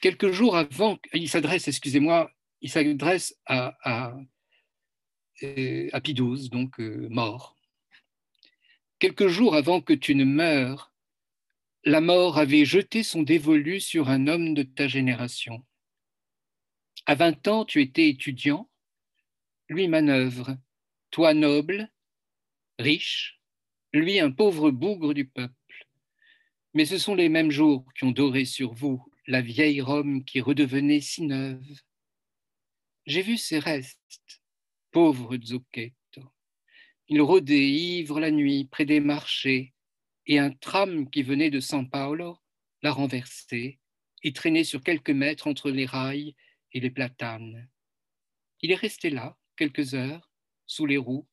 Quelques 0.00 0.32
jours 0.32 0.56
avant, 0.56 0.98
il 1.12 1.28
s'adresse, 1.28 1.68
excusez-moi, 1.68 2.30
il 2.60 2.70
s'adresse 2.70 3.36
à, 3.46 3.76
à, 3.82 4.16
euh, 5.42 5.90
XII, 6.00 6.48
donc 6.48 6.80
euh, 6.80 7.08
mort. 7.10 7.56
Quelques 8.98 9.28
jours 9.28 9.54
avant 9.54 9.80
que 9.80 9.92
tu 9.92 10.14
ne 10.14 10.24
meures, 10.24 10.92
la 11.84 12.00
mort 12.00 12.38
avait 12.38 12.64
jeté 12.64 13.02
son 13.02 13.22
dévolu 13.22 13.80
sur 13.80 14.08
un 14.08 14.28
homme 14.28 14.54
de 14.54 14.62
ta 14.62 14.86
génération. 14.86 15.64
À 17.06 17.16
20 17.16 17.48
ans, 17.48 17.64
tu 17.64 17.82
étais 17.82 18.08
étudiant, 18.08 18.70
lui 19.68 19.88
manœuvre, 19.88 20.56
toi 21.12 21.34
noble, 21.34 21.92
riche, 22.78 23.40
lui 23.92 24.18
un 24.18 24.32
pauvre 24.32 24.70
bougre 24.70 25.12
du 25.12 25.28
peuple. 25.28 25.54
Mais 26.74 26.86
ce 26.86 26.96
sont 26.96 27.14
les 27.14 27.28
mêmes 27.28 27.50
jours 27.50 27.84
qui 27.94 28.04
ont 28.04 28.12
doré 28.12 28.46
sur 28.46 28.72
vous 28.72 29.04
la 29.26 29.42
vieille 29.42 29.82
Rome 29.82 30.24
qui 30.24 30.40
redevenait 30.40 31.02
si 31.02 31.22
neuve. 31.22 31.80
J'ai 33.04 33.20
vu 33.20 33.36
ses 33.36 33.58
restes, 33.58 34.42
pauvre 34.90 35.36
Zucchetto. 35.36 36.22
Il 37.08 37.20
rôdait 37.20 37.68
ivre 37.68 38.18
la 38.18 38.30
nuit 38.30 38.64
près 38.64 38.86
des 38.86 39.00
marchés, 39.00 39.74
et 40.26 40.38
un 40.38 40.50
tram 40.50 41.10
qui 41.10 41.22
venait 41.22 41.50
de 41.50 41.60
San 41.60 41.90
Paolo 41.90 42.38
l'a 42.80 42.90
renversé 42.90 43.80
et 44.22 44.32
traîné 44.32 44.64
sur 44.64 44.82
quelques 44.82 45.10
mètres 45.10 45.46
entre 45.46 45.70
les 45.70 45.84
rails 45.84 46.34
et 46.72 46.80
les 46.80 46.90
platanes. 46.90 47.68
Il 48.62 48.70
est 48.70 48.76
resté 48.76 49.10
là 49.10 49.36
quelques 49.56 49.94
heures, 49.94 50.31
sous 50.72 50.86
les 50.86 50.96
roues, 50.96 51.28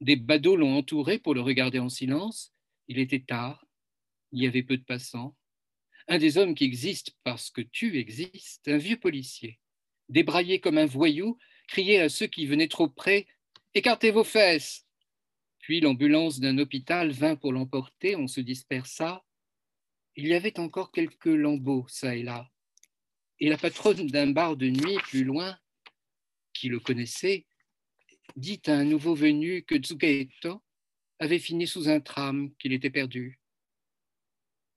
Des 0.00 0.16
badauds 0.16 0.56
l'ont 0.56 0.76
entouré 0.76 1.18
pour 1.18 1.34
le 1.34 1.40
regarder 1.40 1.78
en 1.78 1.88
silence. 1.88 2.52
Il 2.86 2.98
était 2.98 3.24
tard, 3.26 3.66
il 4.32 4.42
y 4.42 4.46
avait 4.46 4.62
peu 4.62 4.76
de 4.76 4.84
passants. 4.84 5.34
Un 6.06 6.18
des 6.18 6.36
hommes 6.36 6.54
qui 6.54 6.64
existent 6.64 7.12
parce 7.24 7.50
que 7.50 7.62
tu 7.62 7.98
existes, 7.98 8.68
un 8.68 8.76
vieux 8.76 8.98
policier, 8.98 9.58
débraillé 10.08 10.60
comme 10.60 10.78
un 10.78 10.86
voyou, 10.86 11.38
criait 11.66 12.00
à 12.00 12.08
ceux 12.08 12.26
qui 12.26 12.46
venaient 12.46 12.68
trop 12.68 12.88
près 12.88 13.26
Écartez 13.74 14.10
vos 14.10 14.24
fesses 14.24 14.86
Puis 15.58 15.80
l'ambulance 15.80 16.38
d'un 16.38 16.58
hôpital 16.58 17.10
vint 17.10 17.36
pour 17.36 17.52
l'emporter, 17.52 18.16
on 18.16 18.28
se 18.28 18.40
dispersa. 18.40 19.24
Il 20.14 20.26
y 20.26 20.34
avait 20.34 20.60
encore 20.60 20.92
quelques 20.92 21.24
lambeaux, 21.26 21.86
ça 21.88 22.14
et 22.14 22.22
là. 22.22 22.50
Et 23.40 23.48
la 23.48 23.58
patronne 23.58 24.06
d'un 24.06 24.28
bar 24.28 24.56
de 24.56 24.68
nuit 24.68 24.98
plus 25.08 25.24
loin, 25.24 25.58
qui 26.52 26.68
le 26.68 26.80
connaissait, 26.80 27.46
dit 28.34 28.60
à 28.66 28.72
un 28.72 28.84
nouveau 28.84 29.14
venu 29.14 29.62
que 29.62 29.80
Zuchetto 29.82 30.62
avait 31.18 31.38
fini 31.38 31.66
sous 31.66 31.88
un 31.88 32.00
tram, 32.00 32.54
qu'il 32.56 32.72
était 32.72 32.90
perdu. 32.90 33.40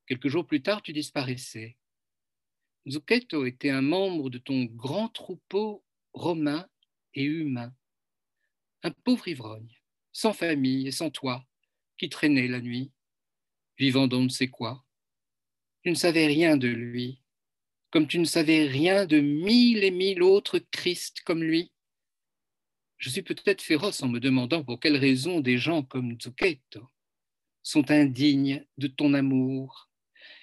Quelques 0.07 0.29
jours 0.29 0.45
plus 0.45 0.61
tard, 0.61 0.81
tu 0.81 0.93
disparaissais. 0.93 1.77
Zucchetto 2.87 3.45
était 3.45 3.69
un 3.69 3.81
membre 3.81 4.29
de 4.29 4.37
ton 4.37 4.63
grand 4.65 5.09
troupeau 5.09 5.83
romain 6.13 6.67
et 7.13 7.23
humain, 7.23 7.73
un 8.83 8.91
pauvre 8.91 9.27
ivrogne, 9.27 9.75
sans 10.11 10.33
famille 10.33 10.87
et 10.87 10.91
sans 10.91 11.09
toi, 11.09 11.45
qui 11.97 12.09
traînait 12.09 12.47
la 12.47 12.61
nuit, 12.61 12.91
vivant 13.77 14.07
d'on 14.07 14.23
ne 14.23 14.29
sait 14.29 14.47
quoi. 14.47 14.85
Tu 15.83 15.89
ne 15.89 15.95
savais 15.95 16.27
rien 16.27 16.57
de 16.57 16.67
lui, 16.67 17.21
comme 17.91 18.07
tu 18.07 18.19
ne 18.19 18.25
savais 18.25 18.65
rien 18.65 19.05
de 19.05 19.19
mille 19.19 19.83
et 19.83 19.91
mille 19.91 20.23
autres 20.23 20.59
Christ 20.59 21.21
comme 21.21 21.43
lui. 21.43 21.71
Je 22.99 23.09
suis 23.09 23.21
peut-être 23.21 23.61
féroce 23.61 24.03
en 24.03 24.09
me 24.09 24.19
demandant 24.19 24.61
pour 24.61 24.79
quelle 24.81 24.97
raison 24.97 25.39
des 25.39 25.57
gens 25.57 25.83
comme 25.83 26.19
Zucchetto 26.21 26.85
sont 27.63 27.91
indignes 27.91 28.65
de 28.77 28.87
ton 28.87 29.13
amour. 29.13 29.89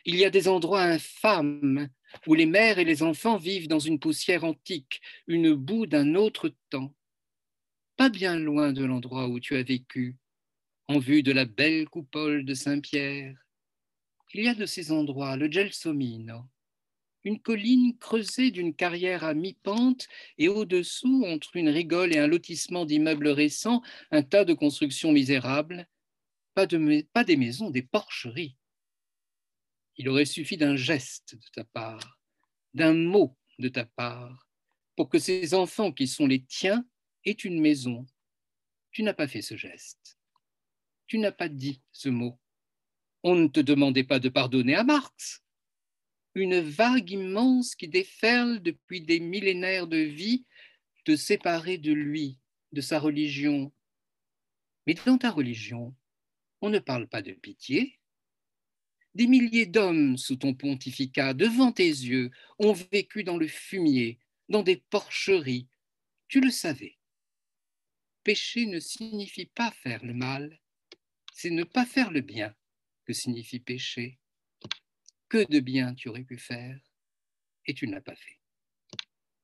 Il 0.07 0.17
y 0.17 0.25
a 0.25 0.31
des 0.31 0.49
endroits 0.49 0.83
infâmes 0.83 1.91
où 2.27 2.33
les 2.33 2.47
mères 2.47 2.79
et 2.79 2.85
les 2.87 3.03
enfants 3.03 3.37
vivent 3.37 3.69
dans 3.69 3.79
une 3.79 4.01
poussière 4.01 4.45
antique, 4.45 5.03
une 5.27 5.53
boue 5.55 5.85
d'un 5.85 6.15
autre 6.15 6.55
temps, 6.71 6.95
pas 7.97 8.09
bien 8.09 8.39
loin 8.39 8.73
de 8.73 8.85
l'endroit 8.85 9.29
où 9.29 9.39
tu 9.39 9.55
as 9.57 9.63
vécu, 9.63 10.17
en 10.89 10.99
vue 10.99 11.23
de 11.23 11.33
la 11.33 11.45
belle 11.45 11.87
coupole 11.91 12.47
de 12.47 12.55
Saint-Pierre. 12.55 13.37
Il 14.33 14.45
y 14.45 14.49
a 14.49 14.55
de 14.55 14.67
ces 14.67 14.93
endroits, 14.93 15.37
le 15.37 15.51
Gelsomino, 15.51 16.45
une 17.27 17.41
colline 17.41 17.99
creusée 17.99 18.53
d'une 18.53 18.73
carrière 18.73 19.25
à 19.25 19.35
mi-pente 19.35 20.07
et 20.39 20.47
au-dessous, 20.47 21.25
entre 21.27 21.57
une 21.57 21.69
rigole 21.69 22.15
et 22.15 22.19
un 22.19 22.29
lotissement 22.29 22.85
d'immeubles 22.85 23.27
récents, 23.27 23.83
un 24.13 24.23
tas 24.23 24.45
de 24.45 24.55
constructions 24.55 25.11
misérables, 25.11 25.89
pas, 26.55 26.67
de, 26.67 27.05
des 27.25 27.37
maisons, 27.37 27.71
des 27.71 27.83
porcheries. 27.83 28.57
Il 29.97 30.09
aurait 30.09 30.25
suffi 30.25 30.57
d'un 30.57 30.77
geste 30.77 31.35
de 31.35 31.47
ta 31.53 31.65
part, 31.65 32.21
d'un 32.75 32.95
mot 32.95 33.37
de 33.59 33.69
ta 33.71 33.85
part, 33.85 34.49
pour 34.95 35.09
que 35.09 35.19
ces 35.19 35.53
enfants 35.53 35.91
qui 35.91 36.07
sont 36.07 36.29
les 36.29 36.45
tiens 36.45 36.87
aient 37.25 37.33
une 37.33 37.61
maison. 37.61 38.07
Tu 38.93 39.03
n'as 39.03 39.15
pas 39.15 39.27
fait 39.27 39.43
ce 39.43 39.57
geste. 39.57 40.17
Tu 41.09 41.19
n'as 41.19 41.33
pas 41.33 41.49
dit 41.49 41.83
ce 41.91 42.09
mot. 42.09 42.39
On 43.25 43.35
ne 43.35 43.49
te 43.49 43.59
demandait 43.59 44.05
pas 44.05 44.21
de 44.21 44.29
pardonner 44.29 44.77
à 44.77 44.85
Marx 44.85 45.43
une 46.37 46.61
vague 46.61 47.11
immense 47.11 47.75
qui 47.75 47.89
déferle 47.89 48.61
depuis 48.61 49.01
des 49.01 49.21
millénaires 49.21 49.87
de 49.87 49.97
vie, 49.97 50.45
te 51.05 51.17
séparer 51.17 51.79
de 51.79 51.93
lui, 51.93 52.39
de 52.73 52.83
sa 52.83 52.99
religion. 52.99 53.73
Mais 54.87 54.93
dans 54.93 55.17
ta 55.17 55.31
religion, 55.31 55.97
on 56.61 56.69
ne 56.69 56.79
parle 56.79 57.09
pas 57.09 57.23
de 57.23 57.33
pitié. 57.33 57.99
Des 59.15 59.27
milliers 59.27 59.65
d'hommes 59.65 60.19
sous 60.19 60.37
ton 60.37 60.53
pontificat, 60.53 61.33
devant 61.33 61.73
tes 61.73 61.89
yeux, 61.89 62.31
ont 62.59 62.75
vécu 62.75 63.25
dans 63.25 63.39
le 63.39 63.49
fumier, 63.49 64.19
dans 64.51 64.63
des 64.63 64.77
porcheries. 64.77 65.69
Tu 66.29 66.43
le 66.43 66.51
savais. 66.51 66.99
Pécher 68.25 68.67
ne 68.67 68.79
signifie 68.79 69.47
pas 69.47 69.71
faire 69.71 70.05
le 70.05 70.13
mal, 70.13 70.61
c'est 71.33 71.49
ne 71.49 71.65
pas 71.65 71.87
faire 71.87 72.11
le 72.11 72.21
bien 72.21 72.55
que 73.07 73.15
signifie 73.15 73.61
pécher 73.61 74.19
que 75.29 75.49
de 75.51 75.61
bien 75.61 75.95
tu 75.95 76.09
aurais 76.09 76.25
pu 76.25 76.39
faire 76.39 76.79
et 77.67 77.75
tu 77.75 77.87
ne 77.87 77.93
l'as 77.93 78.01
pas 78.01 78.17
fait. 78.17 78.39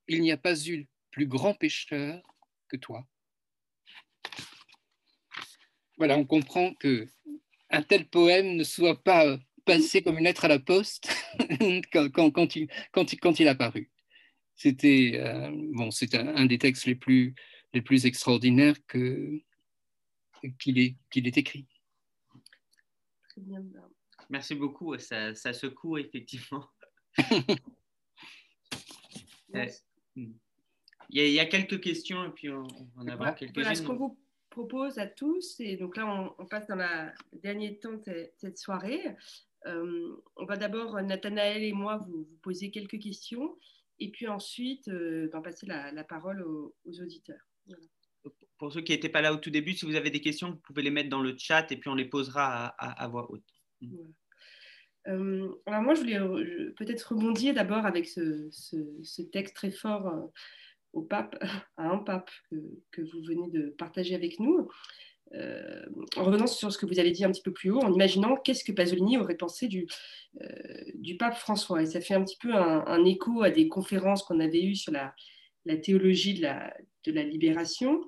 Il 0.08 0.20
n'y 0.20 0.32
a 0.32 0.36
pas 0.36 0.66
eu 0.66 0.86
plus 1.10 1.26
grand 1.26 1.54
pécheur 1.54 2.22
que 2.68 2.76
toi. 2.76 3.06
Voilà, 5.98 6.18
on 6.18 6.24
comprend 6.24 6.74
que 6.74 7.06
un 7.70 7.82
tel 7.82 8.06
poème 8.08 8.56
ne 8.56 8.64
soit 8.64 9.02
pas 9.02 9.38
passé 9.64 10.02
comme 10.02 10.18
une 10.18 10.24
lettre 10.24 10.44
à 10.44 10.48
la 10.48 10.58
poste 10.58 11.08
quand, 11.92 12.56
il, 12.56 12.68
quand, 12.92 13.40
il. 13.40 13.88
C'était 14.56 15.12
euh, 15.16 15.50
bon, 15.72 15.90
c'est 15.90 16.14
un, 16.14 16.46
des 16.46 16.58
textes 16.58 16.86
les 16.86 16.94
plus, 16.94 17.34
les 17.72 17.82
plus 17.82 18.06
extraordinaires 18.06 18.76
qu'il 18.86 19.42
ait, 20.78 20.96
qu'il 21.10 21.26
ait 21.26 21.32
écrit. 21.36 21.66
Très 23.28 23.40
bien. 23.40 23.62
Merci 24.30 24.54
beaucoup. 24.54 24.96
Ça, 24.98 25.34
secoue 25.34 25.98
effectivement. 25.98 26.66
Euh, 29.54 29.66
hmm. 30.16 30.32
il, 31.10 31.28
y 31.28 31.38
a, 31.38 31.44
quelques 31.44 31.78
questions 31.82 32.24
et 32.24 32.30
puis 32.30 32.48
on, 32.48 32.62
va 32.62 33.02
en 33.02 33.06
avoir 33.06 33.34
quelques-unes. 33.34 33.64
Voilà 33.64 33.74
ce 33.74 33.82
qu'on 33.82 33.96
vous 33.96 34.18
propose 34.48 34.98
à 34.98 35.06
tous. 35.06 35.60
Et 35.60 35.76
donc 35.76 35.98
là, 35.98 36.32
on, 36.38 36.46
passe 36.46 36.66
dans 36.68 36.76
le 36.76 37.38
dernier 37.40 37.78
temps 37.78 37.92
de 38.06 38.30
cette 38.38 38.56
soirée. 38.56 39.14
Euh, 39.66 40.16
on 40.36 40.44
va 40.44 40.56
d'abord, 40.56 41.00
Nathanaël 41.02 41.62
et 41.62 41.72
moi, 41.72 41.98
vous, 41.98 42.26
poser 42.42 42.70
quelques 42.70 42.98
questions. 42.98 43.58
Et 43.98 44.10
puis 44.10 44.26
ensuite, 44.26 44.88
euh, 44.88 45.28
passer 45.42 45.66
la, 45.66 46.04
parole 46.04 46.42
aux, 46.42 46.74
auditeurs. 46.86 47.40
Pour 48.58 48.72
ceux 48.72 48.80
qui 48.80 48.92
n'étaient 48.92 49.08
pas 49.08 49.22
là 49.22 49.32
au 49.32 49.36
tout 49.36 49.50
début, 49.50 49.74
si 49.74 49.86
vous 49.86 49.94
avez 49.94 50.10
des 50.10 50.20
questions, 50.20 50.50
vous 50.50 50.60
pouvez 50.64 50.82
les 50.82 50.90
mettre 50.90 51.08
dans 51.08 51.20
le 51.20 51.36
chat 51.36 51.70
et 51.70 51.76
puis 51.76 51.88
on 51.88 51.94
les 51.94 52.04
posera 52.04 52.66
à, 52.66 53.08
voix 53.08 53.30
haute. 53.30 53.44
Euh, 55.08 55.48
alors 55.66 55.82
moi, 55.82 55.94
je 55.94 56.00
voulais 56.00 56.70
peut-être 56.76 57.14
rebondir 57.14 57.54
d'abord 57.54 57.86
avec 57.86 58.06
ce, 58.06 59.22
texte 59.32 59.54
très 59.54 59.70
fort 59.70 60.06
euh, 60.06 60.20
au 60.92 61.02
pape, 61.02 61.36
à 61.76 61.88
un 61.88 61.98
pape 61.98 62.30
que, 62.50 63.00
vous 63.00 63.22
venez 63.26 63.50
de 63.50 63.70
partager 63.70 64.14
avec 64.14 64.38
nous. 64.40 64.68
Euh, 65.34 65.86
en 66.16 66.24
revenant 66.24 66.46
sur 66.46 66.70
ce 66.70 66.76
que 66.76 66.84
vous 66.84 66.98
avez 66.98 67.10
dit 67.10 67.24
un 67.24 67.30
petit 67.30 67.40
peu 67.40 67.52
plus 67.52 67.70
haut, 67.70 67.80
en 67.80 67.92
imaginant 67.92 68.36
qu'est-ce 68.36 68.64
que 68.64 68.72
Pasolini 68.72 69.16
aurait 69.16 69.36
pensé 69.36 69.66
du, 69.66 69.86
pape 71.18 71.36
François. 71.36 71.82
Et 71.82 71.86
ça 71.86 72.00
fait 72.02 72.14
un 72.14 72.22
petit 72.22 72.36
peu 72.38 72.54
un, 72.54 73.04
écho 73.04 73.42
à 73.42 73.50
des 73.50 73.66
conférences 73.68 74.22
qu'on 74.24 74.40
avait 74.40 74.62
eues 74.62 74.74
sur 74.74 74.92
la, 74.92 75.14
théologie 75.78 76.34
de 76.34 77.12
la 77.12 77.22
libération, 77.22 78.02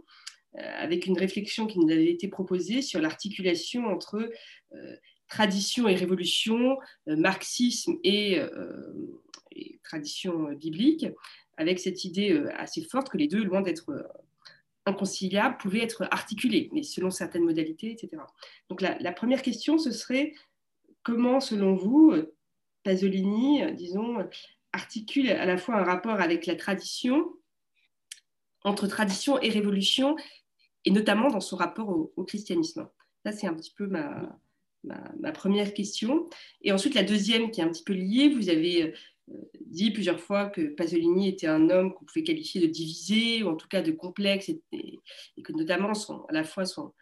avec 0.53 1.07
une 1.07 1.19
réflexion 1.19 1.67
qui 1.67 1.79
nous 1.79 1.91
avait 1.91 2.11
été 2.11 2.29
proposée 2.29 2.83
sur 2.83 3.01
l'articulation 3.01 3.87
entre 3.87 4.31
tradition 5.35 5.89
et 5.89 5.97
révolution, 5.97 6.79
euh, 7.09 7.17
marxisme 7.17 7.95
euh, 8.07 8.49
et, 9.51 9.81
tradition 9.83 10.53
biblique, 10.53 11.07
avec 11.57 11.81
cette 11.81 12.05
idée 12.05 12.33
euh, 12.33 12.57
assez 12.57 12.83
forte 12.83 13.09
que 13.09 13.19
les 13.19 13.27
deux, 13.27 13.43
loin 13.43 13.61
d'être 13.61 13.91
inconciliables, 14.87 15.57
pouvaient 15.57 15.83
être 15.83 16.07
articulés, 16.13 16.71
mais 16.73 16.85
selon 16.85 17.11
certaines 17.11 17.45
modalités, 17.45 17.91
etc. 17.91 18.23
Donc 18.69 18.81
la, 18.81 19.13
première 19.13 19.43
question, 19.43 19.77
ce 19.77 19.91
serait 19.91 20.35
comment, 21.03 21.41
selon 21.41 21.75
vous, 21.75 22.13
Pasolini, 22.85 23.63
disons, 23.75 24.19
articule 24.73 25.31
à 25.31 25.47
la 25.47 25.57
fois 25.57 25.77
un 25.77 25.85
rapport 25.85 26.21
avec 26.21 26.47
la 26.47 26.55
tradition, 26.55 27.33
entre 28.63 28.87
tradition 28.87 29.41
et 29.41 29.49
révolution, 29.49 30.17
et 30.85 30.91
notamment 30.91 31.29
dans 31.29 31.41
son 31.41 31.57
rapport 31.57 31.89
au 31.89 32.25
christianisme? 32.25 32.87
Ça, 33.25 33.33
c'est 33.33 33.47
un 33.47 33.55
petit 33.55 33.73
peu 33.75 33.87
ma, 33.87 34.39
ma, 34.85 35.33
première 35.33 35.75
question. 35.75 36.29
Et 36.63 36.73
ensuite, 36.73 36.95
la 36.95 37.03
deuxième 37.03 37.51
qui 37.51 37.61
est 37.61 37.65
un 37.65 37.69
petit 37.69 37.85
peu 37.85 37.93
liée, 37.93 38.29
vous 38.29 38.49
avez 38.49 38.83
euh, 38.83 39.35
dit 39.67 39.91
plusieurs 39.91 40.21
fois 40.21 40.47
que 40.47 40.75
Pasolini 40.75 41.29
était 41.29 41.47
un 41.47 41.71
homme 41.71 41.93
qu'on 41.95 42.05
pouvait 42.05 42.25
qualifier 42.25 42.61
de 42.61 42.67
divisé, 42.67 43.43
ou 43.43 43.49
en 43.49 43.57
tout 43.57 43.69
cas 43.69 43.83
de 43.83 43.93
complexe, 43.93 44.49
et, 44.49 45.01
que 45.43 45.53
notamment 45.53 45.93
à 46.29 46.33
la 46.33 46.45
fois 46.45 46.65
son, 46.65 46.93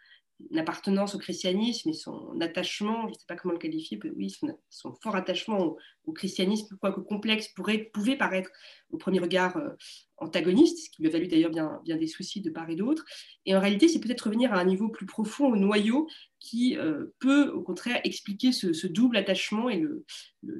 appartenance 0.55 1.15
au 1.15 1.19
christianisme 1.19 1.89
et 1.89 1.93
son 1.93 2.39
attachement, 2.41 3.03
je 3.03 3.09
ne 3.09 3.13
sais 3.13 3.25
pas 3.27 3.35
comment 3.35 3.53
le 3.53 3.59
qualifier, 3.59 3.99
oui, 4.15 4.35
son, 4.69 4.93
fort 5.01 5.15
attachement 5.15 5.77
au, 6.05 6.13
christianisme, 6.13 6.77
quoique 6.79 7.01
complexe, 7.01 7.47
pourrait, 7.49 7.89
pouvait 7.93 8.17
paraître 8.17 8.49
au 8.91 8.97
premier 8.97 9.19
regard 9.19 9.57
euh, 9.57 9.69
antagoniste, 10.17 10.85
ce 10.85 10.89
qui 10.89 11.01
lui 11.01 11.09
a 11.09 11.11
valu 11.11 11.27
d'ailleurs 11.27 11.51
bien, 11.51 11.81
bien 11.85 11.97
des 11.97 12.07
soucis 12.07 12.41
de 12.41 12.49
part 12.49 12.69
et 12.69 12.75
d'autre. 12.75 13.05
Et 13.45 13.55
en 13.55 13.59
réalité, 13.59 13.87
c'est 13.87 13.99
peut-être 13.99 14.27
revenir 14.27 14.53
à 14.53 14.59
un 14.59 14.65
niveau 14.65 14.89
plus 14.89 15.05
profond, 15.05 15.51
au 15.51 15.55
noyau, 15.55 16.07
qui 16.39 16.77
euh, 16.77 17.13
peut 17.19 17.49
au 17.49 17.61
contraire 17.61 17.99
expliquer 18.03 18.51
ce, 18.51 18.87
double 18.87 19.17
attachement 19.17 19.69
et 19.69 19.79
le, 19.79 20.05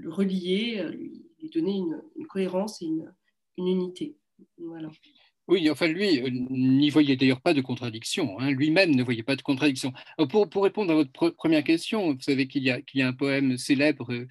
relier, 0.10 0.80
euh, 0.80 0.90
lui, 0.90 1.50
donner 1.54 1.76
une, 2.16 2.28
cohérence 2.28 2.82
et 2.82 2.86
une, 2.86 3.14
une 3.58 3.68
unité. 3.68 4.16
Voilà. 4.58 4.90
Oui, 5.48 5.70
enfin 5.70 5.88
lui 5.88 6.22
n'y 6.50 6.90
voyait 6.90 7.18
d'ailleurs 7.18 7.42
pas 7.42 7.54
de 7.54 7.62
contradiction. 7.62 8.40
Hein. 8.40 8.52
Lui-même 8.52 8.96
ne 8.96 9.04
voyait 9.04 9.24
pas 9.24 9.36
de 9.36 9.42
contradiction. 9.42 9.92
Pour, 10.30 10.50
pour, 10.50 10.64
répondre 10.64 10.92
à 10.92 10.96
votre 10.96 11.30
première 11.32 11.64
question, 11.64 12.14
vous 12.14 12.22
savez 12.22 12.48
qu'il 12.48 12.64
y, 12.64 12.98
y, 12.98 13.02
a 13.02 13.08
un 13.08 13.14
poème 13.14 13.58
célèbre 13.58 14.26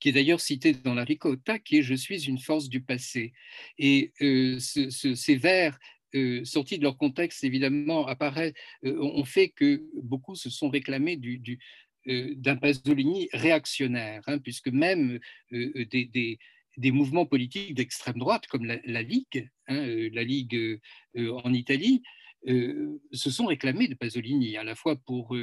qui 0.00 0.08
est 0.10 0.12
d'ailleurs 0.12 0.40
cité 0.40 0.72
dans 0.72 0.94
la 0.94 1.04
Ricotta, 1.04 1.58
qui 1.58 1.78
est 1.78 1.82
Je 1.82 1.94
suis 1.94 2.26
une 2.26 2.38
force 2.38 2.68
du 2.68 2.80
passé. 2.80 3.32
Et 3.78 4.12
euh, 4.20 4.58
ces 4.58 5.36
vers 5.36 5.78
euh, 6.14 6.44
sortis 6.44 6.78
de 6.78 6.84
leur 6.84 6.96
contexte, 6.96 7.44
évidemment, 7.44 8.06
apparaissent, 8.06 8.54
euh, 8.84 8.98
ont 9.00 9.24
fait 9.24 9.48
que 9.48 9.82
beaucoup 10.02 10.36
se 10.36 10.50
sont 10.50 10.68
réclamés 10.68 11.16
du, 11.16 11.38
du 11.38 11.58
d'un 12.06 12.56
Pasolini 12.56 13.28
réactionnaire, 13.34 14.22
hein, 14.28 14.38
puisque 14.38 14.68
même 14.68 15.20
des, 15.50 16.38
des, 16.78 16.90
mouvements 16.90 17.26
politiques 17.26 17.74
d'extrême 17.74 18.18
droite, 18.18 18.46
comme 18.46 18.64
la, 18.64 19.02
Ligue, 19.02 19.50
hein, 19.66 19.86
la 20.12 20.24
Ligue 20.24 20.80
en 21.16 21.52
Italie, 21.52 22.02
se 22.46 23.30
sont 23.30 23.46
réclamés 23.46 23.88
de 23.88 23.94
Pasolini, 23.94 24.56
à 24.56 24.64
la 24.64 24.74
fois 24.74 24.96
pour, 24.96 25.36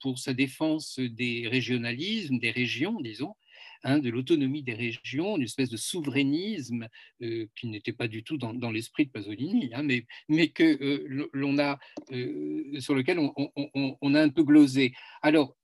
pour 0.00 0.18
sa 0.18 0.34
défense 0.34 0.98
des 0.98 1.46
régionalismes, 1.48 2.38
des 2.38 2.50
régions, 2.50 3.00
disons, 3.00 3.34
Hein, 3.84 4.00
de 4.00 4.10
l'autonomie 4.10 4.64
des 4.64 4.74
régions, 4.74 5.36
une 5.36 5.44
espèce 5.44 5.70
de 5.70 5.76
souverainisme 5.76 6.88
euh, 7.22 7.46
qui 7.54 7.68
n'était 7.68 7.92
pas 7.92 8.08
du 8.08 8.24
tout 8.24 8.36
dans, 8.36 8.70
l'esprit 8.72 9.06
de 9.06 9.12
Pasolini, 9.12 9.70
hein, 9.72 9.84
mais, 9.84 10.04
mais 10.28 10.48
que 10.48 10.64
euh, 10.82 11.58
a, 11.60 11.78
euh, 12.10 12.80
sur 12.80 12.96
lequel 12.96 13.20
on, 13.20 13.32
on, 14.00 14.14
a 14.14 14.20
un 14.20 14.30
peu 14.30 14.42
glosé. 14.42 14.94
Alors, 15.22 15.56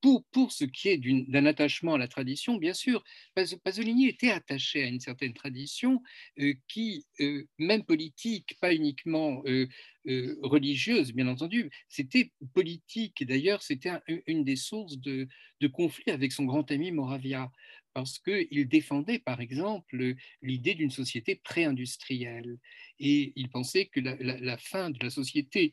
pour, 0.00 0.24
pour, 0.32 0.52
ce 0.52 0.64
qui 0.64 0.88
est 0.88 0.98
d'un 0.98 1.46
attachement 1.46 1.94
à 1.94 1.98
la 1.98 2.08
tradition, 2.08 2.56
bien 2.56 2.74
sûr, 2.74 3.02
Pasolini 3.64 4.08
était 4.08 4.30
attaché 4.30 4.84
à 4.84 4.86
une 4.86 5.00
certaine 5.00 5.34
tradition 5.34 6.02
euh, 6.40 6.54
qui, 6.68 7.04
euh, 7.20 7.44
même 7.58 7.84
politique, 7.84 8.56
pas 8.60 8.74
uniquement 8.74 9.42
euh, 9.46 9.66
religieuse, 10.42 11.12
bien 11.12 11.28
entendu, 11.28 11.70
c'était 11.88 12.32
politique. 12.54 13.26
D'ailleurs, 13.26 13.62
c'était 13.62 13.92
une 14.26 14.44
des 14.44 14.56
sources 14.56 14.98
de, 14.98 15.28
de 15.60 15.66
conflit 15.66 16.10
avec 16.10 16.32
son 16.32 16.44
grand 16.44 16.70
ami 16.70 16.92
Moravia, 16.92 17.50
parce 17.92 18.18
qu'il 18.18 18.68
défendait, 18.68 19.18
par 19.18 19.40
exemple, 19.40 20.14
l'idée 20.40 20.74
d'une 20.74 20.90
société 20.90 21.34
pré-industrielle. 21.36 22.58
Et 23.00 23.32
il 23.36 23.50
pensait 23.50 23.86
que 23.86 24.00
la 24.00 24.56
fin 24.56 24.90
de 24.90 24.98
la 25.02 25.10
société 25.10 25.72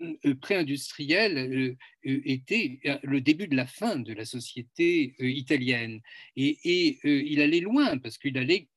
euh, 0.00 0.34
pré-industriel 0.34 1.38
euh, 1.38 1.76
euh, 2.06 2.20
était 2.24 2.80
le 3.02 3.20
début 3.20 3.46
de 3.46 3.54
la 3.54 3.66
fin 3.66 3.96
de 3.96 4.12
la 4.12 4.24
société 4.24 5.14
italienne. 5.20 6.00
Et, 6.36 6.58
et 6.64 6.98
il 7.04 7.40
allait 7.40 7.60
loin 7.60 7.98
parce 7.98 8.18
qu'il 8.18 8.36
allait 8.36 8.68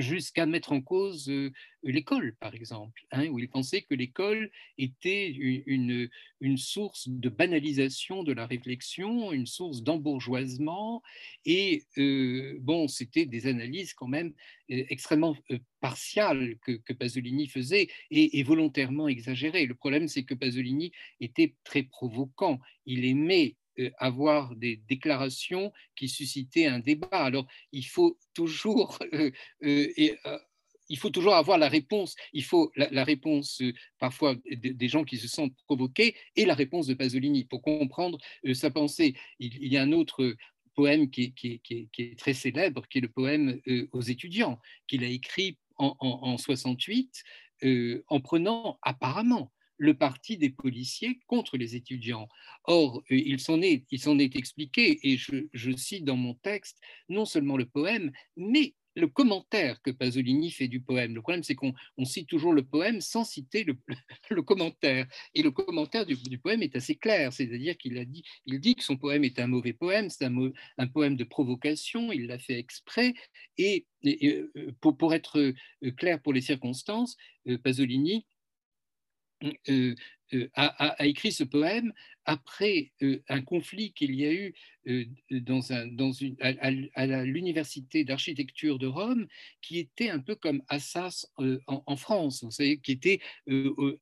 jusqu'à 0.00 0.46
mettre 0.46 0.72
en 0.72 0.80
cause 0.80 1.28
euh, 1.28 1.52
l'école, 1.82 2.34
par 2.40 2.54
exemple, 2.54 3.04
hein, 3.12 3.28
où 3.28 3.38
il 3.38 3.48
pensait 3.48 3.82
que 3.82 3.94
l'école 3.94 4.50
était 4.78 5.28
une, 5.28 6.08
source 6.56 7.08
de 7.08 7.28
banalisation 7.28 8.22
de 8.22 8.32
la 8.32 8.46
réflexion, 8.46 9.32
une 9.32 9.46
source 9.46 9.82
d'embourgeoisement, 9.82 11.02
et 11.44 11.84
euh, 11.98 12.56
bon, 12.60 12.88
c'était 12.88 13.26
des 13.26 13.46
analyses 13.46 13.94
quand 13.94 14.08
même 14.08 14.32
euh, 14.70 14.84
extrêmement 14.88 15.36
partiales 15.80 16.56
que, 16.62 16.92
Pasolini 16.92 17.46
faisait 17.46 17.88
et, 18.10 18.38
et, 18.38 18.42
volontairement 18.42 19.08
exagérées. 19.08 19.66
Le 19.66 19.74
problème, 19.74 20.08
c'est 20.08 20.24
que 20.24 20.34
Pasolini 20.34 20.92
était 21.20 21.54
très 21.64 21.82
provoquant, 21.82 22.58
il 22.86 23.04
aimait 23.04 23.56
avoir 23.98 24.56
des 24.56 24.80
déclarations 24.88 25.70
qui 25.96 26.08
suscitaient 26.08 26.64
un 26.64 26.78
débat. 26.78 27.08
Alors, 27.12 27.46
il 27.72 27.84
faut 27.84 28.18
euh, 28.40 29.30
euh, 29.64 29.92
et, 29.96 30.14
il 30.88 30.98
faut 30.98 31.10
toujours 31.10 31.34
avoir 31.34 31.58
la 31.58 31.68
réponse. 31.68 32.14
Il 32.32 32.44
faut 32.44 32.70
la, 32.76 33.02
réponse 33.02 33.60
parfois 33.98 34.36
des 34.46 34.88
gens 34.88 35.02
qui 35.02 35.16
se 35.16 35.26
sentent 35.26 35.56
provoqués 35.64 36.14
et 36.36 36.44
la 36.44 36.54
réponse 36.54 36.86
de 36.86 36.94
Pasolini 36.94 37.44
pour 37.44 37.60
comprendre 37.60 38.18
sa 38.52 38.70
pensée. 38.70 39.16
Il, 39.40 39.66
y 39.66 39.76
a 39.76 39.82
un 39.82 39.90
autre 39.90 40.36
poème 40.76 41.10
qui 41.10 41.34
est, 41.42 42.18
très 42.18 42.34
célèbre, 42.34 42.86
qui 42.86 42.98
est 42.98 43.00
le 43.00 43.08
poème 43.08 43.60
aux 43.90 44.00
étudiants, 44.00 44.60
qu'il 44.86 45.02
a 45.02 45.08
écrit 45.08 45.58
en, 45.74 45.96
en, 45.98 46.20
en 46.22 46.38
68, 46.38 47.24
en 48.06 48.20
prenant 48.20 48.78
apparemment 48.80 49.50
le 49.78 49.94
parti 49.94 50.36
des 50.36 50.50
policiers 50.50 51.20
contre 51.26 51.56
les 51.56 51.76
étudiants. 51.76 52.28
Or, 52.64 53.02
euh, 53.10 53.16
il 53.16 53.40
s'en 53.40 53.60
est, 53.60 53.84
est, 53.92 54.36
expliqué, 54.36 54.98
et 55.02 55.16
je, 55.16 55.76
cite 55.76 56.04
dans 56.04 56.16
mon 56.16 56.34
texte 56.34 56.78
non 57.08 57.24
seulement 57.24 57.56
le 57.56 57.66
poème, 57.66 58.10
mais 58.36 58.74
le 58.94 59.08
commentaire 59.08 59.82
que 59.82 59.90
Pasolini 59.90 60.50
fait 60.50 60.68
du 60.68 60.80
poème. 60.80 61.14
Le 61.14 61.20
problème, 61.20 61.42
c'est 61.42 61.54
qu'on 61.54 61.74
cite 62.04 62.28
toujours 62.28 62.54
le 62.54 62.64
poème 62.64 63.02
sans 63.02 63.24
citer 63.24 63.62
le, 63.64 63.76
commentaire. 64.42 65.06
Et 65.34 65.42
le 65.42 65.50
commentaire 65.50 66.06
du, 66.06 66.38
poème 66.38 66.62
est 66.62 66.74
assez 66.76 66.96
clair, 66.96 67.30
c'est-à-dire 67.30 67.76
qu'il 67.76 68.02
dit, 68.06 68.24
il 68.46 68.58
dit 68.58 68.74
que 68.74 68.82
son 68.82 68.96
poème 68.96 69.24
est 69.24 69.38
un 69.38 69.48
mauvais 69.48 69.74
poème, 69.74 70.08
c'est 70.08 70.24
un, 70.24 70.86
poème 70.86 71.16
de 71.16 71.24
provocation, 71.24 72.10
il 72.10 72.26
l'a 72.26 72.38
fait 72.38 72.58
exprès. 72.58 73.12
Et, 73.58 73.86
euh, 74.06 74.50
pour, 74.80 75.12
être 75.12 75.40
euh, 75.40 75.90
clair 75.98 76.22
pour 76.22 76.32
les 76.32 76.40
circonstances, 76.40 77.18
Pasolini 77.62 78.24
euh, 79.44 79.94
euh, 80.34 80.48
a, 80.54 81.06
écrit 81.06 81.32
ce 81.32 81.44
poème 81.44 81.92
après 82.26 82.92
euh, 83.02 83.22
un 83.28 83.40
conflit 83.40 83.92
qu'il 83.92 84.14
y 84.14 84.26
a 84.26 84.32
eu 84.32 84.54
un, 84.88 85.04
dans 85.40 85.60
à, 86.40 87.24
l'université 87.24 88.04
d'architecture 88.04 88.78
de 88.78 88.86
Rome, 88.86 89.26
qui 89.62 89.78
était 89.78 90.10
un 90.10 90.20
peu 90.20 90.34
comme 90.34 90.62
Assas 90.68 91.26
en, 91.66 91.96
France, 91.96 92.44
vous 92.44 92.50
savez, 92.50 92.78
qui 92.78 92.92
était 92.92 93.20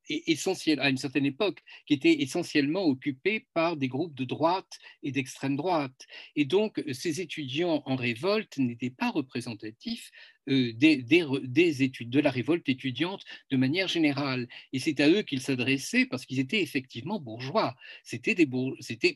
essentiel 0.08 0.80
à 0.80 0.90
une 0.90 0.98
certaine 0.98 1.24
époque, 1.24 1.62
qui 1.86 1.94
était 1.94 2.20
essentiellement 2.22 2.84
occupé 2.84 3.46
par 3.54 3.76
des 3.76 3.88
groupes 3.88 4.14
de 4.14 4.24
droite 4.24 4.78
et 5.02 5.12
d'extrême 5.12 5.56
droite. 5.56 6.06
Et 6.36 6.44
donc, 6.44 6.82
ces 6.92 7.20
étudiants 7.20 7.82
en 7.86 7.96
révolte 7.96 8.58
n'étaient 8.58 8.90
pas 8.90 9.10
représentatifs 9.10 10.10
des, 10.46 11.02
des, 11.02 11.82
études, 11.82 12.10
de 12.10 12.20
la 12.20 12.30
révolte 12.30 12.68
étudiante 12.68 13.24
de 13.50 13.56
manière 13.56 13.88
générale. 13.88 14.48
Et 14.72 14.78
c'est 14.78 15.00
à 15.00 15.08
eux 15.08 15.22
qu'il 15.22 15.40
s'adressait 15.40 16.06
parce 16.06 16.26
qu'ils 16.26 16.40
étaient 16.40 16.60
effectivement 16.60 17.18
bourgeois. 17.18 17.74
C'était 18.14 18.36
des 18.36 18.48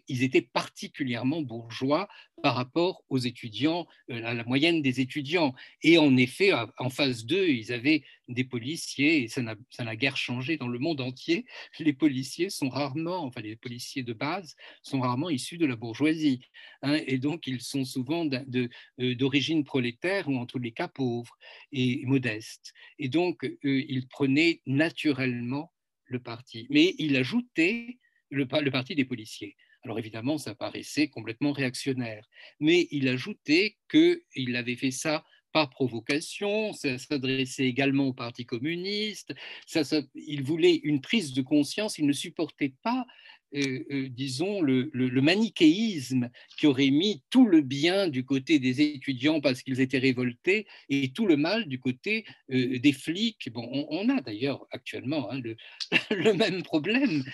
ils 0.08 0.24
étaient 0.24 0.42
particulièrement 0.42 1.40
bourgeois 1.40 2.08
par 2.42 2.56
rapport 2.56 3.04
aux 3.08 3.18
étudiants, 3.18 3.86
euh, 4.10 4.24
à 4.24 4.34
la 4.34 4.42
moyenne 4.42 4.82
des 4.82 5.00
étudiants. 5.00 5.54
Et 5.84 5.98
en 5.98 6.16
effet, 6.16 6.50
en 6.78 6.90
phase 6.90 7.24
2, 7.24 7.46
ils 7.46 7.72
avaient 7.72 8.02
des 8.26 8.42
policiers, 8.42 9.22
et 9.22 9.28
ça 9.28 9.42
n'a 9.42 9.96
guère 9.96 10.16
changé 10.16 10.56
dans 10.56 10.66
le 10.66 10.80
monde 10.80 11.00
entier. 11.00 11.46
Les 11.78 11.92
policiers 11.92 12.50
sont 12.50 12.68
rarement, 12.68 13.22
enfin 13.24 13.40
les 13.40 13.54
policiers 13.54 14.02
de 14.02 14.12
base, 14.12 14.56
sont 14.82 15.00
rarement 15.00 15.30
issus 15.30 15.58
de 15.58 15.66
la 15.66 15.76
bourgeoisie. 15.76 16.40
Hein, 16.82 16.98
et 17.06 17.18
donc, 17.18 17.46
ils 17.46 17.60
sont 17.60 17.84
souvent 17.84 18.28
euh, 18.28 19.14
d'origine 19.14 19.62
prolétaire 19.62 20.28
ou 20.28 20.36
en 20.38 20.46
tous 20.46 20.58
les 20.58 20.72
cas 20.72 20.88
pauvres 20.88 21.38
et 21.70 22.04
modestes. 22.04 22.72
Et 22.98 23.08
donc, 23.08 23.44
euh, 23.44 23.56
ils 23.62 24.08
prenaient 24.08 24.60
naturellement 24.66 25.72
le 26.08 26.18
parti. 26.18 26.66
Mais 26.70 26.96
il 26.98 27.16
ajoutait 27.16 27.98
le, 28.30 28.46
parti 28.46 28.94
des 28.94 29.04
policiers. 29.04 29.56
Alors 29.84 29.98
évidemment, 29.98 30.38
ça 30.38 30.54
paraissait 30.54 31.08
complètement 31.08 31.52
réactionnaire, 31.52 32.26
mais 32.60 32.88
il 32.90 33.08
ajoutait 33.08 33.76
qu'il 33.90 34.56
avait 34.56 34.76
fait 34.76 34.90
ça 34.90 35.24
par 35.52 35.70
provocation, 35.70 36.72
ça 36.72 36.98
s'adressait 36.98 37.66
également 37.66 38.08
au 38.08 38.12
Parti 38.12 38.44
communiste, 38.44 39.34
ça, 39.66 39.82
il 40.14 40.42
voulait 40.42 40.80
une 40.84 41.00
prise 41.00 41.32
de 41.32 41.42
conscience, 41.42 41.98
il 41.98 42.06
ne 42.06 42.12
supportait 42.12 42.74
pas 42.82 43.06
euh, 43.54 43.84
euh, 43.90 44.08
disons, 44.10 44.60
le, 44.60 44.90
manichéisme 45.22 46.30
qui 46.58 46.66
aurait 46.66 46.90
mis 46.90 47.22
tout 47.30 47.46
le 47.46 47.62
bien 47.62 48.08
du 48.08 48.24
côté 48.24 48.58
des 48.58 48.82
étudiants 48.82 49.40
parce 49.40 49.62
qu'ils 49.62 49.80
étaient 49.80 49.98
révoltés 49.98 50.66
et 50.90 51.12
tout 51.12 51.26
le 51.26 51.36
mal 51.36 51.66
du 51.66 51.80
côté 51.80 52.24
euh, 52.52 52.78
des 52.78 52.92
flics. 52.92 53.50
Bon, 53.52 53.86
on, 53.90 54.08
a 54.10 54.20
d'ailleurs 54.20 54.66
actuellement 54.70 55.30
hein, 55.30 55.40
le, 55.40 55.56
même 56.34 56.62
problème 56.62 57.24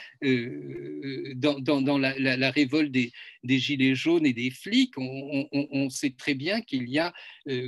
dans, 1.36 1.98
la, 1.98 2.50
révolte 2.50 2.92
des, 2.92 3.12
gilets 3.58 3.94
jaunes 3.94 4.26
et 4.26 4.32
des 4.32 4.50
flics. 4.50 4.94
On, 4.96 5.90
sait 5.90 6.14
très 6.16 6.34
bien 6.34 6.60
qu'il 6.62 6.88
y 6.88 6.98
a 6.98 7.12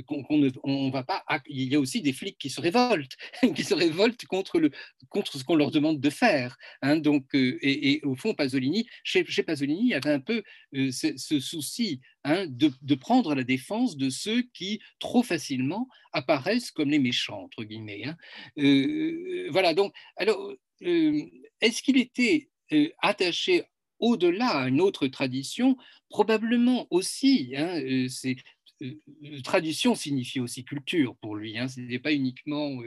qu'on 0.05 0.25
on 0.63 0.89
va 0.89 1.03
pas, 1.03 1.23
il 1.47 1.71
y 1.71 1.75
a 1.75 1.79
aussi 1.79 2.01
des 2.01 2.13
flics 2.13 2.37
qui 2.37 2.49
se 2.49 2.61
révoltent, 2.61 3.15
qui 3.55 3.63
se 3.63 3.73
révoltent 3.73 4.25
contre, 4.25 4.59
le, 4.59 4.71
contre 5.09 5.37
ce 5.37 5.43
qu'on 5.43 5.55
leur 5.55 5.71
demande 5.71 5.99
de 5.99 6.09
faire. 6.09 6.57
Hein. 6.81 6.97
donc, 6.97 7.25
et 7.33 7.99
au 8.03 8.15
fond, 8.15 8.33
Pasolini, 8.37 8.87
chez, 9.03 9.23
Pasolini, 9.43 9.81
il 9.81 9.89
y 9.89 9.93
avait 9.93 10.11
un 10.11 10.19
peu 10.19 10.43
euh, 10.75 10.91
ce, 10.91 11.39
souci 11.39 11.99
hein, 12.23 12.45
de, 12.47 12.95
prendre 12.95 13.35
la 13.35 13.43
défense 13.43 13.97
de 13.97 14.09
ceux 14.09 14.43
qui 14.53 14.79
trop 14.99 15.23
facilement 15.23 15.87
apparaissent 16.13 16.71
comme 16.71 16.89
les 16.89 16.99
méchants, 16.99 17.43
entre 17.43 17.63
guillemets. 17.63 18.05
Hein. 18.05 18.17
Euh, 18.57 19.47
voilà, 19.51 19.73
donc, 19.73 19.93
alors, 20.15 20.53
euh, 20.83 21.21
est-ce 21.61 21.81
qu'il 21.81 21.97
était 21.97 22.49
attaché 23.01 23.63
au-delà 23.99 24.47
à 24.47 24.67
une 24.69 24.81
autre 24.81 25.07
tradition? 25.07 25.75
Probablement 26.09 26.87
aussi. 26.91 27.53
Hein, 27.55 28.07
tradition 29.43 29.95
signifie 29.95 30.39
aussi 30.39 30.63
culture 30.63 31.15
pour 31.17 31.35
lui. 31.35 31.57
Hein. 31.57 31.67
Ce 31.67 31.79
n'est 31.79 31.99
pas 31.99 32.13
uniquement 32.13 32.81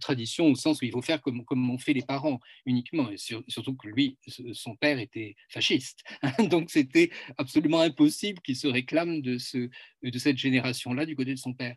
tradition 0.00 0.46
au 0.46 0.54
sens 0.54 0.80
où 0.80 0.84
il 0.84 0.92
faut 0.92 1.02
faire 1.02 1.20
comme, 1.20 1.44
comme 1.44 1.68
ont 1.70 1.78
fait 1.78 1.92
les 1.92 2.02
parents 2.02 2.40
uniquement, 2.66 3.10
et 3.10 3.16
surtout 3.16 3.74
que 3.76 3.88
lui, 3.88 4.18
son 4.52 4.76
père 4.76 4.98
était 4.98 5.36
fasciste. 5.48 6.00
Hein. 6.22 6.44
Donc 6.44 6.70
c'était 6.70 7.10
absolument 7.38 7.80
impossible 7.80 8.40
qu'il 8.40 8.56
se 8.56 8.66
réclame 8.66 9.22
de, 9.22 9.38
ce, 9.38 9.68
de 10.02 10.18
cette 10.18 10.36
génération-là 10.36 11.06
du 11.06 11.16
côté 11.16 11.32
de 11.32 11.38
son 11.38 11.54
père. 11.54 11.76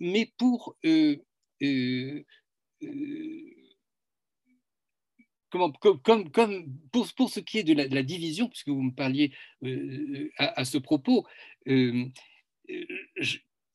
mais 0.00 0.32
pour 0.38 0.76
comme, 5.50 6.30
comme, 6.30 6.66
pour, 6.92 7.06
pour, 7.16 7.30
ce 7.30 7.40
qui 7.40 7.58
est 7.58 7.64
de 7.64 7.74
la, 7.74 8.02
division, 8.02 8.48
puisque 8.48 8.68
vous 8.68 8.82
me 8.82 8.94
parliez 8.94 9.32
euh, 9.64 10.30
à, 10.38 10.64
ce 10.64 10.78
propos, 10.78 11.26
euh, 11.68 12.10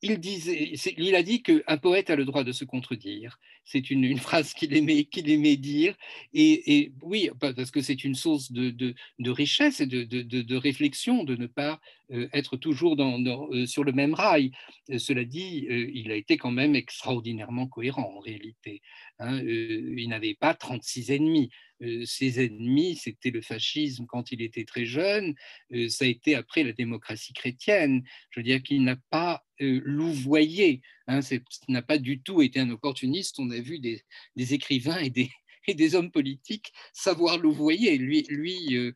il, 0.02 0.18
disait, 0.18 0.74
il 0.96 1.14
a 1.14 1.22
dit 1.22 1.42
qu'un 1.42 1.76
poète 1.78 2.10
a 2.10 2.16
le 2.16 2.24
droit 2.24 2.44
de 2.44 2.52
se 2.52 2.64
contredire. 2.64 3.38
C'est 3.64 3.90
une, 3.90 4.18
phrase 4.18 4.54
qu'il 4.54 4.74
aimait, 4.74 5.04
qu'il 5.04 5.30
aimait 5.30 5.56
dire. 5.56 5.94
Et, 6.34 6.92
oui, 7.02 7.30
parce 7.38 7.70
que 7.70 7.80
c'est 7.80 8.04
une 8.04 8.14
source 8.14 8.50
de, 8.52 8.94
richesse 9.30 9.80
et 9.80 9.86
de, 9.86 10.56
réflexion 10.56 11.24
de 11.24 11.36
ne 11.36 11.46
pas 11.46 11.80
euh, 12.10 12.28
être 12.32 12.56
toujours 12.56 12.96
dans, 12.96 13.48
sur 13.66 13.84
le 13.84 13.92
même 13.92 14.14
rail. 14.14 14.50
Cela 14.98 15.24
dit, 15.24 15.66
il 15.94 16.10
a 16.10 16.16
été 16.16 16.36
quand 16.36 16.50
même 16.50 16.74
extraordinairement 16.74 17.68
cohérent 17.68 18.12
en 18.16 18.20
réalité. 18.20 18.82
Hein. 19.18 19.40
il 19.44 20.08
n'avait 20.08 20.34
pas 20.34 20.54
36 20.54 21.12
ennemis. 21.12 21.50
Euh, 21.82 22.04
ses 22.04 22.44
ennemis, 22.44 22.96
c'était 22.96 23.30
le 23.30 23.40
fascisme 23.40 24.06
quand 24.06 24.30
il 24.30 24.40
était 24.40 24.64
très 24.64 24.84
jeune, 24.84 25.34
euh, 25.72 25.88
ça 25.88 26.04
a 26.04 26.08
été 26.08 26.34
après 26.34 26.62
la 26.62 26.72
démocratie 26.72 27.32
chrétienne. 27.32 28.02
Je 28.30 28.40
veux 28.40 28.44
dire 28.44 28.62
qu'il 28.62 28.84
n'a 28.84 28.96
pas 29.10 29.34
euh, 29.34 29.51
louvoyé, 29.66 30.82
hein, 31.06 31.20
n'a 31.68 31.82
pas 31.82 31.98
du 31.98 32.20
tout 32.20 32.42
été 32.42 32.60
un 32.60 32.70
opportuniste. 32.70 33.38
On 33.38 33.50
a 33.50 33.60
vu 33.60 33.78
des, 33.78 34.02
écrivains 34.36 34.98
et 35.68 35.74
des, 35.74 35.94
hommes 35.94 36.10
politiques 36.10 36.72
savoir 36.92 37.38
louvoyer. 37.38 37.96
Lui, 37.98 38.22
lui 38.28 38.76
euh, 38.76 38.92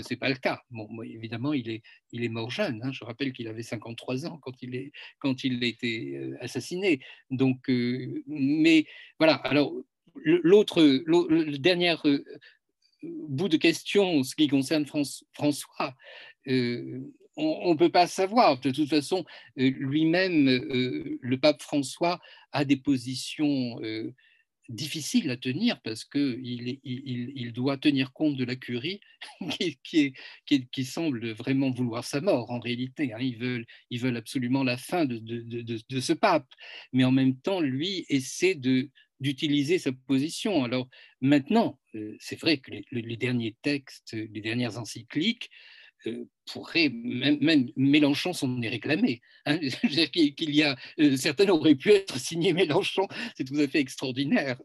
c'est 0.00 0.16
pas 0.16 0.28
le 0.28 0.36
cas. 0.36 0.62
Bon, 0.70 0.88
évidemment, 1.02 1.52
il 1.52 1.70
est, 1.70 2.28
mort 2.28 2.50
jeune. 2.50 2.80
Hein. 2.82 2.92
Je 2.92 3.04
rappelle 3.04 3.32
qu'il 3.32 3.48
avait 3.48 3.62
53 3.62 4.26
ans 4.26 4.38
quand 4.42 4.62
il, 4.62 5.62
a 5.62 5.66
été 5.66 6.34
assassiné. 6.40 7.00
Donc, 7.30 7.68
mais 8.26 8.86
voilà. 9.18 9.34
Alors, 9.34 9.72
l'autre, 10.24 10.82
le 10.82 11.58
dernier 11.58 11.94
euh, 12.04 12.24
bout 13.02 13.48
de 13.48 13.56
question, 13.56 14.22
ce 14.22 14.34
qui 14.34 14.48
concerne 14.48 14.86
François, 14.86 15.94
euh, 16.48 17.00
on 17.44 17.72
ne 17.72 17.78
peut 17.78 17.90
pas 17.90 18.06
savoir. 18.06 18.60
De 18.60 18.70
toute 18.70 18.88
façon, 18.88 19.24
euh, 19.58 19.70
lui-même, 19.76 20.46
le 21.20 21.36
pape 21.36 21.62
François 21.62 22.20
a 22.52 22.64
des 22.64 22.76
positions 22.76 23.78
difficiles 24.68 25.30
à 25.30 25.36
tenir 25.36 25.80
parce 25.82 26.04
qu'il 26.04 26.78
il, 26.84 27.52
doit 27.52 27.76
tenir 27.76 28.12
compte 28.12 28.36
de 28.36 28.44
la 28.44 28.56
curie 28.56 29.00
qui, 29.84 30.84
semble 30.84 31.30
vraiment 31.32 31.70
vouloir 31.70 32.04
sa 32.04 32.20
mort 32.20 32.50
en 32.50 32.58
réalité. 32.58 33.12
Hein. 33.12 33.18
Ils, 33.20 33.36
veulent, 33.38 34.16
absolument 34.16 34.64
la 34.64 34.76
fin 34.76 35.04
de, 35.04 36.00
ce 36.00 36.12
pape, 36.12 36.48
mais 36.92 37.04
en 37.04 37.12
même 37.12 37.38
temps, 37.38 37.60
lui 37.60 38.04
essaie 38.08 38.54
d'utiliser 39.20 39.78
sa 39.78 39.92
position. 39.92 40.64
Alors 40.64 40.88
maintenant, 41.20 41.78
euh, 41.94 42.16
c'est 42.18 42.40
vrai 42.40 42.58
que 42.58 42.70
les, 42.90 43.16
derniers 43.16 43.56
textes, 43.62 44.14
les 44.14 44.40
dernières 44.40 44.78
encycliques 44.78 45.50
euh, 46.06 46.24
pourraient, 46.52 46.90
même, 46.92 47.70
Mélenchon 47.76 48.32
s'en 48.32 48.60
est 48.62 48.68
réclamé. 48.68 49.20
Hein. 49.46 49.58
qu'il 50.12 50.54
y 50.54 50.62
a, 50.62 50.76
euh, 50.98 51.16
certaines 51.16 51.50
auraient 51.50 51.74
pu 51.74 51.90
être 51.90 52.18
signées 52.18 52.52
Mélenchon, 52.52 53.06
c'est 53.36 53.44
tout 53.44 53.58
à 53.58 53.68
fait 53.68 53.80
extraordinaire 53.80 54.58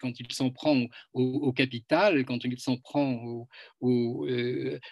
quand 0.00 0.18
il 0.18 0.32
s'en 0.32 0.50
prend 0.50 0.86
au, 1.12 1.52
capital, 1.52 2.24
quand 2.24 2.44
il 2.44 2.58
s'en 2.58 2.78
prend 2.78 3.46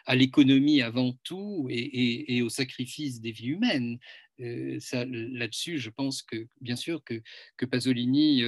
à 0.06 0.14
l'économie 0.14 0.82
avant 0.82 1.14
tout 1.24 1.66
et, 1.70 2.42
au 2.42 2.48
sacrifice 2.48 3.20
des 3.20 3.32
vies 3.32 3.48
humaines. 3.48 3.98
Euh, 4.40 4.78
là-dessus, 4.92 5.78
je 5.78 5.88
pense 5.88 6.22
que, 6.22 6.46
bien 6.60 6.76
sûr, 6.76 7.02
que 7.04 7.64
Pasolini 7.64 8.42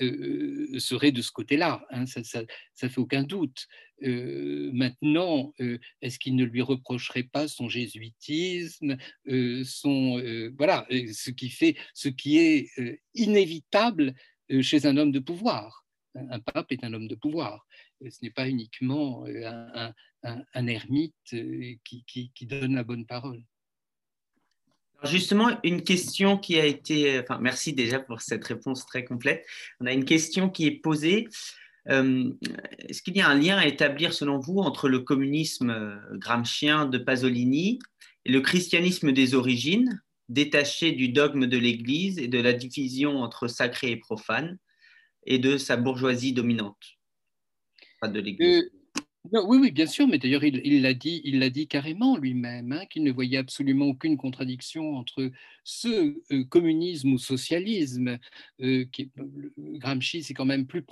euh, 0.00 0.68
euh, 0.74 0.78
serait 0.78 1.12
de 1.12 1.22
ce 1.22 1.30
côté-là, 1.30 1.86
hein, 1.90 2.06
ça 2.06 2.20
ne 2.42 2.88
fait 2.88 2.98
aucun 2.98 3.22
doute. 3.22 3.66
maintenant, 4.00 5.52
est-ce 6.00 6.18
qu'il 6.18 6.36
ne 6.36 6.44
lui 6.44 6.62
reprocherait 6.62 7.24
pas 7.24 7.48
son 7.48 7.68
jésuitisme, 7.68 8.96
son, 9.64 10.22
voilà, 10.56 10.86
ce 10.90 11.30
qui, 11.30 11.50
fait, 11.50 11.76
ce 11.94 12.08
qui 12.08 12.38
est 12.38 12.68
inévitable 13.14 14.14
chez 14.60 14.86
un 14.86 14.96
homme 14.96 15.12
de 15.12 15.18
pouvoir? 15.18 15.84
Un 16.14 16.40
pape 16.40 16.72
est 16.72 16.84
un 16.84 16.92
homme 16.94 17.08
de 17.08 17.16
pouvoir. 17.16 17.66
Ce 18.00 18.18
n'est 18.22 18.30
pas 18.30 18.48
uniquement 18.48 19.24
un, 20.24 20.66
ermite 20.66 21.34
qui, 21.84 22.46
donne 22.46 22.76
la 22.76 22.84
bonne 22.84 23.06
parole. 23.06 23.42
Justement, 25.04 25.58
une 25.62 25.82
question 25.82 26.36
qui 26.38 26.58
a 26.58 26.66
été, 26.66 27.20
enfin, 27.20 27.38
merci 27.40 27.72
déjà 27.72 28.00
pour 28.00 28.20
cette 28.20 28.44
réponse 28.44 28.84
très 28.84 29.04
complète. 29.04 29.46
On 29.80 29.86
a 29.86 29.92
une 29.92 30.04
question 30.04 30.50
qui 30.50 30.66
est 30.66 30.72
posée. 30.72 31.28
Euh, 31.88 32.32
est-ce 32.80 33.02
qu'il 33.02 33.16
y 33.16 33.20
a 33.20 33.28
un 33.28 33.38
lien 33.38 33.56
à 33.56 33.66
établir, 33.66 34.12
selon 34.12 34.38
vous, 34.38 34.58
entre 34.58 34.88
le 34.88 34.98
communisme 34.98 35.70
euh, 35.70 35.96
gramscien 36.18 36.86
de 36.86 36.98
Pasolini 36.98 37.78
et 38.24 38.32
le 38.32 38.40
christianisme 38.40 39.12
des 39.12 39.34
origines, 39.34 40.02
détaché 40.28 40.90
du 40.92 41.10
dogme 41.10 41.46
de 41.46 41.58
l'Église 41.58 42.18
et 42.18 42.28
de 42.28 42.40
la 42.40 42.52
division 42.52 43.18
entre 43.18 43.46
sacré 43.46 43.92
et 43.92 43.96
profane, 43.96 44.58
et 45.26 45.38
de 45.38 45.58
sa 45.58 45.76
bourgeoisie 45.76 46.32
dominante? 46.32 46.98
De 48.02 48.20
l'Église 48.20 48.70
euh, 49.34 49.42
oui, 49.46 49.58
oui, 49.60 49.70
bien 49.72 49.86
sûr, 49.86 50.06
mais 50.06 50.18
d'ailleurs, 50.18 50.44
il 50.44 50.82
l'a 50.82 50.94
dit, 50.94 51.20
il 51.24 51.50
dit 51.50 51.66
carrément 51.66 52.16
lui-même, 52.16 52.72
hein, 52.72 52.86
qu'il 52.86 53.02
ne 53.04 53.12
voyait 53.12 53.38
absolument 53.38 53.86
aucune 53.86 54.16
contradiction 54.16 54.96
entre 54.96 55.30
ce 55.64 56.16
euh, 56.32 56.44
communisme 56.44 57.12
ou 57.12 57.18
socialisme, 57.18 58.18
euh, 58.60 58.84
qui, 58.92 59.10
Gramsci, 59.58 60.22
c'est 60.22 60.34
quand 60.34 60.44
même 60.44 60.66
plus, 60.66 60.84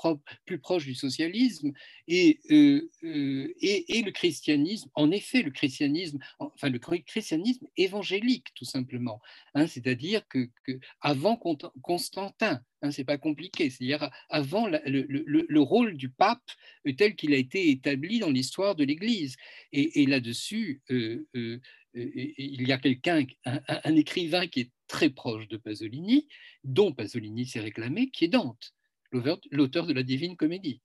plus, 0.45 0.59
proche 0.59 0.85
du 0.85 0.95
socialisme, 0.95 1.73
et, 2.09 2.41
euh, 2.51 2.89
et, 3.03 4.03
le 4.03 4.11
christianisme, 4.11 4.91
en 4.95 5.11
effet, 5.11 5.43
le 5.43 5.51
christianisme, 5.51 6.19
enfin 6.39 6.69
le 6.69 6.79
christianisme 6.79 7.67
évangélique, 7.77 8.49
tout 8.55 8.65
simplement, 8.65 9.21
hein, 9.55 9.67
c'est-à-dire 9.67 10.27
que, 10.29 10.49
que, 10.65 10.79
avant 11.01 11.37
Constantin, 11.83 12.61
Hein, 12.83 12.91
c'est 12.91 13.05
pas 13.05 13.19
compliqué. 13.19 13.71
C'est-à-dire 13.71 14.11
avant 14.29 14.69
le, 14.69 15.61
rôle 15.61 15.97
du 15.97 16.11
pape 16.11 16.51
euh, 16.87 16.93
tel 16.93 17.17
qu'il 17.17 17.33
a 17.33 17.39
été 17.39 17.71
établi 17.71 18.19
dans 18.19 18.31
l'histoire 18.31 18.75
de 18.75 18.85
l'Église. 18.85 19.37
Et, 19.73 20.07
là-dessus, 20.07 20.83
euh, 20.91 21.27
euh, 21.35 21.59
il 21.95 22.69
y 22.69 22.73
a 22.73 22.79
quelqu'un, 22.79 23.25
un, 23.45 23.97
écrivain 23.97 24.47
qui 24.47 24.61
est 24.61 24.71
très 24.87 25.11
proche 25.11 25.49
de 25.49 25.57
Pasolini, 25.57 26.29
dont 26.65 26.93
Pasolini 26.93 27.47
s'est 27.47 27.61
réclamé, 27.61 28.11
qui 28.11 28.27
est 28.27 28.29
Dante, 28.29 28.75
l'auteur 29.13 29.87
de 29.87 29.95
la 29.95 30.03
Divine 30.03 30.37
Comédie. 30.37 30.83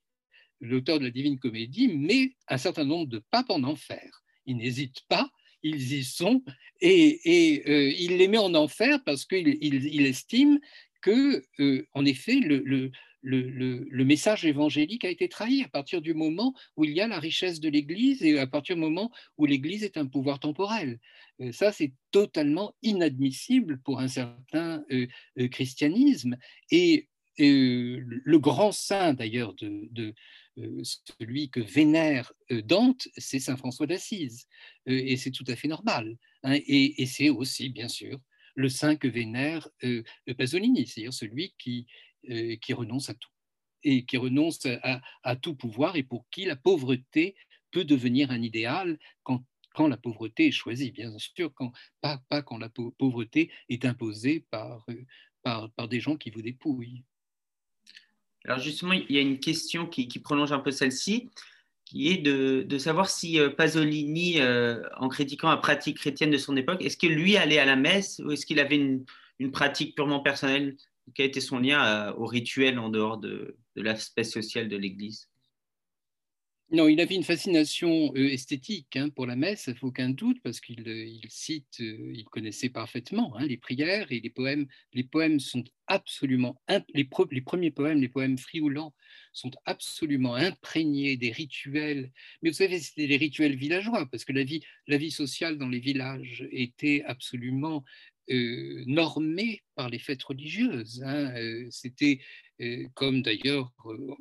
L'auteur 0.61 0.99
de 0.99 1.05
la 1.05 1.11
Divine 1.11 1.39
Comédie 1.39 1.89
met 1.89 2.35
un 2.47 2.57
certain 2.57 2.85
nombre 2.85 3.07
de 3.07 3.19
papes 3.31 3.49
en 3.49 3.63
enfer. 3.63 4.23
Il 4.45 4.57
n'hésite 4.57 5.01
pas 5.09 5.29
ils 5.63 5.93
y 5.93 6.03
sont, 6.03 6.41
et, 6.79 8.01
il 8.03 8.17
les 8.17 8.27
met 8.27 8.39
en 8.39 8.55
enfer 8.55 9.03
parce 9.03 9.25
qu'il 9.25 9.59
il 9.61 10.05
estime 10.07 10.59
que, 11.01 11.43
euh, 11.59 11.87
en 11.93 12.05
effet, 12.05 12.39
le, 12.39 12.91
message 14.03 14.45
évangélique 14.45 15.05
a 15.05 15.09
été 15.09 15.27
trahi 15.29 15.63
à 15.63 15.69
partir 15.69 16.01
du 16.01 16.13
moment 16.13 16.53
où 16.77 16.85
il 16.85 16.91
y 16.91 17.01
a 17.01 17.07
la 17.07 17.19
richesse 17.19 17.59
de 17.59 17.69
l'Église 17.69 18.23
et 18.23 18.39
à 18.39 18.47
partir 18.47 18.75
du 18.75 18.81
moment 18.81 19.11
où 19.37 19.45
l'Église 19.45 19.83
est 19.83 19.97
un 19.97 20.05
pouvoir 20.05 20.39
temporel. 20.39 20.99
Euh, 21.39 21.51
ça, 21.51 21.71
c'est 21.71 21.93
totalement 22.11 22.75
inadmissible 22.81 23.79
pour 23.81 23.99
un 23.99 24.07
certain 24.07 24.83
euh, 24.91 25.07
christianisme. 25.49 26.37
Et 26.71 27.07
le 27.37 28.37
grand 28.37 28.71
saint, 28.71 29.13
d'ailleurs, 29.13 29.55
de, 29.55 30.13
celui 30.83 31.49
que 31.49 31.59
vénère 31.59 32.33
Dante, 32.51 33.07
c'est 33.17 33.39
Saint 33.39 33.57
François 33.57 33.87
d'Assise. 33.87 34.45
et 34.85 35.17
c'est 35.17 35.31
tout 35.31 35.45
à 35.47 35.55
fait 35.55 35.67
normal. 35.67 36.17
Hein. 36.43 36.59
et 36.67 37.05
c'est 37.07 37.29
aussi, 37.29 37.69
bien 37.69 37.87
sûr, 37.87 38.19
le 38.55 38.69
saint 38.69 38.95
que 38.95 39.07
vénère 39.07 39.67
euh, 39.83 40.03
Pasolini, 40.37 40.87
c'est-à-dire 40.87 41.13
celui 41.13 41.53
qui, 41.57 41.87
euh, 42.29 42.55
qui 42.57 42.73
renonce 42.73 43.09
à 43.09 43.13
tout 43.13 43.29
et 43.83 44.05
qui 44.05 44.17
renonce 44.17 44.67
à, 45.23 45.35
tout 45.37 45.55
pouvoir 45.55 45.95
et 45.95 46.03
pour 46.03 46.29
qui 46.29 46.45
la 46.45 46.55
pauvreté 46.55 47.35
peut 47.71 47.83
devenir 47.83 48.29
un 48.29 48.41
idéal 48.41 48.99
quand, 49.23 49.43
quand 49.73 49.87
la 49.87 49.97
pauvreté 49.97 50.47
est 50.47 50.51
choisie, 50.51 50.91
bien 50.91 51.17
sûr, 51.17 51.51
quand, 51.55 51.71
pas, 51.99 52.21
pas 52.29 52.43
quand 52.43 52.59
la 52.59 52.69
pauvreté 52.69 53.51
est 53.69 53.85
imposée 53.85 54.45
par, 54.51 54.85
euh, 54.89 55.05
par, 55.41 55.71
par 55.71 55.87
des 55.87 55.99
gens 55.99 56.15
qui 56.15 56.29
vous 56.29 56.43
dépouillent. 56.43 57.03
Alors 58.45 58.59
justement, 58.59 58.93
il 58.93 59.11
y 59.11 59.17
a 59.17 59.21
une 59.21 59.39
question 59.39 59.87
qui, 59.87 60.07
qui 60.07 60.19
prolonge 60.19 60.51
un 60.51 60.59
peu 60.59 60.71
celle-ci 60.71 61.29
qui 61.91 62.09
est 62.09 62.19
de, 62.19 62.77
savoir 62.77 63.09
si 63.09 63.37
Pasolini, 63.57 64.39
en 64.97 65.09
critiquant 65.09 65.49
la 65.49 65.57
pratique 65.57 65.97
chrétienne 65.97 66.31
de 66.31 66.37
son 66.37 66.55
époque, 66.55 66.81
est-ce 66.81 66.95
que 66.95 67.05
lui 67.05 67.35
allait 67.35 67.59
à 67.59 67.65
la 67.65 67.75
messe 67.75 68.21
ou 68.23 68.31
est-ce 68.31 68.45
qu'il 68.45 68.61
avait 68.61 68.77
une, 68.77 69.03
pratique 69.51 69.93
purement 69.93 70.21
personnelle 70.21 70.77
Quel 71.13 71.25
était 71.25 71.41
son 71.41 71.59
lien 71.59 72.13
au 72.13 72.25
rituel 72.25 72.79
en 72.79 72.87
dehors 72.87 73.17
de, 73.17 73.57
de 73.75 73.81
l'aspect 73.81 74.23
social 74.23 74.69
de 74.69 74.77
l'Église? 74.77 75.30
Non, 76.73 76.87
il 76.87 77.01
avait 77.01 77.15
une 77.15 77.23
fascination 77.23 78.15
esthétique 78.15 78.95
hein, 78.95 79.09
pour 79.09 79.25
la 79.25 79.35
messe, 79.35 79.65
il 79.67 79.75
faut 79.75 79.87
aucun 79.87 80.09
doute, 80.09 80.37
parce 80.41 80.61
qu'il 80.61 81.19
cite, 81.27 81.79
il 81.79 82.23
connaissait 82.31 82.69
parfaitement 82.69 83.35
hein, 83.35 83.45
les 83.45 83.57
prières 83.57 84.09
et 84.09 84.21
les 84.21 84.29
poèmes. 84.29 84.67
Les 84.93 85.03
poèmes 85.03 85.41
sont 85.41 85.65
absolument, 85.87 86.61
les, 86.93 87.03
premiers 87.03 87.71
poèmes, 87.71 87.99
les 87.99 88.07
poèmes 88.07 88.37
frioulants, 88.37 88.93
sont 89.33 89.51
absolument 89.65 90.35
imprégnés 90.35 91.17
des 91.17 91.31
rituels. 91.31 92.09
Mais 92.41 92.51
vous 92.51 92.55
savez, 92.55 92.79
c'était 92.79 93.07
des 93.07 93.17
rituels 93.17 93.57
villageois, 93.57 94.05
parce 94.09 94.23
que 94.23 94.31
la 94.31 94.45
vie, 94.45 94.63
la 94.87 94.95
vie 94.95 95.11
sociale 95.11 95.57
dans 95.57 95.67
les 95.67 95.79
villages 95.79 96.47
était 96.51 97.03
absolument 97.05 97.83
normée 98.29 99.61
par 99.75 99.89
les 99.89 99.99
fêtes 99.99 100.23
religieuses. 100.23 101.03
Hein, 101.05 101.33
c'était, 101.69 102.21
comme 102.93 103.21
d'ailleurs 103.23 103.73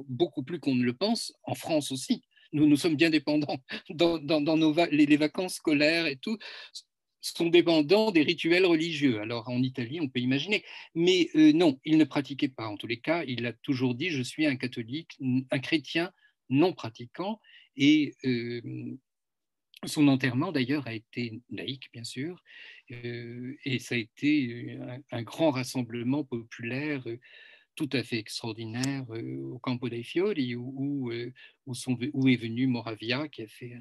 beaucoup 0.08 0.42
plus 0.42 0.58
qu'on 0.58 0.74
ne 0.74 0.82
le 0.82 0.94
pense, 0.94 1.32
en 1.44 1.54
France 1.54 1.92
aussi 1.92 2.24
nous, 2.52 2.66
nous 2.66 2.76
sommes 2.76 2.96
bien 2.96 3.10
dépendants 3.10 3.58
dans, 3.90 4.86
les, 4.90 5.16
vacances 5.16 5.54
scolaires 5.54 6.06
et 6.06 6.16
tout 6.16 6.38
sont 7.20 7.48
dépendants 7.48 8.10
des 8.10 8.22
rituels 8.22 8.64
religieux. 8.64 9.20
Alors 9.20 9.48
en 9.48 9.62
Italie, 9.62 10.00
on 10.00 10.08
peut 10.08 10.20
imaginer. 10.20 10.64
Mais 10.94 11.28
euh, 11.34 11.52
non, 11.52 11.78
il 11.84 11.98
ne 11.98 12.04
pratiquait 12.04 12.48
pas. 12.48 12.66
En 12.66 12.76
tous 12.76 12.86
les 12.86 13.00
cas, 13.00 13.24
il 13.24 13.46
a 13.46 13.52
toujours 13.52 13.94
dit, 13.94 14.10
je 14.10 14.22
suis 14.22 14.46
un 14.46 14.56
catholique, 14.56 15.18
un 15.50 15.58
chrétien 15.58 16.12
non 16.48 16.72
pratiquant. 16.72 17.40
Et 17.76 18.14
euh, 18.24 18.60
son 19.84 20.08
enterrement, 20.08 20.52
d'ailleurs, 20.52 20.86
a 20.86 20.94
été 20.94 21.40
laïque, 21.50 21.90
bien 21.92 22.04
sûr. 22.04 22.42
Euh, 22.90 23.54
et 23.64 23.78
ça 23.78 23.94
a 23.94 23.98
été 23.98 24.78
un 25.10 25.22
grand 25.22 25.50
rassemblement 25.50 26.24
populaire 26.24 27.04
tout 27.80 27.96
à 27.96 28.02
fait 28.02 28.18
extraordinaire 28.18 29.06
euh, 29.08 29.52
au 29.52 29.58
Campo 29.58 29.88
dei 29.88 30.02
Fiori, 30.02 30.54
où, 30.54 31.10
euh, 31.10 31.32
est 31.66 32.36
venu 32.36 32.66
Moravia, 32.66 33.26
qui 33.28 33.40
a 33.40 33.48
fait 33.48 33.74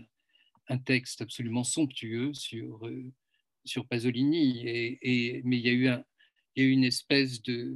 un, 0.70 0.78
texte 0.78 1.22
absolument 1.22 1.66
somptueux 1.66 2.34
sur, 2.34 2.88
euh, 2.88 3.12
sur 3.66 3.86
Pasolini. 3.86 4.64
Mais 5.44 5.58
il 5.58 5.66
y 5.66 5.70
a 5.70 5.74
eu, 5.74 6.72
une 6.72 6.86
espèce 6.86 7.42
de... 7.42 7.76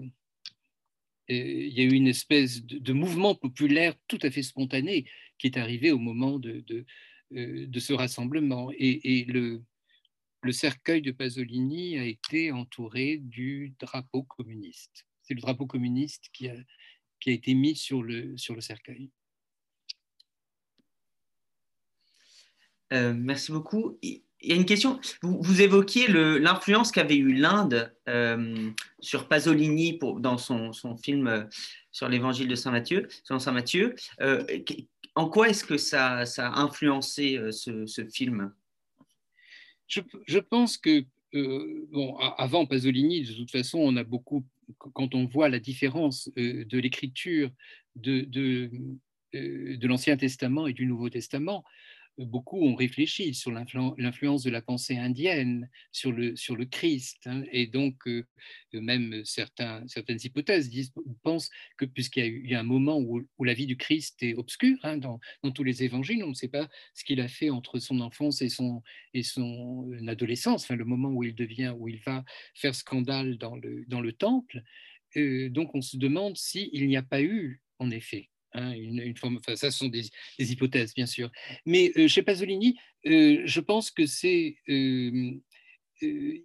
Mouvement 2.94 3.36
populaire 3.36 3.94
tout 4.08 4.20
à 4.22 4.32
fait 4.32 4.44
spontané 4.44 5.06
qui 5.38 5.48
est 5.48 5.58
arrivé 5.58 5.92
au 5.92 6.00
moment 6.00 6.40
de, 6.40 6.86
ce 7.32 7.92
rassemblement. 7.92 8.72
Et, 8.78 9.26
le 9.26 10.52
cercueil 10.54 11.02
de 11.02 11.12
Pasolini 11.12 11.98
a 11.98 12.06
été 12.06 12.54
entouré 12.54 13.18
du 13.18 13.74
drapeau 13.78 14.24
communiste 14.24 15.06
c'est 15.24 15.34
le 15.34 15.42
drapeau 15.42 15.66
communiste 15.66 16.30
qui 16.34 16.50
a, 16.50 16.56
qui 17.20 17.30
a 17.30 17.34
été 17.34 17.54
mis 17.54 17.76
sur 17.76 18.04
le, 18.04 18.38
sur 18.38 18.54
le 18.54 18.62
cercueil. 18.62 19.10
Euh, 22.92 23.14
merci 23.16 23.52
beaucoup. 23.52 23.98
Il 24.02 24.22
y 24.42 24.52
a 24.52 24.56
une 24.56 24.66
question. 24.66 25.00
Vous, 25.22 25.42
vous 25.42 25.62
évoquiez 25.62 26.08
l'influence 26.08 26.92
qu'avait 26.92 27.16
eu 27.16 27.34
l'Inde 27.34 27.96
euh, 28.10 28.72
sur 29.00 29.28
Pasolini 29.28 29.94
pour, 29.98 30.20
dans 30.20 30.38
son, 30.38 30.74
son 30.74 30.98
film 30.98 31.28
euh, 31.28 31.44
sur 31.92 32.10
l'évangile 32.10 32.48
de 32.48 32.56
Saint 32.56 32.72
Matthieu. 32.72 33.08
Saint 33.24 33.52
Matthieu. 33.52 33.96
en 35.16 35.30
quoi 35.30 35.50
est-ce 35.50 35.64
que 35.64 35.78
ça, 35.78 36.26
ça, 36.26 36.50
a 36.50 36.60
influencé 36.60 37.40
ce, 37.52 37.86
ce 37.86 38.06
film? 38.06 38.54
Je, 39.88 40.02
je, 40.28 40.40
pense 40.40 40.78
que, 40.78 41.06
bon, 41.92 42.18
avant 42.18 42.66
Pasolini, 42.66 43.24
de 43.24 43.34
toute 43.34 43.52
façon, 43.52 43.80
on 43.80 43.96
a 43.96 44.04
beaucoup 44.04 44.46
quand 44.78 45.16
on 45.16 45.26
voit 45.26 45.50
la 45.50 45.60
différence 45.60 46.30
euh, 46.38 46.66
de 46.66 46.80
l'écriture 46.80 47.52
de, 47.96 48.28
euh, 49.36 49.78
de 49.78 49.88
l'Ancien 49.88 50.18
Testament 50.18 50.68
et 50.68 50.74
du 50.74 50.86
Nouveau 50.86 51.10
Testament, 51.10 51.64
beaucoup 52.18 52.62
ont 52.64 52.76
réfléchi 52.76 53.34
sur 53.34 53.52
l'influence 53.52 54.44
de 54.44 54.50
la 54.50 54.62
pensée 54.62 54.98
indienne 54.98 55.70
sur 55.92 56.12
le, 56.12 56.36
sur 56.36 56.56
le 56.56 56.66
Christ. 56.66 57.26
Hein, 57.26 57.44
et 57.52 57.68
donc, 57.68 58.08
euh, 58.08 58.26
même 58.74 59.24
certains, 59.26 59.88
certaines 59.88 60.20
hypothèses 60.24 60.70
disent, 60.70 60.94
pensent 61.24 61.50
que 61.78 61.86
puisqu'il 61.86 62.24
y 62.24 62.24
a 62.24 62.28
eu 62.28 62.56
un 62.56 62.64
moment 62.64 63.00
où, 63.00 63.28
où, 63.38 63.44
la 63.44 63.54
vie 63.54 63.66
du 63.66 63.78
Christ 63.78 64.22
est 64.22 64.36
obscure, 64.36 64.78
hein, 64.84 64.98
dans, 64.98 65.20
dans, 65.42 65.52
tous 65.52 65.64
les 65.64 65.84
évangiles, 65.84 66.24
on 66.24 66.30
ne 66.30 66.34
sait 66.34 66.48
pas 66.48 66.70
ce 66.94 67.04
qu'il 67.04 67.20
a 67.22 67.28
fait 67.28 67.50
entre 67.50 67.80
son 67.80 68.00
enfance 68.00 68.42
et 68.42 68.50
son, 68.50 68.84
et 69.14 69.24
son 69.24 69.92
adolescence, 70.08 70.64
enfin, 70.64 70.76
le 70.76 70.86
moment 70.86 71.10
où 71.10 71.24
il 71.24 71.36
devient, 71.36 71.74
où 71.78 71.88
il 71.88 72.00
va 72.00 72.24
faire 72.54 72.76
scandale 72.76 73.38
dans 73.38 73.56
le, 73.56 73.86
dans 73.88 74.02
le 74.02 74.14
temple. 74.14 74.62
Euh, 75.18 75.50
donc, 75.50 75.76
on 75.76 75.82
se 75.82 75.98
demande 75.98 76.38
s'il 76.38 76.88
n'y 76.88 76.98
a 76.98 77.04
pas 77.04 77.22
eu, 77.22 77.62
en 77.80 77.92
effet, 77.92 78.30
Hein, 78.54 78.74
une, 78.74 79.16
forme, 79.18 79.38
enfin, 79.38 79.56
ça, 79.56 79.72
ce 79.72 79.80
sont 79.80 79.88
des, 79.88 80.10
hypothèses, 80.40 80.94
bien 80.94 81.06
sûr. 81.06 81.32
Mais 81.66 81.92
euh, 81.98 82.08
chez 82.08 82.22
Pasolini, 82.22 82.78
euh, 83.06 83.42
je 83.46 83.60
pense 83.60 83.92
que 83.92 84.06
c'est. 84.06 84.58
Euh, 84.70 85.32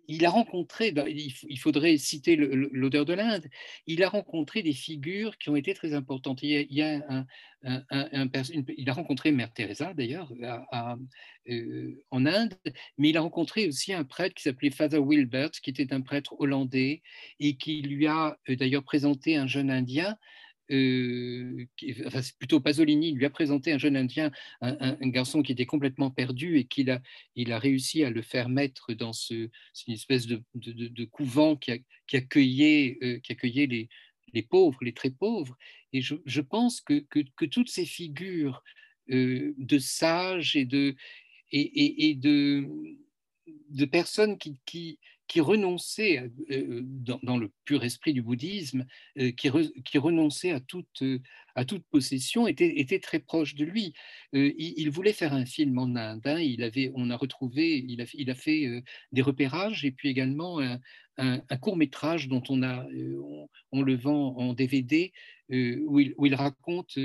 il 0.07 0.25
a 0.25 0.31
rencontré, 0.31 0.93
bah, 0.93 1.07
il 1.09 1.59
faudrait 1.59 1.97
citer 1.97 2.37
l'odeur 2.37 3.05
de 3.05 3.13
l'Inde, 3.13 3.49
il 3.89 4.05
a 4.05 4.09
rencontré 4.09 4.63
des 4.63 4.73
figures 4.73 5.37
qui 5.37 5.51
ont 5.51 5.57
été 5.57 5.75
très 5.75 5.95
importantes. 5.95 6.45
Il 6.45 6.67
y 6.71 6.83
a, 6.83 7.03
un, 7.09 7.27
il 8.77 8.89
a 8.89 8.93
rencontré 8.93 9.33
Mère 9.33 9.53
Teresa 9.53 9.95
d'ailleurs 9.95 10.33
en 10.71 12.27
Inde, 12.27 12.55
mais 12.99 13.09
il 13.09 13.17
a 13.17 13.21
rencontré 13.21 13.67
aussi 13.67 13.93
un 13.93 14.05
prêtre 14.05 14.37
qui 14.37 14.45
s'appelait 14.45 14.71
Father 14.71 14.99
Wilbert, 14.99 15.51
qui 15.51 15.71
était 15.71 15.93
un 15.93 16.03
prêtre 16.03 16.37
hollandais 16.39 17.03
et 17.41 17.57
qui 17.57 17.83
lui 17.83 18.07
a 18.07 18.39
d'ailleurs 18.49 18.85
présenté 18.85 19.35
un 19.35 19.49
jeune 19.49 19.73
Indien 19.73 20.17
euh, 20.71 21.67
plutôt 22.39 22.61
Pasolini 22.61 23.13
lui 23.13 23.25
a 23.25 23.31
présenté 23.31 23.73
un 23.73 23.79
jeune 23.79 23.97
Indien, 23.97 24.31
un, 24.61 24.97
garçon 25.09 25.43
qui 25.43 25.53
était 25.53 25.67
complètement 25.67 26.11
perdu 26.11 26.59
et 26.59 26.65
qu'il 26.65 26.91
a, 26.91 27.01
il 27.37 27.53
a 27.53 27.59
réussi 27.59 28.05
à 28.05 28.11
le 28.11 28.23
faire 28.23 28.49
mettre 28.49 28.93
dans 28.93 29.13
ce, 29.13 29.35
une 29.87 29.95
espèce 29.95 30.27
de, 30.27 31.05
couvent 31.07 31.57
qui, 31.57 31.73
a, 31.73 31.79
qui 32.07 32.17
accueillait, 32.17 32.99
euh, 33.03 33.21
accueillait 33.29 33.89
les, 34.33 34.43
pauvres, 34.43 34.79
les 34.83 34.93
très 34.93 35.11
pauvres. 35.11 35.57
Et 35.93 36.03
je, 36.03 36.41
pense 36.41 36.81
que, 36.81 37.05
toutes 37.47 37.71
ces 37.71 37.87
figures 37.87 38.63
euh, 39.11 39.55
de 39.57 39.79
sages 39.79 40.55
et 40.55 40.67
de, 40.67 40.95
et, 41.51 42.15
de, 42.15 42.67
personnes 43.91 44.37
qui, 44.39 44.99
qui 45.29 45.41
renonçait, 45.41 46.19
euh, 46.19 46.29
euh, 46.51 46.81
dans, 47.23 47.37
le 47.37 47.53
pur 47.65 47.85
esprit 47.85 48.15
du 48.15 48.23
bouddhisme, 48.23 48.87
euh, 49.19 49.31
qui, 49.31 49.99
renonçait 49.99 50.53
à 50.53 50.61
toute, 50.61 50.89
possession, 51.91 52.49
était, 52.49 52.99
très 53.01 53.21
proche 53.21 53.55
de 53.55 53.65
lui. 53.65 53.93
Il, 54.33 54.91
voulait 54.91 55.13
faire 55.13 55.35
un 55.35 55.45
film 55.45 55.79
en 55.79 55.95
Inde. 55.95 56.23
Hein. 56.25 56.41
il 56.41 56.63
avait, 56.63 56.91
on 56.95 57.11
a 57.11 57.17
retrouvé, 57.17 57.85
il 57.87 58.01
a, 58.31 58.35
fait 58.35 58.83
des 59.13 59.23
repérages 59.23 59.85
et 59.85 59.91
puis 59.91 60.09
également 60.09 60.61
un, 61.19 61.41
court 61.61 61.77
métrage 61.77 62.29
dont 62.29 62.43
on 62.49 62.63
a, 62.63 62.87
on, 63.73 63.83
le 63.83 63.97
vend 63.97 64.35
en 64.37 64.55
DVD, 64.55 65.13
où 65.51 66.01
il 66.01 66.35
raconte 66.35 66.99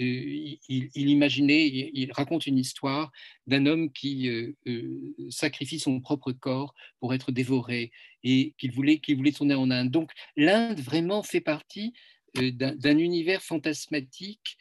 il, 0.00 1.10
imaginait, 1.10 1.66
il, 1.66 2.12
raconte 2.12 2.46
une 2.46 2.58
histoire 2.58 3.12
d'un 3.46 3.66
homme 3.66 3.92
qui 3.92 4.28
euh, 4.28 4.52
euh, 4.66 5.14
sacrifie 5.28 5.78
son 5.78 6.00
propre 6.00 6.32
corps 6.32 6.74
pour 7.00 7.12
être 7.12 7.32
dévoré 7.32 7.92
et 8.22 8.54
qu'il 8.58 8.72
voulait, 8.72 8.98
qu'il 8.98 9.16
voulait 9.16 9.32
tourner 9.32 9.54
en 9.54 9.70
Inde. 9.70 9.90
Donc 9.90 10.12
l'Inde 10.36 10.80
vraiment 10.80 11.22
fait 11.22 11.40
partie 11.40 11.92
euh, 12.38 12.50
d'un 12.50 12.98
univers 12.98 13.42
fantasmatique 13.42 14.56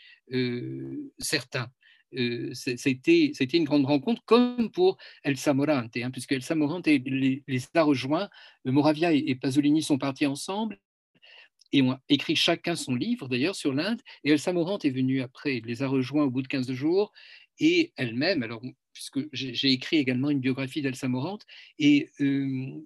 certain. 1.18 1.72
C'était 2.54 3.32
une 3.54 3.64
grande 3.64 3.86
rencontre, 3.86 4.24
comme 4.26 4.70
pour 4.72 4.98
El 5.24 5.38
Samorante, 5.38 5.98
hein, 5.98 6.12
puisque 6.12 6.34
El 6.34 6.44
Samorante 6.44 6.86
les, 6.88 7.44
les 7.48 7.64
a 7.74 7.84
rejoints. 7.84 8.30
Moravia 8.66 9.12
et 9.12 9.36
Pasolini 9.36 9.82
sont 9.82 9.98
partis 9.98 10.28
ensemble 10.28 10.80
et 11.72 11.82
ont 11.82 11.98
écrit 12.10 12.36
chacun 12.36 12.76
son 12.76 12.96
livre 12.96 13.28
d'ailleurs 13.28 13.56
sur 13.56 13.74
l'Inde. 13.74 14.02
Et 14.24 14.32
Elsa 14.32 14.54
Morant 14.54 14.80
est 14.80 14.90
venue 14.90 15.22
après, 15.22 15.58
elle 15.58 15.66
les 15.66 15.84
a 15.84 15.88
rejoints 15.88 16.26
au 16.26 16.30
bout 16.30 16.42
de 16.42 16.48
15 16.48 16.72
jours. 16.72 17.12
Et 17.60 17.92
elle-même, 17.98 18.44
alors 18.44 18.62
puisque 19.00 19.20
j'ai 19.32 19.72
écrit 19.72 19.98
également 19.98 20.30
une 20.30 20.42
biographie 20.42 20.82
d'Elsa 20.82 21.08
Morant, 21.08 21.40
et, 21.78 22.10
euh, 22.20 22.84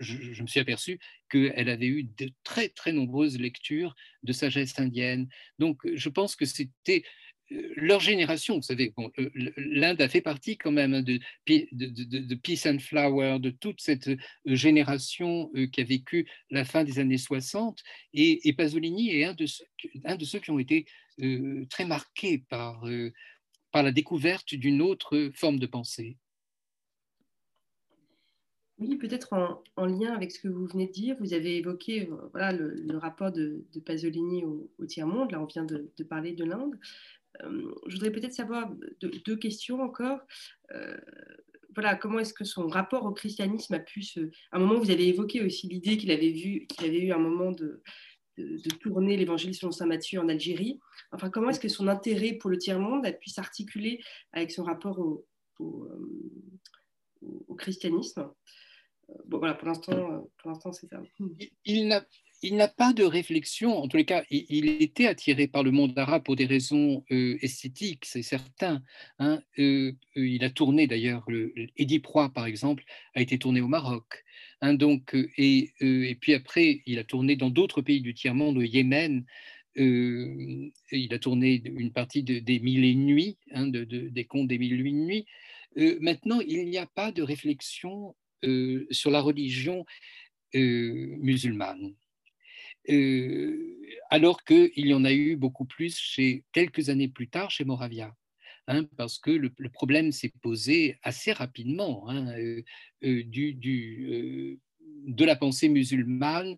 je, 0.00 0.42
me 0.42 0.46
suis 0.46 0.60
aperçu 0.60 0.98
qu'elle 1.30 1.68
avait 1.68 1.86
eu 1.86 2.04
de 2.04 2.30
très 2.42 2.70
très 2.70 2.92
nombreuses 2.92 3.38
lectures 3.38 3.94
de 4.22 4.32
sagesse 4.32 4.78
indienne. 4.78 5.28
Donc 5.58 5.82
je 5.92 6.08
pense 6.08 6.36
que 6.36 6.46
c'était 6.46 7.04
leur 7.50 8.00
génération, 8.00 8.56
vous 8.56 8.62
savez, 8.62 8.92
bon, 8.96 9.10
l'Inde 9.56 10.00
a 10.00 10.08
fait 10.08 10.20
partie 10.20 10.56
quand 10.56 10.72
même 10.72 11.02
de, 11.02 11.20
de, 11.46 12.34
Peace 12.34 12.66
and 12.66 12.78
Flower, 12.80 13.38
de 13.38 13.50
toute 13.50 13.80
cette 13.80 14.10
génération 14.44 15.50
qui 15.72 15.80
a 15.80 15.84
vécu 15.84 16.28
la 16.50 16.64
fin 16.64 16.84
des 16.84 16.98
années 16.98 17.18
60, 17.18 17.82
et, 18.14 18.52
Pasolini 18.54 19.14
est 19.14 19.24
un 19.24 19.34
de, 19.34 19.46
ceux, 19.46 20.38
qui 20.40 20.50
ont 20.50 20.58
été 20.58 20.86
très 21.70 21.84
marqués 21.84 22.38
par, 22.48 22.84
par 23.70 23.82
la 23.82 23.92
découverte 23.92 24.54
d'une 24.54 24.82
autre 24.82 25.30
forme 25.34 25.58
de 25.58 25.66
pensée. 25.66 26.16
Oui, 28.78 28.96
peut-être 28.96 29.32
en, 29.76 29.86
lien 29.86 30.12
avec 30.12 30.32
ce 30.32 30.38
que 30.38 30.48
vous 30.48 30.66
venez 30.66 30.86
de 30.86 30.92
dire, 30.92 31.16
vous 31.18 31.32
avez 31.32 31.56
évoqué 31.56 32.10
voilà, 32.32 32.52
le, 32.52 32.98
rapport 32.98 33.32
de, 33.32 33.64
Pasolini 33.86 34.44
au, 34.44 34.86
tiers-monde, 34.86 35.32
là 35.32 35.40
on 35.40 35.46
vient 35.46 35.64
de, 35.64 35.88
parler 36.04 36.32
de 36.32 36.44
l'Inde. 36.44 36.78
Euh, 37.42 37.74
je 37.86 37.94
voudrais 37.94 38.12
peut-être 38.12 38.34
savoir 38.34 38.70
deux, 39.00 39.36
questions 39.36 39.80
encore. 39.80 40.20
Euh, 40.72 40.96
voilà, 41.74 41.94
comment 41.94 42.18
est-ce 42.18 42.34
que 42.34 42.44
son 42.44 42.68
rapport 42.68 43.04
au 43.04 43.12
christianisme 43.12 43.74
a 43.74 43.78
pu 43.78 44.02
se... 44.02 44.20
À 44.50 44.56
un 44.56 44.58
moment, 44.58 44.78
vous 44.78 44.90
avez 44.90 45.08
évoqué 45.08 45.42
aussi 45.42 45.68
l'idée 45.68 45.96
qu'il 45.98 46.10
avait, 46.10 46.30
vu, 46.30 46.66
qu'il 46.66 46.86
avait 46.86 47.00
eu 47.00 47.12
un 47.12 47.18
moment 47.18 47.52
de, 47.52 47.82
de, 48.38 48.74
tourner 48.80 49.16
l'évangile 49.16 49.54
selon 49.54 49.72
saint 49.72 49.86
Matthieu 49.86 50.20
en 50.20 50.28
Algérie. 50.28 50.78
Enfin, 51.12 51.30
comment 51.30 51.50
est-ce 51.50 51.60
que 51.60 51.68
son 51.68 51.88
intérêt 51.88 52.32
pour 52.34 52.50
le 52.50 52.58
tiers-monde 52.58 53.04
a 53.04 53.12
pu 53.12 53.30
s'articuler 53.30 54.00
avec 54.32 54.50
son 54.50 54.64
rapport 54.64 54.98
au, 54.98 55.26
au, 55.58 55.84
euh, 55.84 57.54
christianisme? 57.58 58.30
Bon, 59.26 59.38
voilà, 59.38 59.54
pour 59.54 59.68
l'instant, 59.68 60.28
pour 60.38 60.50
l'instant 60.50 60.72
c'est 60.72 60.88
ça. 60.88 61.00
Il 61.64 61.88
n'a 61.88 62.04
il 62.42 62.56
n'a 62.56 62.68
pas 62.68 62.92
de 62.92 63.02
réflexion, 63.02 63.78
en 63.78 63.88
tous 63.88 63.96
les 63.96 64.04
cas, 64.04 64.24
il, 64.30 64.68
était 64.82 65.06
attiré 65.06 65.46
par 65.46 65.62
le 65.62 65.70
monde 65.70 65.98
arabe 65.98 66.22
pour 66.22 66.36
des 66.36 66.46
raisons 66.46 67.04
euh, 67.10 67.38
esthétiques, 67.40 68.04
c'est 68.04 68.22
certain. 68.22 68.82
Hein. 69.18 69.42
Euh, 69.58 69.92
euh, 70.16 70.28
il 70.28 70.44
a 70.44 70.50
tourné 70.50 70.86
d'ailleurs, 70.86 71.26
Eddie 71.76 71.98
Proie 71.98 72.30
par 72.30 72.46
exemple, 72.46 72.84
a 73.14 73.22
été 73.22 73.38
tourné 73.38 73.60
au 73.60 73.68
Maroc. 73.68 74.24
Hein, 74.60 74.74
donc, 74.74 75.14
et, 75.36 75.72
puis 76.20 76.34
après, 76.34 76.82
il 76.86 76.98
a 76.98 77.04
tourné 77.04 77.36
dans 77.36 77.50
d'autres 77.50 77.82
pays 77.82 78.00
du 78.00 78.14
tiers-monde, 78.14 78.58
au 78.58 78.62
Yémen. 78.62 79.24
il 79.76 80.72
a 81.10 81.18
tourné 81.18 81.62
une 81.64 81.92
partie 81.92 82.22
des 82.22 82.60
Mille 82.60 82.84
et 82.84 82.94
nuits, 82.94 83.38
hein, 83.52 83.66
de, 83.66 83.84
des 83.84 84.24
contes 84.24 84.48
des 84.48 84.58
Mille 84.58 84.86
et 84.86 84.92
nuits. 84.92 85.26
maintenant, 86.00 86.40
il 86.40 86.68
n'y 86.68 86.78
a 86.78 86.86
pas 86.86 87.12
de 87.12 87.22
réflexion 87.22 88.14
sur 88.90 89.10
la 89.10 89.20
religion 89.20 89.86
musulmane. 90.54 91.94
Euh, 92.90 93.72
alors 94.10 94.44
qu'il 94.44 94.86
y 94.86 94.94
en 94.94 95.04
a 95.04 95.12
eu 95.12 95.36
beaucoup 95.36 95.64
plus 95.64 95.96
chez, 95.98 96.44
quelques 96.52 96.88
années 96.88 97.08
plus 97.08 97.28
tard 97.28 97.50
chez 97.50 97.64
Moravia. 97.64 98.14
Hein, 98.68 98.84
parce 98.96 99.18
que 99.18 99.30
le, 99.30 99.52
problème 99.70 100.10
s'est 100.10 100.32
posé 100.42 100.98
assez 101.02 101.32
rapidement 101.32 102.08
hein, 102.08 102.36
euh, 102.36 102.62
euh, 103.04 103.22
du, 103.24 103.54
de 105.06 105.24
la 105.24 105.36
pensée 105.36 105.68
musulmane 105.68 106.56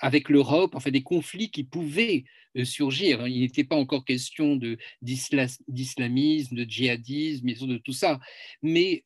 avec 0.00 0.30
l'Europe, 0.30 0.74
enfin 0.74 0.90
des 0.90 1.02
conflits 1.02 1.50
qui 1.50 1.64
pouvaient 1.64 2.24
surgir. 2.64 3.20
Hein. 3.20 3.28
Il 3.28 3.40
n'était 3.40 3.64
pas 3.64 3.76
encore 3.76 4.06
question 4.06 4.58
d'islamisme, 5.02 6.56
de, 6.56 6.64
djihadisme, 6.64 7.46
de 7.46 7.78
tout 7.78 7.92
ça. 7.92 8.18
Mais 8.62 9.04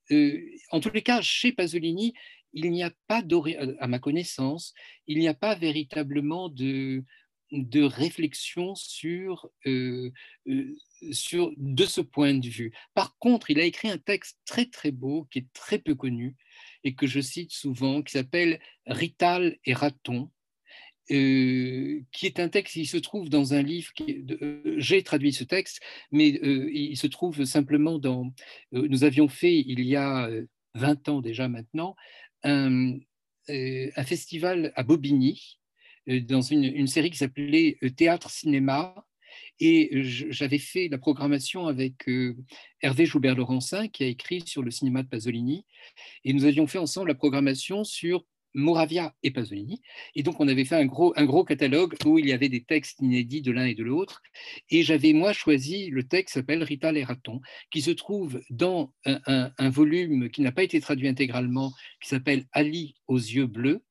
en 0.70 0.78
tous 0.78 0.92
les 0.92 1.02
cas, 1.02 1.20
chez 1.20 1.50
Pasolini, 1.50 2.14
il 2.54 2.70
n'y 2.70 2.82
a 2.82 2.92
pas, 3.08 3.22
à 3.80 3.86
ma 3.86 3.98
connaissance, 3.98 4.74
il 5.06 5.18
n'y 5.18 5.28
a 5.28 5.34
pas 5.34 5.54
véritablement 5.54 6.48
de, 6.48 7.04
de 7.52 7.82
réflexion 7.82 8.74
sur, 8.74 9.48
euh, 9.66 10.10
euh, 10.48 10.76
sur, 11.12 11.52
de 11.56 11.84
ce 11.84 12.00
point 12.00 12.34
de 12.34 12.48
vue. 12.48 12.72
Par 12.94 13.16
contre, 13.18 13.50
il 13.50 13.60
a 13.60 13.64
écrit 13.64 13.90
un 13.90 13.98
texte 13.98 14.38
très 14.46 14.66
très 14.66 14.90
beau 14.90 15.26
qui 15.30 15.40
est 15.40 15.52
très 15.52 15.78
peu 15.78 15.94
connu 15.94 16.36
et 16.84 16.94
que 16.94 17.06
je 17.06 17.20
cite 17.20 17.52
souvent, 17.52 18.02
qui 18.02 18.12
s'appelle 18.12 18.60
Rital 18.86 19.56
et 19.64 19.74
Raton, 19.74 20.30
euh, 21.10 22.00
qui 22.12 22.26
est 22.26 22.40
un 22.40 22.48
texte 22.48 22.74
qui 22.74 22.86
se 22.86 22.96
trouve 22.96 23.28
dans 23.28 23.54
un 23.54 23.62
livre. 23.62 23.92
J'ai 24.78 25.02
traduit 25.02 25.32
ce 25.32 25.44
texte, 25.44 25.80
mais 26.12 26.28
il 26.28 26.96
se 26.96 27.06
trouve 27.06 27.44
simplement 27.44 27.98
dans. 27.98 28.32
nous 28.72 29.04
avions 29.04 29.28
fait 29.28 29.58
il 29.58 29.80
y 29.84 29.96
a 29.96 30.30
20 30.74 31.08
ans 31.08 31.20
déjà 31.20 31.48
maintenant 31.48 31.94
un, 32.44 32.98
euh, 33.50 33.90
un 33.94 34.04
festival 34.04 34.72
à 34.74 34.82
Bobigny, 34.82 35.58
euh, 36.08 36.20
dans 36.20 36.40
une, 36.40 36.86
série 36.86 37.10
qui 37.10 37.18
s'appelait 37.18 37.76
euh, 37.82 37.90
Théâtre-Cinéma. 37.90 38.94
Et 39.60 39.90
j'avais 40.30 40.58
fait 40.58 40.88
la 40.88 40.98
programmation 40.98 41.66
avec 41.66 42.08
Hervé 42.80 43.06
Joubert-Laurencin, 43.06 43.88
qui 43.88 44.02
a 44.02 44.06
écrit 44.06 44.42
sur 44.46 44.62
le 44.62 44.70
cinéma 44.72 45.02
de 45.02 45.08
Pasolini. 45.08 45.64
Et 46.24 46.32
nous 46.32 46.44
avions 46.44 46.66
fait 46.66 46.78
ensemble 46.78 47.08
la 47.08 47.14
programmation 47.14 47.84
sur 47.84 48.24
Moravia 48.54 49.14
et 49.22 49.30
Pasolini. 49.30 49.82
Et 50.14 50.22
donc, 50.22 50.40
on 50.40 50.48
avait 50.48 50.64
fait 50.64 50.76
un 50.76 50.86
gros, 50.86 51.12
un 51.16 51.24
gros 51.24 51.44
catalogue 51.44 51.94
où 52.04 52.18
il 52.18 52.26
y 52.26 52.32
avait 52.32 52.48
des 52.48 52.62
textes 52.62 53.00
inédits 53.00 53.42
de 53.42 53.52
l'un 53.52 53.66
et 53.66 53.74
de 53.74 53.82
l'autre. 53.82 54.22
Et 54.70 54.82
j'avais, 54.82 55.12
moi, 55.12 55.32
choisi 55.32 55.90
le 55.90 56.04
texte 56.04 56.34
s'appelle 56.34 56.62
Rita 56.62 56.92
les 56.92 57.04
ratons, 57.04 57.40
qui 57.70 57.82
se 57.82 57.90
trouve 57.90 58.40
dans 58.50 58.92
un, 59.04 59.50
volume 59.70 60.30
qui 60.30 60.42
n'a 60.42 60.52
pas 60.52 60.62
été 60.62 60.80
traduit 60.80 61.08
intégralement, 61.08 61.72
qui 62.00 62.08
s'appelle 62.08 62.46
Ali 62.52 62.94
aux 63.08 63.18
yeux 63.18 63.46
bleus. 63.46 63.82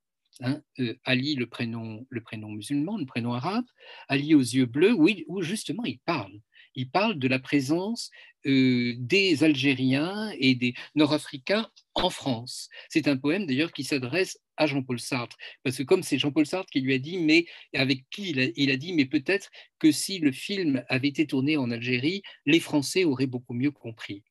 Hein, 0.42 0.62
euh, 0.80 0.96
Ali, 1.04 1.36
le 1.36 1.46
prénom, 1.46 2.08
le 2.10 2.22
prénom 2.22 2.50
musulman, 2.50 2.98
le 2.98 3.06
prénom 3.06 3.34
arabe, 3.34 3.66
Ali 4.08 4.34
aux 4.34 4.40
yeux 4.40 4.66
bleus, 4.66 4.94
où, 4.94 5.08
où 5.28 5.42
justement 5.44 5.84
il 5.86 6.00
parle 6.00 6.34
il 6.76 6.90
parle 6.90 7.20
de 7.20 7.28
la 7.28 7.40
présence 7.40 8.10
euh, 8.46 8.94
des 8.98 9.44
Algériens 9.44 10.32
et 10.40 10.56
des 10.56 10.74
Nord-Africains 10.96 11.70
en 11.94 12.10
France. 12.10 12.70
C'est 12.90 13.08
un 13.08 13.18
poème 13.18 13.46
d'ailleurs 13.46 13.72
qui 13.72 13.84
s'adresse 13.84 14.40
à 14.58 14.68
Jean-Paul 14.68 15.00
Sartre, 15.00 15.38
parce 15.64 15.78
que 15.78 15.84
comme 15.84 16.04
c'est 16.04 16.20
Jean-Paul 16.20 16.46
Sartre 16.46 16.70
qui 16.72 16.82
lui 16.82 16.94
a 16.94 17.00
dit, 17.00 17.18
mais 17.18 17.46
avec 17.74 18.04
qui 18.10 18.32
il 18.56 18.72
a, 18.72 18.78
dit, 18.78 18.94
mais 18.94 19.06
peut-être 19.06 19.50
que 19.80 19.92
si 19.92 20.20
le 20.20 20.32
film 20.32 20.84
avait 20.90 21.08
été 21.08 21.28
tourné 21.28 21.58
en 21.58 21.72
Algérie, 21.72 22.24
les 22.46 22.60
Français 22.60 23.04
auraient 23.04 23.28
beaucoup 23.28 23.54
mieux 23.54 23.72
compris. 23.72 24.24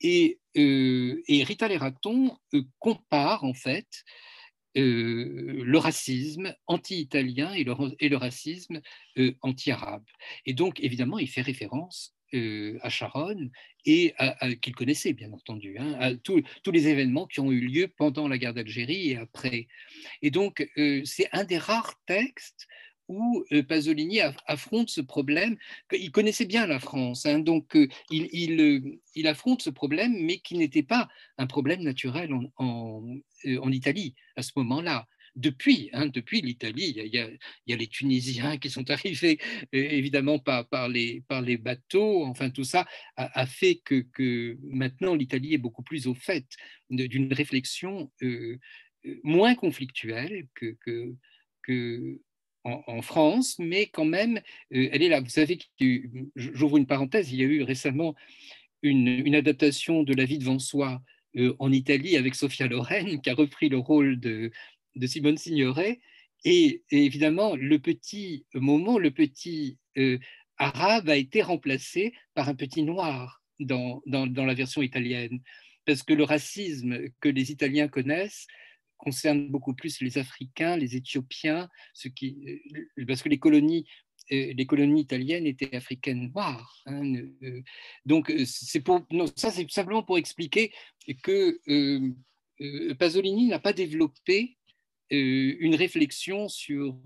Et, 0.00 0.38
euh, 0.56 1.22
Rita 1.28 1.68
Leraton 1.68 2.36
euh, 2.54 2.62
compare 2.78 3.44
en 3.44 3.54
fait 3.54 3.86
euh, 4.76 5.62
le 5.64 5.78
racisme 5.78 6.54
anti-italien 6.66 7.52
et 7.54 7.64
le, 7.64 8.16
racisme 8.16 8.80
euh, 9.16 9.32
anti-arabe. 9.40 10.04
Et 10.44 10.52
donc, 10.52 10.80
évidemment, 10.80 11.18
il 11.18 11.28
fait 11.28 11.40
référence 11.40 12.15
euh, 12.34 12.78
à 12.82 12.90
Sharon 12.90 13.50
et 13.84 14.14
qu'il 14.60 14.74
connaissait, 14.74 15.12
bien 15.12 15.32
entendu, 15.32 15.76
hein, 15.78 16.16
tous 16.24 16.70
les 16.72 16.88
événements 16.88 17.26
qui 17.26 17.38
ont 17.38 17.52
eu 17.52 17.60
lieu 17.60 17.86
pendant 17.86 18.26
la 18.26 18.36
guerre 18.36 18.54
d'Algérie 18.54 19.10
et 19.10 19.16
après. 19.16 19.68
Et 20.22 20.32
donc, 20.32 20.68
c'est 21.04 21.28
un 21.30 21.44
des 21.44 21.58
rares 21.58 21.94
textes 22.04 22.66
où 23.08 23.44
euh, 23.52 23.62
Pasolini 23.62 24.20
affronte 24.46 24.90
ce 24.90 25.00
problème. 25.00 25.56
Il 25.92 26.10
connaissait 26.10 26.44
bien 26.44 26.66
la 26.66 26.80
France, 26.80 27.26
hein, 27.26 27.38
donc 27.38 27.76
euh, 27.76 27.88
euh, 28.12 28.80
il, 29.14 29.26
affronte 29.26 29.62
ce 29.62 29.70
problème, 29.70 30.16
mais 30.20 30.38
qui 30.38 30.56
n'était 30.56 30.82
pas 30.82 31.08
un 31.38 31.46
problème 31.46 31.82
naturel 31.82 32.30
en, 32.56 33.20
Italie 33.70 34.14
à 34.36 34.42
ce 34.42 34.52
moment-là. 34.56 35.06
Depuis, 35.36 35.90
hein, 35.92 36.06
depuis 36.06 36.40
l'Italie, 36.40 36.94
il, 36.96 37.14
y, 37.14 37.18
a, 37.18 37.76
les 37.76 37.86
Tunisiens 37.86 38.56
qui 38.56 38.70
sont 38.70 38.90
arrivés, 38.90 39.38
évidemment 39.72 40.38
par, 40.38 40.66
par, 40.68 40.88
les, 40.88 41.22
bateaux, 41.58 42.24
enfin 42.24 42.50
tout 42.50 42.64
ça 42.64 42.86
a, 43.16 43.46
fait 43.46 43.80
que, 43.84 44.56
maintenant 44.62 45.14
l'Italie 45.14 45.54
est 45.54 45.58
beaucoup 45.58 45.82
plus 45.82 46.06
au 46.06 46.14
fait 46.14 46.46
d'une 46.90 47.32
réflexion 47.32 48.10
moins 49.22 49.54
conflictuelle 49.54 50.46
que, 50.54 52.18
en, 52.64 53.00
France, 53.02 53.58
mais 53.58 53.86
quand 53.86 54.04
même, 54.04 54.38
euh, 54.74 54.88
elle 54.90 55.02
est 55.02 55.08
là. 55.08 55.20
Vous 55.20 55.28
savez, 55.28 55.58
j'ouvre 56.34 56.78
une 56.78 56.86
parenthèse, 56.86 57.32
il 57.32 57.40
y 57.40 57.44
a 57.44 57.46
eu 57.46 57.62
récemment 57.62 58.16
une, 58.82 59.34
adaptation 59.34 60.02
de 60.02 60.14
La 60.14 60.24
vie 60.24 60.38
devant 60.38 60.58
soi 60.58 61.00
euh, 61.36 61.54
en 61.58 61.72
Italie 61.72 62.16
avec 62.16 62.34
Sofia 62.34 62.66
Loren, 62.66 63.20
qui 63.20 63.30
a 63.30 63.34
repris 63.34 63.68
le 63.68 63.78
rôle 63.78 64.18
de, 64.18 64.50
Simone 65.06 65.36
Signoret. 65.36 66.00
Et, 66.44 66.84
évidemment, 66.90 67.56
le 67.56 67.78
petit 67.78 68.46
moment, 68.54 68.98
le 68.98 69.10
petit 69.10 69.78
euh, 69.98 70.18
arabe 70.58 71.08
a 71.08 71.16
été 71.16 71.42
remplacé 71.42 72.12
par 72.34 72.48
un 72.48 72.54
petit 72.54 72.82
noir 72.82 73.42
dans, 73.58 74.02
dans 74.06 74.44
la 74.44 74.54
version 74.54 74.82
italienne. 74.82 75.40
Parce 75.84 76.02
que 76.02 76.14
le 76.14 76.24
racisme 76.24 77.08
que 77.20 77.28
les 77.28 77.50
Italiens 77.50 77.88
connaissent, 77.88 78.46
concerne 78.96 79.48
beaucoup 79.48 79.74
plus 79.74 80.00
les 80.00 80.18
Africains, 80.18 80.76
les 80.76 80.96
Éthiopiens, 80.96 81.68
ce 81.94 82.08
qui, 82.08 82.60
euh, 82.98 83.04
parce 83.06 83.22
que 83.22 83.28
les 83.28 83.38
colonies, 83.38 83.86
euh, 84.32 84.52
les 84.56 84.66
colonies 84.66 85.02
italiennes 85.02 85.46
étaient 85.46 85.74
africaines 85.74 86.30
noires. 86.30 86.80
Hein, 86.86 87.12
donc, 88.04 88.32
c'est 88.44 88.80
pour, 88.80 89.06
non, 89.10 89.26
ça, 89.36 89.50
c'est 89.50 89.68
simplement 89.70 90.02
pour 90.02 90.18
expliquer 90.18 90.72
que 91.22 91.60
Pasolini 92.94 93.48
n'a 93.48 93.58
pas 93.58 93.72
développé 93.72 94.56
une 95.10 95.74
réflexion 95.74 96.48
sur 96.48 96.96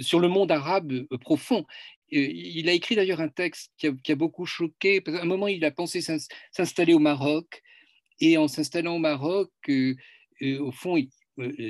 sur 0.00 0.20
le 0.20 0.28
monde 0.28 0.52
arabe 0.52 1.06
profond. 1.20 1.64
Il 2.10 2.68
a 2.68 2.72
écrit 2.72 2.94
d'ailleurs 2.94 3.20
un 3.20 3.28
texte 3.28 3.72
qui 3.78 3.86
a, 3.86 3.92
qui 3.92 4.12
a, 4.12 4.16
beaucoup 4.16 4.44
choqué. 4.44 5.02
À 5.06 5.22
un 5.22 5.24
moment, 5.24 5.48
il 5.48 5.64
a 5.64 5.70
pensé 5.70 6.02
s'installer 6.50 6.92
au 6.94 6.98
Maroc. 6.98 7.62
Et 8.20 8.36
en 8.36 8.48
s'installant 8.48 8.96
au 8.96 8.98
Maroc, 8.98 9.50
au 9.68 10.72
fond, 10.72 10.96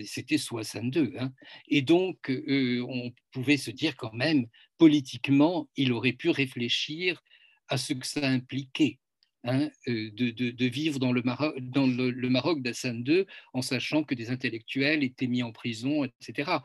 c'était 0.04 0.38
62. 0.38 1.12
Hein. 1.18 1.32
Et 1.68 1.82
donc, 1.82 2.30
on 2.48 3.12
pouvait 3.30 3.56
se 3.56 3.70
dire 3.70 3.96
quand 3.96 4.12
même, 4.12 4.46
politiquement, 4.78 5.68
il 5.76 5.92
aurait 5.92 6.12
pu 6.12 6.30
réfléchir 6.30 7.22
à 7.68 7.78
ce 7.78 7.92
que 7.92 8.06
ça 8.06 8.26
impliquait. 8.26 8.98
Hein, 9.44 9.70
de, 9.88 10.66
vivre 10.66 11.00
dans 11.00 11.10
le 11.10 11.20
Maroc, 11.22 11.58
dans 11.58 11.86
le, 11.88 12.28
Maroc 12.28 12.62
d'Hassan 12.62 13.02
II 13.04 13.26
en 13.52 13.60
sachant 13.60 14.04
que 14.04 14.14
des 14.14 14.30
intellectuels 14.30 15.02
étaient 15.02 15.26
mis 15.26 15.42
en 15.42 15.50
prison, 15.50 16.04
etc. 16.04 16.58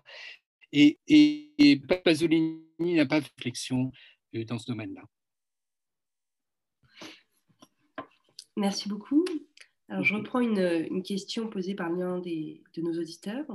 Et, 0.72 1.00
et, 1.08 1.82
Pasolini 2.04 2.62
n'a 2.80 3.08
pas 3.08 3.20
de 3.20 3.26
réflexion 3.36 3.92
dans 4.48 4.60
ce 4.60 4.68
domaine-là. 4.68 5.02
Merci 8.56 8.90
beaucoup. 8.90 9.26
Alors, 9.90 10.04
je 10.04 10.14
reprends 10.14 10.42
une, 10.42 11.02
question 11.02 11.50
posée 11.50 11.74
par 11.74 11.90
l'un 11.90 12.20
de 12.20 12.82
nos 12.82 13.00
auditeurs 13.00 13.48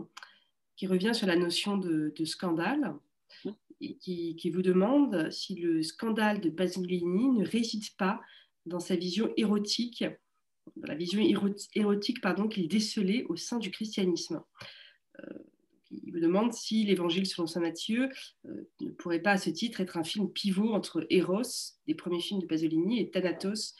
qui 0.74 0.88
revient 0.88 1.14
sur 1.14 1.28
la 1.28 1.36
notion 1.36 1.76
de, 1.76 2.12
scandale 2.24 2.96
et 3.80 3.96
qui, 3.98 4.34
qui, 4.34 4.50
vous 4.50 4.62
demande 4.62 5.30
si 5.30 5.54
le 5.54 5.80
scandale 5.84 6.40
de 6.40 6.50
Pasolini 6.50 7.28
ne 7.28 7.46
réside 7.46 7.84
pas 7.96 8.20
dans 8.66 8.80
sa 8.80 8.96
vision 8.96 9.32
érotique, 9.36 10.04
dans 10.76 10.86
la 10.86 10.94
vision 10.94 11.20
érotique 11.74 12.20
qu'il 12.50 12.68
décelait 12.68 13.24
au 13.24 13.36
sein 13.36 13.58
du 13.58 13.70
christianisme. 13.70 14.42
Euh, 15.20 15.38
il 15.90 16.14
me 16.14 16.20
demande 16.20 16.54
si 16.54 16.84
l'Évangile 16.84 17.26
selon 17.26 17.46
saint 17.46 17.60
Matthieu 17.60 18.08
euh, 18.46 18.70
ne 18.80 18.90
pourrait 18.90 19.20
pas 19.20 19.32
à 19.32 19.38
ce 19.38 19.50
titre 19.50 19.80
être 19.80 19.98
un 19.98 20.04
film 20.04 20.32
pivot 20.32 20.72
entre 20.72 21.06
Eros, 21.10 21.42
des 21.86 21.94
premiers 21.94 22.20
films 22.20 22.40
de 22.40 22.46
Pasolini, 22.46 23.00
et 23.00 23.10
Thanatos, 23.10 23.74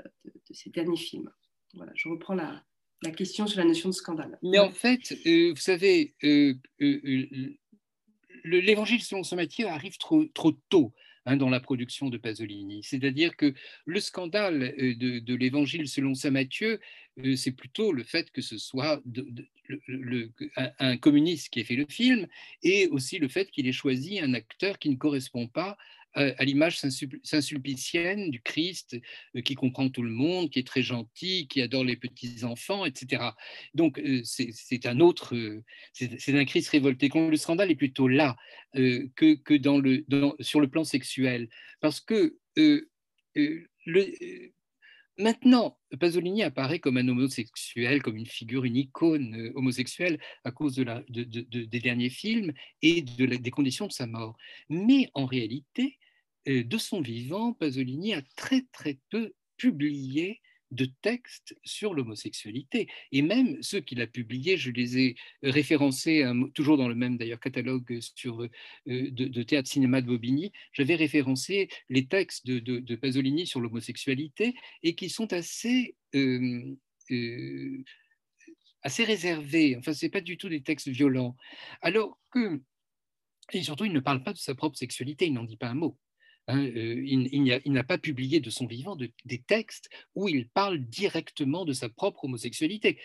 euh, 0.00 0.08
de, 0.24 0.54
ses 0.54 0.70
derniers 0.70 0.96
films. 0.96 1.30
Voilà, 1.72 1.92
je 1.94 2.08
reprends 2.08 2.34
la, 2.34 2.62
question 3.16 3.46
sur 3.46 3.58
la 3.58 3.66
notion 3.66 3.90
de 3.90 3.94
scandale. 3.94 4.38
Mais 4.42 4.58
en 4.58 4.70
fait, 4.70 5.12
vous 5.26 5.56
savez, 5.56 6.14
l'Évangile 8.44 9.02
selon 9.02 9.22
saint 9.22 9.36
Matthieu 9.36 9.66
arrive 9.66 9.98
trop 9.98 10.52
tôt. 10.70 10.94
Hein, 11.26 11.38
dans 11.38 11.48
la 11.48 11.60
production 11.60 12.10
de 12.10 12.18
Pasolini. 12.18 12.82
C'est-à-dire 12.82 13.34
que 13.34 13.54
le 13.86 14.00
scandale 14.00 14.74
euh, 14.78 14.94
de, 14.94 15.34
l'Évangile 15.34 15.88
selon 15.88 16.14
saint 16.14 16.30
Matthieu, 16.30 16.80
euh, 17.24 17.34
c'est 17.34 17.52
plutôt 17.52 17.92
le 17.92 18.04
fait 18.04 18.30
que 18.30 18.42
ce 18.42 18.58
soit 18.58 19.02
un, 20.78 20.96
communiste 20.98 21.48
qui 21.48 21.60
ait 21.60 21.64
fait 21.64 21.76
le 21.76 21.86
film 21.88 22.26
et 22.62 22.88
aussi 22.88 23.18
le 23.18 23.28
fait 23.28 23.50
qu'il 23.50 23.66
ait 23.66 23.72
choisi 23.72 24.20
un 24.20 24.34
acteur 24.34 24.78
qui 24.78 24.90
ne 24.90 24.96
correspond 24.96 25.46
pas 25.46 25.78
à 26.14 26.44
l'image 26.44 26.78
saint-sulpicienne 26.78 28.30
du 28.30 28.40
Christ 28.40 28.96
euh, 29.36 29.40
qui 29.42 29.54
comprend 29.54 29.88
tout 29.88 30.02
le 30.02 30.10
monde, 30.10 30.50
qui 30.50 30.60
est 30.60 30.66
très 30.66 30.82
gentil, 30.82 31.48
qui 31.48 31.60
adore 31.60 31.84
les 31.84 31.96
petits-enfants, 31.96 32.84
etc. 32.84 33.22
Donc, 33.74 33.98
euh, 33.98 34.22
c'est 34.24 34.86
un 34.86 35.00
autre, 35.00 35.34
euh, 35.34 35.64
c'est 35.92 36.38
un 36.38 36.44
Christ 36.44 36.68
révolté. 36.68 37.10
Le 37.12 37.36
scandale 37.36 37.70
est 37.70 37.76
plutôt 37.76 38.08
là 38.08 38.36
que, 38.74 39.34
que 39.34 39.54
dans 39.54 39.78
le, 39.78 40.04
sur 40.40 40.60
le 40.60 40.68
plan 40.68 40.84
sexuel. 40.84 41.48
Parce 41.80 42.00
que 42.00 42.36
le, 42.56 42.88
Maintenant, 45.16 45.78
Pasolini 46.00 46.42
apparaît 46.42 46.80
comme 46.80 46.96
un 46.96 47.06
homosexuel, 47.06 48.02
comme 48.02 48.16
une 48.16 48.26
figure, 48.26 48.64
une 48.64 48.76
icône 48.76 49.52
homosexuelle 49.54 50.18
à 50.42 50.50
cause 50.50 50.74
des 50.74 51.80
derniers 51.80 52.10
films 52.10 52.52
et 52.82 53.02
de 53.02 53.26
des 53.26 53.50
conditions 53.52 53.86
de 53.86 53.92
sa 53.92 54.08
mort. 54.08 54.36
Mais 54.68 55.10
en 55.14 55.26
réalité, 55.26 55.98
de 56.46 56.78
son 56.78 57.00
vivant, 57.00 57.52
Pasolini 57.52 58.14
a 58.14 58.22
très 58.36 58.62
très 58.72 58.98
peu 59.10 59.32
publié 59.56 60.40
de 60.74 60.86
textes 61.02 61.56
sur 61.64 61.94
l'homosexualité. 61.94 62.88
Et 63.12 63.22
même 63.22 63.62
ceux 63.62 63.80
qu'il 63.80 64.00
a 64.00 64.06
publiés, 64.06 64.56
je 64.56 64.70
les 64.70 64.98
ai 64.98 65.16
référencés, 65.42 66.24
toujours 66.54 66.76
dans 66.76 66.88
le 66.88 66.94
même 66.94 67.16
d'ailleurs 67.16 67.40
catalogue 67.40 67.98
sur, 68.00 68.42
euh, 68.42 68.50
de, 68.86 69.42
théâtre 69.42 69.68
cinéma 69.68 70.00
de 70.00 70.06
Bobigny, 70.06 70.52
j'avais 70.72 70.96
référencé 70.96 71.68
les 71.88 72.06
textes 72.06 72.46
de, 72.46 72.94
Pasolini 72.96 73.46
sur 73.46 73.60
l'homosexualité 73.60 74.54
et 74.82 74.94
qui 74.94 75.08
sont 75.08 75.32
assez, 75.32 75.96
euh, 76.14 76.74
euh, 77.10 77.84
assez 78.82 79.04
réservés. 79.04 79.76
Enfin, 79.76 79.92
ce 79.92 80.06
n'est 80.06 80.10
pas 80.10 80.20
du 80.20 80.36
tout 80.38 80.48
des 80.48 80.62
textes 80.62 80.88
violents. 80.88 81.36
Alors 81.82 82.18
que, 82.30 82.60
et 83.52 83.62
surtout, 83.62 83.84
il 83.84 83.92
ne 83.92 84.00
parle 84.00 84.22
pas 84.22 84.32
de 84.32 84.38
sa 84.38 84.54
propre 84.54 84.76
sexualité, 84.76 85.26
il 85.26 85.34
n'en 85.34 85.44
dit 85.44 85.56
pas 85.56 85.68
un 85.68 85.74
mot. 85.74 85.98
Hein, 86.46 86.66
euh, 86.66 87.02
il, 87.06 87.72
n'a 87.72 87.84
pas 87.84 87.96
publié 87.96 88.40
de 88.40 88.50
son 88.50 88.66
vivant 88.66 88.96
des 88.96 89.42
textes 89.42 89.88
où 90.14 90.28
il 90.28 90.48
parle 90.48 90.78
directement 90.78 91.64
de 91.64 91.72
sa 91.72 91.88
propre 91.88 92.24
homosexualité. 92.24 92.98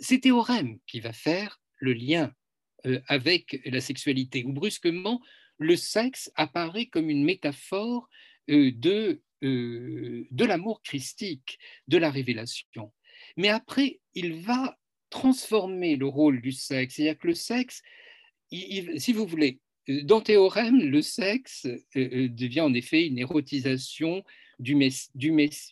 C'est 0.00 0.20
Théorème 0.20 0.78
qui 0.86 0.98
va 0.98 1.12
faire 1.12 1.60
le 1.78 1.92
lien 1.92 2.32
euh, 2.86 3.00
avec 3.06 3.60
la 3.66 3.80
sexualité, 3.80 4.44
où 4.44 4.52
brusquement 4.52 5.20
le 5.58 5.76
sexe 5.76 6.32
apparaît 6.34 6.86
comme 6.86 7.08
une 7.08 7.24
métaphore 7.24 8.08
euh, 8.50 8.72
de, 8.74 9.22
de 9.42 10.44
l'amour 10.44 10.82
christique, 10.82 11.58
de 11.86 11.98
la 11.98 12.10
révélation. 12.10 12.92
Mais 13.36 13.48
après, 13.48 14.00
il 14.14 14.34
va 14.34 14.76
transformer 15.10 15.96
le 15.96 16.06
rôle 16.06 16.40
du 16.40 16.52
sexe, 16.52 16.94
c'est-à-dire 16.94 17.18
que 17.18 17.26
le 17.28 17.34
sexe, 17.34 17.82
si 18.50 19.12
vous 19.12 19.26
voulez, 19.26 19.60
dans 20.02 20.20
Théorème, 20.20 20.78
le 20.78 21.02
sexe 21.02 21.66
euh, 21.66 21.78
euh, 21.96 22.28
devient 22.28 22.60
en 22.62 22.74
effet 22.74 23.06
une 23.06 23.18
érotisation 23.18 24.22
du, 24.58 24.76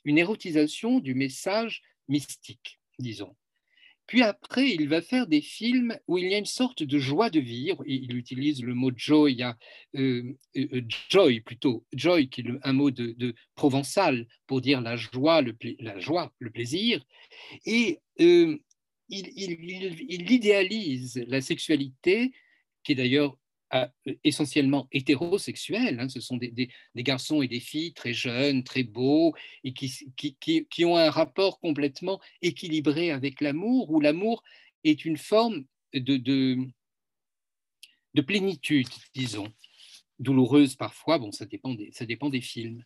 une 0.05 0.19
érotisation 0.19 1.01
du 1.01 1.15
message 1.15 1.83
mystique, 2.09 2.81
disons. 2.99 3.35
Puis 4.07 4.23
après, 4.23 4.69
il 4.71 4.89
va 4.89 5.03
faire 5.03 5.29
des 5.29 5.41
films 5.41 5.97
où 6.09 6.19
il 6.19 6.29
y 6.29 6.35
a 6.35 6.39
une 6.39 6.45
sorte 6.45 6.83
de 6.83 6.99
joie 6.99 7.31
de 7.31 7.39
vivre. 7.39 7.85
Il 7.87 8.17
utilise 8.17 8.61
le 8.61 8.75
mot 8.75 8.91
joy, 8.93 9.45
euh, 9.95 10.37
joy 11.09 11.41
plutôt, 11.41 11.87
joy 11.93 12.29
qui 12.29 12.41
est 12.41 12.47
un 12.65 12.73
mot 12.73 12.91
de, 12.91 13.35
provençal 13.55 14.27
pour 14.49 14.61
dire 14.61 14.81
la 14.81 14.97
joie, 14.97 15.43
le, 15.43 16.51
plaisir. 16.51 17.05
Et 17.67 18.01
il, 18.17 18.59
il, 19.11 20.33
idéalise 20.33 21.23
la 21.29 21.41
sexualité, 21.41 22.33
qui 22.83 22.93
est 22.93 22.97
d'ailleurs 22.97 23.37
essentiellement 24.25 24.89
hétérosexuels. 24.93 26.01
Hein. 26.01 26.09
ce 26.09 26.21
sont 26.21 26.37
des, 26.37 26.71
garçons 26.97 27.43
et 27.43 27.49
des 27.49 27.61
filles 27.61 27.93
très 27.93 28.13
jeunes, 28.13 28.65
très 28.65 28.83
beaux, 28.83 29.35
et 29.65 29.73
qui, 29.73 30.13
qui, 30.17 30.85
ont 30.85 30.97
un 30.97 31.11
rapport 31.11 31.61
complètement 31.61 32.21
équilibré 32.43 33.11
avec 33.11 33.41
l'amour, 33.41 33.91
où 33.91 34.01
l'amour 34.01 34.43
est 34.85 35.05
une 35.05 35.17
forme 35.17 35.65
de, 35.95 36.17
de, 36.17 36.69
plénitude, 38.23 38.89
disons, 39.15 39.53
douloureuse 40.19 40.77
parfois, 40.77 41.19
bon, 41.19 41.33
ça 41.33 41.47
dépend, 41.47 41.75
des, 41.75 41.91
ça 41.93 42.07
dépend 42.07 42.29
des 42.29 42.41
films. 42.41 42.85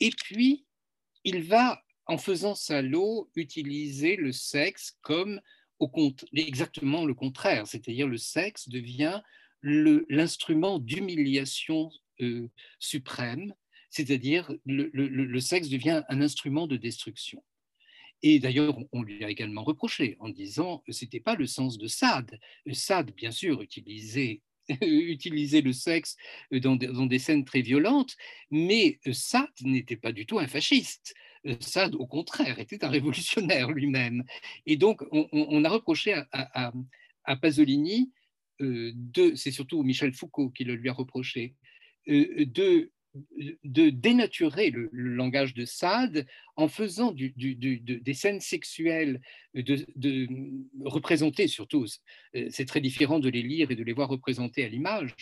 Et 0.00 0.10
puis, 0.10 0.64
il 1.24 1.42
va, 1.42 1.82
en 2.06 2.18
faisant 2.18 2.54
Salaud, 2.54 3.30
utiliser 3.36 4.16
le 4.16 4.32
sexe 4.32 4.96
comme 5.02 5.40
au, 5.78 5.90
exactement 6.34 7.04
le 7.04 7.14
contraire, 7.14 7.66
c'est-à-dire 7.66 8.08
le 8.08 8.16
sexe 8.16 8.68
devient 8.68 9.20
l'instrument 9.62 10.78
d'humiliation 10.78 11.90
euh, 12.20 12.48
suprême, 12.78 13.54
c'est-à-dire 13.90 14.52
le, 14.66 15.40
sexe 15.40 15.68
devient 15.68 16.02
un 16.08 16.20
instrument 16.20 16.66
de 16.66 16.76
destruction. 16.76 17.42
Et 18.22 18.40
d'ailleurs, 18.40 18.76
on 18.92 19.02
lui 19.02 19.24
a 19.24 19.30
également 19.30 19.62
reproché 19.62 20.16
en 20.18 20.28
disant 20.28 20.82
que 20.86 20.92
ce 20.92 21.04
n'était 21.04 21.20
pas 21.20 21.36
le 21.36 21.46
sens 21.46 21.78
de 21.78 21.86
Sade. 21.86 22.38
Sade, 22.72 23.12
bien 23.14 23.30
sûr, 23.30 23.62
utilisait, 23.62 24.42
utilisait 24.82 25.60
le 25.60 25.72
sexe 25.72 26.16
dans, 26.50 26.76
dans, 26.76 27.06
des 27.06 27.20
scènes 27.20 27.44
très 27.44 27.62
violentes, 27.62 28.16
mais 28.50 28.98
Sade 29.12 29.48
n'était 29.62 29.96
pas 29.96 30.12
du 30.12 30.26
tout 30.26 30.38
un 30.38 30.48
fasciste. 30.48 31.14
Sade, 31.60 31.94
au 31.94 32.06
contraire, 32.06 32.58
était 32.58 32.84
un 32.84 32.88
révolutionnaire 32.98 33.70
lui-même. 33.70 34.24
Et 34.66 34.76
donc, 34.76 35.02
on, 35.12 35.64
a 35.64 35.68
reproché 35.68 36.20
à 36.32 37.36
Pasolini 37.36 38.10
euh, 38.60 38.92
c'est 39.34 39.50
surtout 39.50 39.82
Michel 39.82 40.12
Foucault 40.12 40.50
qui 40.50 40.64
le 40.64 40.74
lui 40.74 40.88
a 40.88 40.92
reproché, 40.92 41.54
euh, 42.08 42.44
de, 42.46 42.90
dénaturer 43.64 44.70
le, 44.70 44.90
langage 44.92 45.54
de 45.54 45.64
Sade 45.64 46.26
en 46.56 46.68
faisant 46.68 47.12
des 47.12 48.14
scènes 48.14 48.40
sexuelles, 48.40 49.20
de, 49.54 49.86
de 49.96 50.28
représenter 50.84 51.48
surtout, 51.48 51.86
euh, 52.36 52.46
c'est 52.50 52.66
très 52.66 52.80
différent 52.80 53.18
de 53.18 53.28
les 53.28 53.42
lire 53.42 53.70
et 53.70 53.76
de 53.76 53.82
les 53.82 53.92
voir 53.92 54.08
représentées 54.08 54.64
à 54.64 54.68
l'image, 54.68 55.14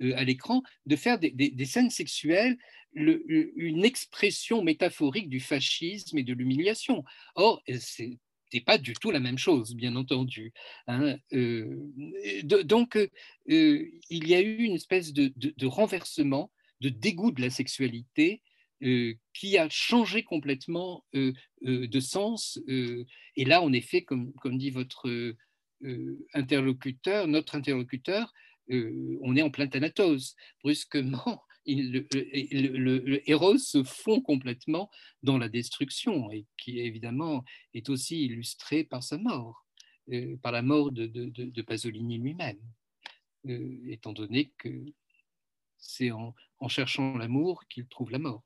à 0.00 0.24
l'écran, 0.24 0.62
de 0.86 0.96
faire 0.96 1.18
des, 1.18 1.30
des 1.30 1.66
scènes 1.66 1.90
sexuelles 1.90 2.56
une 2.96 3.84
expression 3.84 4.62
métaphorique 4.62 5.28
du 5.28 5.40
fascisme 5.40 6.16
et 6.18 6.22
de 6.22 6.32
l'humiliation. 6.32 7.04
Or, 7.34 7.62
c'est 7.78 8.18
pas 8.64 8.78
du 8.78 8.94
tout 8.94 9.10
la 9.10 9.20
même 9.20 9.38
chose, 9.38 9.74
bien 9.74 9.96
entendu. 9.96 10.52
Hein, 10.86 11.16
donc, 12.54 12.98
il 13.46 14.28
y 14.28 14.34
a 14.34 14.40
eu 14.40 14.62
une 14.62 14.74
espèce 14.74 15.12
de, 15.12 15.66
renversement, 15.66 16.52
de 16.80 16.88
dégoût 16.88 17.32
de 17.32 17.42
la 17.42 17.50
sexualité 17.50 18.42
qui 19.32 19.58
a 19.58 19.68
changé 19.70 20.22
complètement 20.22 21.04
de 21.12 22.00
sens. 22.00 22.60
et 22.68 23.44
là, 23.44 23.62
en 23.62 23.72
effet, 23.72 24.02
comme, 24.02 24.32
comme 24.34 24.58
dit 24.58 24.70
votre 24.70 25.34
interlocuteur, 26.34 27.26
notre 27.26 27.56
interlocuteur, 27.56 28.32
on 28.68 29.36
est 29.36 29.42
en 29.42 29.50
plein 29.50 29.66
Thanatos. 29.66 30.36
Brusquement, 30.62 31.42
le, 31.66 33.30
héros 33.30 33.58
se 33.58 33.82
fond 33.82 34.20
complètement 34.20 34.90
dans 35.22 35.38
la 35.38 35.48
destruction 35.48 36.30
et 36.30 36.46
qui 36.56 36.78
évidemment 36.80 37.44
est 37.72 37.88
aussi 37.88 38.24
illustré 38.24 38.84
par 38.84 39.02
sa 39.02 39.18
mort, 39.18 39.66
par 40.42 40.52
la 40.52 40.62
mort 40.62 40.92
de, 40.92 41.62
Pasolini 41.62 42.18
lui-même, 42.18 42.60
étant 43.88 44.12
donné 44.12 44.52
que 44.58 44.84
c'est 45.78 46.10
en, 46.10 46.34
cherchant 46.68 47.16
l'amour 47.16 47.64
qu'il 47.68 47.86
trouve 47.86 48.10
la 48.10 48.18
mort. 48.18 48.42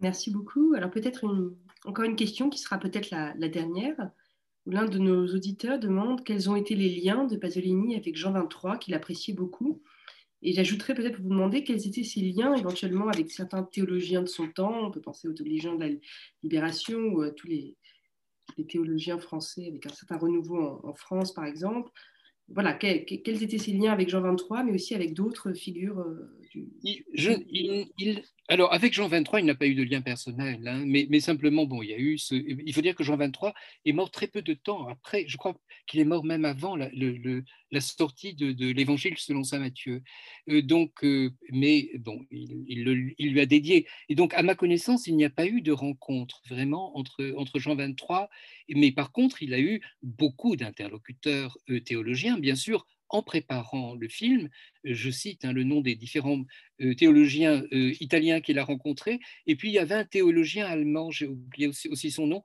Merci 0.00 0.30
beaucoup. 0.30 0.74
Alors 0.74 0.90
peut-être 0.90 1.56
encore 1.84 2.04
une 2.04 2.16
question 2.16 2.50
qui 2.50 2.58
sera 2.58 2.78
peut-être 2.78 3.10
la, 3.10 3.34
la 3.34 3.48
dernière. 3.48 4.10
L'un 4.66 4.86
de 4.86 4.98
nos 4.98 5.26
auditeurs 5.32 5.78
demande 5.78 6.24
quels 6.24 6.50
ont 6.50 6.56
été 6.56 6.74
les 6.74 7.00
liens 7.00 7.24
de 7.24 7.36
Pasolini 7.36 7.94
avec 7.94 8.16
Jean 8.16 8.32
23 8.32 8.78
qu'il 8.78 8.94
appréciait 8.94 9.32
beaucoup 9.32 9.80
et 10.46 10.52
j'ajouterais 10.52 10.94
peut-être 10.94 11.16
pour 11.16 11.24
vous 11.24 11.34
demander 11.34 11.64
quels 11.64 11.88
étaient 11.88 12.04
ses 12.04 12.20
liens 12.20 12.54
éventuellement 12.54 13.08
avec 13.08 13.32
certains 13.32 13.64
théologiens 13.64 14.22
de 14.22 14.28
son 14.28 14.46
temps. 14.46 14.86
On 14.86 14.92
peut 14.92 15.00
penser 15.00 15.26
aux 15.26 15.32
théologiens 15.32 15.74
de 15.74 15.84
la 15.84 15.90
Libération 16.44 16.98
ou 16.98 17.22
à 17.22 17.32
tous 17.32 17.48
les, 17.48 17.76
théologiens 18.68 19.18
français 19.18 19.66
avec 19.66 19.84
un 19.86 19.92
certain 19.92 20.16
renouveau 20.16 20.80
en, 20.84 20.94
France, 20.94 21.34
par 21.34 21.44
exemple. 21.46 21.90
Voilà, 22.48 22.74
quels 22.74 23.42
étaient 23.42 23.58
ses 23.58 23.72
liens 23.72 23.92
avec 23.92 24.08
Jean 24.08 24.20
23, 24.20 24.62
mais 24.62 24.72
aussi 24.72 24.94
avec 24.94 25.14
d'autres 25.14 25.52
figures 25.52 26.06
du... 26.56 27.04
Je, 27.14 27.32
il, 27.50 28.22
alors, 28.48 28.72
avec 28.72 28.92
Jean 28.94 29.08
23, 29.08 29.40
il 29.40 29.46
n'a 29.46 29.56
pas 29.56 29.66
eu 29.66 29.74
de 29.74 29.82
lien 29.82 30.02
personnel, 30.02 30.66
hein, 30.68 30.84
mais, 30.86 31.18
simplement, 31.18 31.64
bon, 31.66 31.82
il 31.82 31.90
y 31.90 31.94
a 31.94 31.98
eu 31.98 32.16
ce... 32.16 32.34
Il 32.34 32.72
faut 32.72 32.80
dire 32.80 32.94
que 32.94 33.02
Jean 33.02 33.16
23 33.16 33.52
est 33.84 33.92
mort 33.92 34.12
très 34.12 34.28
peu 34.28 34.40
de 34.40 34.54
temps 34.54 34.86
après, 34.86 35.24
je 35.26 35.36
crois 35.36 35.56
qu'il 35.88 35.98
est 35.98 36.04
mort 36.04 36.24
même 36.24 36.44
avant 36.44 36.76
la, 36.76 36.88
la 36.92 37.80
sortie 37.80 38.34
de, 38.34 38.70
l'Évangile 38.70 39.18
selon 39.18 39.42
saint 39.42 39.58
Matthieu. 39.58 40.02
Euh, 40.48 40.62
donc, 40.62 41.02
euh, 41.02 41.30
mais 41.50 41.90
bon, 41.98 42.24
il, 42.30 42.84
lui 43.18 43.40
a 43.40 43.46
dédié. 43.46 43.88
Et 44.08 44.14
donc, 44.14 44.32
à 44.34 44.44
ma 44.44 44.54
connaissance, 44.54 45.08
il 45.08 45.16
n'y 45.16 45.24
a 45.24 45.30
pas 45.30 45.46
eu 45.46 45.60
de 45.60 45.72
rencontre 45.72 46.40
vraiment 46.48 46.96
entre, 46.96 47.34
entre 47.36 47.58
Jean 47.58 47.74
23, 47.74 48.30
mais 48.68 48.92
par 48.92 49.10
contre, 49.10 49.42
il 49.42 49.54
a 49.54 49.60
eu 49.60 49.80
beaucoup 50.02 50.54
d'interlocuteurs 50.54 51.58
euh, 51.68 51.80
théologiens, 51.80 52.38
bien 52.38 52.54
sûr, 52.54 52.86
en 53.08 53.22
préparant 53.22 53.94
le 53.94 54.08
film, 54.08 54.48
euh, 54.86 54.94
je 54.94 55.10
cite 55.10 55.44
hein, 55.44 55.52
le 55.52 55.64
nom 55.64 55.80
des 55.80 55.94
différents 55.94 56.44
euh, 56.80 56.94
théologiens 56.94 57.62
euh, 57.72 57.92
italiens 58.00 58.40
qu'il 58.40 58.58
a 58.58 58.64
rencontrés, 58.64 59.20
et 59.46 59.56
puis 59.56 59.68
il 59.68 59.74
y 59.74 59.78
avait 59.78 59.94
un 59.94 60.04
théologien 60.04 60.66
allemand, 60.66 61.10
j'ai 61.10 61.26
oublié 61.26 61.68
aussi, 61.68 62.10
son 62.10 62.26
nom, 62.26 62.42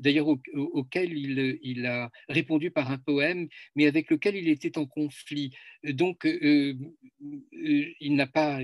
d'ailleurs 0.00 0.28
auquel 0.54 1.12
il, 1.16 1.86
a 1.86 2.10
répondu 2.28 2.70
par 2.70 2.90
un 2.90 2.98
poème, 2.98 3.48
mais 3.74 3.86
avec 3.86 4.10
lequel 4.10 4.36
il 4.36 4.48
était 4.48 4.78
en 4.78 4.86
conflit. 4.86 5.50
Donc, 5.82 6.24
il 6.24 8.14
n'a 8.14 8.26
pas, 8.26 8.60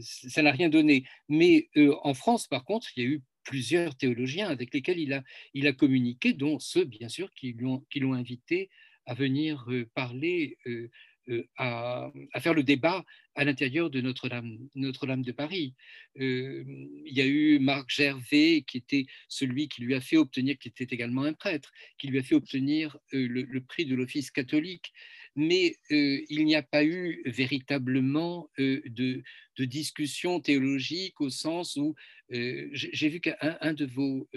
ça 0.00 0.42
n'a 0.42 0.50
rien 0.50 0.68
donné. 0.68 1.04
Mais 1.28 1.68
en 2.02 2.14
France, 2.14 2.48
par 2.48 2.64
contre, 2.64 2.88
il 2.96 3.02
y 3.02 3.06
a 3.06 3.08
eu 3.08 3.22
plusieurs 3.44 3.96
théologiens 3.96 4.48
avec 4.48 4.74
lesquels 4.74 4.98
il 4.98 5.12
a, 5.12 5.22
il 5.54 5.66
a 5.66 5.72
communiqué, 5.72 6.32
dont 6.32 6.58
ceux, 6.58 6.84
bien 6.84 7.08
sûr, 7.08 7.32
qui 7.34 7.52
l'ont 7.52 8.12
invité 8.12 8.68
à 9.06 9.14
venir 9.14 9.64
euh, 9.68 9.88
parler, 9.94 10.58
euh, 10.66 10.90
euh, 11.28 11.44
à, 11.56 12.10
faire 12.40 12.54
le 12.54 12.62
débat 12.62 13.04
à 13.34 13.44
l'intérieur 13.44 13.90
de 13.90 14.00
Notre-Dame 14.00 14.58
Notre 14.74 15.06
-Dame 15.06 15.24
de 15.24 15.32
Paris. 15.32 15.74
il 16.14 17.12
y 17.12 17.20
a 17.20 17.26
eu 17.26 17.58
Marc 17.58 17.90
Gervais, 17.90 18.64
qui 18.66 18.78
était 18.78 19.06
celui 19.28 19.68
qui 19.68 19.82
lui 19.82 19.94
a 19.94 20.00
fait 20.00 20.16
obtenir, 20.16 20.56
qui 20.58 20.68
était 20.68 20.88
également 20.94 21.22
un 21.24 21.32
prêtre, 21.32 21.72
qui 21.98 22.06
lui 22.08 22.18
a 22.18 22.22
fait 22.22 22.36
obtenir 22.36 22.96
le, 23.12 23.58
prix 23.60 23.86
de 23.86 23.94
l'Office 23.94 24.30
catholique 24.30 24.92
mais 25.38 25.76
il 25.90 26.46
n'y 26.46 26.54
a 26.54 26.62
pas 26.62 26.82
eu 26.82 27.20
véritablement 27.26 28.48
de, 28.56 29.22
de, 29.58 29.64
discussion 29.66 30.40
théologique 30.40 31.20
au 31.20 31.28
sens 31.28 31.76
où 31.76 31.94
j'ai 32.30 33.08
vu 33.08 33.20
qu'un 33.20 33.74
de 33.74 33.84
vos 33.84 34.28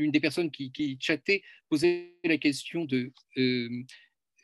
une 0.00 0.10
des 0.10 0.20
personnes 0.20 0.50
qui, 0.50 0.72
qui 0.72 0.98
chattait 1.00 1.42
posait 1.68 2.14
la 2.24 2.38
question 2.38 2.84
de, 2.84 3.12
euh, 3.36 3.84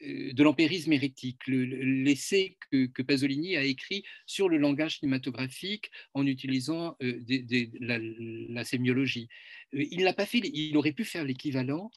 euh, 0.02 0.32
l'empirisme 0.36 0.92
hérétique, 0.92 1.40
l'essai 1.46 2.56
que, 2.70 3.02
Pasolini 3.02 3.56
a 3.56 3.64
écrit 3.64 4.04
sur 4.26 4.48
le 4.48 4.58
langage 4.58 4.98
cinématographique 4.98 5.90
en 6.14 6.26
utilisant 6.26 6.96
euh, 7.02 7.20
la, 7.80 8.64
sémiologie. 8.64 9.28
Il 9.72 10.02
l'a 10.02 10.12
pas 10.12 10.26
fait, 10.26 10.38
il 10.38 10.76
aurait 10.76 10.92
pu 10.92 11.04
faire 11.04 11.24
l'équivalent 11.24 11.90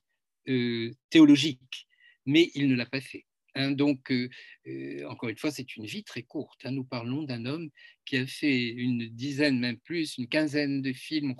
théologique, 1.11 1.87
mais 2.25 2.49
il 2.55 2.69
ne 2.69 2.75
l'a 2.75 2.87
pas 2.87 3.01
fait. 3.01 3.25
Hein, 3.59 3.71
donc, 3.71 4.09
euh, 4.11 4.29
euh, 4.67 5.05
encore 5.09 5.27
une 5.27 5.37
fois, 5.37 5.51
c'est 5.51 5.75
une 5.75 5.85
vie 5.85 6.05
très 6.05 6.23
courte. 6.23 6.61
Hein. 6.65 6.71
Nous 6.71 6.85
parlons 6.85 7.23
d'un 7.23 7.45
homme 7.45 7.69
qui 8.05 8.15
a 8.15 8.25
fait 8.25 8.69
une 8.69 9.09
dizaine, 9.09 9.59
même 9.59 9.77
plus, 9.77 10.17
une 10.17 10.27
quinzaine 10.27 10.81
de 10.81 10.93
films 10.93 11.35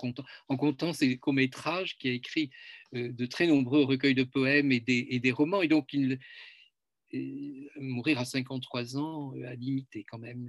en 0.48 0.56
comptant, 0.56 0.92
ses 0.92 1.16
courts-métrages, 1.16 1.96
qui 1.96 2.10
a 2.10 2.12
écrit 2.12 2.50
euh, 2.94 3.10
de 3.12 3.24
très 3.24 3.46
nombreux 3.46 3.84
recueils 3.84 4.14
de 4.14 4.24
poèmes 4.24 4.70
et 4.70 4.80
des, 4.80 5.32
romans. 5.32 5.62
Et 5.62 5.68
donc, 5.68 5.96
mourir 7.76 8.18
à 8.18 8.26
53 8.26 8.98
ans 8.98 9.32
a 9.46 9.54
limité 9.54 10.04
quand 10.04 10.18
même 10.18 10.46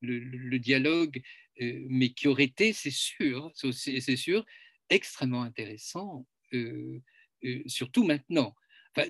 le, 0.00 0.58
dialogue, 0.58 1.22
mais 1.60 2.10
qui 2.10 2.26
aurait 2.26 2.44
été, 2.44 2.72
c'est 2.72 2.90
sûr, 2.90 3.52
c'est 3.54 4.16
sûr, 4.16 4.44
extrêmement 4.90 5.42
intéressant, 5.42 6.26
surtout 7.66 8.04
maintenant 8.04 8.54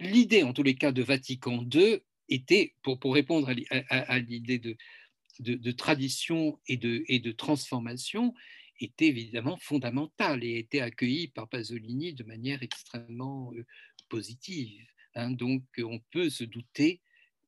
l'idée, 0.01 0.43
en 0.43 0.53
tous 0.53 0.63
les 0.63 0.75
cas, 0.75 0.93
de 0.93 1.03
Vatican 1.03 1.65
II 1.73 2.01
était, 2.29 2.75
pour, 2.83 3.15
répondre 3.15 3.53
à, 3.71 4.19
l'idée 4.19 4.59
de, 4.59 5.73
tradition 5.73 6.59
et 6.67 6.77
de, 6.77 7.33
transformation, 7.33 8.35
était 8.81 9.07
évidemment 9.07 9.57
fondamentale 9.57 10.45
et 10.45 10.59
était 10.59 10.81
accueillie 10.81 11.29
par 11.29 11.49
Pasolini 11.49 12.13
de 12.13 12.25
manière 12.25 12.63
extrêmement 12.63 13.51
euh, 13.55 13.65
positive. 14.11 14.87
Hein. 15.15 15.31
Donc, 15.31 15.63
on 15.79 15.99
peut 16.11 16.29
se 16.29 16.45
douter 16.45 17.01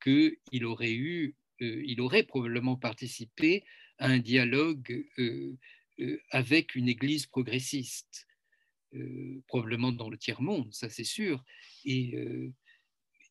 qu'il 0.03 0.65
aurait 0.65 0.95
eu, 0.95 1.37
euh, 1.61 1.85
aurait 1.99 2.23
probablement 2.23 2.77
participé 2.77 3.65
à 3.99 4.07
un 4.07 4.19
dialogue 4.21 5.05
euh, 5.19 5.59
avec 6.31 6.77
une 6.77 6.89
Église 6.89 7.27
progressiste. 7.27 8.28
Euh, 8.95 9.43
probablement 9.49 9.93
dans 9.93 10.09
le 10.09 10.17
tiers-monde, 10.17 10.73
ça 10.73 10.89
c'est 10.89 11.05
sûr, 11.05 11.45
et, 11.85 12.17
euh, 12.17 12.51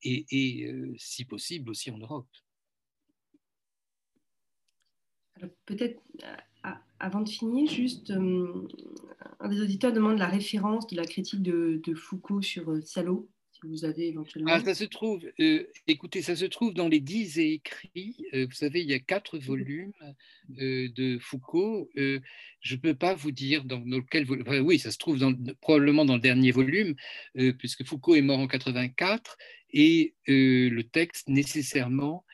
et, 0.03 0.65
euh, 0.65 0.93
si 0.99 1.25
possible 1.25 1.71
aussi 1.71 1.89
en 1.89 1.97
Europe. 1.97 2.27
Peut-être 5.65 5.99
avant 6.99 7.21
de 7.21 7.29
finir, 7.29 7.69
juste 7.71 8.11
un 8.11 9.49
des 9.49 9.61
auditeurs 9.61 9.93
demande 9.93 10.19
la 10.19 10.27
référence 10.27 10.85
de 10.88 10.95
la 10.95 11.05
critique 11.05 11.41
de 11.41 11.93
Foucault 11.95 12.41
sur 12.43 12.77
Salo 12.85 13.27
vous 13.63 13.85
avez 13.85 14.09
éventuellement 14.09 14.51
ah, 14.53 14.59
Ça 14.63 14.75
se 14.75 14.84
trouve, 14.84 15.25
euh, 15.39 15.67
écoutez, 15.88 16.21
ça 16.21 16.35
se 16.35 16.45
trouve 16.45 16.73
dans 16.73 16.88
les 16.88 16.99
dix 16.99 17.39
écrits. 17.39 18.17
Euh, 18.34 18.45
vous 18.45 18.55
savez, 18.55 18.81
il 18.81 18.89
y 18.89 18.93
a 18.93 18.99
quatre 18.99 19.38
volumes 19.38 19.93
euh, 20.59 20.89
de 20.95 21.17
Foucault. 21.19 21.89
je 21.95 22.75
ne 22.75 22.79
peux 22.79 22.93
pas 22.93 23.15
vous 23.15 23.31
dire 23.31 23.63
dans, 23.63 23.79
lequel 23.79 24.25
volume. 24.25 24.45
oui, 24.65 24.79
ça 24.79 24.91
se 24.91 24.97
trouve 24.97 25.19
dans, 25.19 25.34
probablement 25.61 26.05
dans 26.05 26.15
le 26.15 26.21
dernier 26.21 26.51
volume, 26.51 26.95
puisque 27.57 27.85
Foucault 27.85 28.15
est 28.15 28.21
mort 28.21 28.39
en 28.39 28.47
84 28.47 29.38
et 29.71 30.13
le 30.27 30.81
texte 30.84 31.27
nécessairement 31.27 32.25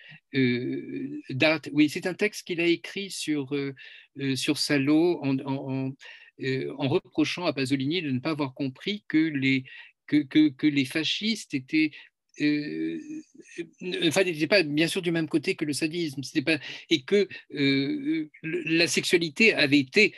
date. 1.30 1.70
Oui, 1.74 1.90
c'est 1.90 2.08
un 2.08 2.14
texte 2.14 2.46
qu'il 2.46 2.62
a 2.62 2.68
écrit 2.68 3.10
sur, 3.10 3.56
sur 4.36 4.58
Salo 4.58 5.20
en, 5.24 5.38
en 5.40 6.88
reprochant 6.88 7.46
à 7.46 7.54
Pasolini 7.54 8.02
de 8.02 8.12
ne 8.12 8.20
pas 8.20 8.32
avoir 8.32 8.54
compris 8.54 9.04
que 9.08 9.18
les, 9.18 9.64
que, 10.22 10.68
les 10.68 10.86
fascistes 10.86 11.54
étaient 11.54 11.92
euh, 12.42 13.00
enfin, 14.08 14.24
n'étaient 14.24 14.48
pas 14.48 14.64
bien 14.64 14.88
sûr 14.88 15.02
du 15.02 15.12
même 15.12 15.30
côté 15.30 15.56
que 15.56 15.66
le 15.66 15.74
sadisme, 15.74 16.22
pas, 16.44 16.58
et 16.90 17.04
que 17.04 17.28
euh, 17.54 18.30
la 18.42 18.88
sexualité 18.88 19.54
avait 19.54 19.80
été, 19.80 20.16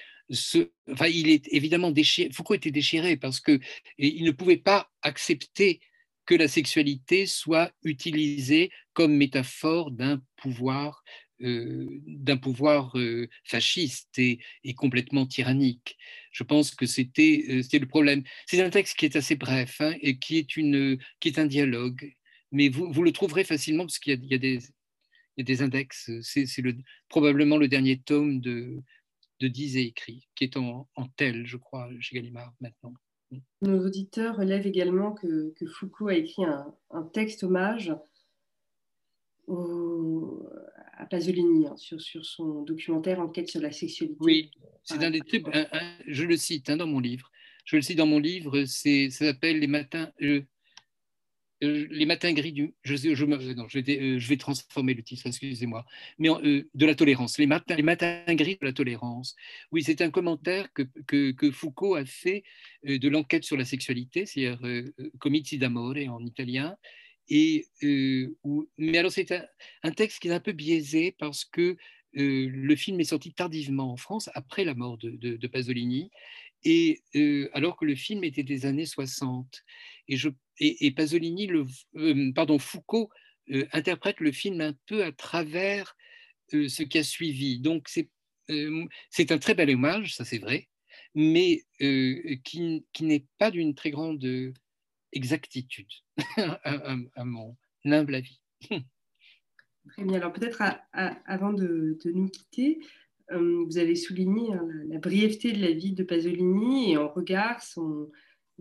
enfin, 0.92 1.08
il 1.08 1.30
est 1.30 1.48
évidemment 1.52 1.92
déchiré. 1.92 2.30
Foucault 2.32 2.54
était 2.54 2.72
déchiré 2.72 3.18
parce 3.18 3.40
que 3.40 3.60
il 3.98 4.24
ne 4.24 4.32
pouvait 4.32 4.58
pas 4.58 4.90
accepter 5.02 5.82
que 6.26 6.36
la 6.36 6.48
sexualité 6.48 7.26
soit 7.26 7.72
utilisée 7.84 8.72
comme 8.94 9.16
métaphore 9.16 9.92
d'un 9.92 10.22
pouvoir 10.38 11.04
euh, 11.42 11.86
d'un 12.08 12.38
pouvoir 12.38 12.98
euh, 12.98 13.28
fasciste 13.44 14.18
et, 14.20 14.40
complètement 14.78 15.26
tyrannique. 15.26 15.98
Je 16.36 16.44
pense 16.44 16.76
que 16.76 16.86
c'était 16.86 17.46
le 17.48 17.86
problème. 17.86 18.24
C'est 18.46 18.62
un 18.62 18.70
texte 18.70 18.98
qui 18.98 19.06
est 19.06 19.16
assez 19.16 19.36
bref 19.36 19.80
hein, 19.80 19.94
et 20.02 20.20
qui 20.20 20.38
est, 20.38 21.40
un 21.40 21.46
dialogue, 21.46 22.14
mais 22.52 22.68
vous, 22.68 23.04
le 23.04 23.12
trouverez 23.14 23.46
facilement 23.46 23.86
parce 23.86 24.00
qu'il 24.00 24.22
y, 24.26 24.34
a 24.34 25.44
des 25.44 25.62
index. 25.62 26.12
C'est 26.22 26.46
probablement 27.08 27.56
le 27.56 27.70
dernier 27.70 28.02
tome 28.02 28.42
de, 28.42 28.84
de 29.40 29.48
Diz 29.48 29.78
et 29.78 29.84
écrit, 29.84 30.28
qui 30.36 30.44
est 30.44 30.58
en, 30.58 30.90
tel, 31.16 31.48
je 31.48 31.56
crois, 31.56 31.90
chez 32.02 32.18
Gallimard 32.18 32.54
maintenant. 32.60 32.94
Nos 33.62 33.86
auditeurs 33.86 34.36
relèvent 34.36 34.68
également 34.68 35.14
que, 35.14 35.54
que 35.56 35.66
Foucault 35.66 36.10
a 36.10 36.16
écrit 36.16 36.44
un, 36.44 36.76
un 36.92 37.04
texte 37.04 37.46
hommage 37.46 37.96
au, 39.48 40.50
à 40.98 41.06
Pasolini 41.06 41.68
hein, 41.68 41.76
sur, 41.78 42.00
sur, 42.02 42.26
son 42.26 42.64
documentaire 42.64 43.20
Enquête 43.20 43.50
sur 43.50 43.62
la 43.62 43.72
sexualité. 43.72 44.18
Oui, 44.20 44.52
c'est 44.84 45.04
un 45.04 45.12
des 45.12 45.22
trucs, 45.22 45.46
je 46.08 46.24
le 46.24 46.38
cite 46.38 46.70
hein, 46.70 46.78
dans 46.78 46.88
mon 46.88 47.00
livre. 47.00 47.32
Je 47.66 47.76
le 47.76 47.82
cite 47.82 47.98
dans 47.98 48.06
mon 48.06 48.20
livre, 48.20 48.64
ça 48.66 49.10
s'appelle 49.10 49.60
Les 49.60 49.68
matins. 49.68 50.12
Euh, 50.22 50.42
euh, 51.64 51.88
les 51.90 52.06
matins 52.06 52.32
gris 52.34 52.52
du. 52.52 52.76
Je, 52.84 52.96
je, 52.96 53.16
je, 53.16 53.26
non, 53.26 53.68
je, 53.68 53.80
vais, 53.80 54.00
euh, 54.00 54.20
je 54.20 54.28
vais 54.28 54.38
transformer 54.38 54.94
le 54.94 55.02
titre, 55.02 55.26
excusez-moi. 55.26 55.86
Mais 56.20 56.30
de 56.30 56.86
la 56.86 56.96
tolérance. 56.96 57.40
Les 57.40 57.48
matins, 57.48 57.76
les 57.76 57.82
matins 57.82 58.24
gris 58.36 58.58
de 58.62 58.66
la 58.66 58.74
tolérance. 58.74 59.36
Oui, 59.72 59.82
c'est 59.82 60.02
un 60.02 60.12
commentaire 60.12 60.72
que, 60.74 60.84
que, 61.08 61.32
que, 61.32 61.50
Foucault 61.52 61.96
a 61.96 62.06
fait 62.06 62.44
de 62.84 63.10
l'enquête 63.10 63.46
sur 63.46 63.58
la 63.58 63.66
sexualité, 63.66 64.26
c'est-à-dire 64.26 64.60
Comizi 65.18 65.58
d'amore 65.58 65.96
en 66.10 66.24
italien, 66.24 66.78
euh, 67.32 68.36
mais 68.78 68.98
alors 68.98 69.12
c'est 69.12 69.32
un, 69.84 69.92
texte 69.92 70.20
qui 70.20 70.28
est 70.28 70.34
un 70.34 70.40
peu 70.40 70.52
biaisé 70.52 71.16
parce 71.18 71.46
que 71.46 71.76
euh, 72.18 72.50
le 72.50 72.76
film 72.76 73.00
est 73.00 73.06
sorti 73.06 73.34
tardivement 73.34 73.92
en 73.92 73.98
France, 73.98 74.30
après 74.34 74.64
la 74.64 74.76
mort 74.76 74.98
de, 74.98 75.48
Pasolini, 75.48 76.12
et 76.64 77.02
euh, 77.16 77.50
alors 77.54 77.78
que 77.78 77.86
le 77.86 77.96
film 77.96 78.24
était 78.24 78.44
des 78.44 78.66
années 78.66 78.86
60. 78.86 79.64
Et, 80.08 80.18
je, 80.18 80.30
et, 80.60 80.92
Pasolini, 80.92 81.48
le, 81.48 81.66
pardon, 82.34 82.60
Foucault 82.60 83.10
interprète 83.74 84.20
le 84.22 84.32
film 84.32 84.62
un 84.62 84.74
peu 84.88 85.04
à 85.04 85.12
travers 85.12 85.96
ce 86.52 86.84
qui 86.84 86.98
a 86.98 87.04
suivi. 87.04 87.60
Donc 87.60 87.88
c'est 87.90 88.10
c'est 89.10 89.32
un 89.32 89.40
très 89.40 89.56
bel 89.56 89.72
hommage, 89.72 90.16
ça 90.16 90.24
c'est 90.24 90.38
vrai, 90.38 90.70
mais 91.16 91.64
qui, 92.44 92.86
qui 92.94 93.04
n'est 93.04 93.26
pas 93.40 93.50
d'une 93.50 93.74
très 93.74 93.90
grande 93.90 94.54
exactitude, 95.16 95.90
à, 96.38 97.26
mon 97.26 97.56
humble 97.86 98.16
avis. 98.16 98.40
Très 98.70 100.04
bien. 100.04 100.18
Alors 100.18 100.34
peut-être 100.34 100.62
avant 100.94 101.54
de, 101.54 101.98
nous 102.06 102.30
quitter, 102.30 102.80
euh, 103.32 103.64
vous 103.66 103.78
avez 103.78 103.96
souligné 103.96 104.54
hein, 104.54 104.68
la, 104.88 105.00
brièveté 105.00 105.52
de 105.52 105.62
la 105.62 105.72
vie 105.72 105.94
de 105.94 106.04
Pasolini 106.04 106.92
et 106.92 106.98
en 106.98 107.08
regard, 107.08 107.62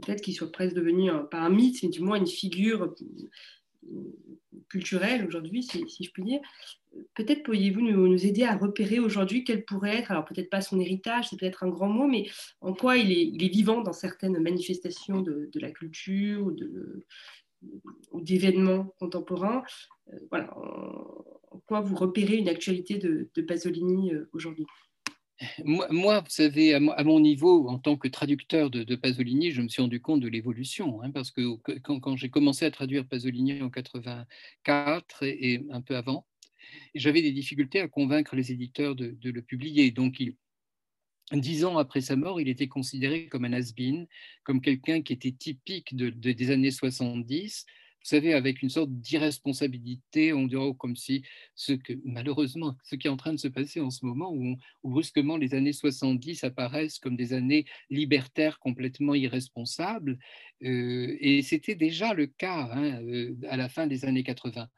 peut-être 0.00 0.22
qu'il 0.22 0.34
soit 0.34 0.52
presque 0.52 0.74
devenu 0.74 1.10
un, 1.10 1.20
pas 1.20 1.40
un 1.40 1.50
mythe, 1.50 1.82
mais 1.82 1.90
du 1.90 2.00
moins 2.00 2.16
une 2.16 2.26
figure 2.26 2.94
culturelle 4.68 5.26
aujourd'hui, 5.26 5.62
si, 5.62 5.84
je 6.04 6.10
puis 6.10 6.22
dire. 6.22 6.40
Peut-être 7.14 7.42
pourriez-vous 7.42 7.80
nous, 7.80 8.26
aider 8.26 8.44
à 8.44 8.56
repérer 8.56 8.98
aujourd'hui 8.98 9.44
quel 9.44 9.64
pourrait 9.64 9.98
être, 9.98 10.10
alors 10.10 10.24
peut-être 10.24 10.50
pas 10.50 10.60
son 10.60 10.80
héritage, 10.80 11.28
c'est 11.28 11.38
peut-être 11.38 11.64
un 11.64 11.68
grand 11.68 11.88
mot, 11.88 12.06
mais 12.06 12.26
en 12.60 12.74
quoi 12.74 12.96
il 12.96 13.12
est, 13.12 13.48
vivant 13.48 13.82
dans 13.82 13.92
certaines 13.92 14.38
manifestations 14.40 15.20
de, 15.20 15.50
la 15.54 15.70
culture 15.70 16.52
ou 18.12 18.20
d'événements 18.20 18.94
contemporains. 18.98 19.62
Euh, 20.12 20.18
voilà, 20.30 20.56
en, 20.56 21.60
quoi 21.66 21.80
vous 21.80 21.94
repérez 21.94 22.36
une 22.36 22.48
actualité 22.48 22.98
de, 22.98 23.42
Pasolini 23.42 24.12
euh, 24.12 24.28
aujourd'hui? 24.32 24.66
Moi, 25.64 26.20
vous 26.20 26.30
savez, 26.30 26.74
à 26.74 26.80
mon 26.80 27.18
niveau, 27.18 27.68
en 27.68 27.78
tant 27.78 27.96
que 27.96 28.08
traducteur 28.08 28.70
de, 28.70 28.94
Pasolini, 28.94 29.50
je 29.50 29.62
me 29.62 29.68
suis 29.68 29.82
rendu 29.82 30.00
compte 30.00 30.20
de 30.20 30.28
l'évolution, 30.28 31.02
hein, 31.02 31.10
parce 31.10 31.30
que 31.30 31.56
quand, 31.82 32.16
j'ai 32.16 32.30
commencé 32.30 32.64
à 32.64 32.70
traduire 32.70 33.06
Pasolini 33.06 33.60
en 33.60 33.70
84 33.70 35.22
et, 35.22 35.64
un 35.70 35.80
peu 35.80 35.96
avant, 35.96 36.26
j'avais 36.94 37.22
des 37.22 37.32
difficultés 37.32 37.80
à 37.80 37.88
convaincre 37.88 38.36
les 38.36 38.52
éditeurs 38.52 38.94
de, 38.94 39.16
le 39.22 39.42
publier. 39.42 39.90
Donc, 39.90 40.22
dix 41.32 41.64
ans 41.64 41.78
après 41.78 42.00
sa 42.00 42.16
mort, 42.16 42.40
il 42.40 42.48
était 42.48 42.68
considéré 42.68 43.28
comme 43.28 43.44
un 43.44 43.52
has-been, 43.52 44.06
comme 44.42 44.60
quelqu'un 44.60 45.02
qui 45.02 45.12
était 45.12 45.32
typique 45.32 45.94
des 45.96 46.50
années 46.50 46.70
70, 46.70 47.66
vous 48.04 48.10
savez, 48.10 48.34
avec 48.34 48.60
une 48.60 48.68
sorte 48.68 48.90
d'irresponsabilité, 48.90 50.34
on 50.34 50.46
dirait 50.46 50.74
comme 50.78 50.94
si 50.94 51.24
ce 51.54 51.72
que, 51.72 51.94
malheureusement, 52.04 52.76
ce 52.84 52.96
qui 52.96 53.06
est 53.06 53.10
en 53.10 53.16
train 53.16 53.32
de 53.32 53.38
se 53.38 53.48
passer 53.48 53.80
en 53.80 53.88
ce 53.88 54.04
moment, 54.04 54.30
où, 54.30 54.58
brusquement 54.84 55.38
les 55.38 55.54
années 55.54 55.72
70 55.72 56.44
apparaissent 56.44 56.98
comme 56.98 57.16
des 57.16 57.32
années 57.32 57.64
libertaires 57.88 58.58
complètement 58.58 59.14
irresponsables, 59.14 60.18
euh, 60.64 61.16
et 61.18 61.40
c'était 61.40 61.76
déjà 61.76 62.12
le 62.12 62.26
cas 62.26 62.68
hein, 62.72 63.02
euh, 63.04 63.34
à 63.48 63.56
la 63.56 63.70
fin 63.70 63.86
des 63.86 64.04
années 64.04 64.22
80. 64.22 64.68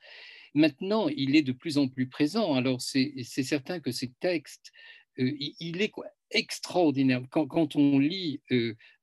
Maintenant, 0.56 1.08
il 1.08 1.36
est 1.36 1.42
de 1.42 1.52
plus 1.52 1.78
en 1.78 1.86
plus 1.86 2.08
présent. 2.08 2.54
Alors, 2.54 2.80
c'est 2.80 3.22
certain 3.26 3.78
que 3.78 3.92
ces 3.92 4.10
textes, 4.20 4.72
euh, 5.18 5.32
il 5.60 5.80
est 5.80 5.92
extraordinaire. 6.30 7.22
Quand, 7.30 7.76
on 7.76 7.98
lit 7.98 8.40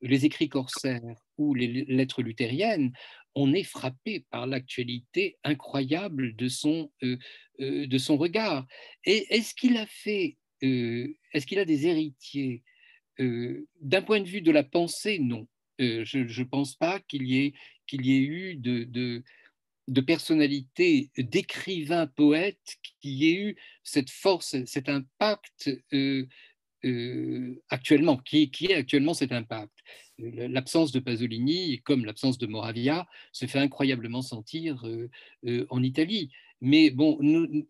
les 0.01 0.25
écrits 0.25 0.49
corsaires 0.49 1.01
ou 1.37 1.53
les 1.53 1.67
lettres 1.67 2.21
luthériennes, 2.21 2.91
on 3.35 3.53
est 3.53 3.63
frappé 3.63 4.25
par 4.29 4.47
l'actualité 4.47 5.37
incroyable 5.43 6.35
de 6.35 6.47
son, 6.47 6.91
euh, 7.03 7.17
euh, 7.59 7.87
de 7.87 7.97
son 7.97 8.17
regard. 8.17 8.67
Et 9.05 9.25
est-ce 9.29 9.55
qu'il 9.55 9.77
a 9.77 9.85
fait, 9.85 10.37
euh, 10.63 11.07
est-ce 11.33 11.47
qu'il 11.47 11.59
a 11.59 11.65
des 11.65 11.87
héritiers 11.87 12.63
D'un 13.19 14.01
point 14.01 14.21
de 14.21 14.27
vue 14.27 14.41
de 14.41 14.51
la 14.51 14.63
pensée, 14.63 15.19
non. 15.19 15.47
je 15.79 16.17
ne 16.17 16.43
pense 16.43 16.75
pas 16.75 16.99
qu'il 16.99 17.29
y, 17.29 17.53
qu'il 17.87 18.05
y 18.05 18.13
ait 18.13 18.25
eu 18.25 18.55
de, 18.55 19.23
de 19.87 20.01
personnalités, 20.01 21.09
d'écrivains, 21.17 22.07
poètes, 22.07 22.77
qui 23.01 23.29
aient 23.29 23.35
eu 23.35 23.55
cette 23.83 24.09
force, 24.09 24.55
cet 24.65 24.89
impact 24.89 25.69
actuellement, 27.69 28.17
qui, 28.17 28.49
est 28.61 28.73
actuellement 28.73 29.13
cet 29.13 29.31
impact 29.31 29.71
l'absence 30.19 30.91
de 30.91 30.99
Pasolini, 30.99 31.81
comme 31.83 32.05
l'absence 32.05 32.37
de 32.37 32.47
Moravia, 32.47 33.07
se 33.31 33.45
fait 33.45 33.59
incroyablement 33.59 34.21
sentir 34.21 34.85
euh, 34.85 35.09
euh, 35.45 35.65
en 35.69 35.81
Italie. 35.83 36.31
Mais 36.61 36.91
bon, 36.91 37.17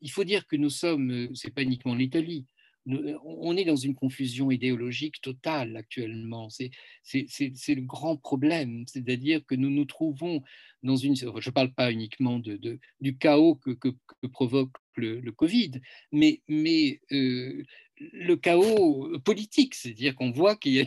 il 0.02 0.11
faut 0.11 0.23
dire 0.23 0.45
que 0.48 0.56
nous 0.56 0.69
sommes, 0.69 1.11
euh, 1.11 1.30
c'est 1.34 1.53
pas 1.53 1.64
uniquement 1.64 1.95
l'Italie, 1.95 2.45
on 2.86 3.56
est 3.56 3.66
dans 3.66 3.76
une 3.76 3.96
confusion 3.96 4.52
idéologique 4.52 5.22
totale 5.22 5.76
actuellement. 5.78 6.50
C'est 6.50 6.72
le 7.04 7.82
grand 7.82 8.18
problème, 8.18 8.84
c'est-à-dire 8.88 9.46
que 9.46 9.56
nous 9.56 9.70
nous 9.70 9.86
trouvons 9.86 10.42
dans 10.84 10.98
une... 10.98 11.16
Je 11.16 11.26
ne 11.26 11.52
parle 11.52 11.74
pas 11.74 11.92
uniquement 11.92 12.40
du 12.40 13.18
chaos 13.18 13.56
que, 13.56 13.96
provoque 14.32 14.72
le, 14.96 15.32
Covid, 15.32 15.82
mais, 16.12 16.42
mais 16.48 17.00
le 17.10 18.36
chaos 18.36 19.20
politique, 19.20 19.76
c'est-à-dire 19.76 20.16
qu'on 20.16 20.32
voit 20.32 20.56
qu'il 20.56 20.74
y 20.74 20.82
a 20.82 20.86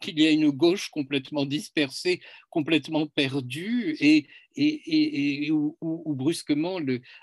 qu'il 0.00 0.18
y 0.20 0.26
a 0.26 0.30
une 0.30 0.50
gauche 0.50 0.88
complètement 0.90 1.44
dispersée, 1.44 2.20
complètement 2.50 3.06
perdue, 3.06 3.96
et, 4.00 4.26
où, 5.50 6.14
brusquement 6.14 6.78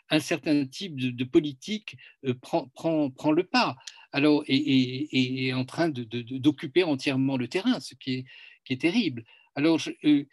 un 0.10 0.20
certain 0.20 0.66
type 0.66 0.96
de, 0.96 1.24
politique 1.24 1.98
euh, 2.26 2.34
prend, 2.34 3.32
le 3.32 3.44
pas. 3.44 3.76
Alors, 4.12 4.44
et, 4.48 5.48
est 5.48 5.54
en 5.54 5.66
train 5.66 5.90
d'occuper 5.90 6.84
entièrement 6.84 7.38
le 7.38 7.48
terrain, 7.48 7.80
ce 7.80 7.96
qui 7.96 8.26
est, 8.70 8.82
terrible. 8.82 9.24
Alors, 9.56 9.80
euh, 10.04 10.26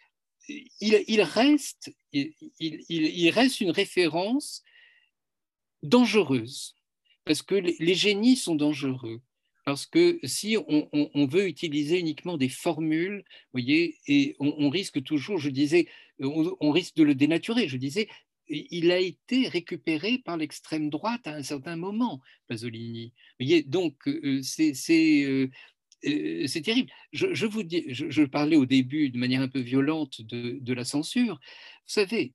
il, 0.81 1.21
reste 1.21 1.91
une 3.61 3.71
référence 3.71 4.63
dangereuse, 5.83 6.75
parce 7.25 7.41
que 7.41 7.55
les 7.55 7.95
génies 7.95 8.37
sont 8.37 8.55
dangereux 8.55 9.21
parce 9.65 9.87
que 9.87 10.19
si 10.23 10.57
on, 10.67 11.25
veut 11.25 11.47
utiliser 11.47 11.99
uniquement 11.99 12.37
des 12.37 12.49
formules, 12.49 13.23
voyez, 13.51 13.97
et 14.07 14.35
on, 14.39 14.69
risque 14.69 15.01
toujours, 15.03 15.39
je 15.39 15.49
disais, 15.49 15.87
on, 16.19 16.71
risque 16.71 16.95
de 16.95 17.03
le 17.03 17.15
dénaturer. 17.15 17.67
Je 17.67 17.77
disais, 17.77 18.07
il 18.47 18.91
a 18.91 18.99
été 18.99 19.47
récupéré 19.47 20.19
par 20.19 20.37
l'extrême 20.37 20.91
droite 20.91 21.25
à 21.25 21.33
un 21.33 21.41
certain 21.41 21.77
moment, 21.77 22.21
Pasolini. 22.47 23.11
Voyez, 23.39 23.63
donc 23.63 24.07
euh, 24.07 24.39
euh, 24.59 25.47
euh, 26.05 26.47
c'est 26.47 26.61
terrible. 26.61 26.91
Je, 27.11 27.45
vous 27.47 27.63
dis, 27.63 27.85
je, 27.89 28.23
parlais 28.23 28.57
au 28.57 28.67
début 28.67 29.09
de 29.09 29.17
manière 29.17 29.41
un 29.41 29.47
peu 29.47 29.61
violente 29.61 30.21
de, 30.21 30.73
la 30.73 30.85
censure. 30.85 31.39
Vous 31.87 31.93
savez, 31.93 32.33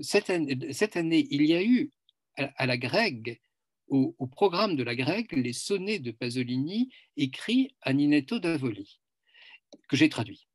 cette 0.00 0.30
année, 0.96 1.26
il 1.30 1.44
y 1.44 1.54
a 1.54 1.62
eu 1.62 1.90
à, 2.36 2.64
la 2.64 2.78
grecque 2.78 3.42
au, 3.88 4.26
programme 4.26 4.76
de 4.76 4.82
la 4.82 4.94
grecque 4.94 5.32
les 5.32 5.52
sonnets 5.52 5.98
de 5.98 6.10
Pasolini 6.10 6.90
écrits 7.16 7.74
à 7.82 7.92
Ninetto 7.92 8.38
d'Avoli, 8.38 9.00
que 9.88 9.96
j'ai 9.96 10.08
traduit. 10.08 10.46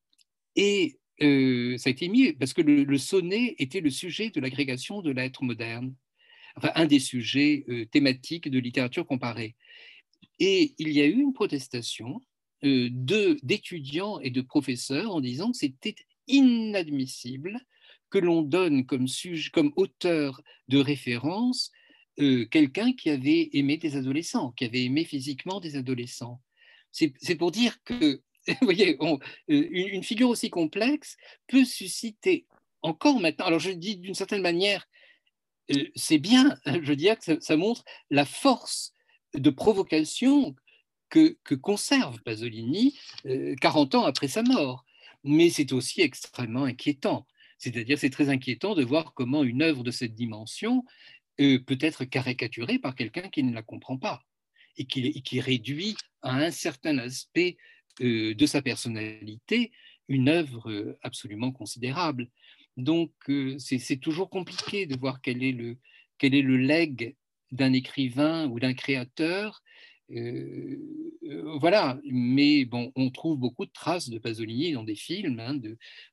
Et 0.56 1.00
euh, 1.22 1.78
ça 1.78 1.90
a 1.90 1.92
été 1.92 2.08
mis 2.08 2.34
parce 2.34 2.54
que 2.54 2.62
le, 2.62 2.98
sonnet 2.98 3.56
était 3.60 3.82
le 3.82 3.90
sujet 3.90 4.30
de 4.30 4.40
l'agrégation 4.42 5.02
de 5.02 5.12
l'être 5.12 5.44
moderne, 5.44 5.96
enfin 6.56 6.72
un 6.76 6.86
des 6.86 7.00
sujets 7.00 7.66
euh, 7.70 7.86
thématiques 7.86 8.50
de 8.50 8.60
littérature 8.60 9.06
comparée. 9.06 9.56
Et 10.40 10.74
il 10.78 10.90
y 10.90 11.02
a 11.02 11.06
eu 11.06 11.20
une 11.20 11.34
protestation 11.34 12.22
d'étudiants 12.62 14.20
et 14.20 14.32
de 14.32 14.42
professeurs 14.42 15.16
en 15.16 15.22
disant 15.22 15.52
que 15.52 15.58
c'était 15.58 15.96
inadmissible 16.28 17.58
que 18.10 18.18
l'on 18.18 18.42
donne 18.42 18.86
comme, 18.86 19.06
comme 19.54 19.72
auteur 19.76 20.42
de 20.68 20.78
référence 20.78 21.72
quelqu'un 22.50 22.94
qui 22.94 23.10
avait 23.10 23.50
aimé 23.54 23.78
des 23.78 23.96
adolescents, 23.96 24.52
qui 24.52 24.66
avait 24.66 24.84
aimé 24.84 25.06
physiquement 25.06 25.60
des 25.60 25.76
adolescents. 25.76 26.42
C'est 26.92 27.36
pour 27.36 27.52
dire 27.52 27.78
que, 27.84 28.22
vous 28.48 28.56
voyez, 28.62 28.98
une, 29.48 30.04
figure 30.04 30.30
aussi 30.30 30.50
complexe 30.50 31.18
peut 31.48 31.66
susciter 31.66 32.46
encore 32.82 33.20
maintenant, 33.20 33.46
alors 33.46 33.60
je 33.60 33.72
dis 33.72 33.98
d'une 33.98 34.14
certaine 34.14 34.42
manière, 34.42 34.88
c'est 35.96 36.18
bien, 36.18 36.58
je 36.84 36.94
dis 36.94 37.10
que 37.20 37.40
ça, 37.40 37.58
montre 37.58 37.84
la 38.10 38.26
force 38.26 38.94
de 39.34 39.50
provocation 39.50 40.56
que, 41.10 41.38
conserve 41.62 42.22
Pasolini 42.24 42.98
40 43.62 43.96
ans 43.96 44.06
après 44.06 44.28
sa 44.28 44.44
mort. 44.44 44.86
Mais 45.26 45.50
c'est 45.50 45.74
aussi 45.74 46.02
extrêmement 46.02 46.64
inquiétant. 46.64 47.28
C'est-à-dire, 47.58 48.00
c'est 48.00 48.10
très 48.10 48.30
inquiétant 48.30 48.74
de 48.74 48.86
voir 48.86 49.14
comment 49.14 49.44
une 49.44 49.62
œuvre 49.62 49.84
de 49.84 49.92
cette 49.92 50.16
dimension 50.16 50.86
peut 51.40 51.78
être 51.80 52.06
caricaturée 52.06 52.80
par 52.80 52.96
quelqu'un 52.96 53.30
qui 53.30 53.44
ne 53.44 53.54
la 53.54 53.64
comprend 53.64 53.98
pas 53.98 54.22
et 54.78 54.86
qui, 54.86 55.40
réduit 55.40 55.96
à 56.22 56.36
un 56.36 56.52
certain 56.52 56.98
aspect 57.00 57.58
de 58.00 58.46
sa 58.46 58.62
personnalité 58.62 59.72
une 60.08 60.30
œuvre 60.30 60.98
absolument 61.02 61.52
considérable. 61.52 62.30
Donc, 62.78 63.12
c'est 63.58 64.00
toujours 64.00 64.30
compliqué 64.30 64.86
de 64.86 64.98
voir 64.98 65.22
quel 65.22 65.44
est 65.44 65.52
le, 65.52 65.78
quel 66.18 66.36
est 66.36 66.42
le 66.42 66.58
legs 66.58 67.16
d'un 67.52 67.74
écrivain 67.74 68.48
ou 68.48 68.60
d'un 68.60 68.74
créateur 68.74 69.50
euh, 69.56 69.60
euh, 69.60 69.69
voilà, 71.60 72.00
mais 72.04 72.66
bon, 72.66 72.92
on 72.96 73.10
trouve 73.12 73.38
beaucoup 73.38 73.66
de 73.66 73.72
traces 73.72 74.10
de 74.10 74.18
Pasolini 74.18 74.72
dans 74.72 74.84
des 74.84 74.96
films. 74.96 75.40
Hein, 75.40 75.60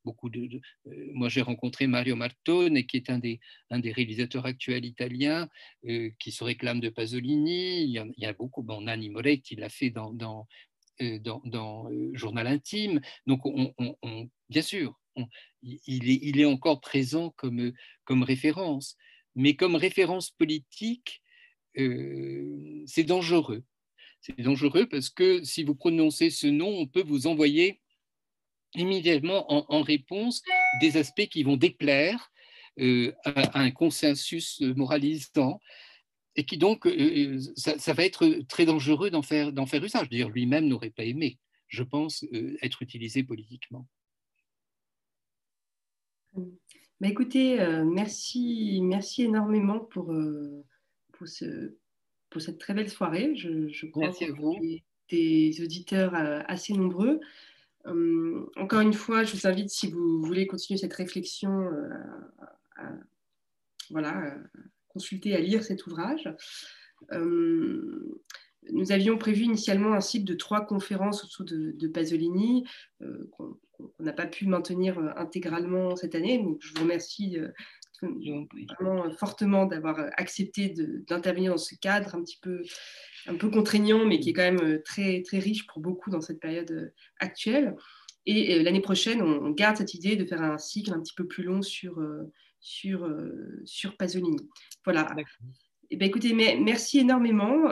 beaucoup 0.05 0.29
de, 0.29 0.61
euh, 0.87 1.11
moi, 1.15 1.29
j'ai 1.29 1.41
rencontré 1.41 1.87
Mario 1.87 2.17
Martone, 2.17 2.85
qui 2.85 2.97
est 2.99 3.11
un 3.11 3.19
des, 3.19 3.41
un 3.71 3.79
des 3.79 3.93
réalisateurs 3.93 4.47
actuels 4.47 4.85
italiens, 4.85 5.49
qui 6.19 6.33
se 6.33 6.45
réclame 6.45 6.81
de 6.81 6.89
Pasolini. 6.89 7.85
Il 7.85 8.13
y, 8.17 8.27
a, 8.27 8.33
beaucoup. 8.33 8.63
Bon, 8.63 8.83
Nanni 8.83 9.09
Moretti 9.09 9.57
l'a 9.57 9.69
fait 9.69 9.91
dans, 9.91 10.13
dans, 10.13 10.47
dans, 11.01 11.89
Journal 12.13 12.47
intime. 12.47 13.01
Donc, 13.27 13.41
on, 13.47 13.73
bien 14.51 14.63
sûr, 14.63 15.01
il, 15.63 16.11
est, 16.11 16.19
il 16.23 16.41
est 16.41 16.45
encore 16.45 16.81
présent 16.81 17.31
comme, 17.37 17.73
comme 18.05 18.23
référence, 18.23 18.97
mais 19.35 19.55
comme 19.55 19.77
référence 19.77 20.31
politique, 20.31 21.23
c'est 21.75 23.05
dangereux 23.05 23.65
c'est 24.27 24.43
dangereux 24.43 24.87
parce 24.87 25.09
que 25.09 25.45
si 25.45 25.63
vous 25.63 25.75
prononcez 25.75 26.31
ce 26.31 26.49
nom, 26.49 26.69
on 26.69 26.87
peut 26.87 27.03
vous 27.03 27.27
envoyer 27.29 27.81
immédiatement 28.75 29.47
en, 29.73 29.83
réponse 29.83 30.43
des 30.81 30.97
aspects 30.97 31.29
qui 31.29 31.45
vont 31.45 31.57
déplaire 31.57 32.33
euh, 32.81 33.13
à, 33.25 33.61
un 33.61 33.71
consensus 33.71 34.61
moralisant 34.61 35.61
et 36.35 36.45
qui 36.45 36.59
donc, 36.59 36.87
euh, 36.87 36.91
euh, 36.91 37.41
ça, 37.57 37.93
va 37.95 38.05
être 38.05 38.27
très 38.49 38.67
dangereux 38.67 39.11
d'en 39.11 39.23
faire, 39.23 39.53
faire 39.69 39.85
usage. 39.85 40.09
D'ailleurs, 40.11 40.31
lui-même 40.31 40.67
n'aurait 40.67 40.91
pas 40.91 41.05
aimé, 41.05 41.39
je 41.69 41.85
pense, 41.85 42.27
être 42.63 42.83
utilisé 42.83 43.23
politiquement. 43.23 43.87
Bah, 46.35 47.09
écoutez, 47.09 47.57
merci, 47.85 48.81
merci 48.83 49.23
énormément 49.23 49.81
pour, 49.81 50.13
pour 51.13 51.29
ce, 51.29 51.77
pour 52.31 52.41
cette 52.43 52.59
très 52.59 52.75
belle 52.75 52.91
soirée. 52.91 53.35
Je, 53.37 53.87
crois 53.87 54.05
Merci 54.05 54.25
à 54.25 54.33
vous. 54.33 54.57
Des 55.11 55.61
auditeurs 55.63 56.15
euh, 56.15 56.41
assez 56.47 56.73
nombreux. 56.73 57.21
Hum, 57.85 58.49
encore 58.57 58.81
une 58.81 58.95
fois, 58.95 59.23
je 59.23 59.37
vous 59.37 59.47
invite, 59.47 59.71
si 59.71 59.91
vous 59.91 60.21
voulez 60.23 60.47
continuer 60.47 60.79
cette 60.79 60.95
réflexion, 60.95 61.51
euh, 61.51 61.89
à, 62.77 62.91
voilà, 63.91 64.37
consulter, 64.89 65.35
à 65.35 65.41
lire 65.41 65.63
cet 65.63 65.87
ouvrage. 65.87 66.29
Nous 68.73 68.91
avions 68.91 69.17
prévu 69.17 69.45
initialement 69.45 69.93
un 69.93 70.01
cycle 70.01 70.25
de 70.25 70.35
trois 70.35 70.67
conférences 70.67 71.25
autour 71.25 71.45
de, 71.45 71.89
Pasolini 71.89 72.67
euh, 73.03 73.29
qu'on 73.31 73.59
n'a 74.01 74.13
pas 74.13 74.27
pu 74.27 74.47
maintenir 74.47 74.99
intégralement 75.17 75.95
cette 75.95 76.17
année. 76.17 76.39
Donc, 76.39 76.59
je 76.61 76.75
vous 76.75 76.83
remercie 76.83 77.39
vraiment 78.03 79.05
euh, 79.05 79.11
fortement 79.11 79.67
d'avoir 79.67 79.99
euh, 79.99 80.09
accepté 80.17 80.75
d'intervenir 81.09 81.53
dans 81.53 81.59
ce 81.59 81.75
cadre 81.75 82.15
un 82.15 82.23
petit 82.23 82.39
peu, 82.41 82.63
un 83.27 83.35
peu 83.37 83.51
contraignant, 83.51 84.05
mais 84.07 84.21
qui 84.21 84.31
est 84.31 84.33
quand 84.33 84.43
même 84.43 84.63
euh, 84.63 84.83
très, 84.85 85.23
très 85.23 85.39
riche 85.39 85.67
pour 85.67 85.81
beaucoup 85.81 86.11
dans 86.11 86.21
cette 86.21 86.41
période 86.41 86.93
actuelle. 87.19 87.77
Et 88.29 88.61
l'année 88.61 88.81
prochaine, 88.81 89.23
on, 89.23 89.51
garde 89.51 89.77
cette 89.77 89.95
idée 89.95 90.17
de 90.17 90.25
faire 90.25 90.43
un 90.43 90.59
cycle 90.59 90.93
un 90.93 91.01
petit 91.01 91.15
peu 91.15 91.29
plus 91.29 91.45
long 91.45 91.63
sur, 91.63 92.05
sur, 92.59 93.09
sur 93.65 93.97
Pasolini. 93.97 94.37
Voilà. 94.85 95.15
Eh 95.91 95.97
ben, 95.97 96.09
écoutez, 96.09 96.35
merci 96.35 96.99
énormément. 96.99 97.71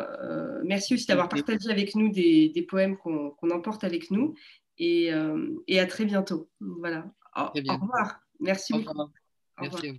merci 0.63 0.95
aussi 0.95 1.07
d'avoir 1.07 1.29
partagé 1.29 1.69
avec 1.69 1.97
nous 1.97 2.09
des, 2.09 2.51
des 2.51 2.63
poèmes 2.63 2.97
qu'on 2.97 3.51
emporte 3.51 3.83
avec 3.83 4.13
nous. 4.13 4.35
Et, 4.79 5.11
et, 5.67 5.81
à 5.81 5.87
très 5.87 6.05
bientôt. 6.05 6.49
Voilà. 6.61 7.13
Au, 7.35 7.47
revoir. 7.47 8.21
Merci 8.39 8.75
beaucoup. 8.75 9.11
Merci 9.60 9.89
à 9.89 9.93
vous. 9.93 9.98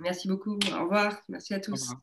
Merci 0.00 0.28
beaucoup. 0.28 0.58
Au 0.72 0.82
revoir. 0.82 1.22
Merci 1.28 1.54
à 1.54 1.60
tous. 1.60 1.94